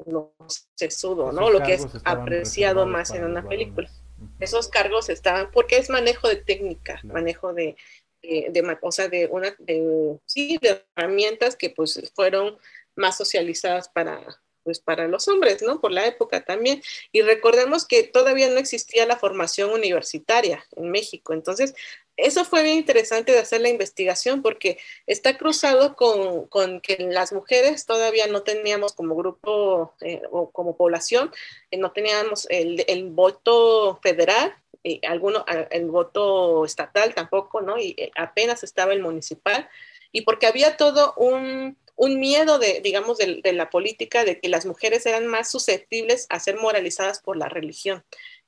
lo 0.07 0.33
sesudo, 0.75 1.31
¿no? 1.31 1.51
Lo 1.51 1.61
que 1.61 1.75
es 1.75 1.87
apreciado 2.03 2.85
más 2.87 3.11
en 3.11 3.23
una 3.23 3.47
película 3.47 3.89
esos 4.39 4.67
cargos 4.67 5.09
estaban, 5.09 5.51
porque 5.51 5.77
es 5.77 5.89
manejo 5.89 6.27
de 6.27 6.37
técnica, 6.37 6.99
manejo 7.03 7.53
de, 7.53 7.75
de, 8.21 8.77
o 8.81 8.91
sea, 8.91 9.07
de 9.07 9.27
una, 9.27 9.55
de, 9.59 10.17
sí, 10.25 10.57
de 10.61 10.83
herramientas 10.95 11.55
que 11.55 11.69
pues 11.69 12.11
fueron 12.13 12.57
más 12.95 13.17
socializadas 13.17 13.89
para, 13.89 14.21
pues 14.63 14.79
para 14.79 15.07
los 15.07 15.27
hombres, 15.27 15.61
¿no? 15.61 15.79
Por 15.79 15.91
la 15.91 16.05
época 16.07 16.43
también. 16.43 16.81
Y 17.11 17.21
recordemos 17.21 17.85
que 17.85 18.03
todavía 18.03 18.49
no 18.49 18.57
existía 18.57 19.05
la 19.05 19.17
formación 19.17 19.69
universitaria 19.69 20.65
en 20.75 20.91
México. 20.91 21.33
Entonces, 21.33 21.73
eso 22.17 22.43
fue 22.45 22.63
bien 22.63 22.77
interesante 22.77 23.31
de 23.31 23.39
hacer 23.39 23.61
la 23.61 23.69
investigación 23.69 24.41
porque 24.41 24.79
está 25.05 25.37
cruzado 25.37 25.95
con, 25.95 26.81
que 26.81 26.97
las 27.09 27.31
mujeres 27.31 27.85
todavía 27.85 28.27
no 28.27 28.41
teníamos 28.41 28.93
como 28.93 29.15
grupo 29.15 29.93
eh, 30.01 30.23
o 30.31 30.49
como 30.51 30.75
población, 30.75 31.31
eh, 31.71 31.77
no 31.77 31.91
teníamos 31.91 32.47
el, 32.49 33.09
voto 33.11 33.99
federal, 34.01 34.55
y 34.83 35.05
alguno, 35.05 35.45
el 35.69 35.85
voto 35.85 36.65
estatal 36.65 37.13
tampoco, 37.13 37.61
¿no? 37.61 37.77
Y 37.77 37.95
eh, 37.97 38.11
apenas 38.15 38.63
estaba 38.63 38.93
el 38.93 39.01
municipal. 39.01 39.69
Y 40.11 40.21
porque 40.21 40.47
había 40.47 40.77
todo 40.77 41.13
un 41.17 41.77
un 41.97 42.19
miedo 42.19 42.59
de, 42.59 42.79
digamos, 42.81 43.17
de, 43.17 43.41
la 43.53 43.71
política, 43.71 44.23
de 44.23 44.39
que 44.39 44.49
las 44.49 44.67
mujeres 44.67 45.05
eran 45.07 45.25
más 45.25 45.49
susceptibles 45.49 46.27
a 46.29 46.39
ser 46.39 46.55
moralizadas 46.55 47.19
por 47.19 47.37
la 47.37 47.49
religión 47.49 48.03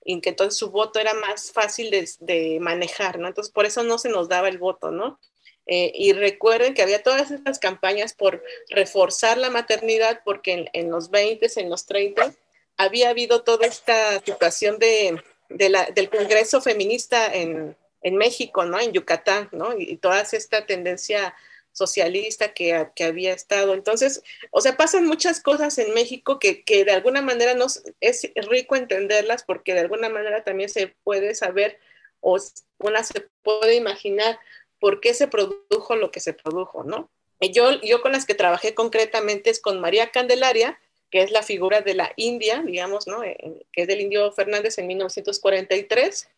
y 0.10 0.22
que 0.22 0.30
entonces 0.30 0.58
su 0.58 0.72
voto 0.72 1.00
era 1.00 1.14
más 1.14 1.52
fácil 1.52 1.92
de, 1.92 2.58
manejar, 2.60 3.20
¿no? 3.20 3.28
Entonces 3.28 3.54
por 3.54 3.68
eso 3.68 3.84
no 3.84 4.00
se 4.00 4.10
nos 4.10 4.28
daba 4.28 4.50
el 4.50 4.58
voto, 4.58 4.90
¿no? 4.90 5.20
Eh, 5.68 5.92
y 5.94 6.14
recuerden 6.14 6.74
que 6.74 6.82
había 6.82 7.04
todas 7.04 7.30
estas 7.30 7.60
campañas 7.60 8.14
por 8.16 8.44
reforzar 8.72 9.38
la 9.38 9.52
maternidad, 9.52 10.22
porque 10.26 10.66
en, 10.74 10.90
los 10.90 11.12
20, 11.12 11.48
en 11.58 11.70
los 11.70 11.86
30, 11.86 12.34
había 12.76 13.10
habido 13.10 13.44
toda 13.44 13.68
esta 13.68 14.20
situación 14.22 14.80
de, 14.80 15.22
del 15.50 16.10
Congreso 16.10 16.60
Feminista 16.60 17.32
en, 17.32 17.78
en, 18.02 18.16
México, 18.16 18.66
¿no? 18.66 18.80
En 18.80 18.94
Yucatán, 18.94 19.50
¿no? 19.52 19.78
Y, 19.78 19.92
y 19.92 19.98
toda 19.98 20.22
esta 20.22 20.66
tendencia 20.66 21.36
socialista 21.72 22.54
que, 22.54 22.88
que, 22.96 23.04
había 23.04 23.34
estado. 23.34 23.74
Entonces, 23.74 24.22
o 24.52 24.62
sea, 24.62 24.76
pasan 24.78 25.06
muchas 25.06 25.42
cosas 25.42 25.78
en 25.78 25.94
México 25.94 26.40
que, 26.40 26.64
que, 26.64 26.86
de 26.86 26.92
alguna 26.92 27.22
manera 27.22 27.54
nos, 27.54 27.84
es 28.02 28.32
rico 28.36 28.76
entenderlas 28.76 29.44
porque 29.44 29.74
de 29.74 29.82
alguna 29.82 30.10
manera 30.10 30.44
también 30.44 30.70
se 30.70 30.96
puede 31.04 31.36
saber 31.36 31.80
o 32.22 32.38
una 32.80 33.04
se 33.04 33.28
puede 33.44 33.76
imaginar 33.76 34.40
por 34.80 35.00
qué 35.00 35.14
se 35.14 35.28
produjo 35.28 35.96
lo 35.96 36.12
que 36.12 36.20
se 36.20 36.34
produjo, 36.34 36.84
¿no? 36.84 37.10
Yo, 37.42 37.82
yo 37.82 38.02
con 38.02 38.12
las 38.12 38.26
que 38.26 38.36
trabajé 38.36 38.74
concretamente 38.74 39.50
es 39.50 39.62
con 39.62 39.80
María 39.80 40.12
Candelaria, 40.12 40.80
que 41.10 41.22
es 41.22 41.32
la 41.32 41.42
figura 41.42 41.82
de 41.82 41.94
la 41.94 42.12
India, 42.18 42.62
digamos, 42.66 43.08
¿no? 43.08 43.24
Eh, 43.24 43.66
que 43.72 43.84
es 43.84 43.88
del 43.88 44.02
indio 44.02 44.32
Fernández 44.32 44.78
en 44.78 44.88
1943. 44.88 46.30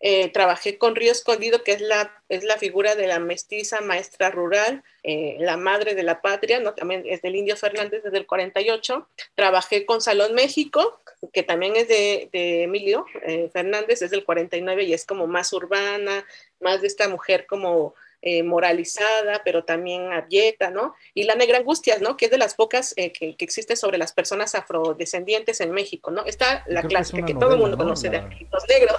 Eh, 0.00 0.28
trabajé 0.28 0.76
con 0.76 0.96
Río 0.96 1.12
Escondido, 1.12 1.62
que 1.62 1.72
es 1.72 1.80
la, 1.80 2.22
es 2.28 2.44
la 2.44 2.58
figura 2.58 2.94
de 2.94 3.06
la 3.06 3.18
mestiza 3.18 3.80
maestra 3.80 4.30
rural, 4.30 4.82
eh, 5.02 5.36
la 5.38 5.56
madre 5.56 5.94
de 5.94 6.02
la 6.02 6.20
patria, 6.20 6.60
¿no? 6.60 6.74
también 6.74 7.04
es 7.06 7.22
del 7.22 7.36
Indio 7.36 7.56
Fernández 7.56 8.02
desde 8.02 8.18
el 8.18 8.26
48. 8.26 9.08
Trabajé 9.34 9.86
con 9.86 10.00
Salón 10.00 10.34
México, 10.34 11.00
que 11.32 11.42
también 11.42 11.76
es 11.76 11.88
de, 11.88 12.28
de 12.32 12.64
Emilio 12.64 13.06
Fernández, 13.52 14.02
es 14.02 14.10
del 14.10 14.24
49 14.24 14.82
y 14.84 14.92
es 14.92 15.06
como 15.06 15.26
más 15.26 15.52
urbana, 15.52 16.26
más 16.60 16.82
de 16.82 16.86
esta 16.86 17.08
mujer 17.08 17.46
como 17.46 17.94
eh, 18.26 18.42
moralizada, 18.42 19.42
pero 19.44 19.64
también 19.64 20.10
abyecta, 20.10 20.70
¿no? 20.70 20.94
Y 21.12 21.24
la 21.24 21.34
negra 21.34 21.58
angustias, 21.58 22.00
¿no? 22.00 22.16
Que 22.16 22.24
es 22.24 22.30
de 22.30 22.38
las 22.38 22.54
pocas 22.54 22.94
eh, 22.96 23.12
que, 23.12 23.36
que, 23.36 23.44
existe 23.44 23.76
sobre 23.76 23.98
las 23.98 24.14
personas 24.14 24.54
afrodescendientes 24.54 25.60
en 25.60 25.72
México, 25.72 26.10
¿no? 26.10 26.24
Está 26.24 26.64
la 26.66 26.82
clásica 26.84 27.26
que, 27.26 27.34
todo 27.34 27.52
el 27.52 27.60
mundo 27.60 27.76
conoce 27.76 28.08
de 28.08 28.22
los 28.22 28.66
negros. 28.66 28.96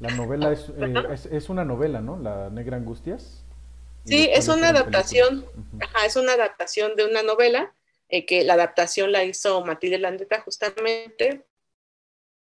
La 0.00 0.10
novela 0.10 0.52
es, 0.52 0.68
eh, 0.68 0.94
es, 1.12 1.26
es, 1.26 1.48
una 1.48 1.64
novela, 1.64 2.00
¿no? 2.00 2.18
La 2.18 2.50
negra 2.50 2.76
angustias. 2.76 3.44
Sí, 4.04 4.28
es 4.32 4.48
una 4.48 4.68
adaptación, 4.68 5.46
ajá, 5.80 6.06
es 6.06 6.16
una 6.16 6.34
adaptación 6.34 6.94
de 6.94 7.04
una 7.04 7.22
novela, 7.22 7.72
que 8.08 8.44
la 8.44 8.54
adaptación 8.54 9.10
la 9.10 9.24
hizo 9.24 9.64
Matilde 9.64 9.98
Landeta 9.98 10.40
justamente, 10.42 11.44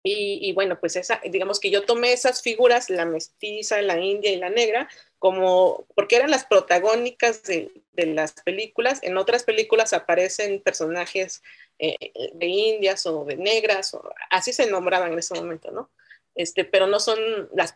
y, 0.08 0.38
y, 0.48 0.54
bueno, 0.54 0.80
pues 0.80 0.96
esa, 0.98 1.20
digamos 1.26 1.60
que 1.60 1.72
yo 1.72 1.84
tomé 1.84 2.14
esas 2.14 2.44
figuras, 2.44 2.92
la 2.92 3.06
mestiza, 3.06 3.82
la 3.82 4.00
india 4.00 4.32
y 4.32 4.36
la 4.36 4.52
negra, 4.52 4.88
como 5.18 5.88
porque 5.96 6.16
eran 6.18 6.30
las 6.30 6.46
protagónicas 6.46 7.42
de, 7.42 7.72
de 7.94 8.06
las 8.06 8.34
películas. 8.34 9.00
En 9.02 9.18
otras 9.18 9.44
películas 9.44 9.94
aparecen 9.94 10.62
personajes 10.62 11.42
eh, 11.80 11.96
de 12.36 12.46
indias 12.46 13.08
o 13.08 13.26
de 13.26 13.36
negras, 13.36 13.96
o, 13.96 14.14
así 14.30 14.54
se 14.54 14.70
nombraban 14.70 15.14
en 15.14 15.20
ese 15.20 15.34
momento, 15.34 15.72
¿no? 15.72 15.90
Este, 16.36 16.66
pero 16.66 16.86
no 16.86 17.00
son, 17.00 17.18
las 17.54 17.74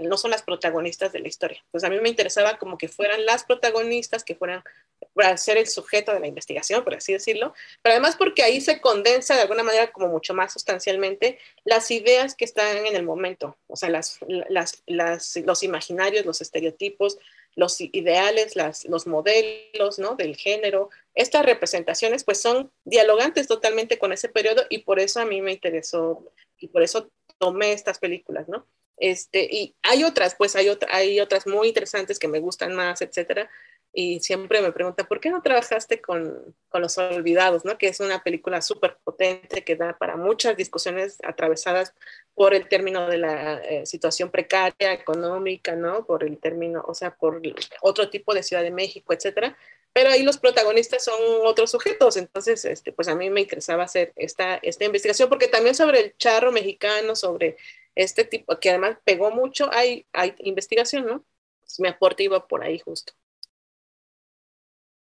no 0.00 0.16
son 0.16 0.30
las 0.30 0.42
protagonistas 0.42 1.12
de 1.12 1.20
la 1.20 1.28
historia. 1.28 1.62
Pues 1.70 1.84
a 1.84 1.90
mí 1.90 2.00
me 2.00 2.08
interesaba 2.08 2.56
como 2.56 2.78
que 2.78 2.88
fueran 2.88 3.26
las 3.26 3.44
protagonistas, 3.44 4.24
que 4.24 4.34
fueran 4.34 4.64
para 5.12 5.36
ser 5.36 5.58
el 5.58 5.66
sujeto 5.66 6.12
de 6.12 6.20
la 6.20 6.26
investigación, 6.26 6.84
por 6.84 6.94
así 6.94 7.12
decirlo, 7.12 7.52
pero 7.82 7.92
además 7.92 8.16
porque 8.16 8.42
ahí 8.42 8.60
se 8.60 8.80
condensa 8.80 9.34
de 9.34 9.42
alguna 9.42 9.62
manera 9.62 9.92
como 9.92 10.08
mucho 10.08 10.32
más 10.32 10.52
sustancialmente 10.52 11.38
las 11.64 11.90
ideas 11.90 12.34
que 12.34 12.44
están 12.44 12.86
en 12.86 12.96
el 12.96 13.02
momento, 13.02 13.56
o 13.66 13.76
sea, 13.76 13.90
las, 13.90 14.20
las, 14.48 14.82
las, 14.86 15.36
los 15.36 15.62
imaginarios, 15.62 16.24
los 16.24 16.40
estereotipos, 16.40 17.18
los 17.56 17.80
ideales, 17.80 18.54
las, 18.54 18.84
los 18.84 19.06
modelos 19.06 19.98
¿no? 19.98 20.14
del 20.14 20.36
género, 20.36 20.90
estas 21.14 21.44
representaciones 21.44 22.22
pues 22.24 22.40
son 22.40 22.70
dialogantes 22.84 23.48
totalmente 23.48 23.98
con 23.98 24.12
ese 24.12 24.28
periodo 24.28 24.62
y 24.68 24.78
por 24.78 25.00
eso 25.00 25.20
a 25.20 25.24
mí 25.24 25.42
me 25.42 25.52
interesó 25.52 26.24
y 26.60 26.68
por 26.68 26.82
eso 26.82 27.10
tomé 27.38 27.72
estas 27.72 27.98
películas, 27.98 28.48
¿no? 28.48 28.66
Este, 28.96 29.48
y 29.50 29.76
hay 29.82 30.04
otras, 30.04 30.34
pues 30.34 30.56
hay, 30.56 30.68
otra, 30.68 30.94
hay 30.94 31.20
otras 31.20 31.46
muy 31.46 31.68
interesantes 31.68 32.18
que 32.18 32.28
me 32.28 32.40
gustan 32.40 32.74
más, 32.74 33.00
etcétera. 33.00 33.48
Y 33.92 34.20
siempre 34.20 34.60
me 34.60 34.70
preguntan, 34.70 35.06
¿por 35.06 35.18
qué 35.18 35.30
no 35.30 35.40
trabajaste 35.40 36.00
con, 36.00 36.54
con 36.68 36.82
Los 36.82 36.98
Olvidados? 36.98 37.64
¿no? 37.64 37.78
Que 37.78 37.88
es 37.88 38.00
una 38.00 38.22
película 38.22 38.60
súper 38.60 38.98
potente 39.02 39.64
que 39.64 39.76
da 39.76 39.96
para 39.96 40.16
muchas 40.16 40.56
discusiones 40.56 41.18
atravesadas 41.24 41.94
por 42.34 42.54
el 42.54 42.68
término 42.68 43.08
de 43.08 43.18
la 43.18 43.58
eh, 43.58 43.86
situación 43.86 44.30
precaria, 44.30 44.92
económica, 44.92 45.74
¿no? 45.74 46.04
Por 46.04 46.22
el 46.22 46.38
término, 46.38 46.84
o 46.86 46.94
sea, 46.94 47.14
por 47.14 47.40
otro 47.80 48.10
tipo 48.10 48.34
de 48.34 48.42
Ciudad 48.42 48.62
de 48.62 48.70
México, 48.70 49.12
etcétera 49.12 49.56
pero 49.92 50.10
ahí 50.10 50.22
los 50.22 50.38
protagonistas 50.38 51.04
son 51.04 51.20
otros 51.44 51.70
sujetos, 51.70 52.16
entonces, 52.16 52.64
este, 52.64 52.92
pues 52.92 53.08
a 53.08 53.14
mí 53.14 53.30
me 53.30 53.40
interesaba 53.40 53.84
hacer 53.84 54.12
esta, 54.16 54.56
esta 54.56 54.84
investigación, 54.84 55.28
porque 55.28 55.48
también 55.48 55.74
sobre 55.74 56.00
el 56.00 56.16
charro 56.16 56.52
mexicano, 56.52 57.16
sobre 57.16 57.56
este 57.94 58.24
tipo, 58.24 58.58
que 58.60 58.70
además 58.70 58.98
pegó 59.04 59.30
mucho, 59.30 59.68
hay, 59.72 60.06
hay 60.12 60.34
investigación, 60.38 61.06
¿no? 61.06 61.24
Pues 61.60 61.80
mi 61.80 61.88
aporte 61.88 62.22
iba 62.22 62.46
por 62.46 62.62
ahí 62.62 62.78
justo. 62.78 63.12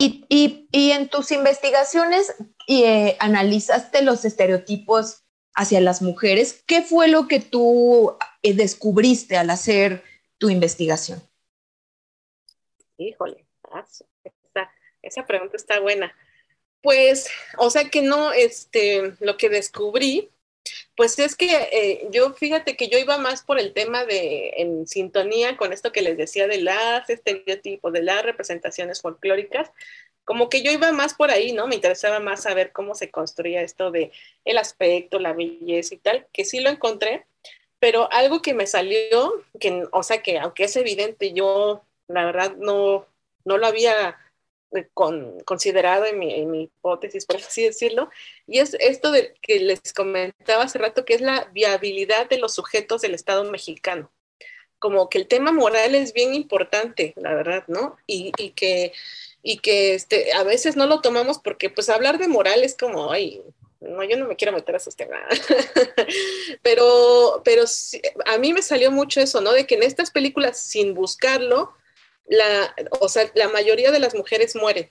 Y, 0.01 0.25
y, 0.29 0.69
y 0.71 0.91
en 0.91 1.09
tus 1.09 1.31
investigaciones 1.31 2.33
eh, 2.67 3.17
analizaste 3.19 4.01
los 4.01 4.23
estereotipos 4.23 5.23
hacia 5.53 5.81
las 5.81 6.01
mujeres. 6.01 6.63
¿Qué 6.65 6.81
fue 6.81 7.09
lo 7.09 7.27
que 7.27 7.41
tú 7.41 8.15
eh, 8.41 8.53
descubriste 8.53 9.35
al 9.35 9.49
hacer 9.49 10.03
tu 10.37 10.49
investigación? 10.49 11.21
Híjole, 12.97 13.45
esa 15.10 15.26
pregunta 15.26 15.57
está 15.57 15.80
buena. 15.80 16.15
Pues, 16.81 17.30
o 17.57 17.69
sea 17.69 17.90
que 17.90 18.02
no, 18.02 18.31
este, 18.31 19.14
lo 19.19 19.38
que 19.38 19.49
descubrí, 19.49 20.30
pues 20.95 21.19
es 21.19 21.36
que 21.36 21.69
eh, 21.72 22.07
yo, 22.11 22.34
fíjate 22.34 22.76
que 22.76 22.90
yo 22.90 22.98
iba 22.98 23.18
más 23.18 23.44
por 23.44 23.60
el 23.60 23.73
tema 23.73 24.06
de, 24.06 24.53
en 24.57 24.88
sintonía 24.88 25.57
con 25.57 25.73
esto 25.73 25.91
que 25.91 26.02
les 26.02 26.18
decía 26.18 26.48
de 26.48 26.61
las 26.61 27.10
estereotipos, 27.10 27.94
de 27.94 28.03
las 28.03 28.23
representaciones 28.23 29.02
folclóricas, 29.02 29.72
como 30.26 30.49
que 30.49 30.61
yo 30.61 30.72
iba 30.72 30.91
más 30.91 31.15
por 31.15 31.31
ahí, 31.31 31.53
¿no? 31.53 31.68
Me 31.68 31.76
interesaba 31.76 32.19
más 32.19 32.44
saber 32.44 32.72
cómo 32.72 32.95
se 32.95 33.10
construía 33.10 33.61
esto 33.61 33.91
de 33.91 34.11
el 34.45 34.57
aspecto, 34.57 35.19
la 35.19 35.34
belleza 35.34 35.95
y 35.95 35.98
tal, 35.98 36.27
que 36.31 36.45
sí 36.45 36.60
lo 36.60 36.69
encontré, 36.69 37.26
pero 37.80 38.11
algo 38.11 38.41
que 38.41 38.53
me 38.53 38.68
salió, 38.68 39.44
que, 39.60 39.86
o 39.91 40.03
sea 40.03 40.22
que 40.22 40.38
aunque 40.38 40.65
es 40.65 40.76
evidente, 40.76 41.34
yo 41.34 41.84
la 42.07 42.26
verdad 42.26 42.56
no, 42.57 43.07
no 43.45 43.57
lo 43.57 43.68
había 43.68 44.18
con, 44.93 45.39
considerado 45.41 46.05
en 46.05 46.19
mi, 46.19 46.33
en 46.33 46.51
mi, 46.51 46.63
hipótesis, 46.63 47.25
por 47.25 47.37
así 47.37 47.63
decirlo, 47.63 48.09
y 48.47 48.59
es 48.59 48.75
esto 48.79 49.11
de 49.11 49.33
que 49.41 49.59
les 49.59 49.93
comentaba 49.93 50.63
hace 50.63 50.77
rato, 50.77 51.05
que 51.05 51.13
es 51.13 51.21
la 51.21 51.49
viabilidad 51.53 52.29
de 52.29 52.37
los 52.37 52.53
sujetos 52.53 53.01
del 53.01 53.13
Estado 53.13 53.43
mexicano. 53.45 54.11
Como 54.77 55.09
que 55.09 55.17
el 55.17 55.27
tema 55.27 55.51
moral 55.51 55.95
es 55.95 56.13
bien 56.13 56.33
importante, 56.33 57.13
la 57.17 57.33
verdad, 57.33 57.65
¿no? 57.67 57.97
Y, 58.07 58.31
y 58.37 58.51
que, 58.51 58.93
y 59.43 59.57
que 59.57 59.93
este, 59.93 60.31
a 60.33 60.43
veces 60.43 60.77
no 60.77 60.85
lo 60.85 61.01
tomamos 61.01 61.39
porque 61.39 61.69
pues 61.69 61.89
hablar 61.89 62.17
de 62.17 62.29
moral 62.29 62.63
es 62.63 62.77
como, 62.77 63.11
ay, 63.11 63.43
no, 63.81 64.03
yo 64.03 64.17
no 64.17 64.27
me 64.27 64.35
quiero 64.35 64.53
meter 64.53 64.75
a 64.75 64.77
esos 64.77 64.95
temas. 64.95 65.21
pero, 66.61 67.41
pero 67.43 67.63
a 68.25 68.37
mí 68.37 68.53
me 68.53 68.61
salió 68.61 68.91
mucho 68.91 69.21
eso, 69.21 69.41
¿no? 69.41 69.51
De 69.51 69.65
que 69.65 69.75
en 69.75 69.83
estas 69.83 70.11
películas, 70.11 70.59
sin 70.59 70.93
buscarlo, 70.93 71.73
la, 72.30 72.73
o 72.99 73.10
sea, 73.10 73.30
la 73.34 73.49
mayoría 73.49 73.91
de 73.91 73.99
las 73.99 74.15
mujeres 74.15 74.56
mueren, 74.56 74.89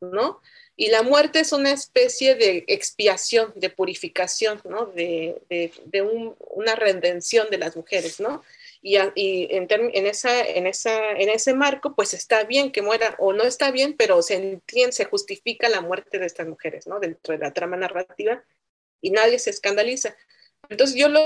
¿no? 0.00 0.40
Y 0.76 0.88
la 0.88 1.02
muerte 1.02 1.40
es 1.40 1.52
una 1.52 1.72
especie 1.72 2.34
de 2.34 2.64
expiación, 2.66 3.52
de 3.54 3.70
purificación, 3.70 4.60
¿no? 4.64 4.86
De, 4.86 5.40
de, 5.48 5.72
de 5.84 6.02
un, 6.02 6.36
una 6.38 6.74
redención 6.74 7.48
de 7.50 7.58
las 7.58 7.76
mujeres, 7.76 8.18
¿no? 8.18 8.42
Y, 8.82 8.96
y 9.14 9.48
en, 9.54 9.68
en, 9.70 10.06
esa, 10.06 10.40
en, 10.40 10.66
esa, 10.66 11.10
en 11.12 11.28
ese 11.28 11.54
marco, 11.54 11.94
pues 11.94 12.14
está 12.14 12.44
bien 12.44 12.72
que 12.72 12.82
muera 12.82 13.14
o 13.18 13.32
no 13.32 13.44
está 13.44 13.70
bien, 13.70 13.94
pero 13.96 14.22
se 14.22 14.34
entiende, 14.34 14.92
se 14.92 15.04
justifica 15.04 15.68
la 15.68 15.82
muerte 15.82 16.18
de 16.18 16.26
estas 16.26 16.48
mujeres, 16.48 16.86
¿no? 16.86 16.98
Dentro 16.98 17.32
de 17.32 17.38
la 17.40 17.52
trama 17.52 17.76
narrativa 17.76 18.42
y 19.00 19.10
nadie 19.10 19.38
se 19.38 19.50
escandaliza. 19.50 20.16
Entonces 20.68 20.96
yo 20.96 21.08
lo 21.08 21.20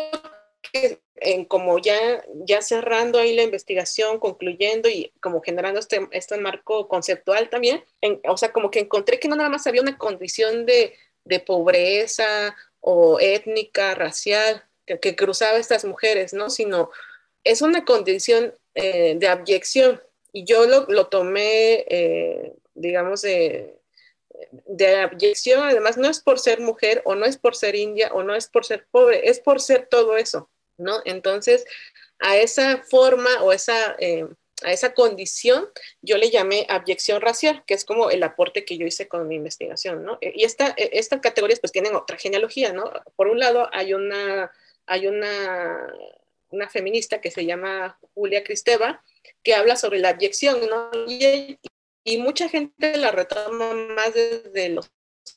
que 0.72 1.00
en 1.16 1.44
como 1.44 1.78
ya, 1.78 2.24
ya 2.44 2.60
cerrando 2.62 3.18
ahí 3.18 3.34
la 3.34 3.42
investigación, 3.42 4.18
concluyendo 4.18 4.88
y 4.88 5.12
como 5.20 5.40
generando 5.40 5.80
este, 5.80 6.08
este 6.10 6.38
marco 6.38 6.88
conceptual 6.88 7.48
también, 7.48 7.84
o 8.28 8.36
sea, 8.36 8.52
como 8.52 8.70
que 8.70 8.80
encontré 8.80 9.18
que 9.18 9.28
no 9.28 9.36
nada 9.36 9.48
más 9.48 9.66
había 9.66 9.82
una 9.82 9.98
condición 9.98 10.66
de, 10.66 10.94
de 11.24 11.40
pobreza 11.40 12.56
o 12.80 13.18
étnica, 13.20 13.94
racial, 13.94 14.64
que, 14.86 15.16
cruzaba 15.16 15.58
estas 15.58 15.84
mujeres, 15.84 16.34
¿no? 16.34 16.50
Sino 16.50 16.90
es 17.42 17.62
una 17.62 17.84
condición 17.84 18.54
eh, 18.74 19.14
de 19.16 19.28
abyección. 19.28 20.02
Y 20.32 20.44
yo 20.44 20.66
lo, 20.66 20.86
lo 20.88 21.06
tomé, 21.06 21.86
eh, 21.88 22.52
digamos, 22.74 23.22
de, 23.22 23.78
de 24.66 24.96
abyección, 24.96 25.62
además, 25.62 25.96
no 25.96 26.08
es 26.08 26.20
por 26.20 26.38
ser 26.38 26.60
mujer 26.60 27.02
o 27.04 27.14
no 27.14 27.24
es 27.24 27.38
por 27.38 27.54
ser 27.56 27.74
india 27.74 28.10
o 28.12 28.22
no 28.22 28.34
es 28.34 28.48
por 28.48 28.64
ser 28.64 28.86
pobre, 28.90 29.28
es 29.28 29.40
por 29.40 29.60
ser 29.60 29.86
todo 29.86 30.16
eso. 30.16 30.50
¿No? 30.78 31.00
Entonces, 31.04 31.64
a 32.20 32.36
esa 32.36 32.82
forma 32.82 33.42
o 33.42 33.52
esa, 33.52 33.96
eh, 33.98 34.26
a 34.62 34.72
esa 34.72 34.94
condición 34.94 35.68
yo 36.00 36.16
le 36.16 36.30
llamé 36.30 36.66
abyección 36.68 37.20
racial, 37.20 37.64
que 37.66 37.74
es 37.74 37.84
como 37.84 38.10
el 38.10 38.22
aporte 38.22 38.64
que 38.64 38.78
yo 38.78 38.86
hice 38.86 39.08
con 39.08 39.26
mi 39.28 39.36
investigación, 39.36 40.04
¿no? 40.04 40.18
Y 40.20 40.44
esta, 40.44 40.74
e, 40.76 40.90
estas 40.92 41.20
categorías 41.20 41.60
pues 41.60 41.72
tienen 41.72 41.94
otra 41.94 42.16
genealogía, 42.18 42.72
¿no? 42.72 42.90
Por 43.16 43.28
un 43.28 43.38
lado 43.38 43.68
hay 43.72 43.94
una, 43.94 44.50
hay 44.86 45.06
una, 45.06 45.92
una 46.50 46.68
feminista 46.68 47.20
que 47.20 47.30
se 47.30 47.44
llama 47.44 47.98
Julia 48.14 48.44
Cristeva, 48.44 49.02
que 49.42 49.54
habla 49.54 49.76
sobre 49.76 49.98
la 49.98 50.10
abyección, 50.10 50.60
¿no? 50.68 50.90
Y, 51.06 51.58
y 52.04 52.18
mucha 52.18 52.48
gente 52.48 52.96
la 52.96 53.10
retoma 53.10 53.74
más 53.74 54.14
desde 54.14 54.68
los 54.68 54.90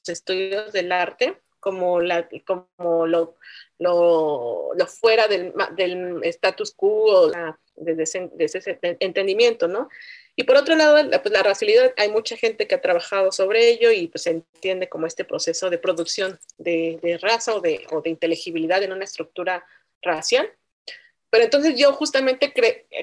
estudios 0.08 0.72
del 0.74 0.92
arte, 0.92 1.42
como, 1.60 2.02
la, 2.02 2.30
como 2.46 3.08
lo, 3.08 3.38
lo, 3.80 4.72
lo 4.76 4.88
fuera 4.88 5.28
del, 5.28 5.54
del, 5.76 6.22
status 6.24 6.74
quo, 6.74 7.32
de, 7.76 8.04
ese, 8.04 8.80
entendimiento, 9.00 9.68
¿no? 9.68 9.90
Y 10.36 10.44
por 10.44 10.56
otro 10.56 10.76
lado, 10.76 11.02
la, 11.02 11.22
pues 11.22 11.34
la 11.34 11.44
racialidad, 11.44 11.94
hay 11.98 12.10
mucha 12.10 12.38
gente 12.38 12.68
que 12.68 12.76
ha 12.76 12.82
trabajado 12.82 13.32
sobre 13.32 13.70
ello 13.70 13.92
y 13.92 14.08
pues 14.08 14.24
se 14.24 14.32
entiende 14.32 14.88
como 14.88 15.08
este 15.08 15.26
proceso 15.26 15.70
de 15.70 15.80
producción 15.80 16.40
de, 16.58 17.00
de 17.02 17.18
raza 17.18 17.56
o 17.56 17.62
de, 17.62 17.86
o 17.92 18.02
de, 18.02 18.12
inteligibilidad 18.12 18.84
en 18.84 18.94
una 18.94 19.04
estructura 19.04 19.66
racial. 20.02 20.52
Pero 21.30 21.44
entonces 21.44 21.76
yo 21.76 21.92
justamente 21.94 22.54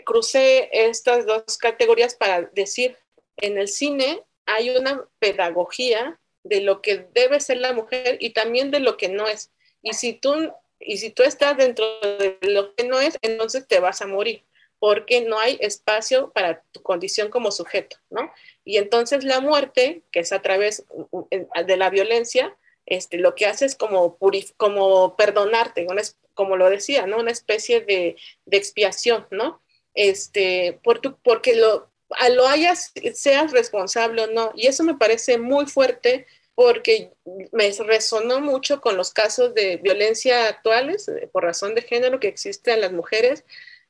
crucé 0.04 0.70
estas 0.72 1.26
dos 1.26 1.58
categorías 1.58 2.14
para 2.14 2.42
decir, 2.42 2.96
en 3.36 3.58
el 3.58 3.68
cine 3.68 4.22
hay 4.46 4.70
una 4.70 5.04
pedagogía 5.18 6.18
de 6.42 6.60
lo 6.60 6.82
que 6.82 7.06
debe 7.14 7.40
ser 7.40 7.58
la 7.58 7.72
mujer 7.72 8.18
y 8.20 8.30
también 8.30 8.70
de 8.70 8.80
lo 8.80 8.96
que 8.96 9.08
no 9.08 9.26
es. 9.26 9.50
Y 9.82 9.92
si 9.94 10.14
tú, 10.14 10.52
y 10.84 10.98
si 10.98 11.10
tú 11.10 11.22
estás 11.22 11.56
dentro 11.56 11.84
de 12.00 12.38
lo 12.42 12.74
que 12.74 12.84
no 12.84 13.00
es, 13.00 13.18
entonces 13.22 13.66
te 13.66 13.80
vas 13.80 14.02
a 14.02 14.06
morir 14.06 14.44
porque 14.78 15.22
no 15.22 15.38
hay 15.38 15.56
espacio 15.60 16.30
para 16.32 16.60
tu 16.72 16.82
condición 16.82 17.30
como 17.30 17.50
sujeto, 17.50 17.96
¿no? 18.10 18.30
Y 18.66 18.76
entonces 18.76 19.24
la 19.24 19.40
muerte, 19.40 20.02
que 20.10 20.20
es 20.20 20.30
a 20.30 20.42
través 20.42 20.84
de 21.30 21.76
la 21.78 21.88
violencia, 21.88 22.54
este, 22.84 23.16
lo 23.16 23.34
que 23.34 23.46
hace 23.46 23.64
es 23.64 23.76
como, 23.76 24.18
como 24.58 25.16
perdonarte, 25.16 25.86
como 26.34 26.56
lo 26.58 26.68
decía, 26.68 27.06
¿no? 27.06 27.18
Una 27.18 27.30
especie 27.30 27.80
de, 27.80 28.16
de 28.44 28.56
expiación, 28.58 29.26
¿no? 29.30 29.62
Este, 29.94 30.78
por 30.82 30.98
tu, 30.98 31.16
porque 31.16 31.56
lo, 31.56 31.88
a 32.10 32.28
lo 32.28 32.46
hayas, 32.46 32.92
seas 33.14 33.52
responsable 33.52 34.24
o 34.24 34.26
no. 34.26 34.52
Y 34.54 34.66
eso 34.66 34.84
me 34.84 34.98
parece 34.98 35.38
muy 35.38 35.64
fuerte 35.64 36.26
porque 36.54 37.12
me 37.52 37.70
resonó 37.72 38.40
mucho 38.40 38.80
con 38.80 38.96
los 38.96 39.12
casos 39.12 39.54
de 39.54 39.76
violencia 39.78 40.48
actuales 40.48 41.08
eh, 41.08 41.28
por 41.32 41.44
razón 41.44 41.74
de 41.74 41.82
género 41.82 42.20
que 42.20 42.28
existen 42.28 42.74
en 42.74 42.80
las 42.82 42.92
mujeres 42.92 43.44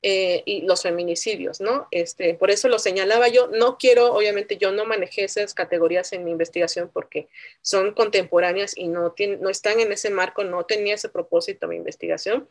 eh, 0.07 0.43
y 0.45 0.61
los 0.61 0.83
feminicidios, 0.83 1.63
¿no? 1.63 1.89
Este, 1.91 2.35
por 2.35 2.51
eso 2.51 2.69
lo 2.69 2.79
señalaba 2.79 3.29
yo. 3.29 3.47
No 3.47 3.79
quiero, 3.79 4.13
obviamente, 4.13 4.59
yo 4.59 4.71
no 4.71 4.85
manejé 4.85 5.25
esas 5.25 5.55
categorías 5.55 6.13
en 6.13 6.25
mi 6.25 6.31
investigación 6.31 6.91
porque 6.93 7.29
son 7.63 7.95
contemporáneas 7.95 8.77
y 8.77 8.89
no, 8.89 9.15
no 9.41 9.49
están 9.49 9.81
en 9.81 9.93
ese 9.93 10.11
marco, 10.11 10.45
no 10.45 10.67
tenía 10.67 10.97
ese 10.97 11.09
propósito 11.09 11.69
mi 11.69 11.77
investigación. 11.77 12.47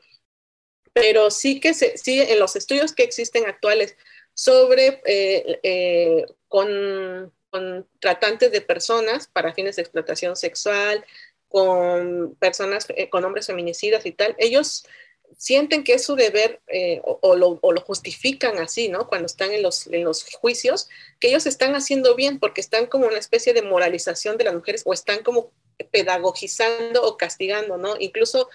Pero 0.94 1.30
sí 1.30 1.60
que 1.60 1.76
se, 1.76 1.96
sí, 1.96 2.22
en 2.22 2.40
los 2.40 2.56
estudios 2.56 2.92
que 2.92 3.04
existen 3.04 3.46
actuales 3.46 3.98
sobre 4.34 5.02
eh, 5.06 5.60
eh, 5.62 6.26
con, 6.48 7.32
con 7.54 7.88
tratantes 8.00 8.52
de 8.52 8.62
personas 8.62 9.28
para 9.28 9.54
fines 9.54 9.76
de 9.76 9.84
explotación 9.84 10.36
sexual, 10.36 11.06
con 11.50 12.36
personas, 12.40 12.88
con 13.12 13.24
hombres 13.24 13.46
feminicidas 13.46 14.08
y 14.08 14.12
tal, 14.12 14.36
ellos 14.40 14.86
sienten 15.38 15.84
que 15.84 15.94
es 15.94 16.04
su 16.04 16.16
deber 16.16 16.62
eh, 16.66 17.00
o, 17.04 17.36
lo, 17.36 17.60
justifican 17.82 18.58
así, 18.58 18.90
¿no? 18.90 19.08
Cuando 19.08 19.28
están 19.28 19.52
en 19.52 19.62
los, 19.62 19.86
en 19.86 20.04
los 20.04 20.26
juicios, 20.34 20.90
que 21.20 21.28
ellos 21.28 21.46
están 21.46 21.76
haciendo 21.76 22.16
bien 22.16 22.40
porque 22.40 22.60
están 22.60 22.88
como 22.88 23.06
una 23.06 23.20
especie 23.20 23.54
de 23.54 23.62
moralización 23.62 24.38
de 24.38 24.46
las 24.46 24.56
mujeres 24.56 24.82
o 24.86 24.94
están 24.94 25.22
como 25.22 25.52
pedagogizando 25.92 27.04
o 27.04 27.18
castigando, 27.18 27.78
¿no? 27.78 27.98
Incluso 28.00 28.50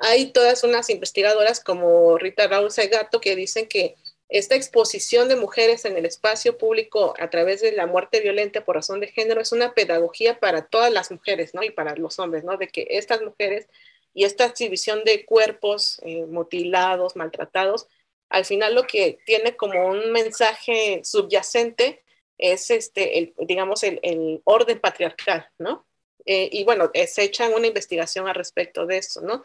hay 0.00 0.32
todas 0.32 0.64
unas 0.64 0.90
investigadoras 0.90 1.60
como 1.60 2.18
Rita 2.18 2.48
Raúl 2.48 2.72
Segato 2.72 3.20
que 3.20 3.36
dicen 3.36 3.68
que 3.68 3.94
esta 4.30 4.54
exposición 4.54 5.28
de 5.28 5.34
mujeres 5.34 5.84
en 5.84 5.96
el 5.96 6.06
espacio 6.06 6.56
público 6.56 7.14
a 7.18 7.30
través 7.30 7.60
de 7.60 7.72
la 7.72 7.86
muerte 7.86 8.20
violenta 8.20 8.64
por 8.64 8.76
razón 8.76 9.00
de 9.00 9.08
género 9.08 9.40
es 9.40 9.50
una 9.50 9.74
pedagogía 9.74 10.38
para 10.38 10.66
todas 10.66 10.92
las 10.92 11.10
mujeres, 11.10 11.52
¿no? 11.52 11.64
Y 11.64 11.70
para 11.70 11.96
los 11.96 12.18
hombres, 12.20 12.44
¿no? 12.44 12.56
De 12.56 12.68
que 12.68 12.86
estas 12.90 13.22
mujeres 13.22 13.66
y 14.14 14.24
esta 14.24 14.46
exhibición 14.46 15.02
de 15.04 15.24
cuerpos 15.26 16.00
eh, 16.04 16.26
mutilados, 16.26 17.16
maltratados, 17.16 17.88
al 18.28 18.44
final 18.44 18.76
lo 18.76 18.86
que 18.86 19.18
tiene 19.26 19.56
como 19.56 19.88
un 19.88 20.12
mensaje 20.12 21.00
subyacente 21.04 22.04
es 22.38 22.70
este, 22.70 23.18
el, 23.18 23.34
digamos, 23.38 23.82
el, 23.82 24.40
orden 24.44 24.78
patriarcal, 24.78 25.48
¿no? 25.58 25.86
Eh, 26.24 26.48
y 26.52 26.64
bueno, 26.64 26.90
se 27.06 27.24
echa 27.24 27.48
una 27.48 27.66
investigación 27.66 28.28
al 28.28 28.34
respecto 28.36 28.86
de 28.86 28.98
eso, 28.98 29.20
¿no? 29.22 29.42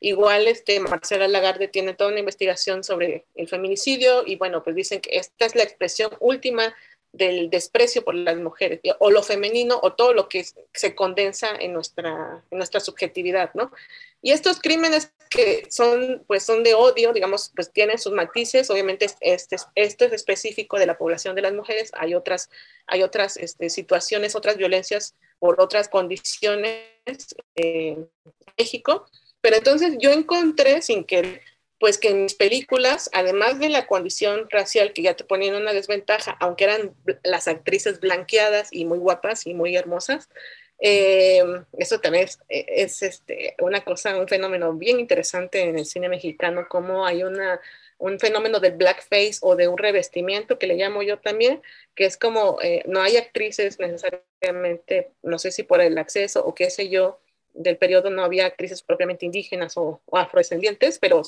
Igual 0.00 0.46
este, 0.46 0.78
Marcela 0.80 1.26
Lagarde 1.26 1.68
tiene 1.68 1.94
toda 1.94 2.10
una 2.10 2.20
investigación 2.20 2.84
sobre 2.84 3.24
el 3.34 3.48
feminicidio 3.48 4.24
y 4.26 4.36
bueno, 4.36 4.62
pues 4.62 4.76
dicen 4.76 5.00
que 5.00 5.18
esta 5.18 5.46
es 5.46 5.54
la 5.54 5.64
expresión 5.64 6.10
última 6.20 6.74
del 7.12 7.48
desprecio 7.50 8.04
por 8.04 8.14
las 8.14 8.36
mujeres, 8.36 8.80
o 8.98 9.10
lo 9.10 9.22
femenino, 9.22 9.80
o 9.82 9.94
todo 9.94 10.12
lo 10.12 10.28
que 10.28 10.44
se 10.72 10.94
condensa 10.94 11.48
en 11.58 11.72
nuestra, 11.72 12.44
en 12.50 12.58
nuestra 12.58 12.80
subjetividad, 12.80 13.50
¿no? 13.54 13.72
Y 14.20 14.32
estos 14.32 14.60
crímenes 14.60 15.12
que 15.30 15.66
son, 15.70 16.24
pues 16.26 16.42
son 16.42 16.62
de 16.62 16.74
odio, 16.74 17.12
digamos, 17.12 17.50
pues 17.54 17.72
tienen 17.72 17.98
sus 17.98 18.12
matices, 18.12 18.70
obviamente 18.70 19.06
este, 19.20 19.56
esto 19.74 20.04
es 20.04 20.12
específico 20.12 20.78
de 20.78 20.86
la 20.86 20.98
población 20.98 21.34
de 21.34 21.42
las 21.42 21.54
mujeres, 21.54 21.90
hay 21.94 22.14
otras, 22.14 22.50
hay 22.86 23.02
otras 23.02 23.36
este, 23.36 23.70
situaciones, 23.70 24.34
otras 24.34 24.56
violencias 24.56 25.14
por 25.38 25.60
otras 25.60 25.88
condiciones 25.88 26.84
en 27.54 28.08
México, 28.58 29.06
pero 29.48 29.56
entonces 29.56 29.96
yo 29.98 30.12
encontré, 30.12 30.82
sin 30.82 31.04
que 31.04 31.40
pues 31.80 31.96
que 31.96 32.10
en 32.10 32.24
mis 32.24 32.34
películas, 32.34 33.08
además 33.14 33.58
de 33.58 33.70
la 33.70 33.86
condición 33.86 34.46
racial 34.50 34.92
que 34.92 35.00
ya 35.00 35.16
te 35.16 35.24
ponían 35.24 35.54
una 35.54 35.72
desventaja, 35.72 36.36
aunque 36.38 36.64
eran 36.64 36.94
las 37.22 37.48
actrices 37.48 37.98
blanqueadas 37.98 38.68
y 38.72 38.84
muy 38.84 38.98
guapas 38.98 39.46
y 39.46 39.54
muy 39.54 39.74
hermosas, 39.74 40.28
eh, 40.80 41.42
eso 41.78 41.98
también 41.98 42.24
es, 42.24 42.40
es, 42.50 43.02
este, 43.02 43.54
una 43.60 43.82
cosa, 43.84 44.18
un 44.18 44.28
fenómeno 44.28 44.74
bien 44.74 45.00
interesante 45.00 45.62
en 45.62 45.78
el 45.78 45.86
cine 45.86 46.10
mexicano, 46.10 46.66
como 46.68 47.06
hay 47.06 47.22
una, 47.22 47.58
un 47.96 48.20
fenómeno 48.20 48.60
de 48.60 48.72
blackface 48.72 49.38
o 49.40 49.56
de 49.56 49.68
un 49.68 49.78
revestimiento 49.78 50.58
que 50.58 50.66
le 50.66 50.76
llamo 50.76 51.02
yo 51.02 51.20
también, 51.20 51.62
que 51.94 52.04
es 52.04 52.18
como 52.18 52.58
eh, 52.60 52.82
no 52.86 53.00
hay 53.00 53.16
actrices 53.16 53.78
necesariamente, 53.78 55.12
no 55.22 55.38
sé 55.38 55.52
si 55.52 55.62
por 55.62 55.80
el 55.80 55.96
acceso 55.96 56.44
o 56.44 56.54
qué 56.54 56.68
sé 56.68 56.90
yo, 56.90 57.18
del 57.54 57.76
periodo 57.76 58.10
no 58.10 58.22
había 58.22 58.46
actrices 58.46 58.82
propiamente 58.82 59.26
indígenas 59.26 59.76
o, 59.76 60.00
afrodescendientes, 60.12 60.98
pero 60.98 61.22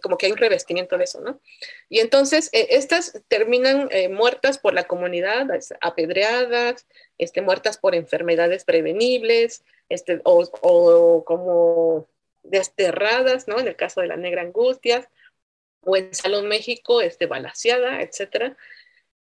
como 0.00 0.16
que 0.16 0.26
hay 0.26 0.32
un 0.32 0.38
revestimiento 0.38 0.96
de 0.96 1.04
eso, 1.04 1.20
¿no? 1.20 1.40
Y 1.88 2.00
entonces 2.00 2.48
eh, 2.52 2.68
estas 2.70 3.20
terminan 3.28 3.88
eh, 3.90 4.08
muertas 4.08 4.58
por 4.58 4.74
la 4.74 4.84
comunidad, 4.84 5.48
apedreadas, 5.80 6.86
este, 7.18 7.42
muertas 7.42 7.78
por 7.78 7.94
enfermedades 7.94 8.64
prevenibles, 8.64 9.64
este, 9.88 10.20
o, 10.24 11.24
como 11.24 12.08
desterradas, 12.42 13.48
¿no? 13.48 13.58
En 13.58 13.68
el 13.68 13.76
caso 13.76 14.00
de 14.00 14.06
la 14.06 14.16
negra 14.16 14.42
angustia, 14.42 15.08
o 15.84 15.96
en 15.96 16.14
Salón 16.14 16.48
México, 16.48 17.00
este, 17.00 17.26
balaseada, 17.26 18.02
etcétera. 18.02 18.56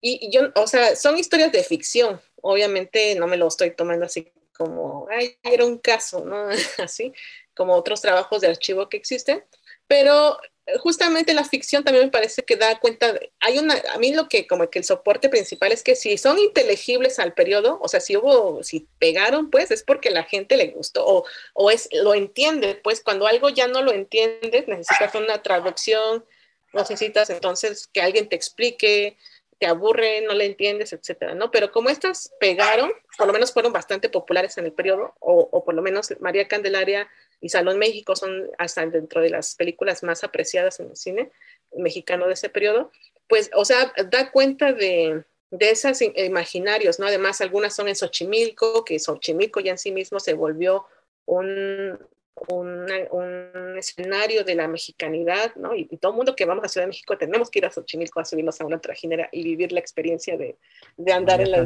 Y, 0.00 0.26
y 0.26 0.30
yo, 0.32 0.50
o 0.54 0.66
sea, 0.66 0.96
son 0.96 1.16
historias 1.16 1.52
de 1.52 1.62
ficción, 1.62 2.20
obviamente 2.42 3.14
no 3.14 3.26
me 3.26 3.36
lo 3.36 3.46
estoy 3.46 3.70
tomando 3.70 4.04
así 4.04 4.32
como, 4.56 5.06
ay, 5.10 5.38
era 5.42 5.64
un 5.64 5.78
caso, 5.78 6.24
¿no? 6.24 6.48
Así, 6.78 7.12
como 7.54 7.74
otros 7.74 8.00
trabajos 8.00 8.40
de 8.40 8.48
archivo 8.48 8.88
que 8.88 8.96
existen, 8.96 9.44
pero 9.86 10.38
eh, 10.66 10.78
justamente 10.78 11.34
la 11.34 11.44
ficción 11.44 11.82
también 11.82 12.06
me 12.06 12.10
parece 12.10 12.42
que 12.42 12.56
da 12.56 12.78
cuenta, 12.78 13.18
hay 13.40 13.58
una, 13.58 13.80
a 13.92 13.98
mí 13.98 14.14
lo 14.14 14.28
que 14.28 14.46
como 14.46 14.70
que 14.70 14.78
el 14.78 14.84
soporte 14.84 15.28
principal 15.28 15.72
es 15.72 15.82
que 15.82 15.96
si 15.96 16.16
son 16.18 16.38
inteligibles 16.38 17.18
al 17.18 17.34
periodo, 17.34 17.78
o 17.82 17.88
sea, 17.88 18.00
si 18.00 18.16
hubo, 18.16 18.62
si 18.62 18.86
pegaron, 18.98 19.50
pues 19.50 19.70
es 19.70 19.82
porque 19.82 20.10
la 20.10 20.24
gente 20.24 20.56
le 20.56 20.68
gustó 20.68 21.04
o, 21.06 21.24
o 21.54 21.70
es, 21.70 21.88
lo 21.92 22.14
entiende, 22.14 22.76
pues 22.76 23.02
cuando 23.02 23.26
algo 23.26 23.48
ya 23.48 23.66
no 23.66 23.82
lo 23.82 23.92
entiendes, 23.92 24.68
necesitas 24.68 25.14
una 25.14 25.42
traducción, 25.42 26.24
necesitas 26.72 27.28
entonces 27.30 27.88
que 27.92 28.00
alguien 28.00 28.28
te 28.28 28.36
explique, 28.36 29.16
te 29.62 29.68
aburre, 29.68 30.22
no 30.22 30.34
le 30.34 30.44
entiendes, 30.44 30.92
etcétera, 30.92 31.36
¿no? 31.36 31.52
Pero 31.52 31.70
como 31.70 31.88
estas 31.88 32.34
pegaron, 32.40 32.90
por 33.16 33.28
lo 33.28 33.32
menos 33.32 33.52
fueron 33.52 33.72
bastante 33.72 34.08
populares 34.08 34.58
en 34.58 34.64
el 34.64 34.72
periodo, 34.72 35.14
o, 35.20 35.64
por 35.64 35.72
lo 35.72 35.82
menos 35.82 36.12
María 36.18 36.48
Candelaria 36.48 37.08
y 37.40 37.48
Salón 37.48 37.78
México 37.78 38.16
son 38.16 38.50
hasta 38.58 38.84
dentro 38.86 39.20
de 39.20 39.30
las 39.30 39.54
películas 39.54 40.02
más 40.02 40.24
apreciadas 40.24 40.80
en 40.80 40.90
el 40.90 40.96
cine 40.96 41.30
mexicano 41.76 42.26
de 42.26 42.32
ese 42.32 42.48
periodo, 42.48 42.90
pues, 43.28 43.52
o 43.54 43.64
sea, 43.64 43.92
da 44.10 44.32
cuenta 44.32 44.72
de, 44.72 45.22
de 45.52 45.70
esos 45.70 46.02
imaginarios, 46.02 46.98
¿no? 46.98 47.06
Además, 47.06 47.40
algunas 47.40 47.72
son 47.72 47.86
en 47.86 47.94
Xochimilco, 47.94 48.84
que 48.84 48.98
Xochimilco 48.98 49.60
ya 49.60 49.70
en 49.70 49.78
sí 49.78 49.92
mismo 49.92 50.18
se 50.18 50.34
volvió 50.34 50.86
un, 51.24 52.00
un 52.48 53.76
escenario 53.78 54.44
de 54.44 54.54
la 54.54 54.68
mexicanidad, 54.68 55.54
¿no? 55.56 55.74
Y, 55.74 55.84
todo 55.96 56.12
el 56.12 56.16
mundo 56.16 56.36
que 56.36 56.44
vamos 56.44 56.64
a 56.64 56.68
Ciudad 56.68 56.84
de 56.86 56.88
México 56.88 57.16
tenemos 57.16 57.50
que 57.50 57.60
ir 57.60 57.66
a 57.66 57.70
Xochimilco 57.70 58.20
a 58.20 58.24
subirnos 58.24 58.60
a 58.60 58.64
una 58.64 58.80
trajinera 58.80 59.28
y 59.32 59.42
vivir 59.42 59.72
la 59.72 59.80
experiencia 59.80 60.36
de, 60.36 60.56
de 60.96 61.12
andar 61.12 61.40
en 61.40 61.50
la, 61.50 61.62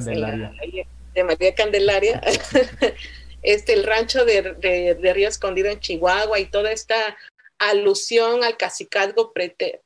de 1.14 1.24
María 1.24 1.54
Candelaria. 1.54 2.20
este, 3.42 3.72
el 3.72 3.84
rancho 3.84 4.24
de, 4.24 4.54
de, 4.58 5.12
Río 5.12 5.28
Escondido 5.28 5.70
en 5.70 5.80
Chihuahua 5.80 6.38
y 6.38 6.46
toda 6.46 6.72
esta 6.72 7.16
alusión 7.58 8.44
al 8.44 8.56
cacicazgo 8.56 9.32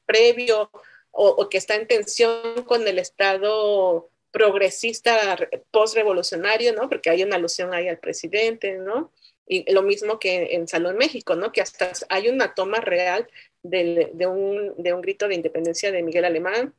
previo 0.06 0.70
o, 1.12 1.28
o, 1.28 1.48
que 1.48 1.58
está 1.58 1.76
en 1.76 1.86
tensión 1.86 2.64
con 2.64 2.86
el 2.86 2.98
Estado 2.98 4.10
progresista 4.32 5.36
post-revolucionario, 5.70 6.72
¿no? 6.72 6.88
Porque 6.88 7.10
hay 7.10 7.22
una 7.22 7.36
alusión 7.36 7.74
ahí 7.74 7.88
al 7.88 7.98
presidente, 7.98 8.76
¿no? 8.76 9.12
Y 9.52 9.70
lo 9.72 9.82
mismo 9.82 10.20
que 10.20 10.54
en 10.54 10.68
Salón 10.68 10.96
México, 10.96 11.34
¿no? 11.34 11.50
Que 11.50 11.60
hasta 11.60 11.92
hay 12.08 12.28
una 12.28 12.54
toma 12.54 12.80
real 12.80 13.28
de, 13.64 14.12
un, 14.26 14.74
de 14.78 14.92
grito 15.02 15.26
de 15.26 15.34
independencia 15.34 15.90
de 15.90 16.04
Miguel 16.04 16.24
Alemán. 16.24 16.72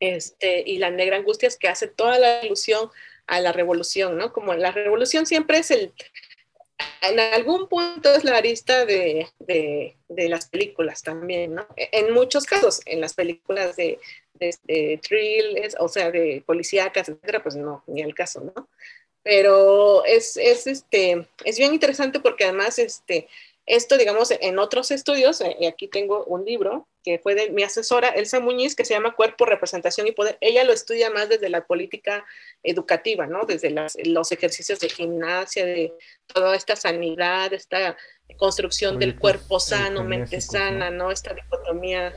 este, 0.00 0.62
y 0.66 0.78
La 0.78 0.90
Negra 0.90 1.16
Angustias, 1.16 1.56
que 1.56 1.68
hace 1.68 1.86
toda 1.86 2.18
la 2.18 2.40
alusión 2.40 2.90
a 3.26 3.40
la 3.40 3.52
revolución, 3.52 4.16
¿no? 4.18 4.32
Como 4.32 4.54
la 4.54 4.72
revolución 4.72 5.26
siempre 5.26 5.58
es 5.58 5.70
el, 5.70 5.92
en 7.02 7.20
algún 7.20 7.68
punto 7.68 8.14
es 8.14 8.24
la 8.24 8.36
arista 8.38 8.84
de, 8.86 9.28
de, 9.38 9.96
de 10.08 10.28
las 10.28 10.48
películas 10.48 11.02
también, 11.02 11.54
¿no? 11.54 11.66
En 11.76 12.12
muchos 12.12 12.46
casos, 12.46 12.80
en 12.86 13.00
las 13.00 13.14
películas 13.14 13.76
de, 13.76 13.98
de, 14.34 14.98
thrillers, 15.06 15.76
o 15.78 15.88
sea, 15.88 16.10
de 16.10 16.42
policíacas, 16.46 17.08
etcétera, 17.08 17.42
pues 17.42 17.56
no, 17.56 17.84
ni 17.86 18.02
el 18.02 18.14
caso, 18.14 18.40
¿no? 18.40 18.68
Pero 19.22 20.04
es, 20.04 20.36
es, 20.36 20.66
este, 20.66 21.26
es 21.44 21.58
bien 21.58 21.74
interesante 21.74 22.20
porque 22.20 22.44
además, 22.44 22.78
este, 22.78 23.28
esto, 23.66 23.98
digamos, 23.98 24.30
en 24.30 24.58
otros 24.58 24.90
estudios, 24.90 25.42
y 25.58 25.66
aquí 25.66 25.86
tengo 25.86 26.24
un 26.24 26.44
libro 26.44 26.88
que 27.04 27.18
fue 27.18 27.34
de 27.34 27.50
mi 27.50 27.62
asesora, 27.62 28.08
Elsa 28.08 28.40
Muñiz, 28.40 28.74
que 28.74 28.84
se 28.84 28.94
llama 28.94 29.14
Cuerpo, 29.14 29.46
Representación 29.46 30.06
y 30.06 30.12
Poder. 30.12 30.36
Ella 30.40 30.64
lo 30.64 30.72
estudia 30.72 31.10
más 31.10 31.28
desde 31.28 31.48
la 31.48 31.66
política 31.66 32.24
educativa, 32.62 33.26
¿no? 33.26 33.44
Desde 33.46 33.70
los 34.04 34.32
ejercicios 34.32 34.80
de 34.80 34.88
gimnasia, 34.88 35.64
de 35.64 35.92
toda 36.26 36.56
esta 36.56 36.76
sanidad, 36.76 37.52
esta 37.52 37.96
construcción 38.36 38.98
del 38.98 39.18
cuerpo 39.18 39.60
sano, 39.60 40.04
mente 40.04 40.40
sana, 40.40 40.90
¿no? 40.90 41.10
Esta 41.10 41.32
dicotomía 41.32 42.14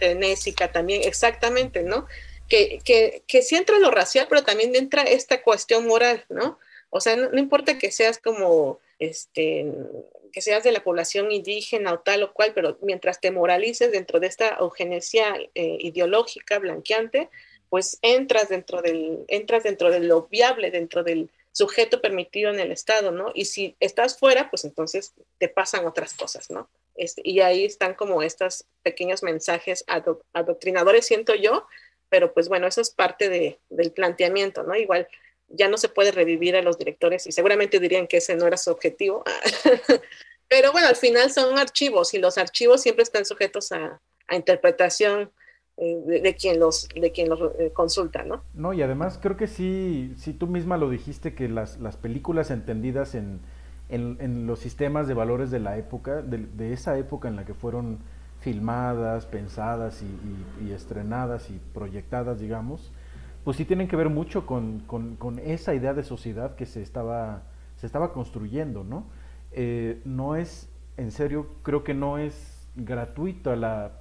genésica 0.00 0.72
también, 0.72 1.02
exactamente, 1.04 1.82
¿no? 1.82 2.06
Que, 2.48 2.80
que, 2.84 3.22
que 3.26 3.42
sí 3.42 3.56
entra 3.56 3.78
lo 3.78 3.90
racial, 3.90 4.26
pero 4.28 4.44
también 4.44 4.74
entra 4.76 5.02
esta 5.02 5.42
cuestión 5.42 5.86
moral, 5.86 6.24
¿no? 6.28 6.58
O 6.90 7.00
sea, 7.00 7.16
no, 7.16 7.38
importa 7.38 7.78
que 7.78 7.90
seas 7.90 8.18
como, 8.18 8.78
este, 8.98 9.66
que 10.32 10.40
seas 10.40 10.62
de 10.62 10.72
la 10.72 10.84
población 10.84 11.32
indígena 11.32 11.92
o 11.92 11.98
tal 11.98 12.22
o 12.22 12.32
cual, 12.32 12.52
pero 12.54 12.78
mientras 12.82 13.20
te 13.20 13.30
moralices 13.30 13.90
dentro 13.90 14.20
de 14.20 14.28
esta 14.28 14.56
eugenesia 14.60 15.36
eh, 15.54 15.76
ideológica 15.80 16.58
blanqueante, 16.58 17.28
pues 17.68 17.98
entras 18.02 18.48
dentro 18.48 18.80
del, 18.82 19.24
entras 19.28 19.64
dentro 19.64 19.90
de 19.90 20.00
lo 20.00 20.28
viable, 20.28 20.70
dentro 20.70 21.02
del 21.02 21.30
sujeto 21.52 22.00
permitido 22.00 22.50
en 22.50 22.60
el 22.60 22.70
Estado, 22.70 23.12
¿no? 23.12 23.32
Y 23.34 23.46
si 23.46 23.76
estás 23.80 24.18
fuera, 24.18 24.50
pues 24.50 24.64
entonces 24.64 25.14
te 25.38 25.48
pasan 25.48 25.86
otras 25.86 26.14
cosas, 26.14 26.50
¿no? 26.50 26.68
Este, 26.94 27.22
y 27.24 27.40
ahí 27.40 27.64
están 27.64 27.94
como 27.94 28.22
estos 28.22 28.64
pequeños 28.82 29.22
mensajes 29.22 29.84
adoctrinadores, 30.32 31.06
siento 31.06 31.34
yo, 31.34 31.66
pero 32.08 32.32
pues 32.32 32.48
bueno, 32.48 32.66
eso 32.66 32.80
es 32.80 32.90
parte 32.90 33.28
de, 33.28 33.58
del 33.70 33.92
planteamiento, 33.92 34.62
¿no? 34.62 34.74
Igual 34.74 35.08
ya 35.48 35.68
no 35.68 35.76
se 35.76 35.88
puede 35.88 36.10
revivir 36.10 36.56
a 36.56 36.62
los 36.62 36.78
directores 36.78 37.26
y 37.26 37.32
seguramente 37.32 37.78
dirían 37.78 38.06
que 38.06 38.18
ese 38.18 38.36
no 38.36 38.46
era 38.46 38.56
su 38.56 38.70
objetivo, 38.70 39.24
pero 40.48 40.72
bueno, 40.72 40.88
al 40.88 40.96
final 40.96 41.30
son 41.30 41.58
archivos 41.58 42.14
y 42.14 42.18
los 42.18 42.38
archivos 42.38 42.82
siempre 42.82 43.02
están 43.02 43.24
sujetos 43.24 43.72
a, 43.72 44.00
interpretación 44.32 45.30
eh, 45.76 46.02
de, 46.04 46.34
quien 46.34 46.58
los, 46.58 46.88
de 46.88 47.12
quien 47.12 47.28
los 47.28 47.40
eh, 47.60 47.70
consulta, 47.72 48.24
¿no? 48.24 48.42
No, 48.54 48.72
y 48.72 48.82
además 48.82 49.20
creo 49.22 49.36
que 49.36 49.46
sí, 49.46 50.14
sí 50.18 50.32
tú 50.32 50.48
misma 50.48 50.76
lo 50.78 50.90
dijiste, 50.90 51.34
que 51.34 51.48
las, 51.48 51.78
las 51.78 51.96
películas 51.96 52.50
entendidas 52.50 53.14
en 53.14 53.40
en, 53.88 54.46
los 54.46 54.58
sistemas 54.58 55.06
de 55.08 55.14
valores 55.14 55.50
de 55.50 55.60
la 55.60 55.78
época, 55.78 56.22
de, 56.22 56.72
esa 56.72 56.98
época 56.98 57.28
en 57.28 57.36
la 57.36 57.44
que 57.44 57.54
fueron 57.54 58.00
filmadas, 58.40 59.26
pensadas 59.26 60.02
y, 60.02 60.70
estrenadas 60.70 61.50
y 61.50 61.60
proyectadas, 61.74 62.38
digamos, 62.40 62.92
pues 63.44 63.56
sí 63.56 63.64
tienen 63.64 63.88
que 63.88 63.96
ver 63.96 64.08
mucho 64.08 64.46
con, 64.46 64.82
esa 65.44 65.74
idea 65.74 65.94
de 65.94 66.02
sociedad 66.02 66.54
que 66.54 66.66
se 66.66 66.82
estaba, 66.82 67.42
se 67.76 67.86
estaba 67.86 68.12
construyendo, 68.12 68.84
¿no? 68.84 69.06
Eh, 69.52 70.00
no 70.04 70.36
es, 70.36 70.68
en 70.96 71.10
serio, 71.10 71.48
creo 71.62 71.82
que 71.84 71.94
no 71.94 72.18
es 72.18 72.68
gratuita 72.74 73.56
la, 73.56 73.92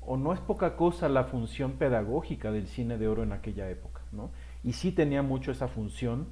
o 0.00 0.16
no 0.16 0.32
es 0.32 0.40
poca 0.40 0.76
cosa 0.76 1.08
la 1.08 1.24
función 1.24 1.72
pedagógica 1.72 2.50
del 2.50 2.66
cine 2.66 2.98
de 2.98 3.08
oro 3.08 3.22
en 3.22 3.32
aquella 3.32 3.70
época, 3.70 4.02
¿no? 4.12 4.30
Y 4.62 4.72
sí 4.72 4.92
tenía 4.92 5.22
mucho 5.22 5.52
esa 5.52 5.68
función, 5.68 6.26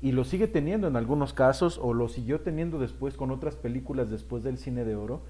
y 0.00 0.12
lo 0.12 0.24
sigue 0.24 0.48
teniendo 0.48 0.86
en 0.86 0.96
algunos 0.96 1.32
casos 1.32 1.80
o 1.82 1.94
lo 1.94 2.08
siguió 2.08 2.40
teniendo 2.40 2.78
después 2.78 3.16
con 3.16 3.30
otras 3.30 3.56
películas 3.56 4.10
después 4.10 4.42
del 4.42 4.58
cine 4.58 4.84
de 4.84 4.96
oro 4.96 5.22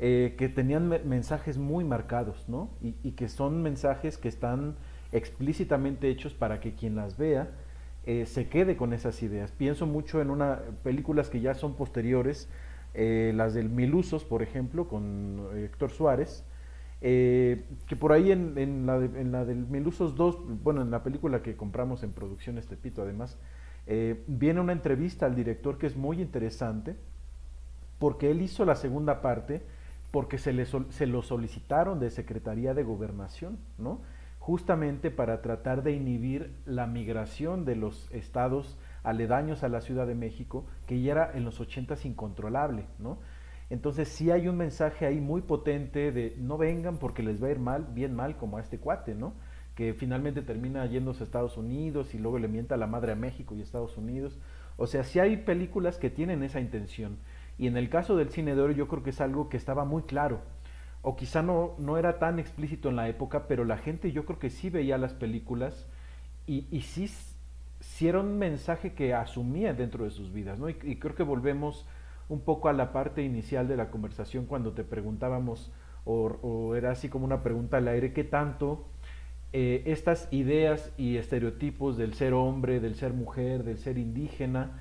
eh, 0.00 0.34
que 0.36 0.48
tenían 0.48 0.88
mensajes 0.88 1.56
muy 1.56 1.84
marcados, 1.84 2.48
¿no? 2.48 2.68
Y, 2.82 3.12
que 3.12 3.28
son 3.28 3.62
mensajes 3.62 4.18
que 4.18 4.26
están 4.26 4.74
explícitamente 5.12 6.08
hechos 6.08 6.34
para 6.34 6.58
que 6.58 6.74
quien 6.74 6.96
las 6.96 7.16
vea 7.16 7.52
eh, 8.04 8.26
se 8.26 8.48
quede 8.48 8.76
con 8.76 8.92
esas 8.92 9.22
ideas. 9.22 9.52
Pienso 9.52 9.86
mucho 9.86 10.20
en 10.20 10.30
una 10.30 10.58
películas 10.82 11.30
que 11.30 11.40
ya 11.40 11.54
son 11.54 11.74
posteriores, 11.76 12.48
eh, 12.94 13.32
las 13.36 13.54
del 13.54 13.68
Milusos, 13.68 14.24
por 14.24 14.42
ejemplo, 14.42 14.88
con 14.88 15.48
Héctor 15.54 15.92
Suárez, 15.92 16.44
que 17.00 17.96
por 18.00 18.12
ahí 18.12 18.32
en, 18.32 18.86
la 18.86 18.98
del 19.44 19.66
Milusos 19.66 20.16
2, 20.16 20.62
bueno, 20.64 20.82
en 20.82 20.90
la 20.90 21.04
película 21.04 21.40
que 21.42 21.54
compramos 21.54 22.02
en 22.02 22.12
Producciones 22.12 22.66
Tepito, 22.66 23.02
además, 23.02 23.38
viene 24.26 24.60
una 24.60 24.72
entrevista 24.72 25.26
al 25.26 25.36
director 25.36 25.76
que 25.78 25.86
es 25.86 25.96
muy 25.96 26.20
interesante, 26.20 26.96
porque 27.98 28.30
él 28.30 28.42
hizo 28.42 28.64
la 28.64 28.74
segunda 28.74 29.20
parte 29.20 29.62
porque 30.14 30.38
se, 30.38 30.52
le 30.52 30.64
se 30.64 31.06
lo 31.08 31.22
solicitaron 31.22 31.98
de 31.98 32.08
Secretaría 32.08 32.72
de 32.72 32.84
Gobernación, 32.84 33.58
¿no? 33.78 34.00
justamente 34.38 35.10
para 35.10 35.42
tratar 35.42 35.82
de 35.82 35.90
inhibir 35.90 36.54
la 36.66 36.86
migración 36.86 37.64
de 37.64 37.74
los 37.74 38.08
estados 38.12 38.78
aledaños 39.02 39.64
a 39.64 39.68
la 39.68 39.80
Ciudad 39.80 40.06
de 40.06 40.14
México, 40.14 40.66
que 40.86 41.02
ya 41.02 41.10
era 41.10 41.32
en 41.34 41.44
los 41.44 41.58
80 41.58 41.96
incontrolable, 42.04 42.86
¿no? 43.00 43.18
Entonces 43.70 44.06
sí 44.06 44.30
hay 44.30 44.46
un 44.46 44.56
mensaje 44.56 45.04
ahí 45.04 45.20
muy 45.20 45.42
potente 45.42 46.12
de 46.12 46.36
no 46.38 46.58
vengan 46.58 46.98
porque 46.98 47.24
les 47.24 47.42
va 47.42 47.48
a 47.48 47.50
ir 47.50 47.58
mal, 47.58 47.88
bien 47.92 48.14
mal 48.14 48.36
como 48.36 48.58
a 48.58 48.60
este 48.60 48.78
cuate, 48.78 49.16
¿no? 49.16 49.32
que 49.74 49.92
finalmente 49.92 50.42
termina 50.42 50.86
yéndose 50.86 51.24
a 51.24 51.26
Estados 51.26 51.56
Unidos 51.56 52.14
y 52.14 52.18
luego 52.18 52.38
le 52.38 52.48
mienta 52.48 52.76
la 52.76 52.86
madre 52.86 53.12
a 53.12 53.16
México 53.16 53.54
y 53.54 53.60
Estados 53.60 53.96
Unidos. 53.96 54.38
O 54.76 54.86
sea, 54.86 55.02
sí 55.04 55.18
hay 55.18 55.38
películas 55.38 55.98
que 55.98 56.10
tienen 56.10 56.42
esa 56.42 56.60
intención. 56.60 57.18
Y 57.58 57.66
en 57.66 57.76
el 57.76 57.88
caso 57.88 58.16
del 58.16 58.30
cine 58.30 58.54
de 58.54 58.62
oro 58.62 58.72
yo 58.72 58.88
creo 58.88 59.02
que 59.02 59.10
es 59.10 59.20
algo 59.20 59.48
que 59.48 59.56
estaba 59.56 59.84
muy 59.84 60.02
claro. 60.02 60.40
O 61.02 61.16
quizá 61.16 61.42
no, 61.42 61.74
no 61.78 61.98
era 61.98 62.18
tan 62.18 62.38
explícito 62.38 62.88
en 62.88 62.96
la 62.96 63.08
época, 63.08 63.46
pero 63.46 63.64
la 63.64 63.76
gente 63.76 64.12
yo 64.12 64.24
creo 64.24 64.38
que 64.38 64.50
sí 64.50 64.70
veía 64.70 64.98
las 64.98 65.12
películas 65.12 65.86
y, 66.46 66.66
y 66.70 66.82
sí, 66.82 67.10
sí, 67.80 68.08
era 68.08 68.20
un 68.20 68.38
mensaje 68.38 68.94
que 68.94 69.14
asumía 69.14 69.74
dentro 69.74 70.04
de 70.04 70.10
sus 70.10 70.32
vidas. 70.32 70.58
¿no? 70.58 70.68
Y, 70.68 70.74
creo 70.74 71.14
que 71.14 71.22
volvemos 71.22 71.86
un 72.28 72.40
poco 72.40 72.68
a 72.68 72.72
la 72.72 72.92
parte 72.92 73.22
inicial 73.22 73.68
de 73.68 73.76
la 73.76 73.90
conversación 73.90 74.46
cuando 74.46 74.72
te 74.72 74.82
preguntábamos, 74.82 75.72
o, 76.06 76.38
o 76.42 76.74
era 76.74 76.90
así 76.90 77.08
como 77.08 77.24
una 77.24 77.42
pregunta 77.42 77.76
al 77.76 77.88
aire, 77.88 78.12
¿qué 78.12 78.24
tanto 78.24 78.86
eh, 79.56 79.84
estas 79.86 80.26
ideas 80.32 80.92
y 80.98 81.16
estereotipos 81.16 81.96
del 81.96 82.14
ser 82.14 82.32
hombre, 82.32 82.80
del 82.80 82.96
ser 82.96 83.12
mujer, 83.12 83.62
del 83.62 83.78
ser 83.78 83.98
indígena, 83.98 84.72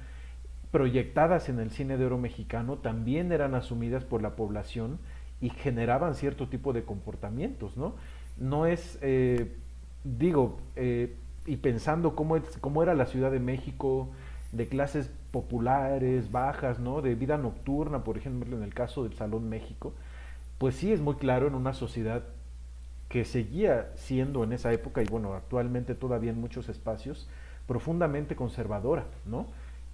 proyectadas 0.73 1.49
en 1.49 1.59
el 1.59 1.69
cine 1.69 1.97
de 1.97 2.05
oro 2.07 2.17
mexicano, 2.17 2.79
también 2.79 3.31
eran 3.31 3.53
asumidas 3.53 4.05
por 4.05 4.23
la 4.23 4.35
población 4.35 4.97
y 5.39 5.51
generaban 5.51 6.15
cierto 6.15 6.49
tipo 6.49 6.73
de 6.73 6.83
comportamientos, 6.83 7.77
¿no? 7.77 7.93
No 8.39 8.65
es, 8.65 8.97
eh, 9.03 9.55
digo, 10.03 10.57
eh, 10.75 11.15
y 11.45 11.57
pensando 11.57 12.15
cómo, 12.15 12.39
cómo 12.59 12.81
era 12.81 12.95
la 12.95 13.05
Ciudad 13.05 13.29
de 13.29 13.39
México, 13.39 14.09
de 14.51 14.67
clases 14.67 15.11
populares, 15.29 16.31
bajas, 16.31 16.79
¿no? 16.79 17.03
De 17.03 17.13
vida 17.13 17.37
nocturna, 17.37 18.03
por 18.03 18.17
ejemplo, 18.17 18.57
en 18.57 18.63
el 18.63 18.73
caso 18.73 19.03
del 19.03 19.13
Salón 19.13 19.49
México, 19.49 19.93
pues 20.57 20.73
sí 20.73 20.91
es 20.91 21.01
muy 21.01 21.17
claro 21.17 21.45
en 21.45 21.53
una 21.53 21.73
sociedad 21.73 22.23
que 23.09 23.25
seguía 23.25 23.91
siendo 23.93 24.43
en 24.43 24.53
esa 24.53 24.73
época 24.73 25.03
y 25.03 25.05
bueno, 25.05 25.35
actualmente 25.35 25.93
todavía 25.93 26.31
en 26.31 26.41
muchos 26.41 26.67
espacios, 26.67 27.29
profundamente 27.67 28.35
conservadora, 28.35 29.05
¿no? 29.27 29.45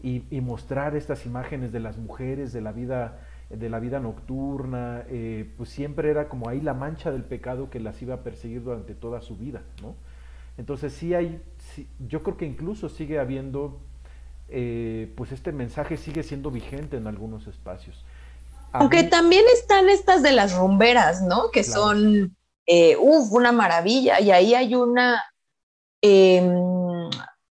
Y, 0.01 0.21
mostrar 0.41 0.95
estas 0.95 1.25
imágenes 1.25 1.71
de 1.71 1.79
las 1.79 1.97
mujeres, 1.97 2.53
de 2.53 2.61
la 2.61 2.71
vida, 2.71 3.19
de 3.49 3.69
la 3.69 3.79
vida 3.79 3.99
nocturna, 3.99 5.03
eh, 5.09 5.51
pues 5.57 5.69
siempre 5.69 6.09
era 6.09 6.29
como 6.29 6.47
ahí 6.47 6.61
la 6.61 6.73
mancha 6.73 7.11
del 7.11 7.23
pecado 7.23 7.69
que 7.69 7.79
las 7.79 8.01
iba 8.01 8.15
a 8.15 8.23
perseguir 8.23 8.63
durante 8.63 8.95
toda 8.95 9.21
su 9.21 9.35
vida, 9.35 9.61
¿no? 9.81 9.95
Entonces 10.57 10.93
sí 10.93 11.13
hay, 11.13 11.41
yo 12.07 12.23
creo 12.23 12.37
que 12.37 12.45
incluso 12.45 12.89
sigue 12.89 13.19
habiendo, 13.19 13.81
eh, 14.47 15.11
pues 15.15 15.31
este 15.31 15.51
mensaje 15.51 15.97
sigue 15.97 16.23
siendo 16.23 16.51
vigente 16.51 16.97
en 16.97 17.07
algunos 17.07 17.47
espacios. 17.47 18.05
Aunque 18.71 19.03
también 19.03 19.43
están 19.53 19.89
estas 19.89 20.21
de 20.21 20.31
las 20.31 20.55
rumberas, 20.55 21.21
¿no? 21.21 21.49
Que 21.51 21.63
son 21.63 22.35
eh, 22.65 22.95
una 22.97 23.51
maravilla. 23.51 24.19
Y 24.19 24.31
ahí 24.31 24.53
hay 24.53 24.75
una, 24.75 25.23
em, 26.01 27.09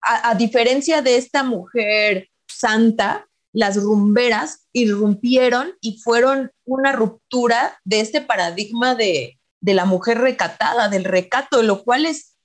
a, 0.03 0.35
diferencia 0.35 1.03
de 1.03 1.17
esta 1.17 1.43
mujer 1.43 2.29
santa, 2.51 3.29
las 3.53 3.77
rumberas 3.77 4.67
irrumpieron 4.73 5.75
y 5.81 5.99
fueron 5.99 6.53
una 6.65 6.93
ruptura 6.93 7.79
de 7.85 8.01
este 8.01 8.21
paradigma 8.21 8.95
de, 8.95 9.39
la 9.63 9.85
mujer 9.85 10.19
recatada, 10.19 10.89
del 10.89 11.05
recato, 11.05 11.63
lo 11.63 11.85
cual 11.85 12.07
es 12.07 12.37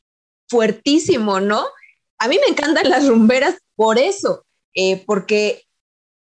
fuertísimo, 0.49 1.39
¿no? 1.39 1.65
A 2.17 2.27
mí 2.27 2.37
me 2.43 2.51
encantan 2.51 2.89
las 2.89 3.07
rumberas 3.07 3.55
por 3.75 3.97
eso, 3.97 4.45
eh, 4.73 5.03
porque 5.05 5.63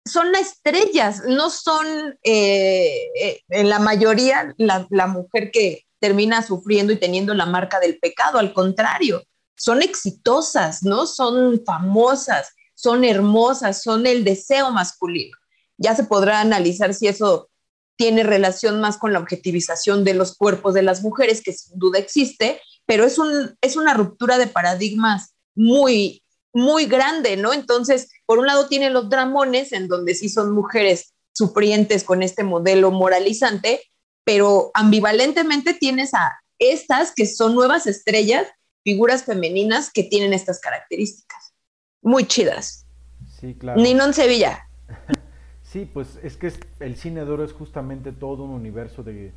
son 0.04 0.34
estrellas, 0.34 1.22
no 1.26 1.48
son 1.48 1.86
eh, 2.22 3.08
eh, 3.14 3.40
en 3.48 3.68
la 3.68 3.78
mayoría 3.78 4.54
la, 4.58 5.06
mujer 5.06 5.50
que, 5.50 5.84
termina 6.02 6.42
sufriendo 6.42 6.92
y 6.92 6.98
teniendo 6.98 7.32
la 7.32 7.46
marca 7.46 7.78
del 7.78 8.00
pecado, 8.00 8.40
al 8.40 8.52
contrario, 8.52 9.22
son 9.56 9.82
exitosas, 9.82 10.82
¿no? 10.82 11.06
Son 11.06 11.62
famosas, 11.64 12.52
son 12.82 13.04
hermosas, 13.04 13.82
son 13.82 14.06
el 14.06 14.24
deseo 14.24 14.70
masculino. 14.72 15.36
Ya 15.78 15.94
se 15.94 16.04
podrá 16.04 16.40
analizar 16.40 16.94
si 16.94 17.06
eso 17.06 17.48
tiene 17.96 18.24
relación 18.24 18.80
más 18.80 18.98
con 18.98 19.12
la 19.12 19.20
objetivización 19.20 20.02
de 20.02 20.14
los 20.14 20.36
cuerpos 20.36 20.74
de 20.74 20.82
las 20.82 21.02
mujeres, 21.02 21.42
que 21.42 21.52
sin 21.52 21.78
duda 21.78 22.00
existe, 22.00 22.60
pero 22.84 23.04
es, 23.04 23.18
un, 23.18 23.56
es 23.60 23.76
una 23.76 23.94
ruptura 23.94 24.38
de 24.38 24.48
paradigmas 24.48 25.34
muy, 25.54 26.24
muy 26.52 26.86
grande, 26.86 27.36
¿no? 27.36 27.52
Entonces, 27.52 28.08
por 28.26 28.40
un 28.40 28.46
lado 28.46 28.66
tiene 28.66 28.90
los 28.90 29.08
dramones, 29.08 29.72
en 29.72 29.86
donde 29.86 30.16
sí 30.16 30.28
son 30.28 30.52
mujeres 30.52 31.14
sufrientes 31.32 32.02
con 32.02 32.22
este 32.24 32.42
modelo 32.42 32.90
moralizante, 32.90 33.80
pero 34.24 34.72
ambivalentemente 34.74 35.74
tienes 35.74 36.14
a 36.14 36.32
estas 36.58 37.12
que 37.14 37.26
son 37.26 37.54
nuevas 37.54 37.86
estrellas, 37.86 38.48
figuras 38.82 39.24
femeninas 39.24 39.90
que 39.92 40.02
tienen 40.02 40.32
estas 40.32 40.58
características. 40.58 41.51
Muy 42.02 42.24
chidas. 42.24 42.86
Sí, 43.28 43.54
claro. 43.54 43.80
Ninón 43.80 44.12
Sevilla. 44.12 44.66
sí, 45.62 45.88
pues 45.92 46.18
es 46.22 46.36
que 46.36 46.52
el 46.80 46.96
cine 46.96 47.24
de 47.24 47.30
oro 47.30 47.44
es 47.44 47.52
justamente 47.52 48.12
todo 48.12 48.44
un 48.44 48.50
universo 48.50 49.02
de, 49.02 49.32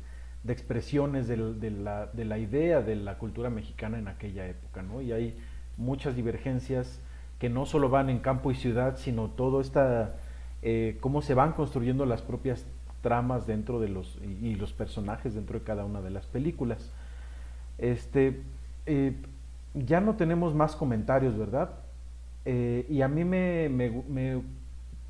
expresiones 0.46 1.28
de, 1.28 1.36
la, 1.70 2.06
de, 2.06 2.24
la, 2.24 2.38
idea 2.38 2.82
de 2.82 2.96
la 2.96 3.18
cultura 3.18 3.50
mexicana 3.50 3.98
en 3.98 4.08
aquella 4.08 4.46
época, 4.46 4.82
¿no? 4.82 5.00
Y 5.00 5.12
hay 5.12 5.38
muchas 5.76 6.16
divergencias 6.16 7.00
que 7.38 7.48
no 7.48 7.66
solo 7.66 7.88
van 7.88 8.10
en 8.10 8.18
campo 8.18 8.50
y 8.50 8.54
ciudad, 8.54 8.96
sino 8.96 9.28
todo 9.28 9.60
esta, 9.60 10.16
eh, 10.62 10.98
cómo 11.00 11.22
se 11.22 11.34
van 11.34 11.52
construyendo 11.52 12.06
las 12.06 12.22
propias 12.22 12.64
tramas 13.02 13.46
dentro 13.46 13.78
de 13.78 13.88
los, 13.88 14.18
y, 14.22 14.54
los 14.54 14.72
personajes 14.72 15.34
dentro 15.34 15.58
de 15.58 15.64
cada 15.64 15.84
una 15.84 16.00
de 16.00 16.10
las 16.10 16.26
películas. 16.26 16.90
Este, 17.78 18.42
eh, 18.86 19.14
ya 19.74 20.00
no 20.00 20.16
tenemos 20.16 20.54
más 20.54 20.74
comentarios, 20.74 21.36
¿verdad? 21.36 21.70
Eh, 22.48 22.86
y 22.88 23.02
a 23.02 23.08
mí 23.08 23.24
me, 23.24 23.68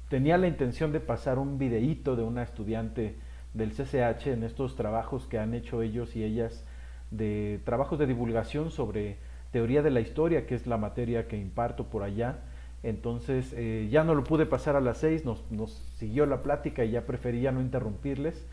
tenía 0.08 0.38
la 0.38 0.48
intención 0.48 0.90
de 0.90 1.00
pasar 1.00 1.38
un 1.38 1.58
videíto 1.58 2.16
de 2.16 2.22
una 2.22 2.42
estudiante 2.42 3.14
del 3.52 3.72
CCH 3.72 4.28
en 4.28 4.42
estos 4.42 4.74
trabajos 4.74 5.26
que 5.26 5.38
han 5.38 5.52
hecho 5.52 5.82
ellos 5.82 6.16
y 6.16 6.24
ellas 6.24 6.64
de 7.10 7.60
trabajos 7.64 7.98
de 7.98 8.06
divulgación 8.06 8.70
sobre 8.70 9.18
teoría 9.52 9.82
de 9.82 9.90
la 9.90 10.00
historia, 10.00 10.46
que 10.46 10.54
es 10.54 10.66
la 10.66 10.78
materia 10.78 11.28
que 11.28 11.36
imparto 11.36 11.84
por 11.84 12.02
allá. 12.02 12.38
Entonces 12.82 13.52
eh, 13.54 13.88
ya 13.90 14.02
no 14.02 14.14
lo 14.14 14.24
pude 14.24 14.46
pasar 14.46 14.74
a 14.74 14.80
las 14.80 14.98
seis, 14.98 15.26
nos, 15.26 15.44
siguió 15.98 16.24
la 16.24 16.40
plática 16.40 16.86
y 16.86 16.92
ya 16.92 17.04
prefería 17.04 17.52
no 17.52 17.60
interrumpirles. 17.60 18.46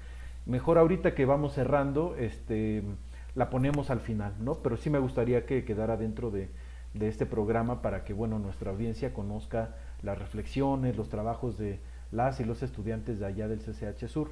Mejor 0.45 0.77
ahorita 0.77 1.15
que 1.15 1.23
vamos 1.23 1.53
cerrando, 1.53 2.17
este, 2.17 2.83
la 3.33 3.49
ponemos 3.49 3.89
al 3.89 4.01
final, 4.01 4.33
¿no? 4.41 4.55
Pero 4.55 4.75
sí 4.75 4.89
me 4.89 4.99
gustaría 4.99 5.45
que 5.45 5.63
quedara 5.63 5.95
dentro 5.95 6.31
de, 6.31 6.49
este 6.99 7.25
programa 7.25 7.81
para 7.81 8.03
que, 8.03 8.13
bueno, 8.13 8.39
nuestra 8.39 8.71
audiencia 8.71 9.13
conozca 9.13 9.75
las 10.01 10.17
reflexiones, 10.17 10.95
los 10.95 11.09
trabajos 11.09 11.57
de 11.57 11.79
las 12.11 12.39
y 12.39 12.43
los 12.43 12.61
estudiantes 12.63 13.19
de 13.19 13.25
allá 13.25 13.47
del 13.47 13.59
CCH 13.59 14.07
Sur. 14.07 14.31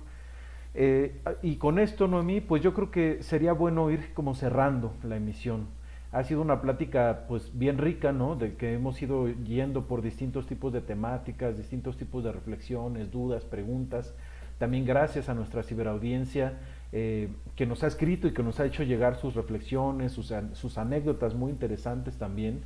Eh, 0.73 1.19
y 1.41 1.57
con 1.57 1.79
esto, 1.79 2.07
Noemí, 2.07 2.41
pues 2.41 2.61
yo 2.61 2.73
creo 2.73 2.91
que 2.91 3.23
sería 3.23 3.53
bueno 3.53 3.89
ir 3.89 4.13
como 4.13 4.35
cerrando 4.35 4.93
la 5.03 5.17
emisión 5.17 5.67
ha 6.11 6.23
sido 6.23 6.41
una 6.41 6.61
plática 6.61 7.23
pues 7.27 7.57
bien 7.57 7.77
rica, 7.77 8.11
¿no? 8.11 8.35
De 8.35 8.55
que 8.55 8.73
hemos 8.73 9.01
ido 9.01 9.29
yendo 9.29 9.87
por 9.87 10.01
distintos 10.01 10.45
tipos 10.45 10.73
de 10.73 10.81
temáticas, 10.81 11.57
distintos 11.57 11.97
tipos 11.97 12.23
de 12.23 12.33
reflexiones, 12.33 13.11
dudas, 13.11 13.45
preguntas. 13.45 14.13
También 14.57 14.85
gracias 14.85 15.29
a 15.29 15.33
nuestra 15.33 15.63
ciberaudiencia 15.63 16.59
eh, 16.93 17.29
que 17.55 17.65
nos 17.65 17.83
ha 17.83 17.87
escrito 17.87 18.27
y 18.27 18.33
que 18.33 18.43
nos 18.43 18.59
ha 18.59 18.65
hecho 18.65 18.83
llegar 18.83 19.17
sus 19.17 19.35
reflexiones, 19.35 20.11
sus, 20.11 20.77
anécdotas 20.77 21.35
muy 21.35 21.51
interesantes 21.51 22.17
también, 22.17 22.61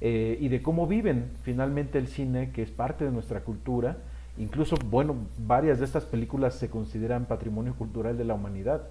eh, 0.00 0.38
y 0.40 0.48
de 0.48 0.62
cómo 0.62 0.86
viven 0.86 1.30
finalmente 1.42 1.98
el 1.98 2.08
cine, 2.08 2.50
que 2.50 2.62
es 2.62 2.70
parte 2.70 3.04
de 3.04 3.10
nuestra 3.10 3.40
cultura. 3.40 3.98
Incluso, 4.38 4.76
bueno, 4.86 5.16
varias 5.38 5.78
de 5.78 5.84
estas 5.84 6.04
películas 6.04 6.54
se 6.54 6.70
consideran 6.70 7.26
patrimonio 7.26 7.74
cultural 7.74 8.16
de 8.16 8.24
la 8.24 8.34
humanidad, 8.34 8.88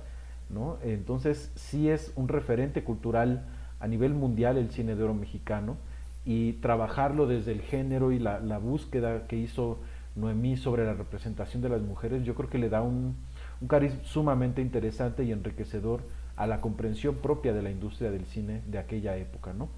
¿no? 0.50 0.78
Entonces, 0.84 1.52
sí 1.56 1.90
es 1.90 2.14
un 2.16 2.28
referente 2.28 2.84
cultural 2.84 3.46
a 3.80 3.88
nivel 3.88 4.14
mundial 4.14 4.58
el 4.58 4.70
cine 4.72 4.96
de 4.96 5.04
oro 5.04 5.14
mexicano 5.14 5.78
y 6.26 6.54
trabajarlo 6.54 7.28
desde 7.28 7.52
el 7.52 7.62
género 7.62 8.12
y 8.12 8.20
la, 8.20 8.40
búsqueda 8.60 9.28
que 9.28 9.38
hizo 9.38 9.80
Noemí 10.16 10.58
sobre 10.58 10.86
la 10.86 10.94
representación 10.94 11.62
de 11.62 11.70
las 11.70 11.82
mujeres, 11.82 12.24
yo 12.24 12.36
creo 12.36 12.50
que 12.50 12.58
le 12.58 12.70
da 12.70 12.82
un, 12.82 13.16
un 13.62 13.68
cariz 13.68 13.94
sumamente 14.04 14.62
interesante 14.62 15.24
y 15.24 15.32
enriquecedor 15.32 16.02
a 16.36 16.48
la 16.48 16.62
comprensión 16.62 17.16
propia 17.16 17.54
de 17.54 17.62
la 17.62 17.70
industria 17.70 18.12
del 18.12 18.26
cine 18.26 18.62
de 18.68 18.78
aquella 18.78 19.18
época, 19.18 19.54
¿no? 19.54 19.70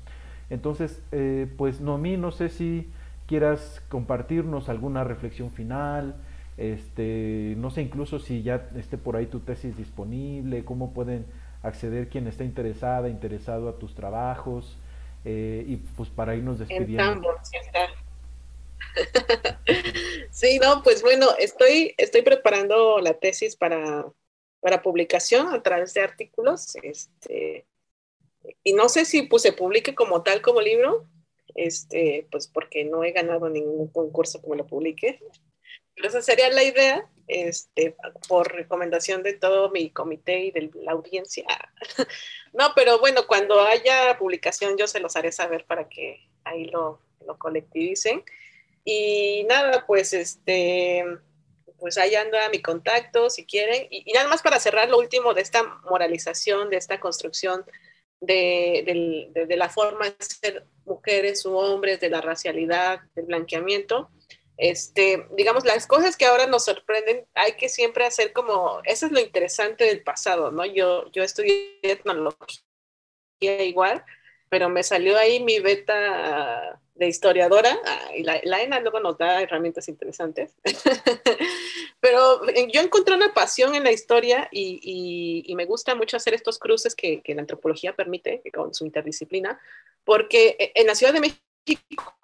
Entonces, 0.50 1.02
eh, 1.12 1.48
pues 1.58 1.82
Noemí, 1.82 2.18
no 2.18 2.32
sé 2.32 2.50
si 2.50 2.92
quieras 3.26 3.82
compartirnos 3.90 4.70
alguna 4.70 5.04
reflexión 5.04 5.52
final, 5.52 6.16
este, 6.58 7.56
no 7.58 7.72
sé 7.72 7.82
incluso 7.82 8.20
si 8.20 8.44
ya 8.44 8.68
esté 8.76 8.98
por 8.98 9.16
ahí 9.16 9.26
tu 9.26 9.40
tesis 9.40 9.78
disponible, 9.78 10.66
cómo 10.66 10.94
pueden 10.94 11.26
acceder 11.64 12.10
quien 12.10 12.28
está 12.28 12.44
interesada, 12.44 13.10
interesado 13.10 13.70
a 13.70 13.80
tus 13.80 13.96
trabajos 13.96 14.78
eh, 15.24 15.64
y 15.68 15.78
pues 15.78 16.10
para 16.10 16.36
irnos 16.36 16.60
despidiendo. 16.60 17.22
sí, 17.42 17.58
no, 20.62 20.84
pues 20.84 21.02
bueno, 21.02 21.28
estoy, 21.40 21.94
estoy 21.98 22.22
preparando 22.22 23.00
la 23.00 23.14
tesis 23.14 23.56
para, 23.56 24.06
para 24.60 24.82
publicación 24.82 25.54
a 25.54 25.62
través 25.64 25.94
de 25.94 26.02
artículos, 26.02 26.76
este, 26.84 27.66
y 28.64 28.74
no 28.74 28.90
sé 28.90 29.06
si 29.06 29.24
pues, 29.24 29.44
se 29.44 29.54
publique 29.54 29.96
como 29.96 30.24
tal 30.24 30.42
como 30.42 30.62
libro, 30.62 31.08
este, 31.56 32.28
pues 32.32 32.48
porque 32.48 32.86
no 32.86 33.04
he 33.04 33.12
ganado 33.12 33.50
ningún 33.50 33.88
concurso 33.88 34.42
como 34.42 34.56
lo 34.56 34.66
publique, 34.66 35.20
pero 35.96 36.08
esa 36.08 36.22
sería 36.22 36.50
la 36.50 36.64
idea, 36.64 37.10
este, 37.28 37.96
por 38.28 38.52
recomendación 38.52 39.24
de 39.24 39.34
todo 39.34 39.70
mi 39.70 39.90
comité 39.90 40.46
y 40.46 40.52
de 40.52 40.72
la 40.76 40.94
audiencia. 40.94 41.46
no, 42.54 42.72
pero 42.76 43.00
bueno, 43.00 43.28
cuando 43.28 43.60
haya 43.62 44.18
publicación 44.18 44.78
yo 44.78 44.88
se 44.88 45.00
los 45.00 45.16
haré 45.16 45.32
saber 45.32 45.66
para 45.66 45.88
que 45.90 46.28
ahí 46.44 46.66
lo, 46.66 47.02
lo 47.26 47.38
colectivicen. 47.38 48.24
Y 48.84 49.44
nada, 49.46 49.86
pues 49.86 50.14
este, 50.14 51.04
pues 51.78 51.98
ahí 51.98 52.16
anda 52.16 52.50
mi 52.50 52.62
contacto 52.62 53.30
si 53.30 53.46
quieren. 53.46 53.88
Y, 53.90 54.12
nada 54.14 54.28
más 54.28 54.42
para 54.42 54.60
cerrar 54.60 54.90
lo 54.90 54.98
último 54.98 55.34
de 55.34 55.42
esta 55.42 55.64
moralización, 55.90 56.70
de 56.70 56.78
esta 56.78 57.00
construcción 57.00 57.66
de, 58.20 59.30
de, 59.34 59.46
de 59.46 59.58
la 59.58 59.70
forma 59.70 60.06
de 60.06 60.16
ser 60.20 60.66
mujeres 60.86 61.46
u 61.46 61.56
hombres, 61.56 62.00
de 62.00 62.10
la 62.10 62.22
racialidad, 62.22 63.02
del 63.16 63.26
blanqueamiento 63.26 64.10
este, 64.62 65.28
digamos, 65.36 65.66
las 65.66 65.88
cosas 65.88 66.16
que 66.16 66.26
ahora 66.26 66.46
nos 66.46 66.66
sorprenden, 66.66 67.26
hay 67.34 67.54
que 67.54 67.68
siempre 67.68 68.06
hacer 68.06 68.32
como, 68.32 68.80
eso 68.84 69.08
es 69.08 69.12
lo 69.12 69.20
interesante 69.20 69.86
del 69.86 70.04
pasado, 70.04 70.52
¿no? 70.52 70.66
Yo, 70.66 71.12
yo 71.12 71.24
estudié 71.24 71.80
etnología 71.82 72.60
igual, 73.42 74.06
pero 74.50 74.70
me 74.70 74.84
salió 74.84 75.18
ahí 75.18 75.44
mi 75.44 75.60
beta 75.60 76.80
de 77.02 77.08
historiadora, 77.08 77.80
ah, 77.84 78.12
y 78.16 78.22
la, 78.22 78.40
la, 78.44 78.62
ENA 78.62 78.80
luego 78.80 79.00
nos 79.00 79.18
da 79.18 79.42
herramientas 79.42 79.88
interesantes, 79.88 80.52
pero 82.00 82.46
yo 82.72 82.80
encontré 82.80 83.16
una 83.16 83.34
pasión 83.34 83.74
en 83.74 83.84
la 83.84 83.92
historia 83.92 84.48
y, 84.52 85.44
y, 85.48 85.56
me 85.56 85.66
gusta 85.66 85.96
mucho 85.96 86.16
hacer 86.16 86.36
estos 86.36 86.60
cruces 86.60 86.94
que, 86.94 87.22
que 87.22 87.34
la 87.34 87.42
antropología 87.42 87.96
permite, 87.96 88.44
con 88.54 88.76
su 88.76 88.86
interdisciplina, 88.86 89.60
porque 90.04 90.56
e, 90.60 90.74
en 90.76 90.86
la 90.86 90.94
Ciudad 90.94 91.12
de 91.12 91.22
México, 91.22 92.16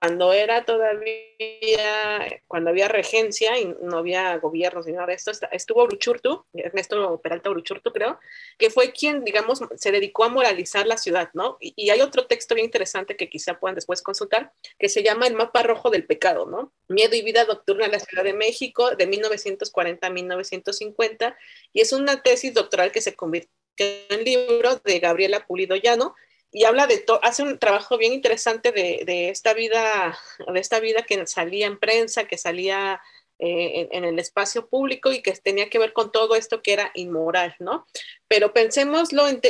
cuando 0.00 0.32
era 0.32 0.64
todavía, 0.64 2.40
cuando 2.46 2.70
había 2.70 2.86
regencia 2.88 3.58
y 3.58 3.74
no 3.82 3.98
había 3.98 4.36
gobierno 4.38 4.80
ni 4.82 4.92
nada 4.92 5.06
de 5.06 5.14
esto, 5.14 5.32
estuvo 5.50 5.82
Uruchurtu, 5.82 6.44
Ernesto 6.52 7.20
Peralta 7.20 7.50
Uruchurtu 7.50 7.92
creo, 7.92 8.20
que 8.58 8.70
fue 8.70 8.92
quien, 8.92 9.24
digamos, 9.24 9.60
se 9.76 9.90
dedicó 9.90 10.24
a 10.24 10.28
moralizar 10.28 10.86
la 10.86 10.98
ciudad, 10.98 11.30
¿no? 11.34 11.56
Y, 11.60 11.90
hay 11.90 12.00
otro 12.00 12.26
texto 12.26 12.54
bien 12.54 12.66
interesante 12.66 13.16
que 13.16 13.28
quizá 13.28 13.58
puedan 13.58 13.74
después 13.74 14.02
consultar, 14.02 14.52
que 14.78 14.88
se 14.88 15.02
llama 15.02 15.26
El 15.26 15.34
mapa 15.34 15.62
rojo 15.62 15.90
del 15.90 16.06
pecado, 16.06 16.46
¿no? 16.46 16.72
Miedo 16.86 17.16
y 17.16 17.22
vida 17.22 17.44
nocturna 17.44 17.86
en 17.86 17.92
la 17.92 17.98
Ciudad 17.98 18.24
de 18.24 18.34
México 18.34 18.94
de 18.94 19.06
1940 19.06 20.06
a 20.06 20.10
1950, 20.10 21.36
y 21.72 21.80
es 21.80 21.92
una 21.92 22.22
tesis 22.22 22.54
doctoral 22.54 22.92
que 22.92 23.00
se 23.00 23.16
convirtió 23.16 23.50
en 23.78 24.24
libro 24.24 24.76
de 24.84 24.98
Gabriela 25.00 25.46
Pulido 25.46 25.76
Llano, 25.76 26.14
y 26.50 26.64
habla 26.64 26.86
de 26.86 26.98
todo, 26.98 27.20
hace 27.22 27.42
un 27.42 27.58
trabajo 27.58 27.98
bien 27.98 28.12
interesante 28.12 28.72
de, 28.72 29.28
esta 29.28 29.52
vida, 29.52 30.18
de 30.52 30.60
esta 30.60 30.80
vida 30.80 31.02
que 31.02 31.26
salía 31.26 31.66
en 31.66 31.78
prensa, 31.78 32.24
que 32.24 32.38
salía 32.38 33.00
eh, 33.38 33.88
en, 33.92 34.04
el 34.04 34.18
espacio 34.18 34.66
público 34.66 35.12
y 35.12 35.20
que 35.20 35.32
tenía 35.32 35.68
que 35.68 35.78
ver 35.78 35.92
con 35.92 36.10
todo 36.10 36.36
esto 36.36 36.62
que 36.62 36.72
era 36.72 36.90
inmoral, 36.94 37.54
¿no? 37.58 37.86
Pero 38.28 38.52
pensémoslo, 38.52 39.28
en, 39.28 39.40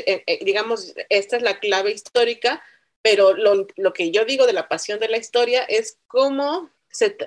digamos, 0.41 0.95
esta 1.09 1.37
es 1.37 1.43
la 1.43 1.61
clave 1.61 1.93
histórica, 1.93 2.63
pero 3.01 3.33
lo, 3.35 3.93
que 3.95 4.11
yo 4.11 4.25
digo 4.25 4.47
de 4.47 4.53
la 4.53 4.69
pasión 4.69 4.99
de 4.99 5.09
la 5.09 5.19
historia 5.19 5.63
es 5.63 5.99
cómo, 6.09 6.69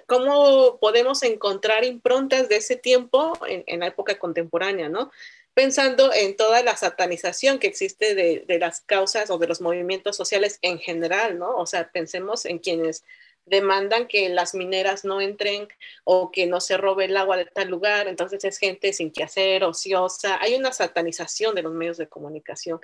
cómo 0.06 0.80
podemos 0.80 1.24
encontrar 1.24 1.86
improntas 1.86 2.50
de 2.50 2.58
ese 2.58 2.76
tiempo 2.76 3.34
en, 3.48 3.64
en 3.68 3.80
la 3.80 3.88
época 3.88 4.20
contemporánea, 4.20 4.90
¿no? 4.90 5.12
Pensando 5.54 6.14
en 6.14 6.36
toda 6.36 6.64
la 6.64 6.78
satanización 6.78 7.60
que 7.60 7.68
existe 7.68 8.16
de, 8.16 8.46
de, 8.48 8.60
las 8.60 8.82
causas 8.82 9.30
o 9.30 9.38
de 9.38 9.48
los 9.48 9.62
movimientos 9.62 10.16
sociales 10.16 10.60
en 10.62 10.80
general, 10.80 11.38
¿no? 11.38 11.58
O 11.58 11.66
sea, 11.66 11.92
pensemos 11.92 12.46
en 12.46 12.60
quienes 12.60 13.04
demandan 13.46 14.08
que 14.08 14.30
las 14.30 14.54
mineras 14.54 15.04
no 15.04 15.20
entren 15.20 15.68
o 16.04 16.32
que 16.32 16.48
no 16.48 16.62
se 16.62 16.78
robe 16.78 17.06
el 17.06 17.18
agua 17.18 17.38
de 17.38 17.46
tal 17.46 17.70
lugar, 17.70 18.08
entonces 18.08 18.44
es 18.44 18.58
gente 18.58 18.94
sin 18.94 19.12
que 19.12 19.24
hacer, 19.24 19.64
ociosa, 19.64 20.38
hay 20.42 20.56
una 20.56 20.72
satanización 20.72 21.56
de 21.56 21.64
los 21.64 21.74
medios 21.74 21.98
de 21.98 22.08
comunicación. 22.08 22.80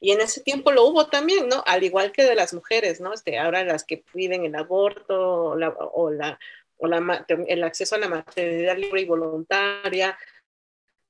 Y 0.00 0.12
en 0.12 0.20
ese 0.20 0.40
tiempo 0.42 0.70
lo 0.70 0.84
hubo 0.84 1.06
también, 1.06 1.48
¿no? 1.48 1.62
Al 1.66 1.82
igual 1.82 2.12
que 2.12 2.24
de 2.24 2.34
las 2.34 2.52
mujeres, 2.52 3.00
¿no? 3.00 3.12
Este, 3.12 3.38
ahora 3.38 3.64
las 3.64 3.84
que 3.84 3.98
piden 4.12 4.44
el 4.44 4.54
aborto 4.54 5.44
o, 5.44 5.56
la, 5.56 5.70
o, 5.70 6.10
la, 6.10 6.38
o 6.78 6.86
la, 6.86 7.26
el 7.48 7.64
acceso 7.64 7.94
a 7.94 7.98
la 7.98 8.08
maternidad 8.08 8.76
libre 8.76 9.00
y 9.00 9.06
voluntaria, 9.06 10.18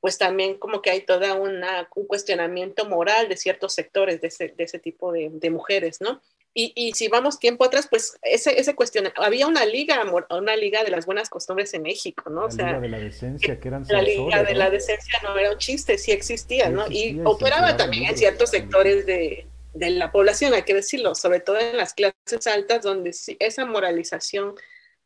pues 0.02 0.18
también 0.18 0.58
como 0.58 0.82
que 0.82 0.90
hay 0.90 1.02
toda 1.02 1.34
una, 1.34 1.88
un 1.94 2.06
cuestionamiento 2.08 2.86
moral 2.86 3.28
de 3.28 3.36
ciertos 3.36 3.72
sectores 3.72 4.20
de 4.20 4.26
ese, 4.26 4.48
de 4.48 4.64
ese 4.64 4.80
tipo 4.80 5.12
de, 5.12 5.30
de, 5.32 5.48
mujeres, 5.48 6.00
¿no? 6.00 6.20
Y, 6.52 6.72
y, 6.74 6.92
si 6.94 7.06
vamos 7.06 7.38
tiempo 7.38 7.64
atrás, 7.64 7.86
pues 7.88 8.18
ese, 8.22 8.58
ese 8.58 8.74
cuestionamiento, 8.74 9.22
había 9.22 9.46
una 9.46 9.64
liga, 9.64 10.02
una 10.30 10.56
liga 10.56 10.82
de 10.82 10.90
las 10.90 11.06
buenas 11.06 11.30
costumbres 11.30 11.72
en 11.74 11.82
México, 11.82 12.30
¿no? 12.30 12.40
La 12.40 12.46
o 12.46 12.50
sea, 12.50 12.66
liga 12.66 12.80
de 12.80 12.88
la 12.88 12.98
decencia, 12.98 13.60
que 13.60 13.68
eran 13.68 13.84
La 13.88 14.02
liga 14.02 14.42
de 14.42 14.52
¿no? 14.52 14.58
la 14.58 14.70
decencia 14.70 15.20
no 15.22 15.38
era 15.38 15.52
un 15.52 15.58
chiste, 15.58 15.96
sí 15.96 16.10
existía, 16.10 16.66
sí 16.66 16.72
¿no? 16.72 16.82
Existía, 16.82 17.12
y 17.12 17.20
operaba 17.24 17.76
también 17.76 18.06
en 18.06 18.18
ciertos 18.18 18.50
sectores 18.50 19.06
de, 19.06 19.46
de, 19.72 19.90
la 19.90 20.10
población, 20.10 20.52
hay 20.52 20.64
que 20.64 20.74
decirlo, 20.74 21.14
sobre 21.14 21.38
todo 21.38 21.60
en 21.60 21.76
las 21.76 21.94
clases 21.94 22.44
altas, 22.48 22.82
donde 22.82 23.14
esa 23.38 23.66
moralización 23.66 24.56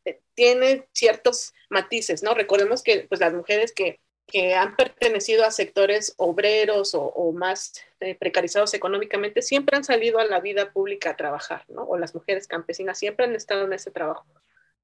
eh, 0.05 0.19
tiene 0.33 0.87
ciertos 0.91 1.53
matices, 1.69 2.23
¿no? 2.23 2.33
Recordemos 2.33 2.81
que 2.81 3.05
pues 3.07 3.21
las 3.21 3.33
mujeres 3.33 3.73
que 3.73 3.99
que 4.27 4.55
han 4.55 4.75
pertenecido 4.75 5.45
a 5.45 5.51
sectores 5.51 6.13
obreros 6.17 6.93
o, 6.93 7.01
o 7.01 7.31
más 7.31 7.73
eh, 8.01 8.13
precarizados 8.15 8.73
económicamente 8.73 9.41
siempre 9.41 9.77
han 9.77 9.85
salido 9.85 10.19
a 10.19 10.25
la 10.25 10.41
vida 10.41 10.71
pública 10.73 11.11
a 11.11 11.17
trabajar, 11.17 11.63
¿no? 11.69 11.83
O 11.83 11.97
las 11.97 12.13
mujeres 12.13 12.47
campesinas 12.47 12.99
siempre 12.99 13.25
han 13.25 13.35
estado 13.35 13.65
en 13.65 13.73
ese 13.73 13.89
trabajo. 13.89 14.25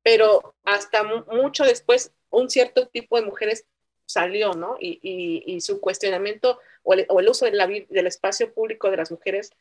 Pero 0.01 0.55
hasta 0.63 1.03
mucho 1.03 1.65
después, 1.65 2.13
un 2.29 2.49
cierto 2.49 2.87
tipo 2.87 3.17
de 3.17 3.25
mujeres 3.25 3.65
salió, 4.05 4.53
¿no? 4.53 4.77
Y, 4.79 4.99
y, 5.01 5.43
y 5.45 5.61
su 5.61 5.81
cuestionamiento 5.81 6.59
o 6.83 6.93
el, 6.93 7.05
o 7.09 7.19
el 7.19 7.29
uso 7.29 7.45
de 7.45 7.51
la, 7.51 7.67
del 7.67 8.07
espacio 8.07 8.53
público 8.53 8.89
de 8.89 8.97
las 8.97 9.11
mujeres 9.11 9.51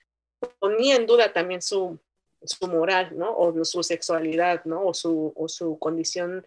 ponía 0.59 0.96
en 0.96 1.06
duda 1.06 1.32
también 1.32 1.62
su, 1.62 1.98
su 2.44 2.66
moral, 2.68 3.16
¿no? 3.16 3.36
O 3.36 3.64
su 3.64 3.82
sexualidad, 3.82 4.64
¿no? 4.64 4.86
O 4.86 4.94
su, 4.94 5.32
o 5.36 5.48
su 5.48 5.78
condición 5.78 6.46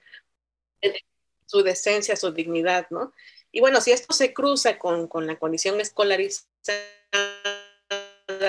su 1.46 1.64
decencia, 1.64 2.16
su 2.16 2.32
dignidad, 2.32 2.88
¿no? 2.90 3.14
Y 3.52 3.62
bueno, 3.62 3.80
si 3.82 3.92
esto 3.92 4.14
se 4.14 4.34
cruza 4.34 4.78
con, 4.78 5.08
con 5.08 5.28
la 5.28 5.38
condición 5.38 5.80
escolarizada, 5.80 6.48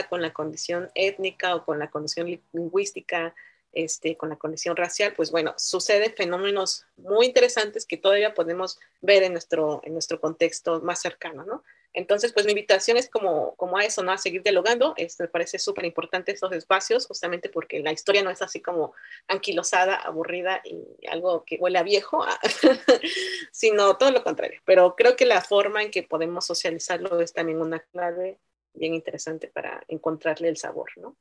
con 0.09 0.23
la 0.23 0.33
condición 0.33 0.91
étnica 0.95 1.55
o 1.55 1.65
con 1.65 1.79
la 1.79 1.91
condición 1.91 2.41
lingüística, 2.53 3.35
este, 3.73 4.17
con 4.17 4.31
la 4.31 4.37
condición 4.37 4.75
racial, 4.75 5.13
pues 5.15 5.31
bueno, 5.31 5.55
suceden 5.59 6.15
fenómenos 6.17 6.87
muy 6.97 7.27
interesantes 7.27 7.85
que 7.85 7.99
todavía 7.99 8.33
podemos 8.33 8.79
ver 9.03 9.23
en 9.23 9.33
nuestro, 9.33 9.83
en 9.85 9.93
nuestro 9.93 10.19
contexto 10.19 10.81
más 10.81 11.01
cercano, 11.01 11.45
¿no? 11.45 11.63
Entonces, 11.97 12.35
pues 12.35 12.45
mi 12.45 12.53
invitación 12.53 12.99
es 12.99 13.09
como, 13.09 13.57
como 13.57 13.79
a 13.79 13.85
eso, 13.85 14.03
¿no? 14.03 14.13
A 14.13 14.19
seguir 14.19 14.43
dialogando. 14.43 14.93
Este, 14.99 15.25
me 15.25 15.29
parece 15.31 15.59
súper 15.59 15.87
importante 15.87 16.31
estos 16.31 16.53
espacios, 16.53 17.07
justamente 17.07 17.49
porque 17.49 17.81
la 17.81 17.91
historia 17.91 18.23
no 18.23 18.29
es 18.29 18.43
así 18.43 18.61
como 18.61 18.93
anquilosada, 19.29 19.97
aburrida 19.97 20.61
y 20.65 21.07
algo 21.09 21.45
que 21.47 21.57
huele 21.57 21.79
a 21.79 21.83
viejo, 21.83 22.23
sino 23.51 23.97
todo 23.97 24.11
lo 24.11 24.23
contrario. 24.23 24.61
Pero 24.67 24.95
creo 24.95 25.17
que 25.17 25.25
la 25.25 25.41
forma 25.41 25.83
en 25.83 25.91
que 25.91 26.03
podemos 26.03 26.45
socializarlo 26.45 27.19
es 27.21 27.33
también 27.33 27.63
una 27.63 27.81
clave 27.81 28.41
bien 28.75 28.93
interesante 28.93 29.49
para 29.49 29.83
encontrarle 29.89 30.49
el 30.49 30.59
sabor, 30.59 30.91
¿no? 30.97 31.17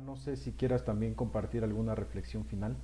No 0.00 0.16
sé 0.16 0.36
si 0.36 0.52
quieras 0.52 0.84
también 0.84 1.14
compartir 1.14 1.64
alguna 1.64 1.94
reflexión 1.94 2.44
final. 2.44 2.76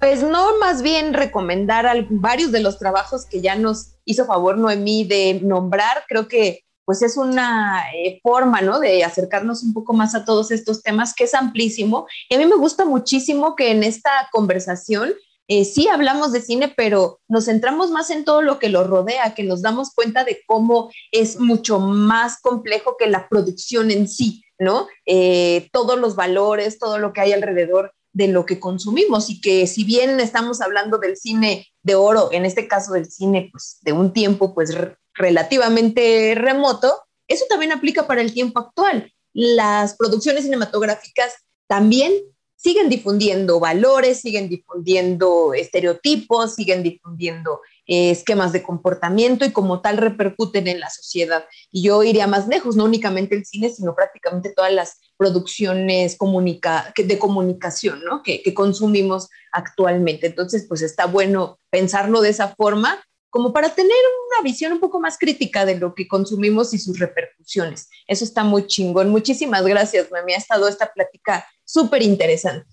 Pues 0.00 0.22
no, 0.22 0.58
más 0.58 0.80
bien 0.80 1.12
recomendar 1.12 1.86
a 1.86 1.94
varios 2.08 2.50
de 2.52 2.60
los 2.60 2.78
trabajos 2.78 3.26
que 3.26 3.42
ya 3.42 3.54
nos 3.54 3.96
hizo 4.06 4.24
favor 4.24 4.56
Noemí 4.56 5.04
de 5.04 5.40
nombrar. 5.42 6.04
Creo 6.08 6.26
que 6.26 6.64
pues 6.86 7.02
es 7.02 7.18
una 7.18 7.84
eh, 7.94 8.18
forma, 8.22 8.62
¿no? 8.62 8.80
De 8.80 9.04
acercarnos 9.04 9.62
un 9.62 9.74
poco 9.74 9.92
más 9.92 10.14
a 10.14 10.24
todos 10.24 10.50
estos 10.50 10.82
temas, 10.82 11.14
que 11.14 11.24
es 11.24 11.34
amplísimo. 11.34 12.06
Y 12.30 12.34
a 12.34 12.38
mí 12.38 12.46
me 12.46 12.56
gusta 12.56 12.86
muchísimo 12.86 13.54
que 13.54 13.72
en 13.72 13.84
esta 13.84 14.10
conversación 14.32 15.12
eh, 15.48 15.66
sí 15.66 15.86
hablamos 15.88 16.32
de 16.32 16.40
cine, 16.40 16.72
pero 16.74 17.20
nos 17.28 17.44
centramos 17.44 17.90
más 17.90 18.08
en 18.08 18.24
todo 18.24 18.40
lo 18.40 18.58
que 18.58 18.70
lo 18.70 18.84
rodea, 18.84 19.34
que 19.34 19.44
nos 19.44 19.60
damos 19.60 19.92
cuenta 19.94 20.24
de 20.24 20.40
cómo 20.46 20.90
es 21.12 21.38
mucho 21.38 21.78
más 21.78 22.40
complejo 22.40 22.96
que 22.98 23.06
la 23.06 23.28
producción 23.28 23.90
en 23.90 24.08
sí, 24.08 24.42
¿no? 24.58 24.88
Eh, 25.04 25.68
todos 25.72 25.98
los 25.98 26.16
valores, 26.16 26.78
todo 26.78 26.98
lo 26.98 27.12
que 27.12 27.20
hay 27.20 27.32
alrededor 27.34 27.92
de 28.12 28.28
lo 28.28 28.44
que 28.44 28.58
consumimos 28.58 29.30
y 29.30 29.40
que 29.40 29.66
si 29.66 29.84
bien 29.84 30.20
estamos 30.20 30.60
hablando 30.60 30.98
del 30.98 31.16
cine 31.16 31.66
de 31.82 31.94
oro, 31.94 32.30
en 32.32 32.44
este 32.44 32.66
caso 32.66 32.92
del 32.92 33.10
cine 33.10 33.48
pues, 33.52 33.78
de 33.82 33.92
un 33.92 34.12
tiempo 34.12 34.54
pues 34.54 34.76
relativamente 35.14 36.34
remoto, 36.36 36.92
eso 37.28 37.44
también 37.48 37.72
aplica 37.72 38.06
para 38.06 38.20
el 38.20 38.32
tiempo 38.32 38.58
actual. 38.58 39.12
Las 39.32 39.96
producciones 39.96 40.44
cinematográficas 40.44 41.32
también 41.68 42.12
siguen 42.56 42.88
difundiendo 42.88 43.58
valores, 43.58 44.20
siguen 44.20 44.48
difundiendo 44.48 45.54
estereotipos, 45.54 46.54
siguen 46.54 46.82
difundiendo 46.82 47.60
eh, 47.92 48.12
esquemas 48.12 48.52
de 48.52 48.62
comportamiento 48.62 49.44
y 49.44 49.50
como 49.50 49.80
tal 49.80 49.96
repercuten 49.96 50.68
en 50.68 50.78
la 50.78 50.88
sociedad. 50.90 51.44
Y 51.72 51.82
yo 51.82 52.04
iría 52.04 52.28
más 52.28 52.46
lejos, 52.46 52.76
no 52.76 52.84
únicamente 52.84 53.34
el 53.34 53.44
cine, 53.44 53.68
sino 53.68 53.96
prácticamente 53.96 54.52
todas 54.54 54.72
las 54.72 55.00
producciones 55.16 56.16
de 56.16 57.18
comunicación 57.18 58.04
¿no? 58.04 58.22
que, 58.22 58.54
consumimos 58.54 59.28
actualmente. 59.50 60.28
Entonces, 60.28 60.66
pues 60.68 60.82
está 60.82 61.06
bueno 61.06 61.58
pensarlo 61.68 62.20
de 62.20 62.28
esa 62.28 62.54
forma 62.54 63.04
como 63.28 63.52
para 63.52 63.74
tener 63.74 63.90
una 63.90 64.44
visión 64.44 64.72
un 64.72 64.78
poco 64.78 65.00
más 65.00 65.18
crítica 65.18 65.64
de 65.64 65.76
lo 65.76 65.92
que 65.96 66.06
consumimos 66.06 66.72
y 66.72 66.78
sus 66.78 66.96
repercusiones. 67.00 67.88
Eso 68.06 68.24
está 68.24 68.44
muy 68.44 68.68
chingón. 68.68 69.10
Muchísimas 69.10 69.66
gracias, 69.66 70.06
me 70.24 70.34
ha 70.34 70.38
estado 70.38 70.68
esta 70.68 70.92
plática 70.92 71.44
súper 71.64 72.02
interesante. 72.02 72.72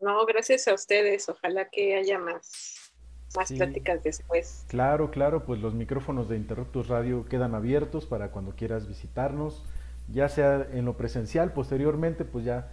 No, 0.00 0.26
gracias 0.26 0.66
a 0.66 0.74
ustedes. 0.74 1.28
Ojalá 1.28 1.68
que 1.70 1.94
haya 1.94 2.18
más 2.18 2.75
más 3.34 3.48
sí. 3.48 3.56
pláticas 3.56 4.02
después. 4.02 4.64
Claro, 4.68 5.10
claro, 5.10 5.44
pues 5.44 5.60
los 5.60 5.74
micrófonos 5.74 6.28
de 6.28 6.36
Interruptus 6.36 6.88
Radio 6.88 7.26
quedan 7.26 7.54
abiertos 7.54 8.06
para 8.06 8.30
cuando 8.30 8.52
quieras 8.52 8.86
visitarnos, 8.86 9.64
ya 10.12 10.28
sea 10.28 10.66
en 10.72 10.84
lo 10.84 10.96
presencial, 10.96 11.52
posteriormente, 11.52 12.24
pues 12.24 12.44
ya 12.44 12.68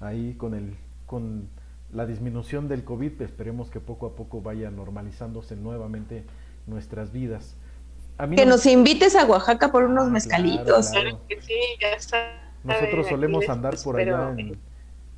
ahí 0.00 0.34
con 0.34 0.54
el 0.54 0.76
con 1.06 1.48
la 1.92 2.06
disminución 2.06 2.68
del 2.68 2.84
COVID, 2.84 3.12
pues 3.12 3.30
esperemos 3.30 3.70
que 3.70 3.80
poco 3.80 4.06
a 4.06 4.14
poco 4.14 4.42
vaya 4.42 4.70
normalizándose 4.70 5.56
nuevamente 5.56 6.24
nuestras 6.66 7.12
vidas. 7.12 7.56
A 8.18 8.26
mí 8.26 8.36
que 8.36 8.44
no... 8.44 8.52
nos 8.52 8.66
invites 8.66 9.16
a 9.16 9.24
Oaxaca 9.24 9.72
por 9.72 9.84
unos 9.84 10.08
ah, 10.08 10.10
mezcalitos. 10.10 10.90
Claro, 10.90 11.10
claro. 11.10 11.26
que 11.28 11.40
sí, 11.40 11.54
ya 11.80 11.88
está. 11.92 12.52
Nosotros 12.62 13.06
solemos 13.08 13.48
andar 13.48 13.76
por 13.82 13.98
allá 13.98 14.34
en, 14.36 14.58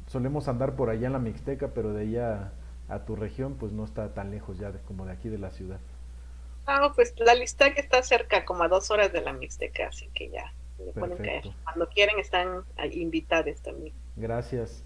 solemos 0.06 0.46
andar 0.46 0.76
por 0.76 0.90
allá 0.90 1.06
en 1.06 1.12
la 1.14 1.18
Mixteca, 1.18 1.68
pero 1.74 1.92
de 1.92 2.02
allá 2.02 2.52
a 2.90 3.04
tu 3.04 3.16
región, 3.16 3.54
pues 3.54 3.72
no 3.72 3.84
está 3.84 4.12
tan 4.14 4.30
lejos 4.30 4.58
ya 4.58 4.72
de, 4.72 4.80
como 4.80 5.06
de 5.06 5.12
aquí 5.12 5.28
de 5.28 5.38
la 5.38 5.50
ciudad. 5.50 5.78
Ah, 6.66 6.92
pues 6.94 7.14
la 7.18 7.34
lista 7.34 7.72
que 7.72 7.80
está 7.80 8.02
cerca, 8.02 8.44
como 8.44 8.62
a 8.62 8.68
dos 8.68 8.90
horas 8.90 9.12
de 9.12 9.22
la 9.22 9.32
Mixteca, 9.32 9.88
así 9.88 10.08
que 10.14 10.30
ya 10.30 10.52
le 10.84 10.92
pueden 10.92 11.18
caer. 11.18 11.44
Cuando 11.64 11.88
quieren 11.88 12.18
están 12.18 12.64
invitados 12.92 13.60
también. 13.62 13.94
Gracias. 14.16 14.84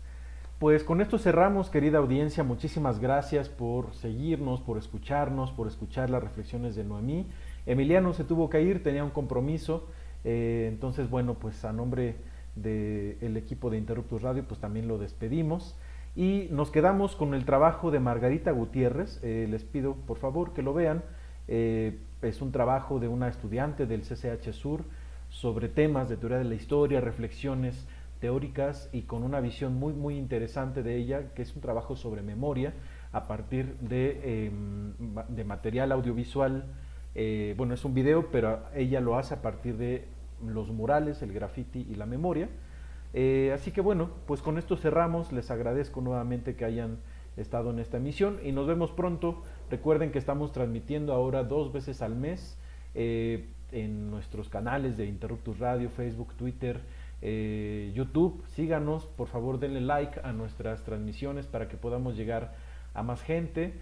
Pues 0.58 0.84
con 0.84 1.00
esto 1.00 1.18
cerramos, 1.18 1.68
querida 1.68 1.98
audiencia. 1.98 2.44
Muchísimas 2.44 3.00
gracias 3.00 3.48
por 3.48 3.94
seguirnos, 3.94 4.60
por 4.60 4.78
escucharnos, 4.78 5.50
por 5.50 5.66
escuchar 5.66 6.10
las 6.10 6.22
reflexiones 6.22 6.76
de 6.76 6.84
Noemí. 6.84 7.26
Emiliano 7.66 8.12
se 8.14 8.24
tuvo 8.24 8.48
que 8.48 8.62
ir, 8.62 8.82
tenía 8.82 9.04
un 9.04 9.10
compromiso. 9.10 9.88
Eh, 10.24 10.66
entonces, 10.68 11.10
bueno, 11.10 11.34
pues 11.34 11.64
a 11.64 11.72
nombre 11.72 12.16
del 12.54 13.34
de 13.34 13.40
equipo 13.40 13.68
de 13.68 13.78
Interruptus 13.78 14.22
Radio, 14.22 14.44
pues 14.46 14.60
también 14.60 14.86
lo 14.88 14.96
despedimos. 14.96 15.76
Y 16.16 16.48
nos 16.50 16.70
quedamos 16.70 17.16
con 17.16 17.34
el 17.34 17.44
trabajo 17.44 17.90
de 17.90 18.00
Margarita 18.00 18.52
Gutiérrez. 18.52 19.20
Eh, 19.22 19.46
les 19.50 19.64
pido 19.64 19.94
por 19.94 20.18
favor 20.18 20.52
que 20.52 20.62
lo 20.62 20.72
vean. 20.72 21.02
Eh, 21.48 21.98
es 22.22 22.40
un 22.40 22.52
trabajo 22.52 23.00
de 23.00 23.08
una 23.08 23.28
estudiante 23.28 23.86
del 23.86 24.02
CCH 24.02 24.52
Sur 24.52 24.84
sobre 25.28 25.68
temas 25.68 26.08
de 26.08 26.16
teoría 26.16 26.38
de 26.38 26.44
la 26.44 26.54
historia, 26.54 27.00
reflexiones 27.00 27.86
teóricas 28.20 28.88
y 28.92 29.02
con 29.02 29.22
una 29.22 29.40
visión 29.40 29.74
muy 29.74 29.92
muy 29.92 30.16
interesante 30.16 30.82
de 30.82 30.96
ella, 30.96 31.34
que 31.34 31.42
es 31.42 31.54
un 31.54 31.60
trabajo 31.60 31.96
sobre 31.96 32.22
memoria 32.22 32.72
a 33.12 33.28
partir 33.28 33.76
de, 33.80 34.20
eh, 34.24 34.50
de 35.28 35.44
material 35.44 35.92
audiovisual. 35.92 36.64
Eh, 37.14 37.54
bueno, 37.56 37.74
es 37.74 37.84
un 37.84 37.94
video, 37.94 38.30
pero 38.30 38.60
ella 38.74 39.00
lo 39.00 39.16
hace 39.16 39.34
a 39.34 39.42
partir 39.42 39.76
de 39.76 40.06
los 40.44 40.70
murales, 40.70 41.22
el 41.22 41.32
graffiti 41.32 41.86
y 41.90 41.94
la 41.96 42.06
memoria. 42.06 42.48
Eh, 43.16 43.52
así 43.54 43.70
que 43.70 43.80
bueno, 43.80 44.10
pues 44.26 44.42
con 44.42 44.58
esto 44.58 44.76
cerramos. 44.76 45.32
Les 45.32 45.50
agradezco 45.50 46.00
nuevamente 46.00 46.56
que 46.56 46.64
hayan 46.64 46.98
estado 47.36 47.70
en 47.70 47.78
esta 47.78 47.96
emisión 47.96 48.40
y 48.44 48.52
nos 48.52 48.66
vemos 48.66 48.90
pronto. 48.90 49.42
Recuerden 49.70 50.10
que 50.10 50.18
estamos 50.18 50.52
transmitiendo 50.52 51.12
ahora 51.14 51.44
dos 51.44 51.72
veces 51.72 52.02
al 52.02 52.16
mes 52.16 52.58
eh, 52.94 53.48
en 53.70 54.10
nuestros 54.10 54.48
canales 54.48 54.96
de 54.96 55.06
Interruptus 55.06 55.60
Radio, 55.60 55.88
Facebook, 55.90 56.34
Twitter, 56.34 56.80
eh, 57.22 57.92
YouTube. 57.94 58.44
Síganos, 58.48 59.06
por 59.06 59.28
favor 59.28 59.60
denle 59.60 59.80
like 59.80 60.20
a 60.24 60.32
nuestras 60.32 60.82
transmisiones 60.82 61.46
para 61.46 61.68
que 61.68 61.76
podamos 61.76 62.16
llegar 62.16 62.52
a 62.94 63.02
más 63.02 63.22
gente. 63.22 63.74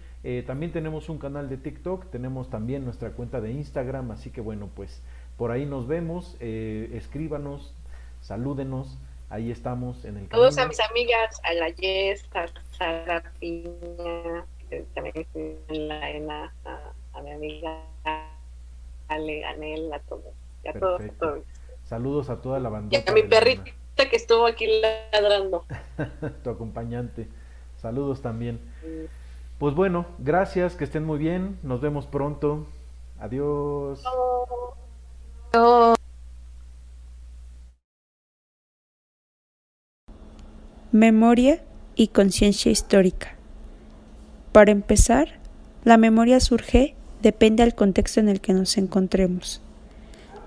También 0.47 0.71
tenemos 0.71 1.09
un 1.09 1.17
canal 1.17 1.49
de 1.49 1.57
TikTok, 1.57 2.09
tenemos 2.09 2.49
también 2.49 2.85
nuestra 2.85 3.11
cuenta 3.11 3.41
de 3.41 3.51
Instagram, 3.51 4.09
así 4.09 4.29
que 4.29 4.39
bueno, 4.39 4.69
pues 4.73 5.03
por 5.37 5.51
ahí 5.51 5.65
nos 5.65 5.85
vemos, 5.85 6.37
escríbanos, 6.39 7.75
salúdenos, 8.21 8.97
ahí 9.33 9.49
estamos 9.49 10.05
en 10.05 10.17
el 10.17 10.27
canal. 10.27 10.53
Saludos 10.53 10.57
a 10.59 10.67
mis 10.67 10.79
amigas, 10.79 11.41
a 11.43 11.53
la 11.53 11.69
Yes, 11.69 12.23
a 12.35 12.45
Sara 12.77 13.23
Piña, 13.39 14.45
también 14.93 15.25
en 15.33 15.87
la 15.87 16.09
ENA, 16.11 16.53
a, 17.13 17.21
mi 17.21 17.31
amiga 17.31 17.79
Ale, 19.07 19.43
a 19.45 19.99
todos, 20.07 20.25
a 20.67 20.79
todos, 20.79 21.01
a 21.01 21.09
todos. 21.19 21.39
Saludos 21.83 22.29
a 22.29 22.41
toda 22.41 22.59
la 22.59 22.69
banda. 22.69 22.95
Y 22.95 23.09
a 23.09 23.13
mi 23.13 23.23
perrita 23.23 23.73
que 23.95 24.15
estuvo 24.15 24.45
aquí 24.45 24.67
ladrando. 25.11 25.65
tu 26.43 26.49
acompañante. 26.51 27.27
Saludos 27.81 28.21
también. 28.21 28.61
Pues 29.57 29.73
bueno, 29.73 30.05
gracias, 30.19 30.75
que 30.75 30.83
estén 30.83 31.05
muy 31.05 31.17
bien. 31.17 31.57
Nos 31.63 31.81
vemos 31.81 32.05
pronto. 32.05 32.67
Adiós. 33.19 34.03
Memoria 40.93 41.59
y 41.95 42.09
conciencia 42.09 42.71
histórica. 42.71 43.33
Para 44.51 44.71
empezar, 44.71 45.39
la 45.83 45.97
memoria 45.97 46.39
surge 46.39 46.93
depende 47.23 47.63
del 47.63 47.73
contexto 47.73 48.19
en 48.19 48.29
el 48.29 48.41
que 48.41 48.53
nos 48.53 48.77
encontremos. 48.77 49.59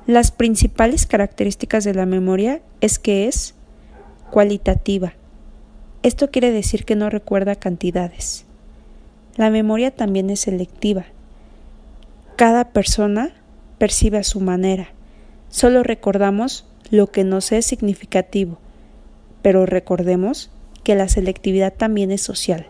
Las 0.06 0.30
principales 0.30 1.04
características 1.04 1.82
de 1.82 1.94
la 1.94 2.06
memoria 2.06 2.60
es 2.80 3.00
que 3.00 3.26
es 3.26 3.56
cualitativa. 4.30 5.14
Esto 6.04 6.30
quiere 6.30 6.52
decir 6.52 6.84
que 6.84 6.94
no 6.94 7.10
recuerda 7.10 7.56
cantidades. 7.56 8.44
La 9.34 9.50
memoria 9.50 9.90
también 9.90 10.30
es 10.30 10.38
selectiva. 10.38 11.06
Cada 12.36 12.70
persona 12.70 13.32
percibe 13.78 14.18
a 14.18 14.22
su 14.22 14.38
manera. 14.38 14.90
Solo 15.48 15.82
recordamos 15.82 16.68
lo 16.92 17.08
que 17.08 17.24
nos 17.24 17.50
es 17.50 17.66
significativo, 17.66 18.60
pero 19.46 19.64
recordemos 19.64 20.50
que 20.82 20.96
la 20.96 21.08
selectividad 21.08 21.72
también 21.72 22.10
es 22.10 22.20
social. 22.20 22.66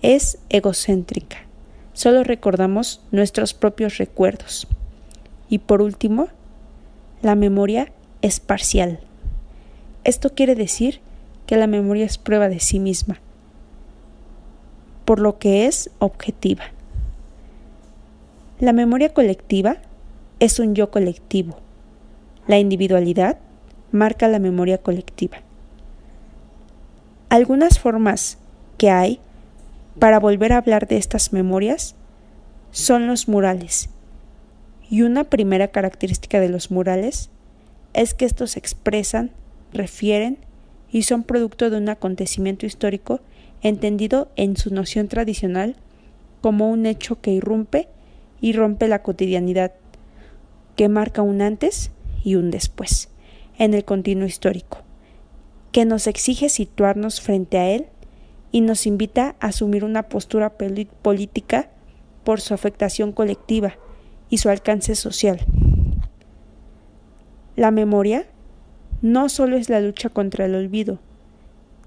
Es 0.00 0.38
egocéntrica. 0.48 1.40
Solo 1.92 2.24
recordamos 2.24 3.02
nuestros 3.10 3.52
propios 3.52 3.98
recuerdos. 3.98 4.66
Y 5.50 5.58
por 5.58 5.82
último, 5.82 6.28
la 7.20 7.34
memoria 7.34 7.92
es 8.22 8.40
parcial. 8.40 9.00
Esto 10.04 10.30
quiere 10.30 10.54
decir 10.54 11.00
que 11.44 11.58
la 11.58 11.66
memoria 11.66 12.06
es 12.06 12.16
prueba 12.16 12.48
de 12.48 12.58
sí 12.58 12.80
misma, 12.80 13.20
por 15.04 15.20
lo 15.20 15.38
que 15.38 15.66
es 15.66 15.90
objetiva. 15.98 16.64
La 18.58 18.72
memoria 18.72 19.12
colectiva 19.12 19.76
es 20.40 20.58
un 20.58 20.74
yo 20.74 20.90
colectivo. 20.90 21.58
La 22.46 22.58
individualidad 22.58 23.36
marca 23.92 24.26
la 24.26 24.38
memoria 24.38 24.78
colectiva. 24.78 25.38
Algunas 27.28 27.78
formas 27.78 28.38
que 28.78 28.90
hay 28.90 29.20
para 29.98 30.18
volver 30.18 30.52
a 30.52 30.58
hablar 30.58 30.88
de 30.88 30.96
estas 30.96 31.32
memorias 31.32 31.94
son 32.70 33.06
los 33.06 33.28
murales. 33.28 33.90
Y 34.90 35.02
una 35.02 35.24
primera 35.24 35.68
característica 35.68 36.40
de 36.40 36.48
los 36.48 36.70
murales 36.70 37.30
es 37.94 38.14
que 38.14 38.24
estos 38.24 38.56
expresan, 38.56 39.30
refieren 39.72 40.38
y 40.90 41.02
son 41.02 41.22
producto 41.22 41.70
de 41.70 41.78
un 41.78 41.88
acontecimiento 41.88 42.66
histórico 42.66 43.20
entendido 43.62 44.30
en 44.36 44.56
su 44.56 44.74
noción 44.74 45.08
tradicional 45.08 45.76
como 46.40 46.70
un 46.70 46.86
hecho 46.86 47.20
que 47.20 47.30
irrumpe 47.30 47.88
y 48.40 48.52
rompe 48.52 48.88
la 48.88 49.02
cotidianidad, 49.02 49.72
que 50.76 50.88
marca 50.88 51.22
un 51.22 51.40
antes 51.40 51.92
y 52.24 52.34
un 52.34 52.50
después 52.50 53.11
en 53.62 53.74
el 53.74 53.84
continuo 53.84 54.26
histórico, 54.26 54.78
que 55.70 55.84
nos 55.84 56.08
exige 56.08 56.48
situarnos 56.48 57.20
frente 57.20 57.58
a 57.58 57.68
él 57.70 57.86
y 58.50 58.60
nos 58.60 58.88
invita 58.88 59.36
a 59.38 59.46
asumir 59.46 59.84
una 59.84 60.08
postura 60.08 60.50
política 60.50 61.70
por 62.24 62.40
su 62.40 62.54
afectación 62.54 63.12
colectiva 63.12 63.74
y 64.28 64.38
su 64.38 64.48
alcance 64.48 64.96
social. 64.96 65.46
La 67.54 67.70
memoria 67.70 68.26
no 69.00 69.28
solo 69.28 69.56
es 69.56 69.68
la 69.68 69.80
lucha 69.80 70.08
contra 70.08 70.46
el 70.46 70.56
olvido, 70.56 70.98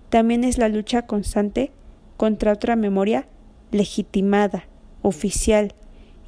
también 0.08 0.46
es 0.46 0.58
la 0.58 0.70
lucha 0.70 1.02
constante 1.02 1.72
contra 2.16 2.54
otra 2.54 2.78
memoria 2.78 3.28
legitimada, 3.72 4.64
oficial, 5.02 5.74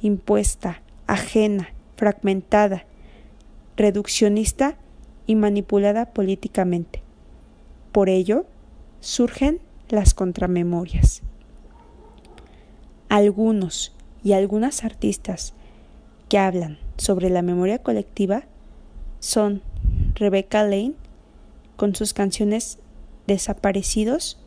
impuesta, 0.02 0.82
ajena, 1.06 1.72
fragmentada, 1.96 2.84
reduccionista 3.78 4.76
y 5.28 5.36
manipulada 5.36 6.06
políticamente. 6.06 7.02
Por 7.92 8.08
ello, 8.08 8.46
surgen 8.98 9.60
las 9.90 10.14
contramemorias. 10.14 11.22
Algunos 13.10 13.94
y 14.24 14.32
algunas 14.32 14.84
artistas 14.84 15.52
que 16.28 16.38
hablan 16.38 16.78
sobre 16.96 17.28
la 17.28 17.42
memoria 17.42 17.78
colectiva 17.78 18.44
son 19.20 19.62
Rebecca 20.14 20.62
Lane 20.62 20.94
con 21.76 21.94
sus 21.94 22.14
canciones 22.14 22.78
Desaparecidos 23.26 24.40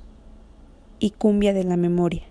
y 0.99 1.11
Cumbia 1.11 1.53
de 1.53 1.63
la 1.63 1.77
Memoria. 1.77 2.23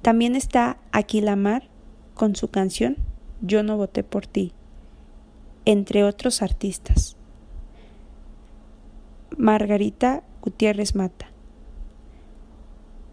También 0.00 0.36
está 0.36 0.78
Aquila 0.90 1.36
Mar 1.36 1.68
con 2.14 2.34
su 2.34 2.48
canción 2.48 2.96
Yo 3.42 3.62
no 3.62 3.76
voté 3.76 4.02
por 4.02 4.26
ti, 4.26 4.52
entre 5.66 6.04
otros 6.04 6.42
artistas. 6.42 7.16
Margarita 9.36 10.22
Gutiérrez 10.40 10.94
Mata. 10.94 11.30